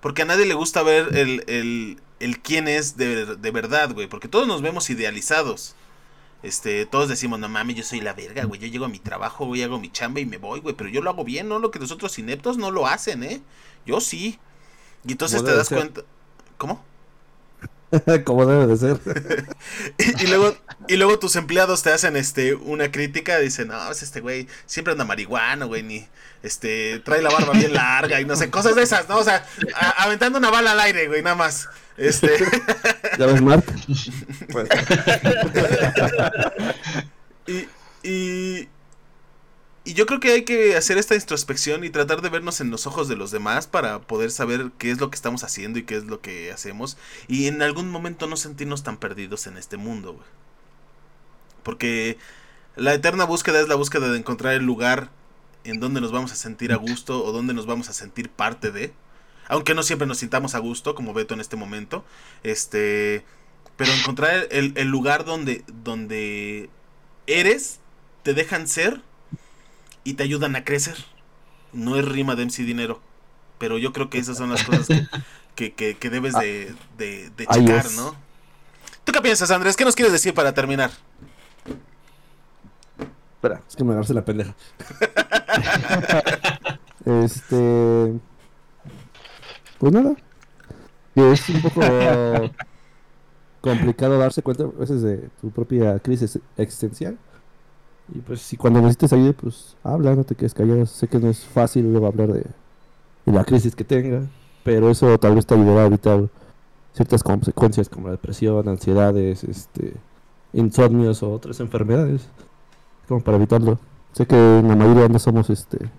Porque 0.00 0.22
a 0.22 0.26
nadie 0.26 0.46
le 0.46 0.54
gusta 0.54 0.84
ver 0.84 1.16
el, 1.18 1.42
el, 1.48 2.00
el 2.20 2.38
quién 2.38 2.68
es 2.68 2.96
de, 2.96 3.34
de 3.34 3.50
verdad, 3.50 3.92
güey. 3.92 4.06
Porque 4.06 4.28
todos 4.28 4.46
nos 4.46 4.62
vemos 4.62 4.88
idealizados. 4.90 5.74
Este, 6.44 6.86
todos 6.86 7.08
decimos, 7.08 7.40
no 7.40 7.48
mames, 7.48 7.74
yo 7.74 7.82
soy 7.82 8.00
la 8.00 8.12
verga, 8.12 8.44
güey. 8.44 8.60
Yo 8.60 8.68
llego 8.68 8.84
a 8.84 8.88
mi 8.88 9.00
trabajo, 9.00 9.46
güey, 9.46 9.64
hago 9.64 9.80
mi 9.80 9.90
chamba 9.90 10.20
y 10.20 10.26
me 10.26 10.38
voy, 10.38 10.60
güey. 10.60 10.76
Pero 10.76 10.88
yo 10.88 11.02
lo 11.02 11.10
hago 11.10 11.24
bien, 11.24 11.48
¿no? 11.48 11.58
Lo 11.58 11.72
que 11.72 11.80
los 11.80 11.90
otros 11.90 12.16
ineptos 12.20 12.58
no 12.58 12.70
lo 12.70 12.86
hacen, 12.86 13.24
¿eh? 13.24 13.42
Yo 13.86 14.00
sí. 14.00 14.38
Y 15.06 15.12
entonces 15.12 15.44
te 15.44 15.54
das 15.54 15.68
ser. 15.68 15.78
cuenta. 15.78 16.00
¿Cómo? 16.58 16.84
Como 18.24 18.44
debe 18.46 18.66
de 18.66 18.76
ser. 18.76 18.98
y 20.20 20.26
luego 20.26 20.56
y 20.88 20.96
luego 20.96 21.18
tus 21.18 21.36
empleados 21.36 21.82
te 21.82 21.90
hacen 21.92 22.16
este 22.16 22.54
una 22.54 22.90
crítica 22.90 23.38
dicen 23.38 23.68
no 23.68 23.90
es 23.90 24.02
este 24.02 24.20
güey 24.20 24.48
siempre 24.66 24.92
anda 24.92 25.04
marihuano 25.04 25.66
güey 25.68 25.82
ni 25.82 26.06
este 26.42 26.98
trae 27.00 27.22
la 27.22 27.30
barba 27.30 27.52
bien 27.52 27.72
larga 27.72 28.20
y 28.20 28.24
no 28.24 28.36
sé 28.36 28.50
cosas 28.50 28.74
de 28.74 28.82
esas 28.82 29.08
no 29.08 29.16
o 29.18 29.24
sea 29.24 29.46
a- 29.74 30.02
aventando 30.04 30.38
una 30.38 30.50
bala 30.50 30.72
al 30.72 30.80
aire 30.80 31.06
güey 31.06 31.22
nada 31.22 31.36
más 31.36 31.68
este 31.96 32.28
¿Ya 33.18 33.26
ves, 33.26 33.40
Mark? 33.40 33.64
Pues, 34.50 34.68
y, 37.46 37.68
y 38.02 38.68
y 39.84 39.92
yo 39.92 40.06
creo 40.06 40.18
que 40.18 40.32
hay 40.32 40.44
que 40.44 40.76
hacer 40.76 40.96
esta 40.96 41.14
introspección 41.14 41.84
y 41.84 41.90
tratar 41.90 42.22
de 42.22 42.30
vernos 42.30 42.60
en 42.62 42.70
los 42.70 42.86
ojos 42.86 43.06
de 43.06 43.16
los 43.16 43.30
demás 43.30 43.66
para 43.66 44.00
poder 44.00 44.30
saber 44.30 44.70
qué 44.78 44.90
es 44.90 44.98
lo 44.98 45.10
que 45.10 45.16
estamos 45.16 45.44
haciendo 45.44 45.78
y 45.78 45.82
qué 45.82 45.96
es 45.96 46.04
lo 46.04 46.22
que 46.22 46.50
hacemos. 46.50 46.96
Y 47.28 47.48
en 47.48 47.60
algún 47.60 47.90
momento 47.90 48.26
no 48.26 48.36
sentirnos 48.36 48.82
tan 48.82 48.96
perdidos 48.96 49.46
en 49.46 49.58
este 49.58 49.76
mundo, 49.76 50.14
güey. 50.14 50.26
Porque 51.62 52.16
la 52.76 52.94
eterna 52.94 53.24
búsqueda 53.24 53.60
es 53.60 53.68
la 53.68 53.74
búsqueda 53.74 54.10
de 54.10 54.18
encontrar 54.18 54.54
el 54.54 54.64
lugar 54.64 55.10
en 55.64 55.80
donde 55.80 56.00
nos 56.00 56.12
vamos 56.12 56.32
a 56.32 56.36
sentir 56.36 56.72
a 56.72 56.76
gusto 56.76 57.22
o 57.22 57.32
donde 57.32 57.52
nos 57.52 57.66
vamos 57.66 57.90
a 57.90 57.92
sentir 57.92 58.30
parte 58.30 58.70
de. 58.70 58.94
Aunque 59.48 59.74
no 59.74 59.82
siempre 59.82 60.06
nos 60.06 60.18
sintamos 60.18 60.54
a 60.54 60.60
gusto, 60.60 60.94
como 60.94 61.12
Beto 61.12 61.34
en 61.34 61.40
este 61.40 61.56
momento. 61.56 62.06
Este. 62.42 63.24
Pero 63.76 63.92
encontrar 63.92 64.48
el, 64.50 64.72
el 64.76 64.88
lugar 64.88 65.26
donde, 65.26 65.62
donde 65.84 66.70
eres, 67.26 67.80
te 68.22 68.32
dejan 68.32 68.66
ser 68.66 69.02
y 70.04 70.14
te 70.14 70.22
ayudan 70.22 70.54
a 70.56 70.64
crecer. 70.64 70.96
No 71.72 71.96
es 71.96 72.04
rima 72.04 72.36
de 72.36 72.44
MC 72.46 72.58
Dinero. 72.64 73.00
Pero 73.58 73.78
yo 73.78 73.92
creo 73.92 74.10
que 74.10 74.18
esas 74.18 74.36
son 74.36 74.50
las 74.50 74.62
cosas 74.64 74.86
que, 74.86 75.06
que, 75.56 75.72
que- 75.74 75.96
que 75.96 76.10
debes 76.10 76.34
de, 76.34 76.74
de, 76.98 77.30
de 77.36 77.46
checar. 77.46 77.90
¿no? 77.96 78.14
¿Tú 79.04 79.12
qué 79.12 79.20
piensas, 79.20 79.50
Andrés? 79.50 79.76
¿Qué 79.76 79.84
nos 79.84 79.94
quieres 79.94 80.12
decir 80.12 80.34
para 80.34 80.52
terminar? 80.54 80.90
Espera, 83.36 83.62
es 83.68 83.76
que 83.76 83.84
me 83.84 83.92
agarré 83.92 84.14
la 84.14 84.24
pendeja. 84.24 84.54
este. 87.04 88.14
Pues 89.78 89.92
nada. 89.92 90.14
Es 91.14 91.48
un 91.48 91.62
poco 91.62 91.80
complicado 93.60 94.18
darse 94.18 94.42
cuenta 94.42 94.64
a 94.64 94.66
veces 94.66 95.02
de 95.02 95.28
tu 95.40 95.50
propia 95.50 95.98
crisis 95.98 96.38
existencial. 96.56 97.18
Y 98.12 98.18
pues 98.18 98.40
si 98.40 98.56
cuando 98.56 98.80
necesites 98.80 99.12
ayuda, 99.12 99.32
pues 99.32 99.76
habla, 99.82 100.14
no 100.14 100.24
te 100.24 100.34
quedes 100.34 100.54
callado. 100.54 100.84
Sé 100.86 101.08
que 101.08 101.18
no 101.18 101.28
es 101.28 101.44
fácil 101.44 101.90
luego 101.90 102.06
hablar 102.06 102.32
de, 102.32 102.44
la 103.26 103.44
crisis 103.44 103.74
que 103.74 103.84
tenga, 103.84 104.22
pero 104.62 104.90
eso 104.90 105.16
tal 105.18 105.34
vez 105.34 105.46
te 105.46 105.54
ayudará 105.54 105.82
a 105.82 105.86
evitar 105.86 106.28
ciertas 106.92 107.22
consecuencias 107.22 107.88
como 107.88 108.08
la 108.08 108.12
depresión, 108.12 108.68
ansiedades, 108.68 109.44
este, 109.44 109.94
insomnios 110.52 111.22
o 111.22 111.32
otras 111.32 111.60
enfermedades 111.60 112.28
como 113.08 113.22
para 113.22 113.38
evitarlo. 113.38 113.78
Sé 114.12 114.26
que 114.26 114.36
en 114.36 114.68
la 114.68 114.76
mayoría 114.76 115.08
no 115.08 115.18
somos 115.18 115.50
este 115.50 115.90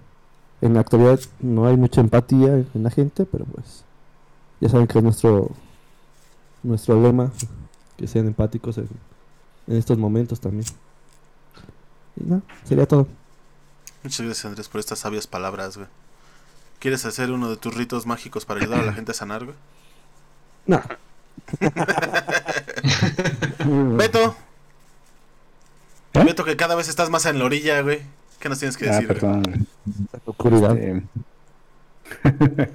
en 0.61 0.73
la 0.73 0.79
actualidad 0.81 1.19
no 1.39 1.67
hay 1.67 1.77
mucha 1.77 2.01
empatía 2.01 2.65
en, 2.73 2.83
la 2.83 2.89
gente, 2.89 3.25
pero 3.25 3.45
pues 3.45 3.83
ya 4.59 4.69
saben 4.69 4.87
que 4.87 4.97
es 4.97 5.03
nuestro 5.03 5.51
nuestro 6.63 6.99
lema 7.01 7.31
que 7.97 8.07
sean 8.07 8.27
empáticos 8.27 8.77
en 8.77 8.87
estos 9.67 9.97
momentos 9.97 10.39
también. 10.39 10.65
Y 12.17 12.29
nada, 12.29 12.41
sería 12.63 12.85
todo. 12.85 13.07
Muchas 14.03 14.25
gracias, 14.25 14.45
Andrés, 14.45 14.67
por 14.67 14.79
estas 14.79 14.99
sabias 14.99 15.27
palabras, 15.27 15.77
güey. 15.77 15.87
¿Quieres 16.79 17.05
hacer 17.05 17.31
uno 17.31 17.49
de 17.49 17.57
tus 17.57 17.73
ritos 17.73 18.05
mágicos 18.05 18.45
para 18.45 18.61
ayudar 18.61 18.81
a 18.81 18.85
la 18.85 18.93
gente 18.93 19.11
a 19.11 19.15
sanar, 19.15 19.45
güey? 19.45 19.55
No. 20.67 20.81
Beto. 23.97 24.35
¿Eh? 26.13 26.23
Beto, 26.23 26.45
que 26.45 26.55
cada 26.55 26.75
vez 26.75 26.87
estás 26.87 27.09
más 27.09 27.25
en 27.25 27.39
la 27.39 27.45
orilla, 27.45 27.81
güey. 27.81 28.01
¿Qué 28.39 28.49
nos 28.49 28.59
tienes 28.59 28.77
que 28.77 28.89
ah, 28.89 28.93
decir? 28.93 29.07
güey? 29.07 29.19
perdón. 29.19 29.67
La 30.11 30.19
oscuridad. 30.25 30.77
Este, 30.77 31.03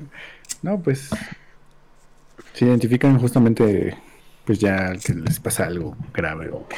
no, 0.62 0.80
pues 0.80 1.10
se 2.54 2.66
identifican 2.66 3.18
justamente 3.18 3.96
pues 4.44 4.58
ya 4.58 4.96
que 4.96 5.14
les 5.14 5.38
pasa 5.38 5.66
algo 5.66 5.96
grave 6.12 6.50
o 6.50 6.66
que 6.66 6.76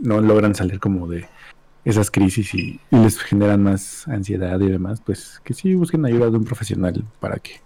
no 0.00 0.20
logran 0.20 0.54
salir 0.54 0.78
como 0.78 1.08
de 1.08 1.26
esas 1.84 2.10
crisis 2.10 2.54
y, 2.54 2.80
les 2.90 3.18
generan 3.18 3.62
más 3.62 4.08
ansiedad 4.08 4.58
y 4.60 4.68
demás, 4.68 5.02
pues 5.04 5.40
que 5.44 5.54
sí 5.54 5.74
busquen 5.74 6.04
ayuda 6.06 6.30
de 6.30 6.36
un 6.36 6.44
profesional 6.44 7.04
para 7.20 7.36
que 7.36 7.60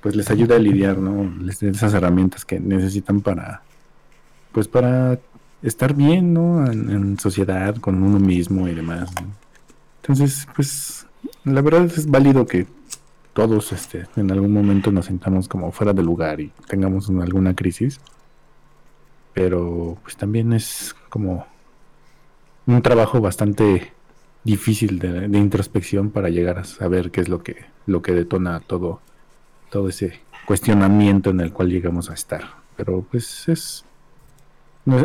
pues 0.00 0.14
les 0.14 0.30
ayude 0.30 0.54
a 0.54 0.58
lidiar, 0.58 0.98
¿no? 0.98 1.32
Les 1.40 1.60
den 1.60 1.74
esas 1.74 1.94
herramientas 1.94 2.44
que 2.44 2.60
necesitan 2.60 3.20
para 3.20 3.62
pues 4.52 4.68
para 4.68 5.18
estar 5.62 5.94
bien, 5.94 6.32
¿no? 6.34 6.64
En, 6.70 6.90
en 6.90 7.18
sociedad, 7.18 7.74
con 7.76 8.02
uno 8.02 8.18
mismo 8.20 8.68
y 8.68 8.74
demás. 8.74 9.10
Entonces, 10.02 10.46
pues, 10.54 11.06
la 11.44 11.62
verdad 11.62 11.86
es 11.86 12.06
válido 12.06 12.46
que 12.46 12.66
todos 13.32 13.72
este, 13.72 14.06
en 14.16 14.30
algún 14.30 14.52
momento 14.52 14.92
nos 14.92 15.06
sintamos 15.06 15.48
como 15.48 15.72
fuera 15.72 15.92
de 15.92 16.02
lugar 16.02 16.40
y 16.40 16.52
tengamos 16.68 17.08
una- 17.08 17.24
alguna 17.24 17.54
crisis. 17.56 17.98
Pero 19.32 19.98
pues 20.02 20.16
también 20.16 20.52
es 20.52 20.94
como 21.08 21.46
un 22.66 22.82
trabajo 22.82 23.20
bastante 23.20 23.92
difícil 24.44 24.98
de, 24.98 25.26
introspección 25.38 26.10
para 26.10 26.28
llegar 26.28 26.58
a 26.58 26.64
saber 26.64 27.10
qué 27.10 27.20
es 27.20 27.28
lo 27.28 27.42
que, 27.42 27.66
lo 27.86 28.02
que 28.02 28.12
detona 28.12 28.60
todo, 28.60 29.00
todo 29.70 29.88
ese 29.88 30.20
cuestionamiento 30.46 31.30
en 31.30 31.40
el 31.40 31.52
cual 31.52 31.70
llegamos 31.70 32.10
a 32.10 32.14
estar. 32.14 32.42
Pero 32.76 33.04
pues 33.10 33.48
es, 33.48 33.84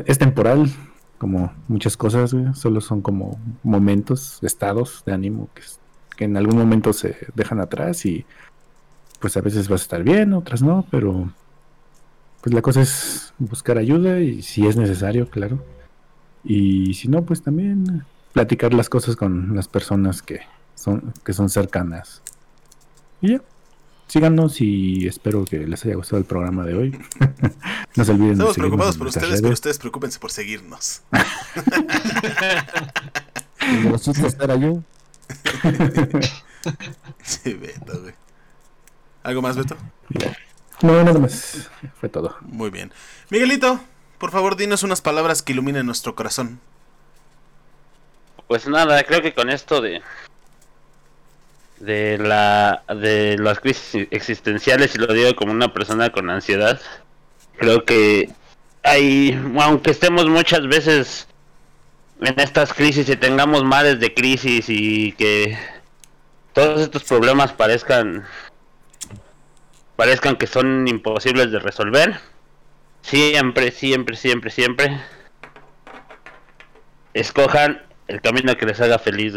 es- 0.05 0.17
temporal, 0.17 0.69
como 1.17 1.53
muchas 1.67 1.95
cosas, 1.95 2.35
solo 2.53 2.81
son 2.81 3.01
como 3.01 3.39
momentos, 3.63 4.39
estados 4.41 5.03
de 5.05 5.13
ánimo 5.13 5.49
que, 5.53 5.61
que 6.17 6.25
en 6.25 6.37
algún 6.37 6.57
momento 6.57 6.93
se 6.93 7.15
dejan 7.35 7.59
atrás 7.59 8.05
y 8.05 8.25
pues 9.19 9.35
a 9.37 9.41
veces 9.41 9.67
vas 9.67 9.81
a 9.81 9.83
estar 9.83 10.03
bien, 10.03 10.33
otras 10.33 10.61
no, 10.61 10.85
pero 10.89 11.29
pues 12.41 12.53
la 12.53 12.61
cosa 12.61 12.81
es 12.81 13.33
buscar 13.37 13.77
ayuda 13.77 14.19
y 14.21 14.41
si 14.41 14.65
es 14.65 14.77
necesario, 14.77 15.29
claro. 15.29 15.59
Y 16.43 16.93
si 16.93 17.07
no, 17.07 17.23
pues 17.23 17.41
también 17.41 18.05
platicar 18.33 18.73
las 18.73 18.89
cosas 18.89 19.15
con 19.15 19.55
las 19.55 19.67
personas 19.67 20.21
que 20.21 20.41
son, 20.75 21.13
que 21.23 21.33
son 21.33 21.49
cercanas. 21.49 22.21
Y 23.21 23.33
ya. 23.33 23.41
Síganos 24.07 24.59
y 24.59 25.05
espero 25.05 25.45
que 25.45 25.59
les 25.59 25.85
haya 25.85 25.93
gustado 25.93 26.17
el 26.17 26.25
programa 26.25 26.65
de 26.65 26.73
hoy. 26.73 26.99
no 27.95 28.03
se 28.03 28.11
olviden 28.11 28.29
de 28.29 28.33
Estamos 28.33 28.55
seguirnos 28.55 28.55
preocupados 28.55 28.97
por 28.97 29.07
ustedes, 29.07 29.39
pero 29.39 29.53
ustedes 29.53 29.77
preocupense 29.77 30.17
por 30.17 30.31
seguirnos. 30.31 31.03
El 33.59 33.83
de 33.83 33.89
los 33.91 34.01
chistes 34.01 34.35
era 34.41 34.55
yo. 34.55 34.81
Sí, 37.21 37.53
Beto, 37.53 38.01
güey. 38.01 38.13
¿Algo 39.21 39.43
más, 39.43 39.55
Beto? 39.57 39.75
No, 40.81 41.03
nada 41.03 41.19
más. 41.19 41.69
Fue 41.99 42.09
todo. 42.09 42.35
Muy 42.41 42.71
bien. 42.71 42.91
Miguelito, 43.29 43.79
por 44.19 44.31
favor, 44.31 44.55
dinos 44.55 44.83
unas 44.83 45.01
palabras 45.01 45.41
que 45.41 45.53
iluminen 45.53 45.85
nuestro 45.85 46.13
corazón. 46.13 46.59
Pues 48.47 48.67
nada, 48.67 49.03
creo 49.03 49.21
que 49.21 49.33
con 49.33 49.49
esto 49.49 49.81
de 49.81 50.01
de 51.79 52.17
la 52.17 52.83
de 52.93 53.37
las 53.37 53.61
crisis 53.61 54.07
existenciales 54.11 54.95
y 54.95 54.97
lo 54.97 55.13
digo 55.13 55.33
como 55.35 55.53
una 55.53 55.73
persona 55.73 56.11
con 56.11 56.29
ansiedad, 56.29 56.81
creo 57.57 57.85
que 57.85 58.29
hay 58.83 59.39
aunque 59.61 59.91
estemos 59.91 60.27
muchas 60.27 60.67
veces 60.67 61.27
en 62.21 62.37
estas 62.39 62.73
crisis 62.73 63.07
y 63.07 63.15
tengamos 63.15 63.63
males 63.63 63.99
de 63.99 64.13
crisis 64.13 64.65
y 64.67 65.13
que 65.13 65.57
todos 66.53 66.81
estos 66.81 67.03
problemas 67.05 67.53
parezcan 67.53 68.25
parezcan 69.95 70.35
que 70.35 70.47
son 70.47 70.87
imposibles 70.87 71.51
de 71.51 71.59
resolver, 71.59 72.19
siempre, 73.01 73.71
siempre, 73.71 74.15
siempre, 74.15 74.51
siempre 74.51 75.01
escojan 77.13 77.81
el 78.07 78.21
camino 78.21 78.55
que 78.57 78.65
les 78.65 78.79
haga 78.81 78.99
feliz. 78.99 79.35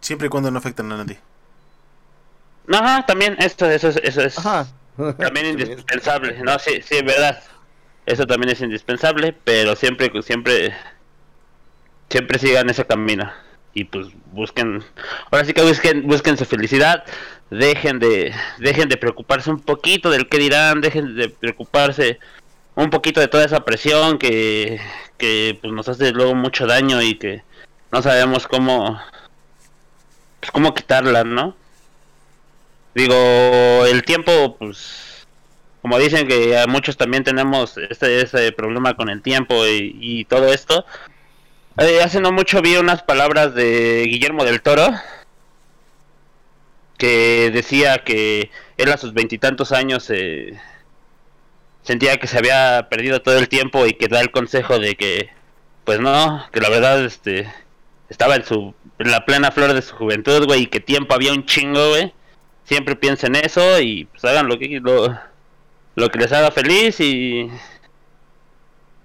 Siempre 0.00 0.26
y 0.26 0.30
cuando 0.30 0.50
no 0.50 0.58
afecten 0.58 0.90
a 0.92 0.96
nadie. 0.96 1.18
Ajá, 2.72 3.06
también 3.06 3.36
esto, 3.38 3.66
eso, 3.68 3.88
es- 3.88 4.00
eso 4.02 4.20
es 4.22 4.38
Ajá. 4.38 4.66
también 5.18 5.46
indispensable, 5.46 6.38
no, 6.42 6.58
sí, 6.58 6.80
sí, 6.82 7.02
verdad. 7.02 7.42
Eso 8.06 8.26
también 8.26 8.50
es 8.52 8.60
indispensable, 8.60 9.32
pero 9.44 9.74
siempre, 9.74 10.10
siempre, 10.22 10.74
siempre 12.08 12.38
sigan 12.38 12.70
ese 12.70 12.84
camino 12.86 13.30
y 13.74 13.84
pues 13.84 14.08
busquen, 14.32 14.82
ahora 15.30 15.44
sí 15.44 15.52
que 15.52 15.62
busquen, 15.62 16.06
busquen 16.06 16.36
su 16.38 16.44
felicidad, 16.44 17.04
dejen 17.50 17.98
de, 17.98 18.34
dejen 18.58 18.88
de 18.88 18.96
preocuparse 18.96 19.50
un 19.50 19.60
poquito 19.60 20.10
del 20.10 20.28
que 20.28 20.38
dirán, 20.38 20.80
dejen 20.80 21.16
de 21.16 21.28
preocuparse 21.28 22.18
un 22.74 22.90
poquito 22.90 23.20
de 23.20 23.28
toda 23.28 23.44
esa 23.44 23.64
presión 23.64 24.18
que, 24.18 24.80
que 25.16 25.58
pues 25.60 25.72
nos 25.72 25.88
hace 25.88 26.12
luego 26.12 26.34
mucho 26.34 26.66
daño 26.66 27.00
y 27.02 27.16
que 27.16 27.42
no 27.92 28.02
sabemos 28.02 28.46
cómo, 28.46 29.00
pues, 30.40 30.50
cómo 30.50 30.74
quitarla, 30.74 31.24
¿no? 31.24 31.56
Digo, 32.94 33.14
el 33.86 34.02
tiempo, 34.04 34.56
pues, 34.58 35.26
como 35.82 35.98
dicen 35.98 36.26
que 36.26 36.58
a 36.58 36.66
muchos 36.66 36.96
también 36.96 37.24
tenemos 37.24 37.76
este, 37.78 38.20
ese 38.22 38.52
problema 38.52 38.94
con 38.94 39.08
el 39.08 39.22
tiempo 39.22 39.66
y, 39.66 40.24
todo 40.24 40.52
esto. 40.52 40.84
Eh, 41.78 42.00
hace 42.02 42.20
no 42.20 42.32
mucho 42.32 42.62
vi 42.62 42.76
unas 42.76 43.02
palabras 43.02 43.54
de 43.54 44.04
Guillermo 44.06 44.44
del 44.44 44.62
Toro 44.62 44.88
que 46.96 47.50
decía 47.52 47.98
que 47.98 48.50
él 48.76 48.92
a 48.92 48.96
sus 48.96 49.12
veintitantos 49.12 49.72
años 49.72 50.10
eh, 50.10 50.58
sentía 51.82 52.16
que 52.18 52.26
se 52.26 52.38
había 52.38 52.88
perdido 52.90 53.22
todo 53.22 53.38
el 53.38 53.48
tiempo 53.48 53.86
y 53.86 53.92
que 53.94 54.08
da 54.08 54.20
el 54.20 54.30
consejo 54.30 54.78
de 54.78 54.96
que, 54.96 55.30
pues 55.84 56.00
no, 56.00 56.46
que 56.52 56.60
la 56.60 56.68
verdad, 56.68 57.04
este, 57.04 57.52
estaba 58.08 58.36
en 58.36 58.44
su, 58.44 58.74
en 58.98 59.10
la 59.10 59.24
plena 59.24 59.50
flor 59.50 59.72
de 59.72 59.82
su 59.82 59.94
juventud, 59.96 60.46
güey, 60.46 60.62
y 60.62 60.66
que 60.66 60.80
tiempo 60.80 61.14
había 61.14 61.32
un 61.32 61.46
chingo, 61.46 61.90
güey. 61.90 62.12
Siempre 62.64 62.96
piensen 62.96 63.36
eso 63.36 63.80
y 63.80 64.06
pues 64.06 64.24
hagan 64.24 64.48
lo 64.48 64.58
que 64.58 64.80
lo, 64.80 65.16
lo 65.94 66.08
que 66.10 66.18
les 66.18 66.32
haga 66.32 66.50
feliz 66.50 66.98
y 67.00 67.48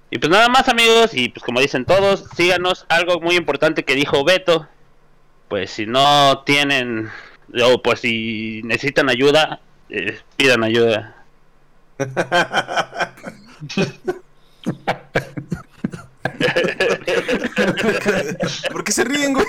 y 0.10 0.18
pues 0.20 0.30
nada 0.30 0.50
más 0.50 0.68
amigos 0.68 1.14
y 1.14 1.30
pues 1.30 1.44
como 1.44 1.62
dicen 1.62 1.86
todos 1.86 2.26
síganos. 2.36 2.86
Algo 2.90 3.20
muy 3.22 3.36
importante 3.36 3.86
que 3.86 3.96
dijo 3.96 4.24
Beto 4.24 4.68
pues 5.48 5.70
si 5.72 5.86
no 5.86 6.44
tienen 6.44 7.12
o 7.64 7.82
pues 7.82 8.00
si 8.02 8.62
necesitan 8.64 9.10
ayuda 9.10 9.60
eh, 9.90 10.20
pidan 10.38 10.64
ayuda 10.64 11.16
¿Por 18.72 18.84
qué 18.84 18.92
se 18.92 19.04
ríen, 19.04 19.34
güey? 19.34 19.46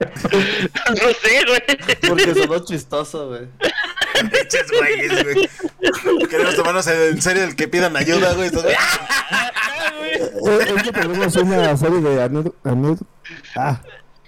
no 0.00 1.08
sé 1.20 1.44
güey 1.46 1.60
Porque 2.08 2.34
sonó 2.34 2.64
chistoso, 2.64 3.28
güey. 3.28 3.48
Pinches 4.30 4.66
güeyes, 4.70 5.24
güey. 5.24 6.28
Queremos 6.28 6.56
tomarnos 6.56 6.86
en 6.86 7.20
serio 7.20 7.44
el 7.44 7.56
que 7.56 7.68
pidan 7.68 7.96
ayuda, 7.96 8.32
güey. 8.34 8.46
Estos- 8.48 8.64
Eh, 8.64 8.76
Es 10.76 10.82
que 10.82 10.92
tenemos 10.92 11.36
una 11.36 11.76
serie 11.76 12.00
de 12.00 12.22
anécdotas. 12.22 13.06
Ah, 13.56 13.80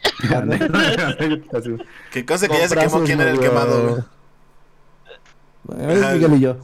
Que 2.10 2.26
cosa 2.26 2.48
que 2.48 2.58
ya 2.58 2.68
se 2.68 2.76
quemó 2.76 3.02
quién 3.04 3.20
era 3.20 3.30
el 3.30 3.38
quemado, 3.38 3.88
güey. 3.88 4.02
Eh, 5.78 6.10
Miguel 6.14 6.34
y 6.34 6.40
yo. 6.40 6.56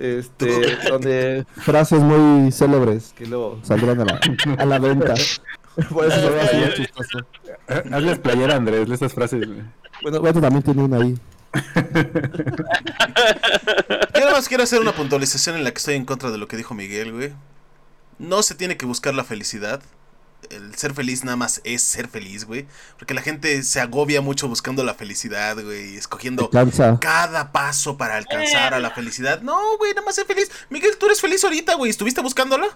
Este, 0.00 0.76
donde 0.90 1.46
Frases 1.56 2.00
muy 2.00 2.52
célebres 2.52 3.14
que 3.16 3.26
luego 3.26 3.58
saldrán 3.62 4.00
a 4.00 4.04
la, 4.04 4.20
a 4.58 4.64
la 4.66 4.78
venta. 4.78 5.14
Por 5.90 6.06
eso 6.06 6.20
se 6.20 6.30
ve 6.30 6.40
así 6.40 6.56
de 6.56 6.74
chistoso. 6.74 7.18
Hazles 7.68 8.18
playera, 8.18 8.56
Andrés, 8.56 8.88
de 8.88 8.94
estas 8.94 9.14
frases. 9.14 9.46
güey. 9.46 9.62
Bueno, 10.02 10.20
Beto 10.20 10.40
también 10.40 10.62
tiene 10.62 10.82
una 10.82 10.96
ahí. 10.98 11.14
Yo 14.14 14.20
nada 14.20 14.32
más 14.32 14.48
quiero 14.48 14.64
hacer 14.64 14.80
una 14.80 14.92
puntualización 14.92 15.56
en 15.56 15.64
la 15.64 15.70
que 15.70 15.78
estoy 15.78 15.94
en 15.94 16.04
contra 16.04 16.30
de 16.30 16.38
lo 16.38 16.48
que 16.48 16.56
dijo 16.56 16.74
Miguel, 16.74 17.12
güey. 17.12 17.32
No 18.18 18.42
se 18.42 18.54
tiene 18.54 18.76
que 18.76 18.86
buscar 18.86 19.14
la 19.14 19.24
felicidad. 19.24 19.80
El 20.50 20.74
ser 20.76 20.94
feliz 20.94 21.24
nada 21.24 21.36
más 21.36 21.60
es 21.64 21.82
ser 21.82 22.08
feliz, 22.08 22.44
güey. 22.44 22.66
Porque 22.96 23.12
la 23.12 23.20
gente 23.22 23.62
se 23.64 23.80
agobia 23.80 24.20
mucho 24.20 24.48
buscando 24.48 24.82
la 24.84 24.94
felicidad, 24.94 25.56
güey. 25.62 25.94
y 25.94 25.96
Escogiendo 25.96 26.48
cada 27.00 27.52
paso 27.52 27.96
para 27.98 28.16
alcanzar 28.16 28.72
a 28.72 28.78
la 28.78 28.90
felicidad. 28.92 29.42
No, 29.42 29.76
güey, 29.78 29.92
nada 29.94 30.06
más 30.06 30.14
ser 30.14 30.26
feliz. 30.26 30.50
Miguel, 30.70 30.96
tú 30.98 31.06
eres 31.06 31.20
feliz 31.20 31.42
ahorita, 31.44 31.74
güey. 31.74 31.90
¿Estuviste 31.90 32.20
buscándola? 32.22 32.66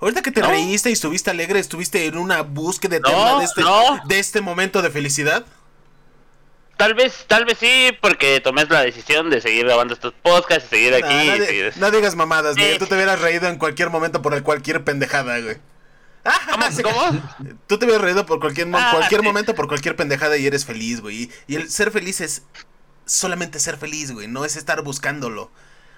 Ahorita 0.00 0.22
que 0.22 0.30
te 0.30 0.40
No. 0.42 0.48
reíste 0.48 0.90
y 0.90 0.92
estuviste 0.92 1.30
alegre, 1.30 1.58
estuviste 1.58 2.06
en 2.06 2.18
una 2.18 2.42
búsqueda 2.42 2.96
eterna 2.96 3.16
No, 3.32 3.38
de, 3.38 3.44
este, 3.44 3.60
no. 3.62 4.00
de 4.06 4.18
este 4.18 4.40
momento 4.42 4.82
de 4.82 4.90
felicidad. 4.90 5.46
Tal 6.76 6.94
vez 6.94 7.24
tal 7.28 7.44
vez 7.44 7.58
sí 7.58 7.90
porque 8.00 8.40
tomé 8.40 8.64
la 8.66 8.82
decisión 8.82 9.30
de 9.30 9.40
seguir 9.40 9.64
grabando 9.66 9.94
estos 9.94 10.12
podcasts 10.22 10.66
y 10.66 10.76
seguir 10.76 10.90
Nah, 10.92 11.06
aquí 11.06 11.14
y 11.14 11.38
no, 11.38 11.44
seguir- 11.46 11.72
no 11.76 11.90
digas 11.90 12.14
mamadas, 12.16 12.56
Miguel. 12.56 12.78
Tú 12.78 12.86
te 12.86 12.94
hubieras 12.94 13.20
reído 13.20 13.48
en 13.48 13.56
cualquier 13.58 13.90
momento 13.90 14.22
por 14.22 14.34
el 14.34 14.42
cualquier 14.42 14.84
pendejada, 14.84 15.38
güey. 15.40 15.56
¿Cómo? 16.82 16.82
¿Cómo? 16.82 17.22
Tú 17.66 17.78
te 17.78 17.84
hubieras 17.84 18.02
reído 18.02 18.24
por 18.26 18.40
cualquier, 18.40 18.68
Ah, 18.74 18.90
cualquier 18.92 19.20
sí. 19.20 19.26
momento 19.26 19.54
por 19.54 19.68
cualquier 19.68 19.96
pendejada 19.96 20.36
y 20.36 20.46
eres 20.46 20.64
feliz, 20.64 21.00
güey. 21.00 21.24
Y, 21.24 21.32
y 21.46 21.56
el 21.56 21.70
ser 21.70 21.90
feliz 21.90 22.20
es 22.20 22.42
solamente 23.06 23.60
ser 23.60 23.76
feliz, 23.76 24.12
güey. 24.12 24.26
No 24.28 24.44
es 24.44 24.56
estar 24.56 24.80
buscándolo. 24.82 25.50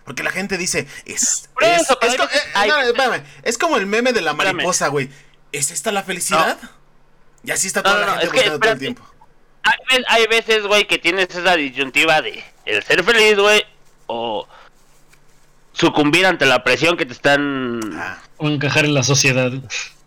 Porque 0.04 0.22
la 0.22 0.30
gente 0.30 0.56
dice, 0.58 0.86
es. 1.04 1.48
Eso, 1.60 1.98
co- 1.98 2.06
eh, 2.06 2.68
no, 2.68 2.80
espérame, 2.80 3.24
es 3.42 3.58
como 3.58 3.76
el 3.76 3.86
meme 3.86 4.12
de 4.12 4.20
la 4.20 4.34
mariposa, 4.34 4.88
güey. 4.88 5.10
¿Es 5.52 5.70
esta 5.70 5.90
la 5.90 6.02
felicidad? 6.04 6.58
Y 7.42 7.50
así 7.50 7.66
está 7.66 7.82
toda 7.82 7.94
No, 7.94 8.00
la 8.00 8.06
no, 8.06 8.14
no, 8.14 8.20
gente 8.20 8.34
buscando 8.36 8.60
todo 8.60 8.72
el 8.72 8.78
tiempo. 8.78 9.02
Hay, 9.66 9.98
ve- 9.98 10.04
hay 10.08 10.26
veces, 10.28 10.66
güey, 10.66 10.86
que 10.86 10.98
tienes 10.98 11.28
esa 11.30 11.56
disyuntiva 11.56 12.22
de 12.22 12.42
el 12.64 12.82
ser 12.82 13.02
feliz, 13.04 13.36
güey, 13.38 13.62
o 14.06 14.46
sucumbir 15.72 16.26
ante 16.26 16.46
la 16.46 16.64
presión 16.64 16.96
que 16.96 17.06
te 17.06 17.12
están 17.12 17.80
Ah, 17.94 18.18
O 18.38 18.48
encajar 18.48 18.84
en 18.84 18.94
la 18.94 19.02
sociedad. 19.02 19.52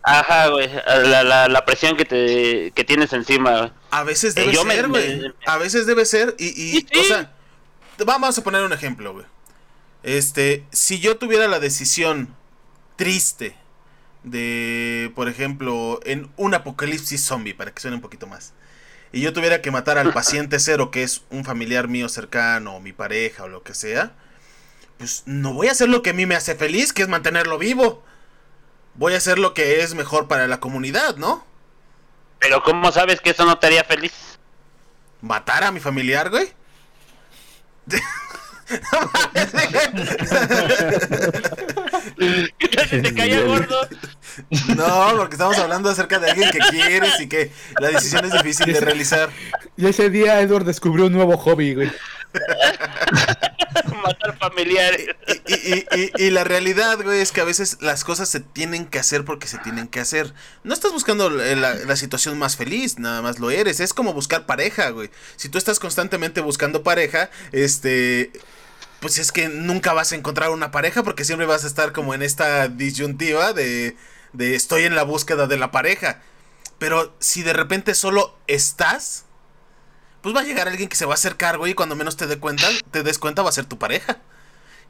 Ajá, 0.01 0.47
güey. 0.47 0.69
La, 0.85 1.23
la, 1.23 1.47
la 1.47 1.65
presión 1.65 1.95
que 1.97 2.05
te 2.05 2.71
que 2.73 2.83
tienes 2.83 3.11
encima, 3.13 3.57
güey. 3.59 3.71
a 3.91 4.03
veces 4.03 4.35
Eh, 4.37 4.41
debe 4.41 4.53
yo 4.53 4.65
me- 4.65 4.75
ser, 4.75 4.87
güey. 4.87 5.33
A 5.45 5.57
veces 5.57 5.85
debe 5.85 6.05
ser. 6.05 6.35
Y, 6.39 6.47
y 6.47 6.71
Sí, 6.81 6.87
sí. 6.93 6.99
o 6.99 7.03
sea, 7.03 7.31
vamos 8.05 8.37
a 8.37 8.43
poner 8.43 8.63
un 8.63 8.73
ejemplo, 8.73 9.13
güey. 9.13 9.25
Este, 10.03 10.63
si 10.71 10.99
yo 10.99 11.17
tuviera 11.17 11.47
la 11.49 11.59
decisión 11.59 12.33
triste 12.95 13.55
de, 14.23 15.11
por 15.15 15.27
ejemplo, 15.29 15.99
en 16.05 16.29
un 16.37 16.53
apocalipsis 16.53 17.23
zombie, 17.23 17.53
para 17.53 17.71
que 17.71 17.81
suene 17.81 17.95
un 17.97 18.01
poquito 18.01 18.25
más, 18.27 18.53
y 19.11 19.21
yo 19.21 19.33
tuviera 19.33 19.61
que 19.61 19.71
matar 19.71 19.97
al 19.97 20.13
paciente 20.13 20.59
cero, 20.59 20.91
que 20.91 21.03
es 21.03 21.23
un 21.29 21.45
familiar 21.45 21.87
mío 21.87 22.09
cercano, 22.09 22.75
o 22.75 22.79
mi 22.79 22.93
pareja, 22.93 23.43
o 23.43 23.47
lo 23.47 23.63
que 23.63 23.73
sea, 23.73 24.11
pues 24.97 25.23
no 25.25 25.53
voy 25.53 25.67
a 25.67 25.71
hacer 25.71 25.89
lo 25.89 26.01
que 26.01 26.11
a 26.11 26.13
mí 26.13 26.25
me 26.25 26.35
hace 26.35 26.55
feliz, 26.55 26.93
que 26.93 27.01
es 27.01 27.07
mantenerlo 27.07 27.57
vivo. 27.57 28.03
Voy 28.95 29.13
a 29.13 29.17
hacer 29.17 29.39
lo 29.39 29.53
que 29.53 29.81
es 29.81 29.95
mejor 29.95 30.27
para 30.27 30.47
la 30.47 30.59
comunidad, 30.59 31.15
¿no? 31.15 31.45
Pero 32.39 32.63
¿cómo 32.63 32.91
sabes 32.91 33.21
que 33.21 33.31
eso 33.31 33.45
no 33.45 33.57
te 33.57 33.67
haría 33.67 33.83
feliz? 33.83 34.13
¿Matar 35.21 35.63
a 35.63 35.71
mi 35.71 35.79
familiar, 35.79 36.29
güey? 36.29 36.53
¿Qué 42.59 42.67
tal 42.67 42.87
si 42.87 43.01
te 43.01 43.15
caía 43.15 43.41
gordo? 43.41 43.87
No, 44.75 45.13
porque 45.17 45.35
estamos 45.35 45.57
hablando 45.57 45.89
acerca 45.89 46.19
de 46.19 46.31
alguien 46.31 46.51
que 46.51 46.59
quieres 46.59 47.19
y 47.19 47.27
que 47.27 47.51
la 47.79 47.89
decisión 47.89 48.25
es 48.25 48.31
difícil 48.33 48.71
de 48.73 48.79
realizar. 48.79 49.29
Y 49.77 49.87
ese 49.87 50.09
día 50.09 50.39
Edward 50.41 50.65
descubrió 50.65 51.05
un 51.07 51.13
nuevo 51.13 51.37
hobby, 51.37 51.75
güey. 51.75 51.91
Matar 54.03 54.37
familiares. 54.37 55.07
Y, 55.47 55.53
y- 55.53 55.85
y- 55.95 56.23
y 56.25 56.29
la 56.31 56.43
realidad, 56.43 56.99
güey, 57.03 57.21
es 57.21 57.31
que 57.31 57.41
a 57.41 57.43
veces 57.43 57.77
las 57.81 58.03
cosas 58.03 58.29
se 58.29 58.39
tienen 58.39 58.85
que 58.85 58.99
hacer 58.99 59.25
porque 59.25 59.47
se 59.47 59.57
tienen 59.59 59.87
que 59.87 59.99
hacer. 59.99 60.33
No 60.63 60.73
estás 60.73 60.91
buscando 60.91 61.29
la, 61.29 61.55
la- 61.55 61.75
la 61.75 61.95
situación 61.95 62.37
más 62.37 62.55
feliz, 62.55 62.99
nada 62.99 63.21
más 63.21 63.39
lo 63.39 63.51
eres. 63.51 63.79
Es 63.79 63.93
como 63.93 64.13
buscar 64.13 64.45
pareja, 64.45 64.89
güey. 64.89 65.09
Si 65.35 65.49
tú 65.49 65.57
estás 65.57 65.79
constantemente 65.79 66.41
buscando 66.41 66.83
pareja, 66.83 67.29
este... 67.51 68.31
Pues 68.99 69.17
es 69.17 69.31
que 69.31 69.47
nunca 69.47 69.93
vas 69.93 70.11
a 70.11 70.15
encontrar 70.15 70.49
una 70.49 70.71
pareja 70.71 71.03
porque 71.03 71.23
siempre 71.23 71.45
vas 71.47 71.63
a 71.63 71.67
estar 71.67 71.93
como 71.93 72.13
en 72.13 72.21
esta 72.21 72.67
disyuntiva 72.67 73.53
de, 73.53 73.95
de 74.33 74.55
estoy 74.55 74.83
en 74.83 74.95
la 74.95 75.03
búsqueda 75.03 75.47
de 75.47 75.57
la 75.57 75.71
pareja. 75.71 76.21
Pero 76.77 77.15
si 77.19 77.43
de 77.43 77.53
repente 77.53 77.93
solo 77.93 78.37
estás, 78.47 79.25
pues 80.21 80.35
va 80.35 80.41
a 80.41 80.43
llegar 80.43 80.67
alguien 80.67 80.89
que 80.89 80.95
se 80.95 81.05
va 81.05 81.13
a 81.13 81.15
acercar, 81.15 81.57
güey, 81.57 81.73
y 81.73 81.75
cuando 81.75 81.95
menos 81.95 82.17
te 82.17 82.27
dé 82.27 82.39
cuenta, 82.39 82.67
te 82.91 83.03
des 83.03 83.19
cuenta 83.19 83.41
va 83.41 83.49
a 83.49 83.53
ser 83.53 83.65
tu 83.65 83.77
pareja. 83.77 84.17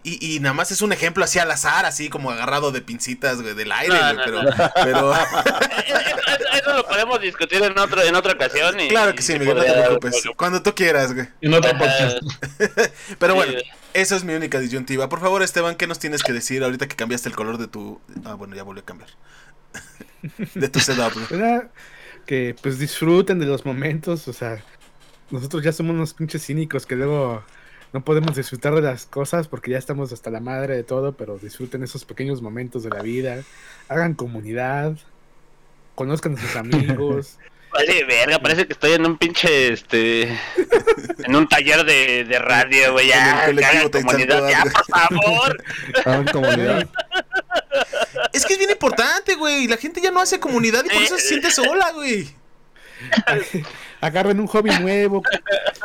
Y, 0.01 0.35
y 0.35 0.39
nada 0.39 0.53
más 0.53 0.71
es 0.71 0.81
un 0.81 0.93
ejemplo 0.93 1.25
así 1.25 1.39
al 1.39 1.51
azar, 1.51 1.85
así 1.85 2.09
como 2.09 2.31
agarrado 2.31 2.71
de 2.71 2.81
pincitas, 2.81 3.41
güey, 3.41 3.53
del 3.53 3.69
aire, 3.71 3.93
No, 3.93 3.99
güey, 3.99 4.15
no, 4.15 4.23
pero, 4.23 4.43
no. 4.43 4.71
pero 4.75 5.13
Eso, 5.13 5.99
eso 6.53 6.73
lo 6.73 6.87
podemos 6.87 7.19
discutir 7.19 7.61
en 7.63 7.77
otro 7.77 8.01
en 8.01 8.15
otra 8.15 8.31
ocasión. 8.33 8.79
Y, 8.79 8.87
claro 8.87 9.13
que 9.13 9.21
sí, 9.21 9.37
Miguel, 9.37 9.57
no 9.57 9.63
te 9.63 9.73
preocupes, 9.73 10.23
cuando 10.37 10.63
tú 10.63 10.73
quieras, 10.73 11.13
güey. 11.13 11.27
En 11.41 11.53
otro 11.53 11.71
podcast. 11.71 12.17
Pero 13.19 13.35
bueno. 13.35 13.53
Esa 14.01 14.15
es 14.15 14.23
mi 14.23 14.33
única 14.33 14.59
disyuntiva. 14.59 15.09
Por 15.09 15.19
favor, 15.19 15.43
Esteban, 15.43 15.75
¿qué 15.75 15.87
nos 15.87 15.99
tienes 15.99 16.23
que 16.23 16.33
decir 16.33 16.63
ahorita 16.63 16.87
que 16.87 16.95
cambiaste 16.95 17.29
el 17.29 17.35
color 17.35 17.57
de 17.57 17.67
tu... 17.67 17.99
Ah, 18.23 18.35
bueno, 18.35 18.55
ya 18.55 18.63
volvió 18.63 18.81
a 18.81 18.85
cambiar. 18.85 19.09
de 20.55 20.69
tu 20.69 20.79
setup. 20.79 21.13
Que 22.25 22.55
pues 22.61 22.79
disfruten 22.79 23.39
de 23.39 23.45
los 23.45 23.65
momentos, 23.65 24.27
o 24.27 24.33
sea, 24.33 24.63
nosotros 25.31 25.63
ya 25.63 25.71
somos 25.71 25.93
unos 25.93 26.13
pinches 26.13 26.45
cínicos 26.45 26.85
que 26.85 26.95
luego 26.95 27.43
no 27.91 28.03
podemos 28.03 28.35
disfrutar 28.35 28.75
de 28.75 28.81
las 28.81 29.05
cosas 29.05 29.47
porque 29.47 29.71
ya 29.71 29.77
estamos 29.77 30.13
hasta 30.13 30.29
la 30.29 30.39
madre 30.39 30.75
de 30.75 30.83
todo, 30.83 31.13
pero 31.13 31.37
disfruten 31.37 31.83
esos 31.83 32.05
pequeños 32.05 32.41
momentos 32.41 32.83
de 32.83 32.91
la 32.91 33.01
vida, 33.01 33.43
hagan 33.87 34.13
comunidad, 34.13 34.95
conozcan 35.95 36.37
a 36.37 36.41
sus 36.41 36.55
amigos. 36.55 37.37
Vale, 37.79 38.03
verga, 38.03 38.39
parece 38.39 38.67
que 38.67 38.73
estoy 38.73 38.91
en 38.91 39.05
un 39.05 39.17
pinche, 39.17 39.71
este, 39.71 40.23
en 41.23 41.35
un 41.35 41.47
taller 41.47 41.85
de, 41.85 42.25
de 42.25 42.39
radio, 42.39 42.91
güey, 42.91 43.07
ya, 43.07 43.43
hagan 43.45 43.89
comunidad, 43.89 44.49
ya, 44.49 44.63
por 44.63 44.85
favor. 44.85 45.63
Hagan 46.05 46.25
comunidad. 46.25 46.89
Es 48.33 48.45
que 48.45 48.53
es 48.53 48.59
bien 48.59 48.71
importante, 48.71 49.35
güey. 49.35 49.67
La 49.67 49.77
gente 49.77 50.01
ya 50.01 50.11
no 50.11 50.19
hace 50.19 50.39
comunidad 50.39 50.83
y 50.85 50.89
por 50.89 51.01
eso 51.01 51.17
se 51.17 51.27
siente 51.27 51.51
sola, 51.51 51.91
güey. 51.93 52.29
agarren 54.01 54.39
un 54.41 54.47
hobby 54.47 54.71
nuevo 54.79 55.23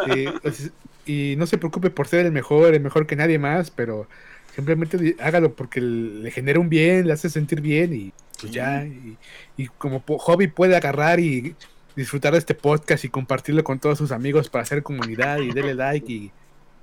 eh, 0.09 0.33
pues, 0.43 0.73
y 1.07 1.35
no 1.37 1.47
se 1.47 1.59
preocupe 1.59 1.91
por 1.91 2.09
ser 2.09 2.27
el 2.27 2.33
mejor, 2.33 2.75
el 2.75 2.81
mejor 2.81 3.07
que 3.07 3.15
nadie 3.15 3.39
más, 3.39 3.71
pero 3.71 4.09
simplemente 4.55 5.15
hágalo 5.21 5.55
porque 5.55 5.81
le 5.81 6.29
genera 6.33 6.59
un 6.59 6.69
bien, 6.69 7.07
le 7.07 7.13
hace 7.13 7.31
sentir 7.31 7.61
bien 7.61 7.95
y 7.95 8.13
pues 8.41 8.53
ya. 8.53 8.85
Y, 8.85 9.17
y 9.57 9.69
como 9.69 10.03
hobby 10.07 10.49
puede 10.49 10.77
agarrar 10.77 11.21
y 11.21 11.55
disfrutar 11.97 12.33
de 12.33 12.39
este 12.39 12.55
podcast 12.55 13.05
y 13.05 13.09
compartirlo 13.09 13.65
con 13.65 13.79
todos 13.79 13.99
sus 13.99 14.11
amigos 14.11 14.49
para 14.49 14.63
hacer 14.63 14.83
comunidad 14.83 15.39
y 15.39 15.53
denle 15.53 15.75
like 15.75 16.13
y 16.13 16.33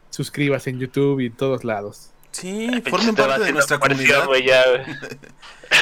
suscríbase 0.09 0.69
en 0.69 0.79
YouTube 0.79 1.19
y 1.19 1.27
en 1.27 1.33
todos 1.33 1.63
lados. 1.63 2.11
Sí, 2.31 2.69
Pinche 2.71 2.89
formen 2.89 3.15
parte 3.15 3.43
de 3.43 3.51
nuestra 3.51 3.77
comunidad. 3.77 4.25
ya, 4.45 4.65
güey. 4.67 4.83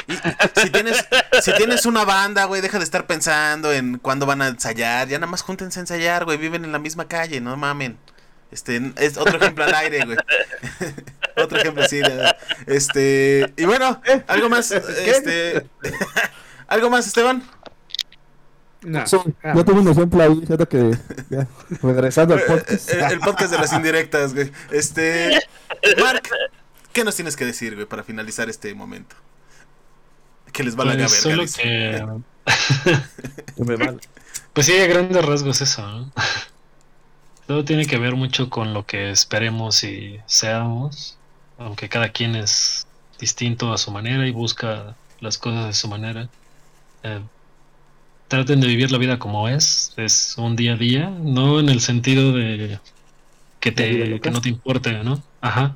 Y 0.07 0.61
si 0.61 0.69
tienes, 0.71 1.05
si 1.41 1.53
tienes 1.53 1.85
una 1.85 2.05
banda, 2.05 2.45
güey, 2.45 2.61
deja 2.61 2.79
de 2.79 2.83
estar 2.83 3.05
pensando 3.05 3.71
en 3.71 3.99
cuándo 3.99 4.25
van 4.25 4.41
a 4.41 4.47
ensayar. 4.47 5.07
Ya 5.07 5.19
nada 5.19 5.29
más 5.29 5.43
júntense 5.43 5.79
a 5.79 5.81
ensayar, 5.81 6.25
güey. 6.25 6.37
Viven 6.37 6.65
en 6.65 6.71
la 6.71 6.79
misma 6.79 7.07
calle, 7.07 7.39
no 7.39 7.55
mamen. 7.55 7.97
Este, 8.51 8.81
es 8.97 9.17
otro 9.17 9.37
ejemplo 9.37 9.63
al 9.63 9.75
aire, 9.75 10.05
güey. 10.05 10.17
otro 11.35 11.59
ejemplo, 11.59 11.87
sí. 11.87 12.01
ya. 12.01 12.35
Este, 12.65 13.53
y 13.55 13.65
bueno, 13.65 14.01
algo 14.27 14.49
más, 14.49 14.71
este, 14.71 15.67
algo 16.67 16.89
más, 16.89 17.05
Esteban. 17.05 17.43
No, 18.81 19.05
Sí, 19.05 19.17
ah, 19.43 19.53
yo 19.55 19.65
tuve 19.65 19.81
un 19.81 19.89
ejemplo 19.89 20.23
ahí, 20.23 20.39
fíjate 20.39 20.65
que 20.67 20.97
ya, 21.29 21.47
regresando 21.81 22.33
al 22.33 22.43
podcast. 22.43 22.89
Eh, 22.89 23.07
El 23.11 23.19
podcast 23.19 23.51
de 23.51 23.57
las 23.57 23.73
indirectas, 23.73 24.33
güey. 24.33 24.51
Este, 24.71 25.37
Mark, 25.99 26.23
¿qué 26.93 27.03
nos 27.03 27.15
tienes 27.15 27.35
que 27.35 27.45
decir, 27.45 27.75
güey, 27.75 27.85
para 27.85 28.03
finalizar 28.03 28.49
este 28.49 28.73
momento? 28.73 29.15
Que 30.53 30.63
les 30.63 30.75
valga 30.75 30.95
Pues 30.95 31.13
solo 31.13 31.41
dice. 31.41 31.61
que. 31.61 32.05
Me 33.57 33.75
vale. 33.75 33.99
Pues 34.53 34.65
sí, 34.65 34.77
a 34.77 34.87
grandes 34.87 35.25
rasgos 35.25 35.61
eso, 35.61 35.85
¿no? 35.85 36.11
Todo 37.47 37.65
tiene 37.65 37.85
que 37.85 37.97
ver 37.97 38.15
mucho 38.15 38.49
con 38.49 38.73
lo 38.73 38.85
que 38.85 39.09
esperemos 39.11 39.83
y 39.83 40.19
seamos, 40.25 41.17
aunque 41.57 41.89
cada 41.89 42.09
quien 42.09 42.35
es 42.35 42.87
distinto 43.19 43.73
a 43.73 43.77
su 43.77 43.91
manera 43.91 44.25
y 44.27 44.31
busca 44.31 44.95
las 45.19 45.37
cosas 45.37 45.67
de 45.67 45.73
su 45.73 45.87
manera. 45.87 46.29
Eh, 47.03 47.21
traten 48.29 48.61
de 48.61 48.67
vivir 48.67 48.91
la 48.91 48.97
vida 48.97 49.19
como 49.19 49.49
es, 49.49 49.93
es 49.97 50.35
un 50.37 50.55
día 50.55 50.73
a 50.73 50.77
día, 50.77 51.09
no 51.09 51.59
en 51.59 51.67
el 51.67 51.81
sentido 51.81 52.31
de 52.31 52.79
que, 53.59 53.71
te, 53.71 54.21
que 54.21 54.31
no 54.31 54.39
te 54.39 54.49
importe, 54.49 55.03
¿no? 55.03 55.21
Ajá, 55.41 55.75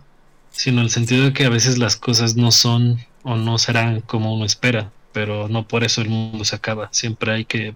sino 0.52 0.80
en 0.80 0.86
el 0.86 0.92
sentido 0.92 1.26
de 1.26 1.34
que 1.34 1.46
a 1.46 1.50
veces 1.50 1.78
las 1.78 1.98
cosas 1.98 2.36
no 2.36 2.52
son 2.52 3.00
o 3.24 3.36
no 3.36 3.58
serán 3.58 4.02
como 4.02 4.34
uno 4.34 4.46
espera, 4.46 4.92
pero 5.12 5.50
no 5.50 5.68
por 5.68 5.84
eso 5.84 6.02
el 6.02 6.10
mundo 6.10 6.46
se 6.46 6.56
acaba, 6.56 6.90
siempre 6.92 7.34
hay 7.34 7.46
que 7.46 7.76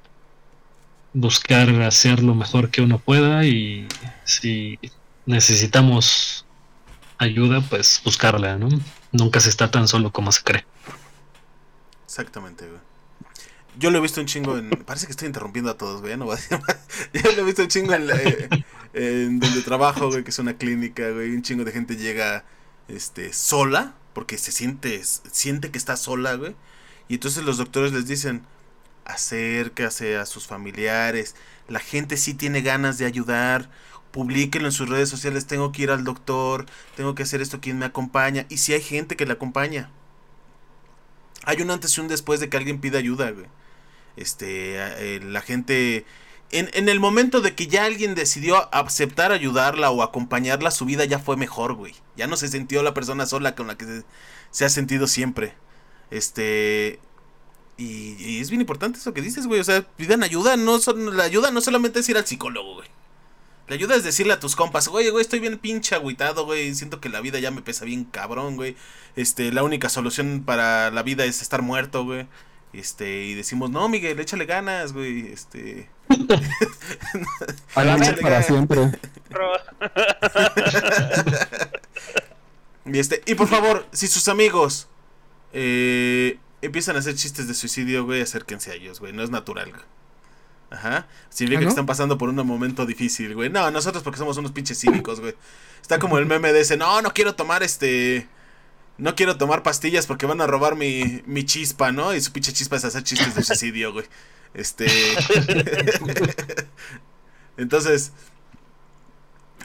buscar 1.13 1.69
hacer 1.81 2.21
lo 2.21 2.35
mejor 2.35 2.69
que 2.69 2.81
uno 2.81 2.99
pueda 2.99 3.45
y 3.45 3.87
si 4.23 4.77
necesitamos 5.25 6.45
ayuda, 7.17 7.61
pues 7.61 7.99
buscarla, 8.05 8.57
¿no? 8.57 8.69
Nunca 9.11 9.39
se 9.39 9.49
está 9.49 9.71
tan 9.71 9.87
solo 9.87 10.11
como 10.11 10.31
se 10.31 10.43
cree. 10.43 10.65
Exactamente, 12.05 12.67
güey. 12.67 12.86
Yo 13.77 13.91
lo 13.91 13.97
he 13.99 14.01
visto 14.01 14.19
un 14.21 14.27
chingo 14.27 14.57
en. 14.57 14.69
Parece 14.69 15.05
que 15.05 15.11
estoy 15.11 15.27
interrumpiendo 15.27 15.69
a 15.71 15.77
todos, 15.77 16.01
güey. 16.01 16.17
No 16.17 16.25
voy 16.25 16.33
a 16.33 16.37
decir 16.37 16.59
más. 16.59 16.77
Yo 17.13 17.31
lo 17.33 17.41
he 17.41 17.45
visto 17.45 17.61
un 17.61 17.67
chingo 17.67 17.93
en, 17.93 18.07
la- 18.07 18.15
eh, 18.93 19.27
donde 19.29 19.61
trabajo, 19.61 20.07
güey, 20.09 20.23
que 20.23 20.31
es 20.31 20.39
una 20.39 20.57
clínica, 20.57 21.09
güey. 21.11 21.31
Un 21.35 21.41
chingo 21.43 21.63
de 21.63 21.71
gente 21.71 21.95
llega 21.97 22.43
este, 22.87 23.33
sola, 23.33 23.95
porque 24.13 24.37
se 24.37 24.51
siente, 24.51 25.01
siente 25.03 25.69
que 25.71 25.77
está 25.77 25.95
sola, 25.97 26.35
güey. 26.35 26.55
Y 27.07 27.15
entonces 27.15 27.43
los 27.43 27.57
doctores 27.57 27.93
les 27.93 28.07
dicen: 28.07 28.43
acérquese 29.05 30.17
a 30.17 30.25
sus 30.25 30.47
familiares. 30.47 31.35
La 31.67 31.79
gente 31.79 32.17
sí 32.17 32.33
tiene 32.33 32.61
ganas 32.61 32.97
de 32.97 33.05
ayudar. 33.05 33.69
Publíquenlo 34.11 34.67
en 34.69 34.71
sus 34.71 34.89
redes 34.89 35.09
sociales. 35.09 35.45
Tengo 35.47 35.71
que 35.71 35.83
ir 35.83 35.91
al 35.91 36.03
doctor. 36.03 36.65
Tengo 36.95 37.13
que 37.15 37.23
hacer 37.23 37.41
esto. 37.41 37.59
¿Quién 37.61 37.77
me 37.77 37.85
acompaña? 37.85 38.45
Y 38.49 38.57
si 38.57 38.73
hay 38.73 38.81
gente 38.81 39.15
que 39.15 39.25
le 39.25 39.33
acompaña. 39.33 39.91
Hay 41.45 41.61
un 41.61 41.71
antes 41.71 41.97
y 41.97 42.01
un 42.01 42.07
después 42.07 42.39
de 42.39 42.49
que 42.49 42.57
alguien 42.57 42.79
pida 42.81 42.97
ayuda, 42.99 43.31
güey. 43.31 43.45
Este, 44.17 44.75
eh, 44.77 45.21
la 45.23 45.41
gente... 45.41 46.05
En, 46.49 46.69
en 46.73 46.87
el 46.87 47.01
momento 47.01 47.41
de 47.41 47.55
que 47.55 47.67
ya 47.67 47.83
alguien 47.83 48.15
decidió 48.15 48.73
aceptar 48.73 49.33
ayudarla 49.33 49.91
o 49.91 50.01
acompañarla, 50.01 50.71
su 50.71 50.85
vida 50.85 51.03
ya 51.03 51.19
fue 51.19 51.35
mejor, 51.35 51.73
güey. 51.73 51.93
Ya 52.15 52.25
no 52.27 52.37
se 52.37 52.47
sintió 52.47 52.83
la 52.83 52.93
persona 52.93 53.25
sola 53.25 53.53
con 53.53 53.67
la 53.67 53.77
que 53.77 54.03
se, 54.51 54.65
ha 54.65 54.69
sentido 54.69 55.07
siempre. 55.07 55.53
Este... 56.11 56.99
Y, 57.77 58.39
es 58.39 58.49
bien 58.49 58.61
importante 58.61 58.97
eso 58.97 59.13
que 59.13 59.21
dices, 59.21 59.45
güey. 59.45 59.59
O 59.59 59.63
sea, 59.63 59.83
pidan 59.83 60.23
ayuda. 60.23 60.57
No 60.57 60.79
son, 60.79 61.15
la 61.15 61.25
ayuda 61.25 61.51
no 61.51 61.61
solamente 61.61 61.99
es 61.99 62.09
ir 62.09 62.17
al 62.17 62.25
psicólogo, 62.25 62.75
güey. 62.75 62.89
Le 63.67 63.75
ayudas 63.75 63.99
a 63.99 64.01
decirle 64.01 64.31
a 64.31 64.39
tus 64.39 64.55
compas, 64.55 64.87
oye, 64.87 65.09
güey, 65.09 65.21
estoy 65.21 65.39
bien 65.39 65.57
pinche 65.57 65.93
agüitado, 65.93 66.45
güey. 66.45 66.73
Siento 66.73 67.01
que 67.01 67.09
la 67.09 67.19
vida 67.19 67.39
ya 67.39 67.51
me 67.51 67.61
pesa 67.61 67.83
bien 67.83 68.05
cabrón, 68.05 68.55
güey. 68.55 68.77
Este, 69.17 69.51
la 69.51 69.63
única 69.63 69.89
solución 69.89 70.43
para 70.45 70.89
la 70.91 71.03
vida 71.03 71.25
es 71.25 71.41
estar 71.41 71.61
muerto, 71.61 72.05
güey. 72.05 72.27
Este, 72.77 73.23
y 73.23 73.33
decimos, 73.33 73.71
no, 73.71 73.89
Miguel, 73.89 74.19
échale 74.19 74.45
ganas, 74.45 74.93
güey. 74.93 75.31
Este. 75.31 75.89
Para 77.73 77.97
ganas. 77.97 78.45
siempre. 78.45 78.91
Y 82.89 82.99
este, 82.99 83.21
y 83.25 83.35
por 83.35 83.49
favor, 83.49 83.85
si 83.91 84.07
sus 84.07 84.29
amigos 84.29 84.87
eh, 85.51 86.39
empiezan 86.61 86.95
a 86.95 86.99
hacer 86.99 87.15
chistes 87.15 87.45
de 87.45 87.53
suicidio, 87.53 88.05
güey, 88.05 88.21
acérquense 88.21 88.71
a 88.71 88.75
ellos, 88.75 89.01
güey. 89.01 89.11
No 89.11 89.23
es 89.23 89.29
natural, 89.29 89.71
güey. 89.71 89.83
Ajá. 90.69 91.05
Significa 91.29 91.59
¿Ah, 91.59 91.61
no? 91.61 91.65
que 91.67 91.69
están 91.71 91.85
pasando 91.85 92.17
por 92.17 92.29
un 92.29 92.35
momento 92.35 92.85
difícil, 92.85 93.35
güey. 93.35 93.49
No, 93.49 93.69
nosotros 93.71 94.03
porque 94.03 94.19
somos 94.19 94.37
unos 94.37 94.53
pinches 94.53 94.79
cívicos, 94.79 95.19
güey. 95.19 95.35
Está 95.81 95.99
como 95.99 96.17
el 96.17 96.25
meme 96.25 96.53
de 96.53 96.61
ese, 96.61 96.77
no, 96.77 97.01
no 97.01 97.13
quiero 97.13 97.35
tomar 97.35 97.61
este. 97.61 98.29
No 98.97 99.15
quiero 99.15 99.37
tomar 99.37 99.61
pastillas 99.63 100.07
porque 100.07 100.25
van 100.25 100.41
a 100.41 100.47
robar 100.47 100.75
mi, 100.75 101.21
mi 101.25 101.45
chispa, 101.45 101.91
¿no? 101.91 102.13
Y 102.15 102.21
su 102.21 102.31
pinche 102.31 102.51
chispa 102.53 102.77
es 102.77 102.85
hacer 102.85 103.03
chistes 103.03 103.35
de 103.35 103.43
suicidio, 103.43 103.93
güey. 103.93 104.05
Este. 104.53 104.87
Entonces, 107.57 108.11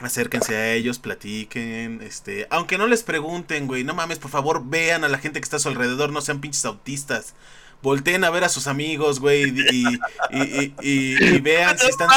acérquense 0.01 0.55
a 0.55 0.73
ellos, 0.73 0.99
platiquen, 0.99 2.01
este, 2.01 2.47
aunque 2.49 2.77
no 2.77 2.87
les 2.87 3.03
pregunten, 3.03 3.67
güey, 3.67 3.83
no 3.83 3.93
mames, 3.93 4.19
por 4.19 4.31
favor, 4.31 4.63
vean 4.65 5.03
a 5.03 5.07
la 5.09 5.17
gente 5.19 5.39
que 5.39 5.43
está 5.43 5.57
a 5.57 5.59
su 5.59 5.69
alrededor, 5.69 6.11
no 6.11 6.21
sean 6.21 6.41
pinches 6.41 6.65
autistas. 6.65 7.33
Volteen 7.81 8.23
a 8.23 8.29
ver 8.29 8.43
a 8.45 8.49
sus 8.49 8.67
amigos, 8.67 9.19
güey, 9.19 9.43
y, 9.49 9.59
y, 9.71 9.99
y- 10.31 10.73
y- 10.81 11.23
y 11.35 11.39
vean 11.41 11.77
si 11.77 11.87
están... 11.87 12.09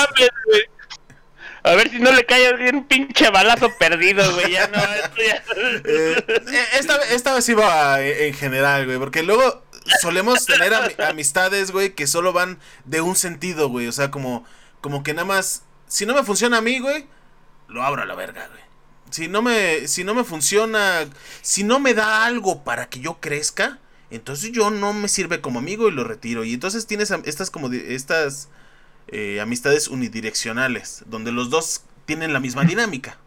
A 1.66 1.74
ver 1.74 1.90
si 1.90 1.98
no 1.98 2.12
le 2.12 2.24
cae 2.24 2.70
un 2.72 2.84
pinche 2.84 3.28
balazo 3.30 3.70
perdido, 3.78 4.32
güey. 4.34 4.52
Ya 4.52 4.68
no, 4.68 4.78
esto 4.78 5.16
ya. 5.26 5.42
Eh, 5.84 6.24
eh, 6.28 6.64
esta, 6.78 6.96
esta 7.10 7.34
vez 7.34 7.48
iba 7.48 8.00
en 8.02 8.34
general, 8.34 8.86
güey, 8.86 8.98
porque 8.98 9.22
luego 9.22 9.64
solemos 10.00 10.46
tener 10.46 10.72
ami- 10.72 11.08
amistades, 11.10 11.70
güey, 11.72 11.94
que 11.94 12.06
solo 12.06 12.32
van 12.32 12.58
de 12.84 13.00
un 13.00 13.16
sentido, 13.16 13.68
güey, 13.68 13.86
o 13.88 13.92
sea, 13.92 14.10
como, 14.10 14.44
como 14.80 15.02
que 15.02 15.12
nada 15.14 15.26
más, 15.26 15.62
si 15.86 16.06
no 16.06 16.14
me 16.14 16.22
funciona 16.24 16.58
a 16.58 16.60
mí, 16.62 16.78
güey, 16.78 17.06
lo 17.68 17.82
abro 17.82 18.02
a 18.02 18.06
la 18.06 18.14
verga, 18.14 18.46
güey. 18.48 18.62
Si 19.10 19.28
no 19.28 19.42
me, 19.42 19.86
si 19.88 20.02
no 20.04 20.14
me 20.14 20.24
funciona, 20.24 21.06
si 21.42 21.62
no 21.64 21.78
me 21.78 21.94
da 21.94 22.26
algo 22.26 22.64
para 22.64 22.88
que 22.88 23.00
yo 23.00 23.18
crezca, 23.20 23.78
entonces 24.10 24.52
yo 24.52 24.70
no 24.70 24.92
me 24.92 25.08
sirve 25.08 25.40
como 25.40 25.58
amigo 25.60 25.88
y 25.88 25.92
lo 25.92 26.04
retiro. 26.04 26.44
Y 26.44 26.54
entonces 26.54 26.86
tienes 26.86 27.12
estas 27.24 27.50
como 27.50 27.72
estas 27.72 28.48
eh, 29.08 29.40
amistades 29.40 29.88
unidireccionales, 29.88 31.04
donde 31.06 31.32
los 31.32 31.50
dos 31.50 31.82
tienen 32.06 32.32
la 32.32 32.40
misma 32.40 32.64
dinámica. 32.64 33.18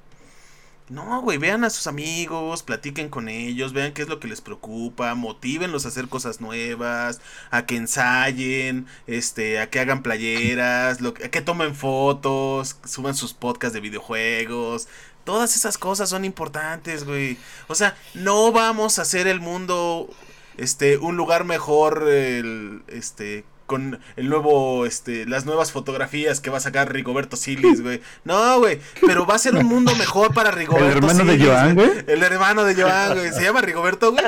No, 0.90 1.22
güey, 1.22 1.38
vean 1.38 1.64
a 1.64 1.70
sus 1.70 1.86
amigos, 1.86 2.64
platiquen 2.64 3.10
con 3.10 3.30
ellos, 3.30 3.74
vean 3.74 3.94
qué 3.94 4.02
es 4.02 4.10
lo 4.10 4.20
que 4.20 4.28
les 4.28 4.42
preocupa, 4.42 5.14
motívenlos 5.14 5.86
a 5.86 5.90
hacer 5.90 6.08
cosas 6.08 6.42
nuevas, 6.42 7.22
a 7.52 7.68
que 7.68 7.76
ensayen, 7.76 8.88
este, 9.06 9.60
a 9.60 9.70
que 9.70 9.80
hagan 9.80 10.02
playeras, 10.02 11.00
lo, 11.00 11.10
a 11.10 11.30
que 11.30 11.42
tomen 11.42 11.76
fotos, 11.76 12.78
suban 12.86 13.14
sus 13.14 13.36
podcasts 13.36 13.76
de 13.76 13.82
videojuegos. 13.82 14.88
Todas 15.26 15.56
esas 15.56 15.78
cosas 15.78 16.10
son 16.10 16.26
importantes, 16.26 17.04
güey. 17.06 17.38
O 17.68 17.76
sea, 17.76 17.96
no 18.16 18.52
vamos 18.52 18.98
a 18.98 19.04
hacer 19.04 19.28
el 19.28 19.40
mundo 19.42 20.10
este 20.58 20.98
un 20.98 21.16
lugar 21.18 21.46
mejor 21.46 22.10
el 22.10 22.82
este 22.88 23.46
con 23.70 24.00
el 24.18 24.30
nuevo 24.30 24.88
este 24.88 25.28
las 25.28 25.46
nuevas 25.46 25.72
fotografías 25.72 26.42
que 26.42 26.50
va 26.50 26.58
a 26.58 26.62
sacar 26.62 26.92
Rigoberto 26.92 27.38
Silis, 27.38 27.82
güey. 27.82 28.02
No, 28.24 28.58
güey, 28.58 28.82
pero 29.06 29.28
va 29.28 29.36
a 29.36 29.40
ser 29.40 29.56
un 29.56 29.68
mundo 29.68 29.96
mejor 29.96 30.34
para 30.34 30.50
Rigoberto 30.50 30.88
El 30.90 30.98
hermano 30.98 31.24
de 31.24 31.34
Silis, 31.34 31.48
Joan, 31.48 31.76
güey. 31.76 31.92
El 32.08 32.24
hermano 32.24 32.64
de 32.66 32.76
Joan, 32.76 33.14
güey. 33.14 33.32
¿Se 33.32 33.44
llama 33.44 33.62
Rigoberto, 33.62 34.12
güey? 34.12 34.26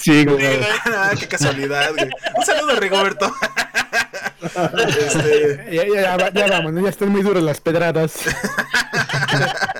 Sí, 0.00 0.24
güey. 0.24 0.38
Ah, 0.86 1.10
qué 1.18 1.26
casualidad, 1.26 1.92
güey. 1.92 2.08
Un 2.36 2.44
saludo, 2.44 2.76
Rigoberto. 2.76 3.34
este, 4.40 5.66
Ya, 5.72 5.84
ya, 5.86 6.16
ya, 6.16 6.30
ya 6.30 6.46
vámonos, 6.46 6.84
ya 6.84 6.88
están 6.88 7.08
muy 7.08 7.22
duras 7.22 7.42
las 7.42 7.60
pedradas. 7.60 8.14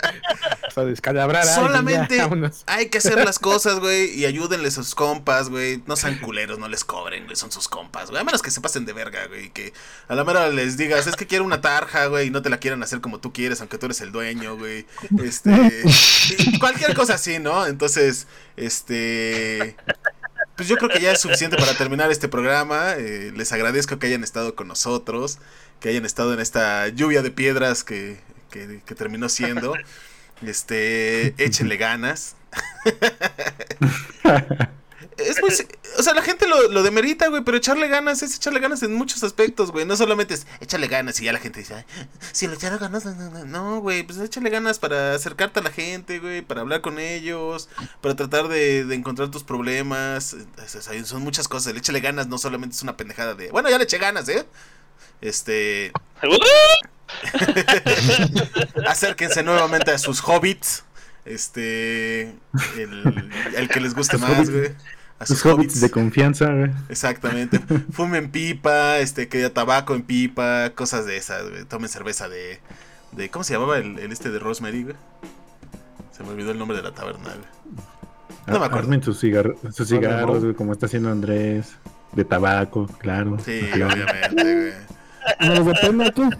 Descalabrar 0.84 1.46
solamente 1.46 2.20
hay 2.66 2.88
que 2.88 2.98
hacer 2.98 3.24
las 3.24 3.38
cosas, 3.40 3.80
güey, 3.80 4.18
y 4.18 4.26
ayúdenles 4.26 4.78
a 4.78 4.82
sus 4.82 4.94
compas, 4.94 5.48
güey. 5.48 5.82
No 5.86 5.96
sean 5.96 6.18
culeros, 6.18 6.58
no 6.58 6.68
les 6.68 6.84
cobren, 6.84 7.24
güey, 7.24 7.36
son 7.36 7.52
sus 7.52 7.68
compas, 7.68 8.10
güey. 8.10 8.20
A 8.20 8.24
menos 8.24 8.42
que 8.42 8.50
se 8.50 8.60
pasen 8.60 8.84
de 8.84 8.92
verga, 8.92 9.26
güey, 9.26 9.46
y 9.46 9.50
que 9.50 9.72
a 10.08 10.14
la 10.14 10.24
mera 10.24 10.48
les 10.48 10.76
digas, 10.76 11.06
es 11.06 11.16
que 11.16 11.26
quiero 11.26 11.44
una 11.44 11.60
tarja, 11.60 12.06
güey, 12.06 12.28
y 12.28 12.30
no 12.30 12.42
te 12.42 12.50
la 12.50 12.58
quieran 12.58 12.82
hacer 12.82 13.00
como 13.00 13.18
tú 13.18 13.32
quieres, 13.32 13.60
aunque 13.60 13.78
tú 13.78 13.86
eres 13.86 14.00
el 14.00 14.12
dueño, 14.12 14.56
güey. 14.56 14.86
Este, 15.22 15.50
cualquier 16.60 16.94
cosa 16.94 17.14
así, 17.14 17.38
¿no? 17.38 17.66
Entonces, 17.66 18.26
este, 18.56 19.76
pues 20.56 20.68
yo 20.68 20.76
creo 20.76 20.90
que 20.90 21.00
ya 21.00 21.12
es 21.12 21.20
suficiente 21.20 21.56
para 21.56 21.74
terminar 21.74 22.10
este 22.10 22.28
programa. 22.28 22.94
Eh, 22.96 23.32
les 23.36 23.52
agradezco 23.52 23.98
que 23.98 24.08
hayan 24.08 24.24
estado 24.24 24.54
con 24.56 24.66
nosotros, 24.66 25.38
que 25.80 25.88
hayan 25.88 26.04
estado 26.04 26.34
en 26.34 26.40
esta 26.40 26.88
lluvia 26.88 27.22
de 27.22 27.30
piedras 27.30 27.84
que, 27.84 28.18
que, 28.50 28.80
que 28.84 28.94
terminó 28.96 29.28
siendo. 29.28 29.74
Este, 30.42 31.34
échenle 31.42 31.76
ganas. 31.78 32.36
es 35.18 35.40
muy, 35.40 35.50
si- 35.50 35.66
o 35.98 36.02
sea, 36.02 36.14
la 36.14 36.22
gente 36.22 36.46
lo, 36.46 36.68
lo 36.68 36.82
demerita, 36.84 37.26
güey, 37.28 37.42
pero 37.42 37.56
echarle 37.56 37.88
ganas 37.88 38.22
es 38.22 38.36
echarle 38.36 38.60
ganas 38.60 38.82
en 38.84 38.94
muchos 38.94 39.22
aspectos, 39.24 39.72
güey. 39.72 39.84
No 39.84 39.96
solamente 39.96 40.34
es 40.34 40.46
echarle 40.60 40.86
ganas 40.86 41.20
y 41.20 41.24
ya 41.24 41.32
la 41.32 41.40
gente 41.40 41.58
dice, 41.60 41.74
"Ay, 41.74 41.84
si 42.32 42.46
le 42.46 42.54
echara 42.54 42.78
ganas, 42.78 43.04
no, 43.04 43.14
no, 43.14 43.30
no". 43.30 43.44
no, 43.44 43.80
güey, 43.80 44.04
pues 44.04 44.18
échale 44.20 44.48
ganas 44.50 44.78
para 44.78 45.14
acercarte 45.14 45.58
a 45.60 45.62
la 45.64 45.70
gente, 45.72 46.20
güey, 46.20 46.42
para 46.42 46.60
hablar 46.60 46.80
con 46.82 46.98
ellos, 47.00 47.68
para 48.00 48.14
tratar 48.14 48.46
de, 48.48 48.84
de 48.84 48.94
encontrar 48.94 49.30
tus 49.30 49.42
problemas. 49.44 50.36
Es- 50.64 50.74
es- 50.88 51.08
son 51.08 51.22
muchas 51.22 51.48
cosas. 51.48 51.72
El 51.72 51.78
échale 51.78 52.00
ganas 52.00 52.28
no 52.28 52.38
solamente 52.38 52.76
es 52.76 52.82
una 52.82 52.96
pendejada 52.96 53.34
de, 53.34 53.50
bueno, 53.50 53.68
ya 53.70 53.78
le 53.78 53.84
eché 53.84 53.98
ganas, 53.98 54.28
¿eh? 54.28 54.46
Este, 55.20 55.90
acérquense 58.86 59.42
nuevamente 59.42 59.90
a 59.90 59.98
sus 59.98 60.20
hobbits. 60.20 60.84
Este, 61.24 62.22
el, 62.78 63.30
el 63.56 63.68
que 63.68 63.80
les 63.80 63.94
guste 63.94 64.16
más, 64.18 64.48
güey. 64.50 64.72
A 65.18 65.26
Sus 65.26 65.44
hobbits 65.44 65.80
de 65.80 65.90
confianza, 65.90 66.46
güey. 66.52 66.70
Exactamente. 66.88 67.58
Fumen 67.92 68.30
pipa, 68.30 68.98
este, 68.98 69.28
que 69.28 69.50
tabaco 69.50 69.94
en 69.94 70.02
pipa, 70.02 70.70
cosas 70.74 71.06
de 71.06 71.16
esas, 71.16 71.48
güey. 71.50 71.64
Tomen 71.64 71.88
cerveza 71.88 72.28
de, 72.28 72.60
de 73.12 73.28
¿cómo 73.30 73.42
se 73.44 73.52
llamaba 73.54 73.78
el, 73.78 73.98
el 73.98 74.12
este 74.12 74.30
de 74.30 74.38
Rosemary, 74.38 74.84
güey? 74.84 74.96
Se 76.16 76.22
me 76.22 76.30
olvidó 76.30 76.52
el 76.52 76.58
nombre 76.58 76.76
de 76.76 76.84
la 76.84 76.92
taberna, 76.92 77.30
güey. 77.30 77.84
No 78.46 78.60
me 78.60 78.64
acuerdo. 78.66 78.84
Armen 78.84 79.02
sus, 79.02 79.22
cigarro- 79.22 79.58
sus 79.72 79.88
cigarros, 79.88 80.42
como 80.56 80.72
está 80.72 80.86
haciendo 80.86 81.10
Andrés. 81.10 81.74
De 82.12 82.24
tabaco, 82.24 82.86
claro. 82.98 83.36
Sí, 83.44 83.60
obviamente, 83.74 84.30
güey. 84.42 84.72
¿No 85.40 85.54
les 85.54 85.66
da 85.66 85.72
pena 85.74 86.10
qué? 86.10 86.30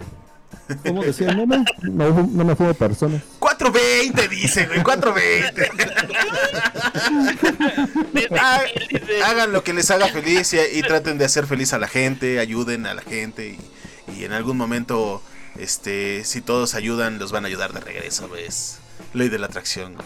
¿Cómo 0.85 1.03
decía 1.03 1.29
el 1.29 1.37
meme? 1.37 1.65
No, 1.81 2.09
no 2.11 2.45
me 2.45 2.55
fumo 2.55 2.73
personas. 2.73 3.21
420 3.39 4.27
dice, 4.27 4.65
güey, 4.67 4.83
420. 4.83 5.71
Ha- 8.39 8.61
Hagan 9.25 9.51
lo 9.53 9.63
que 9.63 9.73
les 9.73 9.89
haga 9.91 10.07
feliz 10.07 10.53
y, 10.53 10.57
y 10.77 10.81
traten 10.81 11.17
de 11.17 11.25
hacer 11.25 11.45
feliz 11.47 11.73
a 11.73 11.79
la 11.79 11.87
gente, 11.87 12.39
ayuden 12.39 12.85
a 12.85 12.93
la 12.93 13.01
gente 13.01 13.57
y, 14.07 14.15
y 14.19 14.23
en 14.25 14.33
algún 14.33 14.57
momento, 14.57 15.21
este, 15.57 16.23
si 16.25 16.41
todos 16.41 16.75
ayudan, 16.75 17.19
los 17.19 17.31
van 17.31 17.45
a 17.45 17.47
ayudar 17.47 17.73
de 17.73 17.79
regreso, 17.79 18.29
¿ves? 18.29 18.79
Ley 19.13 19.29
de 19.29 19.39
la 19.39 19.47
atracción. 19.47 19.95
güey. 19.95 20.05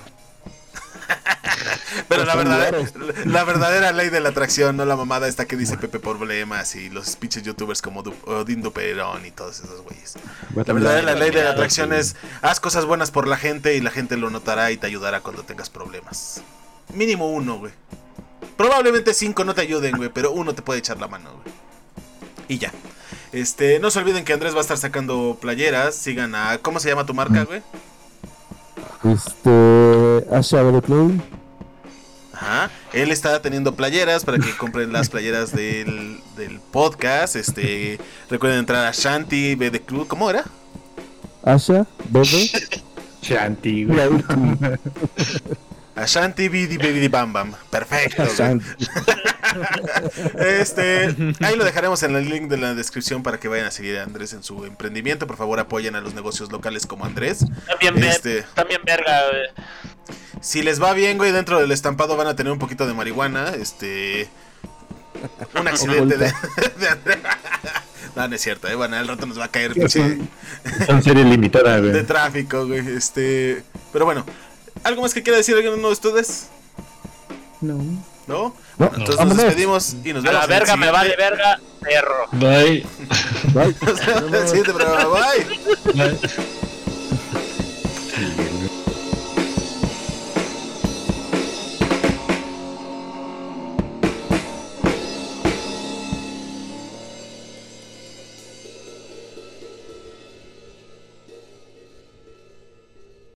Pero 2.07 2.25
la 2.25 2.35
verdadera, 2.35 2.77
la 3.25 3.43
verdadera 3.43 3.91
ley 3.91 4.09
de 4.09 4.19
la 4.19 4.29
atracción, 4.29 4.75
no 4.77 4.85
la 4.85 4.95
mamada 4.95 5.27
esta 5.27 5.45
que 5.45 5.55
dice 5.55 5.77
Pepe 5.77 5.99
Problemas 5.99 6.75
y 6.75 6.89
los 6.89 7.15
pinches 7.15 7.43
youtubers 7.43 7.81
como 7.81 8.01
Du- 8.03 8.15
Odín 8.25 8.61
Duperón 8.61 9.25
y 9.25 9.31
todos 9.31 9.59
esos 9.59 9.81
güeyes. 9.81 10.15
La 10.55 10.73
verdadera 10.73 11.13
ley 11.15 11.29
de 11.31 11.43
la 11.43 11.51
atracción 11.51 11.93
es 11.93 12.15
haz 12.41 12.59
cosas 12.59 12.85
buenas 12.85 13.11
por 13.11 13.27
la 13.27 13.37
gente 13.37 13.75
y 13.75 13.81
la 13.81 13.91
gente 13.91 14.17
lo 14.17 14.29
notará 14.29 14.71
y 14.71 14.77
te 14.77 14.87
ayudará 14.87 15.21
cuando 15.21 15.43
tengas 15.43 15.69
problemas. 15.69 16.41
Mínimo 16.93 17.29
uno, 17.29 17.59
güey. 17.59 17.71
Probablemente 18.57 19.13
cinco 19.13 19.43
no 19.43 19.53
te 19.55 19.61
ayuden, 19.61 19.95
güey, 19.97 20.09
pero 20.09 20.31
uno 20.31 20.53
te 20.55 20.61
puede 20.61 20.79
echar 20.79 20.99
la 20.99 21.07
mano, 21.07 21.31
güey. 21.43 21.55
Y 22.47 22.57
ya. 22.57 22.71
Este, 23.31 23.79
no 23.79 23.89
se 23.91 23.99
olviden 23.99 24.25
que 24.25 24.33
Andrés 24.33 24.53
va 24.53 24.59
a 24.59 24.61
estar 24.61 24.77
sacando 24.77 25.37
playeras. 25.41 25.95
Sigan 25.95 26.35
a. 26.35 26.57
¿Cómo 26.59 26.79
se 26.79 26.89
llama 26.89 27.05
tu 27.05 27.13
marca, 27.13 27.45
güey? 27.45 27.61
Este. 29.03 30.25
Asha 30.31 30.81
Play. 30.81 31.21
Ajá. 32.33 32.71
Él 32.93 33.11
está 33.11 33.41
teniendo 33.41 33.75
playeras 33.75 34.25
para 34.25 34.39
que 34.39 34.55
compren 34.57 34.91
las 34.93 35.09
playeras 35.09 35.51
del, 35.53 36.19
del 36.37 36.59
podcast. 36.59 37.35
Este. 37.35 37.99
Recuerden 38.29 38.59
entrar 38.59 38.85
a 38.85 38.91
Shanti 38.91 39.55
B 39.55 39.71
de 39.71 39.81
Club. 39.81 40.07
¿Cómo 40.07 40.29
era? 40.29 40.43
Asha, 41.43 41.85
Bebe. 42.09 42.49
Shanti, 43.21 43.85
güey. 43.85 44.09
La 45.95 46.01
última. 46.01 46.01
A 46.03 46.05
Shanti 46.05 46.49
Bidi 46.49 46.77
Bidi 46.77 47.07
Bam 47.07 47.33
Bam. 47.33 47.53
Perfecto. 47.69 48.23
Este, 50.39 51.15
ahí 51.41 51.55
lo 51.55 51.63
dejaremos 51.63 52.01
en 52.03 52.15
el 52.15 52.27
link 52.29 52.49
de 52.49 52.57
la 52.57 52.73
descripción 52.73 53.23
para 53.23 53.39
que 53.39 53.47
vayan 53.47 53.67
a 53.67 53.71
seguir 53.71 53.97
a 53.99 54.03
Andrés 54.03 54.33
en 54.33 54.43
su 54.43 54.65
emprendimiento. 54.65 55.27
Por 55.27 55.37
favor, 55.37 55.59
apoyen 55.59 55.95
a 55.95 56.01
los 56.01 56.13
negocios 56.13 56.51
locales 56.51 56.85
como 56.87 57.05
Andrés. 57.05 57.45
También, 57.67 57.95
ver- 57.95 58.05
Este, 58.05 58.43
también 58.55 58.81
verga, 58.83 59.21
güey. 59.29 59.43
si 60.41 60.63
les 60.63 60.81
va 60.81 60.93
bien, 60.93 61.17
güey, 61.17 61.31
dentro 61.31 61.59
del 61.59 61.71
estampado 61.71 62.17
van 62.17 62.27
a 62.27 62.35
tener 62.35 62.51
un 62.51 62.59
poquito 62.59 62.87
de 62.87 62.93
marihuana. 62.93 63.49
Este, 63.49 64.27
un 65.59 65.67
accidente 65.67 66.17
de, 66.17 66.33
de 66.79 66.89
Andrés. 66.89 67.17
No, 68.15 68.27
no 68.27 68.35
es 68.35 68.41
cierto, 68.41 68.67
eh. 68.67 68.75
Bueno, 68.75 68.95
al 68.95 69.07
rato 69.07 69.25
nos 69.25 69.39
va 69.39 69.45
a 69.45 69.51
caer 69.51 69.73
pinche 69.73 70.17
Son 70.85 71.03
serie 71.03 71.23
limitada, 71.25 71.79
güey. 71.79 71.91
de 71.91 72.03
tráfico, 72.03 72.65
güey. 72.67 72.87
Este, 72.95 73.63
pero 73.91 74.05
bueno, 74.05 74.25
¿algo 74.83 75.01
más 75.01 75.13
que 75.13 75.23
quiera 75.23 75.37
decir 75.37 75.55
alguno 75.55 75.87
de 75.87 75.93
ustedes? 75.93 76.47
No. 77.61 77.75
¿No? 78.25 78.55
No, 78.77 78.85
Entonces 78.87 79.07
nos 79.09 79.17
vámonos. 79.17 79.37
despedimos 79.43 79.95
y 80.03 80.13
nos 80.13 80.23
A 80.25 80.27
vemos. 80.29 80.33
la 80.33 80.39
en 80.39 80.41
el 80.43 80.47
verga 80.59 80.75
me 80.77 80.91
vale 80.91 81.15
verga, 81.17 81.59
perro. 81.81 82.27
Bye. 82.31 82.85
Bye. 83.53 83.75
Nos 83.81 84.05
vemos 84.05 84.23
en 84.27 84.35
el 84.35 84.47
siguiente 84.47 84.73
programa. 84.73 85.05
Bye. 85.19 85.93
Bye. 85.93 86.19